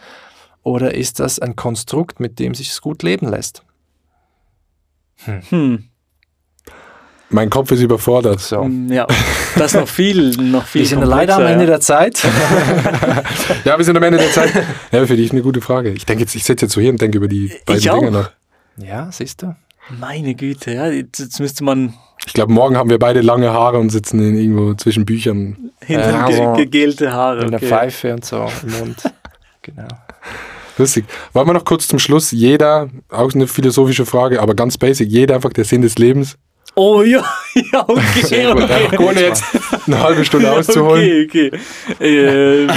Oder 0.63 0.93
ist 0.93 1.19
das 1.19 1.39
ein 1.39 1.55
Konstrukt, 1.55 2.19
mit 2.19 2.39
dem 2.39 2.53
sich 2.55 2.69
es 2.69 2.81
gut 2.81 3.03
leben 3.03 3.29
lässt? 3.29 3.63
Hm. 5.49 5.90
Mein 7.31 7.49
Kopf 7.49 7.71
ist 7.71 7.81
überfordert. 7.81 8.39
So. 8.39 8.69
Ja, 8.89 9.07
das 9.55 9.73
ist 9.73 9.79
noch 9.79 9.87
viel, 9.87 10.31
noch 10.31 10.65
viel 10.65 10.81
Wir 10.81 10.87
sind 10.87 11.03
leider 11.03 11.37
am 11.37 11.45
Ende 11.45 11.63
ja. 11.63 11.71
der 11.71 11.79
Zeit. 11.79 12.21
Ja, 13.65 13.77
wir 13.77 13.85
sind 13.85 13.95
am 13.95 14.03
Ende 14.03 14.17
der 14.17 14.31
Zeit. 14.31 14.51
Ja, 14.91 15.05
für 15.05 15.15
dich 15.15 15.31
eine 15.31 15.41
gute 15.41 15.61
Frage. 15.61 15.91
Ich 15.91 16.05
denke 16.05 16.23
jetzt, 16.23 16.35
ich 16.35 16.43
sitze 16.43 16.65
jetzt 16.65 16.73
so 16.73 16.81
hier 16.81 16.89
und 16.89 17.01
denke 17.01 17.17
über 17.17 17.27
die 17.27 17.51
beiden 17.65 17.89
auch. 17.89 17.99
Dinge 17.99 18.11
nach. 18.11 18.31
ja, 18.77 19.09
siehst 19.11 19.41
du? 19.41 19.55
Meine 19.99 20.35
Güte, 20.35 20.73
ja, 20.73 20.87
jetzt, 20.87 21.39
müsste 21.39 21.63
man 21.63 21.93
Ich 22.25 22.33
glaube, 22.33 22.51
morgen 22.51 22.77
haben 22.77 22.89
wir 22.89 22.99
beide 22.99 23.21
lange 23.21 23.51
Haare 23.51 23.77
und 23.77 23.89
sitzen 23.89 24.19
in 24.19 24.35
irgendwo 24.35 24.73
zwischen 24.73 25.05
Büchern. 25.05 25.71
hinter 25.85 26.11
Ja, 26.11 26.53
ge 26.53 26.65
gegelte 26.65 27.11
Haare. 27.11 27.43
In 27.43 27.51
der 27.51 27.59
okay. 27.59 27.69
Pfeife 27.69 28.13
und 28.13 28.25
so 28.25 28.49
im 28.63 28.79
Mund. 28.79 29.03
genau. 29.61 29.87
Lustig. 30.77 31.05
Wollen 31.33 31.47
wir 31.47 31.53
noch 31.53 31.65
kurz 31.65 31.87
zum 31.87 31.99
Schluss, 31.99 32.31
jeder, 32.31 32.89
auch 33.09 33.33
eine 33.33 33.47
philosophische 33.47 34.05
Frage, 34.05 34.41
aber 34.41 34.55
ganz 34.55 34.77
basic, 34.77 35.09
jeder 35.09 35.35
einfach 35.35 35.53
der 35.53 35.65
Sinn 35.65 35.81
des 35.81 35.97
Lebens. 35.97 36.37
Oh 36.75 37.03
ja, 37.03 37.23
ja, 37.73 37.83
okay. 37.87 38.47
Okay. 38.47 38.97
Ohne 38.97 39.21
jetzt 39.21 39.43
eine 39.87 39.99
halbe 40.01 40.23
Stunde 40.23 40.51
auszuholen. 40.51 41.25
Okay, 41.27 41.51
okay. 41.99 42.65
Äh, 42.65 42.67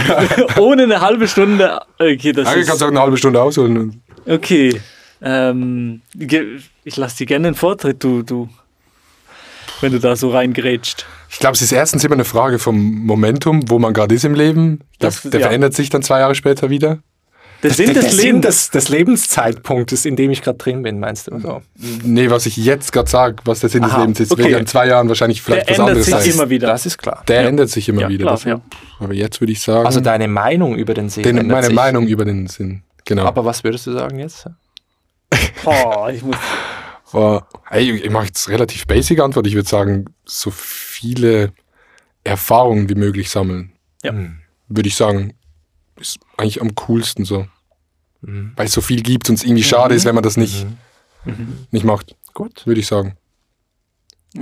ohne 0.61 0.83
eine 0.85 1.01
halbe 1.01 1.29
Stunde. 1.29 1.81
Okay, 1.99 2.33
das 2.33 2.49
Ja, 2.53 2.55
ist. 2.55 2.67
kannst 2.69 2.83
auch 2.83 2.89
eine 2.89 3.01
halbe 3.01 3.17
Stunde 3.17 3.41
ausholen. 3.41 4.03
Okay. 4.27 4.81
Ähm, 5.23 6.03
ich 6.85 6.97
lasse 6.97 7.19
dir 7.19 7.27
gerne 7.27 7.49
den 7.49 7.55
Vortritt, 7.55 8.03
du, 8.03 8.23
du. 8.23 8.49
Wenn 9.81 9.93
du 9.93 10.01
da 10.01 10.17
so 10.17 10.31
reingrätscht. 10.31 11.07
Ich 11.31 11.39
glaube, 11.39 11.55
es 11.55 11.63
ist 11.63 11.73
erstens 11.73 12.05
immer 12.05 12.15
eine 12.15 12.25
Frage 12.25 12.59
vom 12.59 13.07
Momentum, 13.07 13.69
wo 13.71 13.79
man 13.79 13.93
gerade 13.93 14.15
ist 14.15 14.25
im 14.25 14.35
Leben. 14.35 14.81
Der, 15.01 15.11
Das- 15.11 15.23
der 15.23 15.41
ja. 15.41 15.47
verändert 15.47 15.75
sich 15.75 15.89
dann 15.91 16.03
zwei 16.03 16.19
Jahre 16.21 16.35
später 16.35 16.69
wieder. 16.71 16.99
Der 17.65 17.73
Sinn 17.73 17.95
des 17.95 18.11
Sinn 18.17 18.27
Lebens. 18.37 18.47
des, 18.47 18.71
des 18.71 18.89
Lebenszeitpunktes, 18.91 20.05
in 20.05 20.15
dem 20.17 20.31
ich 20.31 20.43
gerade 20.43 20.59
drin 20.59 20.83
bin, 20.83 21.01
meinst 21.01 21.27
du? 21.29 21.39
So. 21.41 21.63
Nee, 22.05 22.31
was 22.31 22.47
ich 22.47 22.57
jetzt 22.57 22.93
gerade 22.93 23.11
sage, 23.11 23.37
was 23.45 23.61
der 23.61 23.71
Sinn 23.71 23.83
des 23.83 23.93
Aha, 23.93 24.03
Lebens 24.03 24.21
ist, 24.21 24.31
okay. 24.33 24.43
wird 24.43 24.51
ja 24.53 24.59
in 24.59 24.67
zwei 24.67 24.87
Jahren 24.87 25.09
wahrscheinlich 25.09 25.43
vielleicht 25.43 25.69
Der 25.69 25.73
was 25.73 25.79
ändert 25.79 25.97
anderes 25.97 26.07
sich 26.25 26.33
sein. 26.35 26.41
immer 26.43 26.51
wieder. 26.51 26.69
Das 26.69 26.87
ist 26.87 26.99
klar. 26.99 27.25
Der 27.27 27.43
Ja. 27.43 27.49
ändert 27.49 27.71
sich 27.71 27.89
immer 27.89 28.03
Ja, 28.03 28.09
wieder. 28.11 28.25
klar, 28.25 28.35
das- 28.35 28.45
ja. 28.45 28.61
Aber 29.01 29.15
jetzt 29.15 29.41
würde 29.41 29.53
ich 29.53 29.61
sagen, 29.63 29.87
Also 29.87 30.01
deine 30.01 30.29
Meinung 30.29 30.77
über 30.77 30.95
den 30.95 31.09
Sinn. 31.09 31.23
den, 31.25 31.39
ändert 31.39 31.55
meine 31.57 31.67
sich. 31.67 31.75
Meinung 31.75 32.07
über 32.07 32.25
den 32.25 32.47
Sinn. 32.47 32.83
Genau. 33.07 33.25
Aber 33.25 33.45
was 33.45 33.65
würdest 33.65 33.87
du 33.87 33.93
sagen 33.93 34.19
jetzt? 34.19 34.47
Oh, 35.65 36.07
ich 36.13 36.23
muss. 36.23 36.37
Oh, 37.13 37.41
ey, 37.71 37.93
ich 37.93 38.11
mache 38.11 38.27
jetzt 38.27 38.49
relativ 38.49 38.87
basic 38.87 39.21
Antwort. 39.21 39.47
Ich 39.47 39.55
würde 39.55 39.69
sagen, 39.69 40.07
so 40.25 40.51
viele 40.51 41.53
Erfahrungen 42.25 42.89
wie 42.89 42.95
möglich 42.95 43.31
sammeln. 43.31 43.73
Ja. 44.03 44.13
Hm. 44.13 44.39
Würde 44.69 44.89
ich 44.89 44.97
sagen, 44.97 45.35
ist 46.01 46.19
eigentlich 46.37 46.61
am 46.61 46.75
coolsten 46.75 47.25
so. 47.25 47.47
Mhm. 48.25 48.53
Weil 48.57 48.67
es 48.67 48.73
so 48.73 48.81
viel 48.81 49.03
gibt 49.03 49.29
und 49.29 49.37
es 49.37 49.45
irgendwie 49.45 49.63
schade 49.63 49.95
ist, 49.95 50.05
wenn 50.05 50.15
man 50.15 50.25
das 50.25 50.37
nicht, 50.37 50.67
Mhm. 51.25 51.67
nicht 51.71 51.85
macht. 51.85 52.17
Gut. 52.35 52.67
Würde 52.67 52.81
ich 52.81 52.87
sagen. 52.87 53.17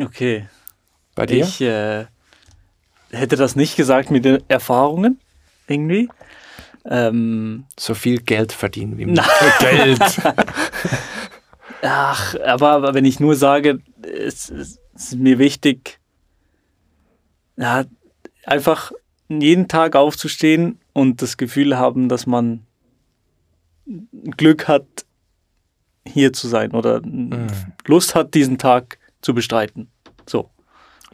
Okay. 0.00 0.48
Bei 1.14 1.26
dir? 1.26 1.44
Ich 1.44 1.60
äh, 1.60 2.06
hätte 3.10 3.36
das 3.36 3.54
nicht 3.56 3.76
gesagt 3.76 4.10
mit 4.10 4.24
den 4.24 4.42
Erfahrungen. 4.48 5.20
Irgendwie. 5.68 6.08
Ähm, 6.84 7.66
so 7.78 7.94
viel 7.94 8.20
Geld 8.20 8.52
verdienen 8.52 8.98
wie 8.98 9.04
Na. 9.06 9.24
Geld. 9.60 10.00
ach, 11.82 12.34
aber, 12.44 12.70
aber 12.70 12.94
wenn 12.94 13.04
ich 13.04 13.20
nur 13.20 13.36
sage, 13.36 13.80
es, 14.02 14.50
es 14.50 14.78
ist 14.94 15.14
mir 15.16 15.38
wichtig, 15.38 16.00
ja, 17.56 17.84
einfach 18.44 18.92
jeden 19.28 19.68
Tag 19.68 19.94
aufzustehen 19.94 20.80
und 20.92 21.22
das 21.22 21.36
Gefühl 21.36 21.78
haben, 21.78 22.08
dass 22.08 22.26
man 22.26 22.66
Glück 24.36 24.68
hat, 24.68 24.86
hier 26.06 26.32
zu 26.32 26.48
sein 26.48 26.72
oder 26.72 27.00
Lust 27.86 28.14
hat, 28.14 28.34
diesen 28.34 28.58
Tag 28.58 28.98
zu 29.20 29.34
bestreiten. 29.34 29.90
So, 30.26 30.50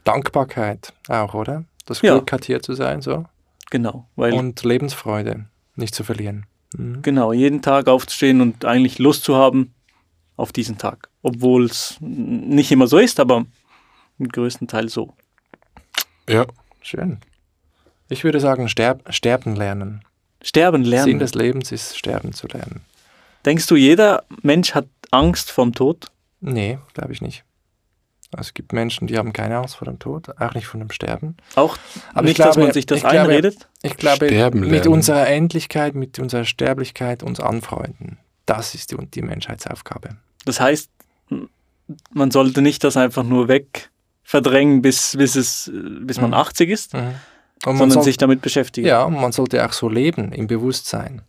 Dankbarkeit 0.05 0.93
auch, 1.09 1.35
oder? 1.35 1.65
Das 1.87 2.01
Ja. 2.03 2.15
Glück 2.15 2.33
hat 2.33 2.45
hier 2.45 2.63
zu 2.63 2.75
sein, 2.75 3.01
so. 3.03 3.25
genau. 3.71 4.09
Und 4.17 4.63
Lebensfreude 4.63 5.47
nicht 5.77 5.95
zu 5.95 6.05
verlieren. 6.05 6.47
Mhm. 6.77 7.03
Genau, 7.03 7.33
jeden 7.33 7.63
Tag 7.63 7.89
aufzustehen 7.89 8.41
und 8.41 8.65
eigentlich 8.65 8.99
Lust 8.99 9.25
zu 9.25 9.37
haben 9.37 9.75
auf 10.37 10.53
diesen 10.53 10.79
Tag. 10.79 11.09
Obwohl 11.23 11.65
es 11.65 11.97
nicht 12.01 12.71
immer 12.71 12.87
so 12.87 12.99
ist, 12.99 13.21
aber 13.21 13.45
im 14.19 14.29
größten 14.29 14.69
Teil 14.69 14.89
so. 14.89 15.15
Ja. 16.29 16.47
Schön. 16.81 17.19
Ich 18.09 18.25
würde 18.25 18.41
sagen, 18.41 18.69
sterb, 18.69 19.13
sterben 19.13 19.55
lernen. 19.57 20.03
Sterben 20.43 20.85
Sinn 20.85 20.91
lernen. 20.91 21.19
des 21.19 21.35
Lebens 21.35 21.73
ist, 21.73 21.99
sterben 21.99 22.33
zu 22.33 22.47
lernen. 22.49 22.83
Denkst 23.45 23.67
du, 23.67 23.77
jeder 23.77 24.25
Mensch 24.43 24.75
hat 24.75 24.87
Angst 25.11 25.51
vorm 25.51 25.73
Tod? 25.75 26.07
Nee, 26.41 26.79
glaube 26.95 27.13
ich 27.13 27.21
nicht. 27.21 27.45
Also 28.31 28.49
es 28.49 28.55
gibt 28.55 28.73
Menschen, 28.73 29.07
die 29.07 29.17
haben 29.17 29.33
keine 29.33 29.57
Angst 29.57 29.77
vor 29.77 29.87
dem 29.87 29.99
Tod, 29.99 30.29
auch 30.39 30.55
nicht 30.55 30.67
vor 30.67 30.79
dem 30.79 30.91
Sterben. 30.91 31.37
Auch 31.55 31.79
Aber 32.13 32.23
nicht, 32.23 32.33
ich 32.33 32.37
glaube- 32.37 32.49
dass 32.51 32.57
man 32.59 32.73
sich 32.73 32.85
das 32.87 32.99
ich 32.99 33.03
glaube- 33.03 33.19
einredet? 33.21 33.69
Ich 33.83 33.97
glaube, 33.97 34.27
Sterben 34.27 34.61
mit 34.61 34.71
lernen. 34.71 34.89
unserer 34.89 35.27
Endlichkeit, 35.29 35.95
mit 35.95 36.19
unserer 36.19 36.45
Sterblichkeit 36.45 37.23
uns 37.23 37.41
anfreunden. 37.41 38.19
Das 38.45 38.75
ist 38.75 38.91
die, 38.93 38.97
die 39.07 39.23
Menschheitsaufgabe. 39.23 40.11
Das 40.45 40.61
heißt, 40.61 40.91
man 42.13 42.31
sollte 42.31 42.61
nicht 42.61 42.85
das 42.85 42.97
einfach 42.99 43.23
nur 43.25 43.49
weg 43.49 43.91
verdrängen, 44.23 44.83
bis, 44.83 45.17
bis, 45.17 45.35
es, 45.37 45.71
bis 46.03 46.21
man 46.21 46.31
Mhm. 46.31 46.37
80 46.37 46.69
ist, 46.69 46.93
Und 47.65 47.73
man 47.73 47.77
sondern 47.79 47.95
soll, 47.97 48.05
sich 48.05 48.17
damit 48.17 48.41
beschäftigen. 48.43 48.87
ja, 48.87 49.03
und 49.05 49.15
man 49.15 49.33
sollte 49.33 49.65
auch 49.67 49.73
so 49.73 49.89
leben, 49.89 50.33
im 50.33 50.47
Bewusstsein, 50.47 51.23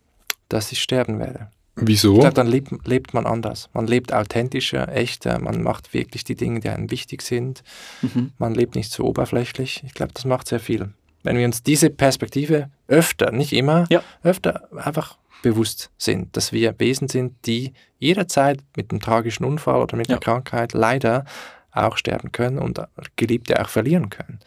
dass 0.47 0.71
ich 0.71 0.81
sterben 0.81 1.19
werde. 1.19 1.49
Wieso? 1.75 2.15
Ich 2.15 2.19
glaube, 2.19 2.33
dann 2.35 2.47
lebt, 2.47 2.87
lebt 2.87 3.13
man 3.13 3.25
anders. 3.25 3.69
Man 3.73 3.87
lebt 3.87 4.13
authentischer, 4.13 4.89
echter, 4.89 5.39
man 5.39 5.63
macht 5.63 5.93
wirklich 5.93 6.23
die 6.25 6.35
Dinge, 6.35 6.59
die 6.59 6.69
einem 6.69 6.91
wichtig 6.91 7.21
sind. 7.21 7.63
Mhm. 8.01 8.31
Man 8.37 8.53
lebt 8.53 8.75
nicht 8.75 8.91
so 8.91 9.05
oberflächlich. 9.05 9.81
Ich 9.85 9.93
glaube, 9.93 10.11
das 10.13 10.25
macht 10.25 10.47
sehr 10.49 10.59
viel. 10.59 10.89
Wenn 11.23 11.37
wir 11.37 11.45
uns 11.45 11.63
diese 11.63 11.89
Perspektive 11.89 12.69
öfter, 12.87 13.31
nicht 13.31 13.53
immer, 13.53 13.85
Ja. 13.89 14.03
öfter 14.23 14.67
einfach 14.75 15.17
bewusst 15.41 15.89
sind, 15.97 16.35
dass 16.35 16.51
wir 16.51 16.75
Wesen 16.79 17.07
sind, 17.07 17.33
die 17.45 17.71
jederzeit 17.97 18.59
mit 18.75 18.91
einem 18.91 18.99
tragischen 18.99 19.45
Unfall 19.45 19.81
oder 19.81 19.95
mit 19.95 20.07
Ja. 20.09 20.15
einer 20.15 20.19
Krankheit 20.21 20.73
leider 20.73 21.23
auch 21.71 21.95
sterben 21.95 22.31
können 22.33 22.59
und 22.59 22.81
Geliebte 23.15 23.61
auch 23.61 23.69
verlieren 23.69 24.09
können. 24.09 24.39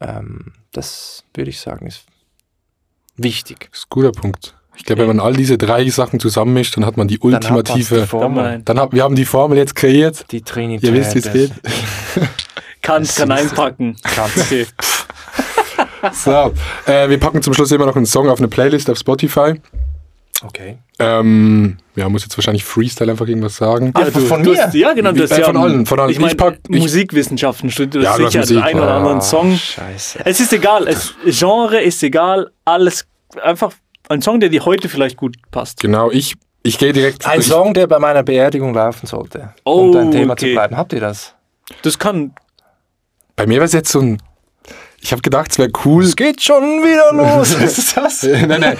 Ähm, 0.00 0.52
das 0.72 1.24
würde 1.34 1.50
ich 1.50 1.60
sagen, 1.60 1.86
ist 1.86 2.04
wichtig. 3.16 3.68
Das 3.70 3.80
ist 3.80 3.84
ein 3.86 3.90
guter 3.90 4.12
Punkt. 4.12 4.54
Ich 4.76 4.84
glaube, 4.84 5.02
wenn 5.02 5.08
man 5.08 5.20
all 5.20 5.34
diese 5.34 5.58
drei 5.58 5.88
Sachen 5.90 6.20
zusammenmischt, 6.20 6.76
dann 6.76 6.86
hat 6.86 6.96
man 6.96 7.06
die 7.06 7.18
Dann 7.18 7.34
hat 7.34 7.50
man's 7.50 7.64
die 7.64 7.72
ultimative. 7.74 8.06
Formel, 8.06 8.62
Dann 8.64 8.78
hab, 8.78 8.92
wir 8.94 9.02
haben 9.02 9.14
die 9.14 9.26
Formel 9.26 9.58
jetzt 9.58 9.74
kreiert. 9.74 10.24
die 10.32 10.40
Trinität. 10.40 10.88
Ihr 10.88 10.94
wisst, 10.94 11.14
wie 11.14 11.18
es 11.18 11.32
geht. 11.32 11.52
Kann, 12.82 13.02
Das 13.02 13.16
kann 13.16 13.30
einpacken. 13.30 13.96
Kant. 14.02 14.32
Okay. 14.36 14.66
So, 16.12 16.54
äh, 16.86 17.10
wir 17.10 17.20
packen 17.20 17.42
zum 17.42 17.52
Schluss 17.52 17.70
immer 17.72 17.84
noch 17.84 17.94
einen 17.96 18.06
Song 18.06 18.28
auf 18.30 18.38
eine 18.38 18.48
Playlist 18.48 18.88
auf 18.88 18.96
Spotify. 18.96 19.60
Okay. 20.42 20.78
Ähm, 20.98 21.76
ja, 21.96 22.08
muss 22.08 22.22
jetzt 22.22 22.36
wahrscheinlich 22.36 22.64
Freestyle 22.64 23.10
einfach 23.10 23.26
irgendwas 23.26 23.56
sagen. 23.56 23.92
Ja, 23.96 24.04
du, 24.10 24.20
von 24.20 24.42
du 24.42 24.50
mir? 24.52 24.64
Hast, 24.64 24.74
ja, 24.74 24.92
genau. 24.94 25.10
Äh, 25.10 25.26
ja, 25.26 25.44
von 25.44 25.56
allen, 25.56 25.86
von 25.86 26.00
allen. 26.00 26.10
Ich 26.10 26.18
meine, 26.18 26.32
Ich 26.32 26.38
pack- 26.38 26.58
ich- 26.68 26.80
Musikwissenschaften 26.80 27.70
studiert. 27.70 28.04
Ja, 28.04 28.16
sicher 28.16 28.40
Musik. 28.40 28.56
den 28.56 28.62
einen 28.62 28.80
oder 28.80 28.94
anderen 28.94 29.18
Ah, 29.18 29.22
Song. 29.22 29.54
Scheiße. 29.56 30.20
Es 30.24 30.40
ist 30.40 30.52
egal. 30.52 30.88
Es, 30.88 31.14
Genre 31.26 31.80
ist 31.80 32.02
egal. 32.02 32.50
Alles 32.64 33.06
einfach 33.42 33.72
ein 34.08 34.22
Song, 34.22 34.40
der 34.40 34.48
dir 34.48 34.64
heute 34.64 34.88
vielleicht 34.88 35.16
gut 35.16 35.36
passt. 35.50 35.80
Genau, 35.80 36.10
ich, 36.10 36.34
ich 36.62 36.78
gehe 36.78 36.92
direkt. 36.92 37.26
Ein 37.26 37.40
ich, 37.40 37.46
Song, 37.46 37.74
der 37.74 37.86
bei 37.86 37.98
meiner 37.98 38.22
Beerdigung 38.22 38.72
laufen 38.74 39.06
sollte. 39.06 39.54
Oh, 39.64 39.82
um 39.82 39.92
dein 39.92 40.10
Thema 40.10 40.32
okay. 40.32 40.46
zu 40.48 40.52
bleiben. 40.54 40.76
Habt 40.76 40.92
ihr 40.92 41.00
das? 41.00 41.34
Das 41.82 41.98
kann. 41.98 42.34
Bei 43.36 43.46
mir 43.46 43.58
war 43.58 43.64
es 43.66 43.72
jetzt 43.72 43.92
so 43.92 44.00
ein. 44.00 44.22
Ich 45.02 45.12
habe 45.12 45.22
gedacht, 45.22 45.50
es 45.52 45.58
wäre 45.58 45.70
cool. 45.84 46.04
Es 46.04 46.14
geht 46.14 46.42
schon 46.42 46.62
wieder 46.62 47.12
los. 47.14 47.54
Was 47.60 47.78
ist 47.78 47.96
das? 47.96 48.22
Nein, 48.22 48.60
nein. 48.60 48.76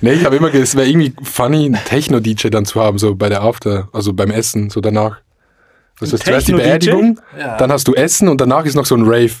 nee, 0.00 0.12
ich 0.12 0.24
habe 0.24 0.36
immer 0.36 0.48
gedacht, 0.50 0.62
es 0.68 0.76
wäre 0.76 0.86
irgendwie 0.88 1.12
funny, 1.22 1.66
einen 1.66 1.84
Techno-DJ 1.84 2.48
dann 2.50 2.64
zu 2.64 2.80
haben, 2.80 2.98
so 2.98 3.14
bei 3.16 3.28
der 3.28 3.42
After, 3.42 3.88
also 3.92 4.12
beim 4.12 4.30
Essen, 4.30 4.70
so 4.70 4.80
danach. 4.80 5.18
Das 6.00 6.12
heißt, 6.12 6.24
zuerst 6.24 6.48
die? 6.48 6.52
Beerdigung, 6.52 7.20
Ja. 7.38 7.56
dann 7.56 7.72
hast 7.72 7.88
du 7.88 7.94
Essen 7.94 8.28
und 8.28 8.40
danach 8.40 8.64
ist 8.64 8.74
noch 8.74 8.86
so 8.86 8.94
ein 8.96 9.02
Rave, 9.04 9.32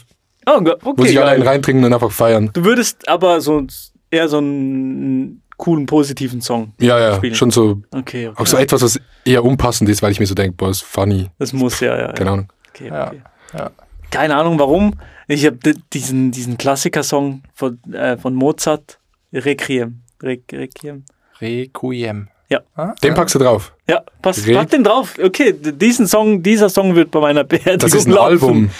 Oh, 0.46 0.60
ge- 0.60 0.74
wo 0.82 0.90
okay. 0.90 1.06
sich 1.08 1.20
alle 1.20 1.30
einen 1.30 1.42
reintrinken 1.42 1.84
und 1.84 1.92
einfach 1.92 2.10
feiern. 2.12 2.50
Du 2.52 2.64
würdest 2.64 3.08
aber 3.08 3.40
so 3.40 3.64
eher 4.10 4.28
so 4.28 4.38
einen 4.38 5.42
coolen, 5.56 5.86
positiven 5.86 6.40
Song. 6.40 6.72
Ja, 6.80 6.98
ja, 6.98 7.16
Spielen. 7.16 7.34
schon 7.34 7.50
so, 7.50 7.80
Okay, 7.92 8.28
okay. 8.28 8.42
auch 8.42 8.46
so 8.46 8.56
etwas, 8.56 8.82
was 8.82 9.00
eher 9.24 9.44
unpassend 9.44 9.88
ist, 9.90 10.02
weil 10.02 10.10
ich 10.12 10.20
mir 10.20 10.26
so 10.26 10.34
denke, 10.34 10.56
boah, 10.56 10.70
ist 10.70 10.82
funny, 10.82 11.30
Das 11.38 11.52
muss 11.52 11.78
ja, 11.80 11.96
ja. 11.96 12.12
keine 12.12 12.26
ja. 12.30 12.32
Ahnung. 12.34 12.48
Okay, 12.70 12.88
Ja, 12.88 13.06
okay. 13.06 13.22
ja. 13.56 13.70
Keine 14.10 14.36
Ahnung 14.36 14.58
warum. 14.58 14.94
Ich 15.28 15.46
habe 15.46 15.58
diesen, 15.92 16.30
diesen 16.30 16.58
Klassiker-Song 16.58 17.42
von, 17.54 17.78
äh, 17.92 18.16
von 18.16 18.34
Mozart, 18.34 18.98
Requiem. 19.32 20.00
Re 20.22 20.38
Requiem. 20.52 21.04
Requiem. 21.40 22.28
Ja. 22.50 22.60
Ah, 22.76 22.94
Den 23.02 23.14
packst 23.14 23.34
du 23.34 23.38
drauf. 23.38 23.72
Ja, 23.88 24.02
pass, 24.22 24.46
Re- 24.46 24.54
pack 24.54 24.70
den 24.70 24.84
drauf. 24.84 25.14
Okay, 25.22 25.54
diesen 25.58 26.06
Song, 26.06 26.42
dieser 26.42 26.68
Song 26.68 26.94
wird 26.94 27.10
bei 27.10 27.20
meiner 27.20 27.42
Beerdigung 27.44 27.78
Das 27.78 27.94
ist 27.94 28.06
ein 28.06 28.12
laufen. 28.12 28.32
Album. 28.32 28.70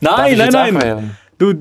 Nein, 0.00 0.38
nein, 0.38 0.74
nein. 0.74 1.16
Du, 1.36 1.54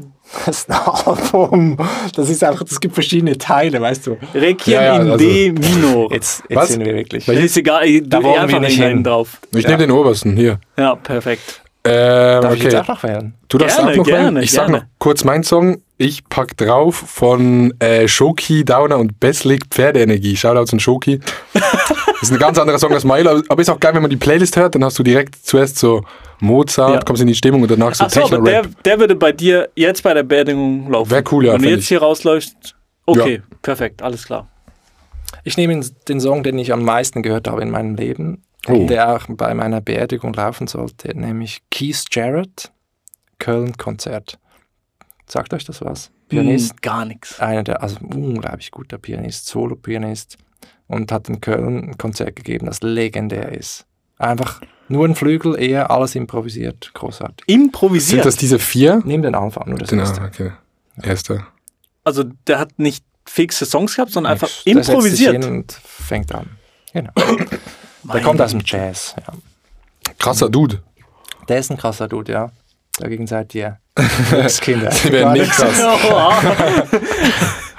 Das 0.46 0.60
ist 0.60 0.70
ein 0.70 0.76
Album. 0.78 1.78
Das 2.16 2.30
ist 2.30 2.44
einfach, 2.44 2.64
es 2.70 2.80
gibt 2.80 2.94
verschiedene 2.94 3.38
Teile, 3.38 3.80
weißt 3.82 4.08
du. 4.08 4.18
Requiem 4.34 4.74
Ja, 4.74 4.84
ja, 4.84 4.96
in 5.02 5.12
also- 5.12 5.18
D 5.26 5.52
minor. 5.52 6.12
Jetzt, 6.12 6.44
jetzt 6.50 6.56
Was? 6.56 6.70
sind 6.70 6.86
wir 6.86 6.94
wirklich. 6.94 7.26
Das 7.26 7.36
ist 7.38 7.58
egal, 7.58 7.86
ich- 7.86 8.04
Da 8.08 8.20
du 8.20 8.26
wollen 8.26 8.50
wir 8.50 8.60
nicht 8.60 8.80
einen 8.82 8.96
hin. 8.98 9.04
drauf. 9.04 9.40
Ich 9.56 9.64
Ja. 9.64 9.70
nehme 9.70 9.80
den 9.88 9.92
obersten, 9.92 10.36
hier. 10.38 10.60
Ja, 10.78 10.96
perfekt. 10.96 11.62
Ähm, 11.90 12.42
Darf 12.42 12.56
ich 12.56 12.64
jetzt 12.64 12.74
okay. 12.76 12.84
auch 12.84 12.88
noch 12.88 13.04
wählen? 13.04 13.34
Du 13.48 13.58
darfst 13.58 13.78
Gerne, 13.78 13.92
auch 13.92 13.96
noch 13.98 14.06
gerne, 14.06 14.26
wählen. 14.36 14.44
Ich 14.44 14.52
sag 14.52 14.66
gerne. 14.68 14.78
noch 14.80 14.86
kurz 15.00 15.24
meinen 15.24 15.44
Song. 15.44 15.82
Ich 15.98 16.28
pack 16.30 16.56
drauf 16.58 16.96
von 16.96 17.74
äh, 17.80 18.08
Shoki, 18.08 18.64
Downer 18.64 18.98
und 18.98 19.20
Beslik 19.20 19.64
Pferdeenergie. 19.72 20.36
Shoutouts 20.36 20.72
an 20.74 20.80
Shoki. 20.80 21.20
das 21.54 21.64
ist 22.22 22.32
ein 22.32 22.38
ganz 22.38 22.60
anderer 22.60 22.78
Song 22.78 22.94
als 22.94 23.04
Milo, 23.04 23.42
aber- 23.50 23.62
ist 23.62 23.70
auch 23.70 23.80
geil, 23.80 23.96
wenn 23.96 24.04
man 24.04 24.12
die 24.12 24.18
Playlist 24.18 24.56
hört, 24.58 24.76
dann 24.76 24.84
hast 24.84 25.00
du 25.00 25.04
direkt 25.04 25.36
zuerst 25.44 25.78
so 25.80 26.04
Mozart, 26.40 26.94
Ja. 26.94 27.00
kommst 27.02 27.22
in 27.24 27.28
die 27.28 27.34
Stimmung 27.36 27.64
und 27.64 27.72
danach 27.72 27.96
so 27.96 28.04
aber 28.04 28.14
der, 28.14 28.22
Techno-Rap. 28.24 28.84
der 28.84 29.00
würde 29.00 29.16
bei 29.16 29.32
dir 29.32 29.70
jetzt 29.76 30.04
bei 30.04 30.14
der 30.14 30.22
Beerdigung 30.24 30.92
laufen. 30.92 31.10
Wär 31.10 31.24
cool, 31.32 31.46
ja, 31.48 31.54
Wenn 31.54 31.64
du 31.64 31.70
jetzt 31.70 31.82
ich. 31.84 31.88
hier 31.88 32.00
rausläufst, 32.00 32.76
okay, 33.08 33.42
perfekt, 33.64 34.04
alles 34.04 34.24
klar. 34.26 34.48
Ich 35.44 35.58
nehme 35.58 35.80
den 36.08 36.20
Song, 36.22 36.44
den 36.44 36.60
ich 36.60 36.72
am 36.74 36.84
meisten 36.84 37.24
gehört 37.24 37.48
habe 37.48 37.62
in 37.64 37.72
meinem 37.72 37.96
Leben, 37.96 38.44
Oh. 38.70 38.86
der 38.88 39.16
auch 39.16 39.26
bei 39.30 39.54
meiner 39.54 39.82
Beerdigung 39.82 40.34
laufen 40.34 40.68
sollte, 40.68 41.18
nämlich 41.18 41.62
Keith 41.72 42.04
Jarrett, 42.12 42.72
Köln-Konzert. 43.40 44.40
Sagt 45.28 45.54
euch 45.54 45.66
das 45.66 45.82
was? 45.82 46.12
Pianist, 46.30 46.72
Hm, 46.72 46.78
gar 46.82 47.06
nichts. 47.06 47.40
einer 47.40 47.64
der, 47.64 47.82
also 47.82 47.98
unglaublich 48.02 48.72
guter 48.72 48.98
Pianist, 48.98 49.48
Solo-Pianist 49.48 50.38
und 50.88 51.12
hat 51.12 51.30
in 51.30 51.40
Köln 51.42 51.90
ein 51.92 51.98
Konzert 51.98 52.36
gegeben, 52.36 52.66
das 52.66 52.82
legendär 52.82 53.52
ist. 53.52 53.86
Einfach 54.18 54.62
nur 54.90 55.06
ein 55.06 55.16
Flügel, 55.16 55.58
eher 55.60 55.92
alles 55.92 56.16
improvisiert, 56.16 56.92
großartig. 56.94 57.48
Improvisiert. 57.48 58.24
Sind 58.24 58.26
das 58.26 58.36
diese 58.36 58.58
vier? 58.60 59.02
Nimm 59.06 59.22
den 59.22 59.36
Anfang, 59.36 59.70
nur 59.70 59.78
das 59.80 59.90
Genau, 59.90 60.02
erste. 60.04 60.22
okay. 60.22 60.52
Erster. 61.02 61.48
also 62.04 62.24
der 62.48 62.58
hat 62.60 62.80
nicht 62.80 63.06
fixe 63.26 63.66
Songs 63.66 63.96
gehabt, 63.96 64.12
sondern 64.12 64.32
einfach 64.34 64.50
Nix. 64.50 64.64
Der 64.66 64.74
setzt 64.76 64.86
sich 64.88 64.94
improvisiert. 65.28 65.44
hin 65.46 65.54
und 65.54 65.72
fängt 65.72 66.34
an. 66.34 66.50
Genau. 66.94 67.12
Der 68.14 68.22
kommt 68.22 68.42
aus 68.42 68.52
dem 68.52 68.62
Jazz, 68.66 69.16
ja. 69.18 69.34
Krasser 70.20 70.50
Dude. 70.50 70.82
Der 71.48 71.60
ist 71.60 71.72
ein 71.72 71.78
krasser 71.78 72.08
Dude, 72.08 72.32
ja. 72.32 72.52
Dagegen 73.00 73.28
seid 73.28 73.54
ihr 73.56 73.78
Kinder. 74.62 74.90
Die 74.90 75.12
werden 75.12 75.34
nicht 75.34 75.52
krass. 75.52 75.82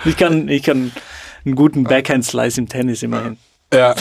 Ich, 0.05 0.16
kann, 0.16 0.49
ich 0.49 0.62
kann 0.62 0.93
einen 1.45 1.57
guten 1.57 1.83
Backhand-Slice 1.83 2.59
im 2.59 2.68
Tennis 2.68 3.03
immerhin. 3.03 3.37
Ja. 3.74 3.95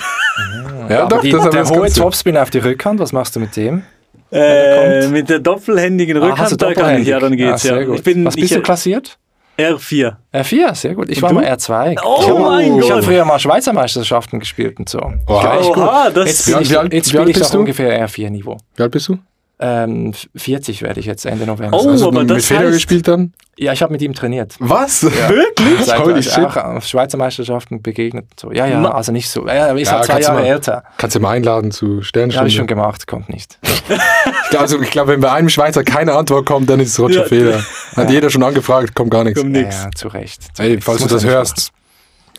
Ja, 0.89 1.01
Aber 1.03 1.15
doch, 1.15 1.21
die, 1.21 1.31
das 1.31 1.49
der 1.49 1.67
hohe. 1.67 1.91
Topspin 1.91 2.37
auf 2.37 2.51
die 2.51 2.59
Rückhand, 2.59 2.99
was 2.99 3.11
machst 3.13 3.35
du 3.35 3.39
mit 3.39 3.55
dem? 3.55 3.83
Äh, 4.29 5.01
kommt? 5.01 5.11
mit 5.13 5.29
der 5.29 5.39
doppelhändigen 5.39 6.21
Ah, 6.21 6.37
hast 6.37 6.51
du 6.51 6.65
Rückhand, 6.65 6.77
da 6.77 6.81
kann 6.81 7.01
ich, 7.01 7.07
ja, 7.07 7.19
dann 7.19 7.35
geht's 7.35 7.65
Ah, 7.65 7.79
ja. 7.81 7.93
Ich 7.93 8.03
bin, 8.03 8.23
was 8.25 8.35
bist 8.35 8.51
ich, 8.51 8.57
du 8.57 8.61
klassiert? 8.61 9.17
R4. 9.57 10.15
R4, 10.33 10.75
sehr 10.75 10.93
gut. 10.95 11.09
Ich 11.09 11.17
Und 11.17 11.23
war 11.23 11.29
du? 11.29 11.35
mal 11.35 11.45
R2. 11.45 11.99
Oh 12.05 12.17
ich 12.21 12.29
hab- 12.29 12.39
mein 12.39 12.75
Ich 12.75 12.81
Gott. 12.81 12.91
habe 12.91 13.03
früher 13.03 13.25
mal 13.25 13.39
Schweizer 13.39 13.73
Meisterschaften 13.73 14.39
gespielt 14.39 14.77
und 14.79 14.87
so. 14.87 14.99
Oha. 14.99 15.13
Ich 15.17 15.27
war 15.29 15.59
echt 15.59 15.73
gut. 15.73 15.77
Oha, 15.83 16.09
das 16.11 16.25
Jetzt 16.27 16.45
bin 16.45 16.61
ich, 16.61 16.69
jetzt 16.69 16.91
wie 16.93 17.09
spiele 17.09 17.19
alt 17.21 17.29
ich 17.29 17.37
bist 17.39 17.53
du? 17.53 17.59
ungefähr 17.59 18.07
R4-Niveau. 18.07 18.57
Wie 18.75 18.83
alt 18.83 18.91
bist 18.91 19.07
du? 19.07 19.17
Ähm, 19.59 20.13
40 20.35 20.83
werde 20.83 20.99
ich 20.99 21.07
jetzt 21.07 21.25
Ende 21.25 21.47
November. 21.47 21.75
Oh. 21.81 21.89
Also 21.89 22.09
aber 22.09 22.19
mit 22.19 22.29
das 22.29 22.45
Feder 22.45 22.61
heißt- 22.67 22.71
gespielt 22.73 23.07
dann? 23.07 23.33
Ja, 23.59 23.73
ich 23.73 23.81
habe 23.81 23.91
mit 23.91 24.03
ihm 24.03 24.13
trainiert. 24.13 24.53
Was? 24.59 25.01
Wirklich? 25.01 25.83
Seit 25.83 25.97
Holy 25.99 26.13
also 26.13 26.29
shit. 26.29 26.45
auch 26.45 26.55
auf 26.57 26.85
Schweizer 26.85 27.17
Meisterschaften 27.17 27.81
begegnet. 27.81 28.25
So. 28.39 28.51
Ja, 28.51 28.67
ja, 28.67 28.91
also 28.91 29.11
nicht 29.11 29.27
so. 29.27 29.47
Er 29.47 29.75
ist 29.75 29.87
Ja, 29.87 29.93
halt 29.95 30.05
zwei 30.05 30.19
Jahre 30.21 30.41
mal- 30.41 30.45
älter. 30.45 30.83
Kannst 30.99 31.15
du 31.15 31.19
mal 31.19 31.31
einladen 31.31 31.71
zu 31.71 31.85
Ja, 31.87 31.91
habe 31.95 32.03
Sternstunde. 32.03 32.47
ich 32.49 32.55
schon 32.55 32.67
gemacht, 32.67 33.07
kommt 33.07 33.29
nicht. 33.29 33.57
Ich 33.89 34.49
glaub, 34.51 34.61
also, 34.61 34.81
ich 34.81 34.91
glaube, 34.91 35.11
wenn 35.13 35.19
bei 35.21 35.31
einem 35.31 35.49
Schweizer 35.49 35.83
keine 35.83 36.13
Antwort 36.13 36.45
kommt, 36.45 36.69
dann 36.69 36.79
ist 36.79 36.89
es 36.89 36.99
Roger 36.99 37.21
Ja. 37.21 37.25
Feder. 37.27 37.61
Hat 37.95 38.09
jeder 38.09 38.29
schon 38.29 38.43
angefragt, 38.43 38.93
kommt 38.95 39.11
gar 39.11 39.23
nichts. 39.23 39.39
Kommt 39.39 39.51
nix. 39.53 39.83
Ja, 39.83 39.89
zu 39.91 40.07
Recht. 40.09 40.55
Zu 40.55 40.61
Ey, 40.63 40.79
falls 40.79 41.01
du 41.01 41.07
das 41.07 41.23
ja 41.23 41.29
hörst, 41.31 41.71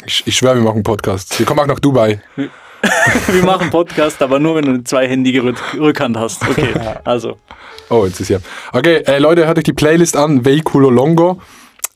ich, 0.07 0.23
ich 0.27 0.37
schwöre, 0.37 0.55
wir 0.55 0.63
machen 0.63 0.77
einen 0.77 0.83
Podcast. 0.85 1.39
Wir 1.39 1.45
kommen 1.47 1.61
auch 1.61 1.67
nach 1.67 1.81
Dubai. 1.81 2.21
Wir 3.29 3.45
machen 3.45 3.71
Podcast, 3.71 4.23
aber 4.23 4.39
nur, 4.39 4.57
wenn 4.57 4.65
du 4.65 4.71
eine 4.73 4.85
zweihändige 4.85 5.43
Rück- 5.43 5.79
Rückhand 5.79 6.17
hast. 6.17 6.43
Okay, 6.49 6.73
also. 7.05 7.37
Oh, 7.91 8.05
jetzt 8.07 8.21
ist 8.21 8.29
ja. 8.29 8.39
Okay, 8.73 9.03
äh, 9.07 9.19
Leute, 9.19 9.47
hört 9.47 9.59
euch 9.59 9.65
die 9.65 9.73
Playlist 9.73 10.17
an, 10.17 10.45
Vehiculo 10.45 10.91
Longo. 10.91 11.41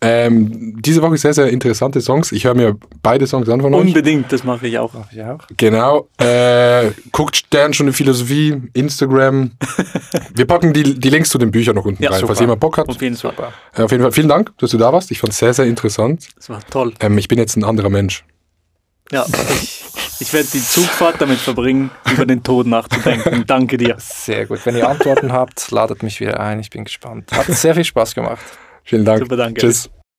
Ähm, 0.05 0.75
diese 0.83 1.01
Woche 1.01 1.17
sehr, 1.17 1.33
sehr 1.33 1.49
interessante 1.51 2.01
Songs. 2.01 2.33
Ich 2.33 2.45
höre 2.45 2.55
mir 2.55 2.77
beide 3.05 3.25
Songs 3.29 3.49
an 3.49 3.61
von 3.61 3.73
euch. 3.73 3.83
Unbedingt, 3.87 4.33
das 4.33 4.43
mache 4.43 4.67
ich 4.67 4.77
auch. 4.81 4.93
machen. 4.95 5.07
Ja, 5.17 5.35
auch. 5.35 5.47
Genau. 5.57 6.09
Äh, 6.19 6.91
guckt 7.13 7.37
Sternstunde 7.37 7.93
Philosophie, 7.93 8.61
Instagram. 8.73 9.53
Wir 10.35 10.47
packen 10.47 10.73
die, 10.73 10.99
die 10.99 11.09
Links 11.09 11.29
zu 11.31 11.39
den 11.39 11.53
Büchern 11.53 11.77
noch 11.77 11.85
unten 11.85 12.03
Ja, 12.03 12.11
rein, 12.11 12.19
super. 12.19 12.29
falls 12.29 12.41
jemand 12.41 12.59
Bock 12.59 12.79
hat. 12.79 12.89
Auf 12.89 13.01
jeden 13.01 13.15
Fall. 13.17 13.31
Super. 13.31 13.53
Äh, 13.77 13.83
auf 13.83 13.93
jeden 13.93 14.03
Fall 14.03 14.11
vielen 14.11 14.29
Dank, 14.29 14.51
dass 14.59 14.73
du 14.73 14.79
da 14.79 14.93
warst. 14.93 15.13
Ich 15.13 15.21
fand 15.21 15.33
es 15.35 15.39
sehr, 15.39 15.55
sehr 15.55 15.67
interessant. 15.67 16.27
Das 16.37 16.51
war 16.51 16.59
toll. 16.69 16.93
Ähm, 16.99 17.17
ich 17.19 17.29
bin 17.29 17.39
jetzt 17.39 17.57
ein 17.57 17.63
anderer 17.63 17.89
Mensch. 17.91 18.25
Ja, 19.11 19.27
ich, 19.51 19.85
ich 20.21 20.33
werde 20.33 20.49
die 20.53 20.63
Zugfahrt 20.63 21.21
damit 21.21 21.39
verbringen, 21.39 21.91
über 22.11 22.25
den 22.25 22.43
Tod 22.43 22.67
nachzudenken. 22.67 23.45
Danke 23.47 23.77
dir. 23.77 23.97
Sehr 23.99 24.47
gut. 24.47 24.65
Wenn 24.65 24.77
ihr 24.77 24.89
Antworten 24.89 25.33
habt, 25.33 25.71
ladet 25.71 26.03
mich 26.03 26.21
wieder 26.21 26.41
ein. 26.41 26.61
Ich 26.61 26.71
bin 26.71 26.85
gespannt. 26.85 27.31
Hat 27.33 27.47
sehr 27.47 27.75
viel 27.75 27.85
Spaß 27.85 28.15
gemacht. 28.15 28.45
Vielen 28.85 29.05
Dank. 29.05 29.21
Super, 29.21 29.37
danke. 29.37 29.61
Tschüss. 29.61 29.91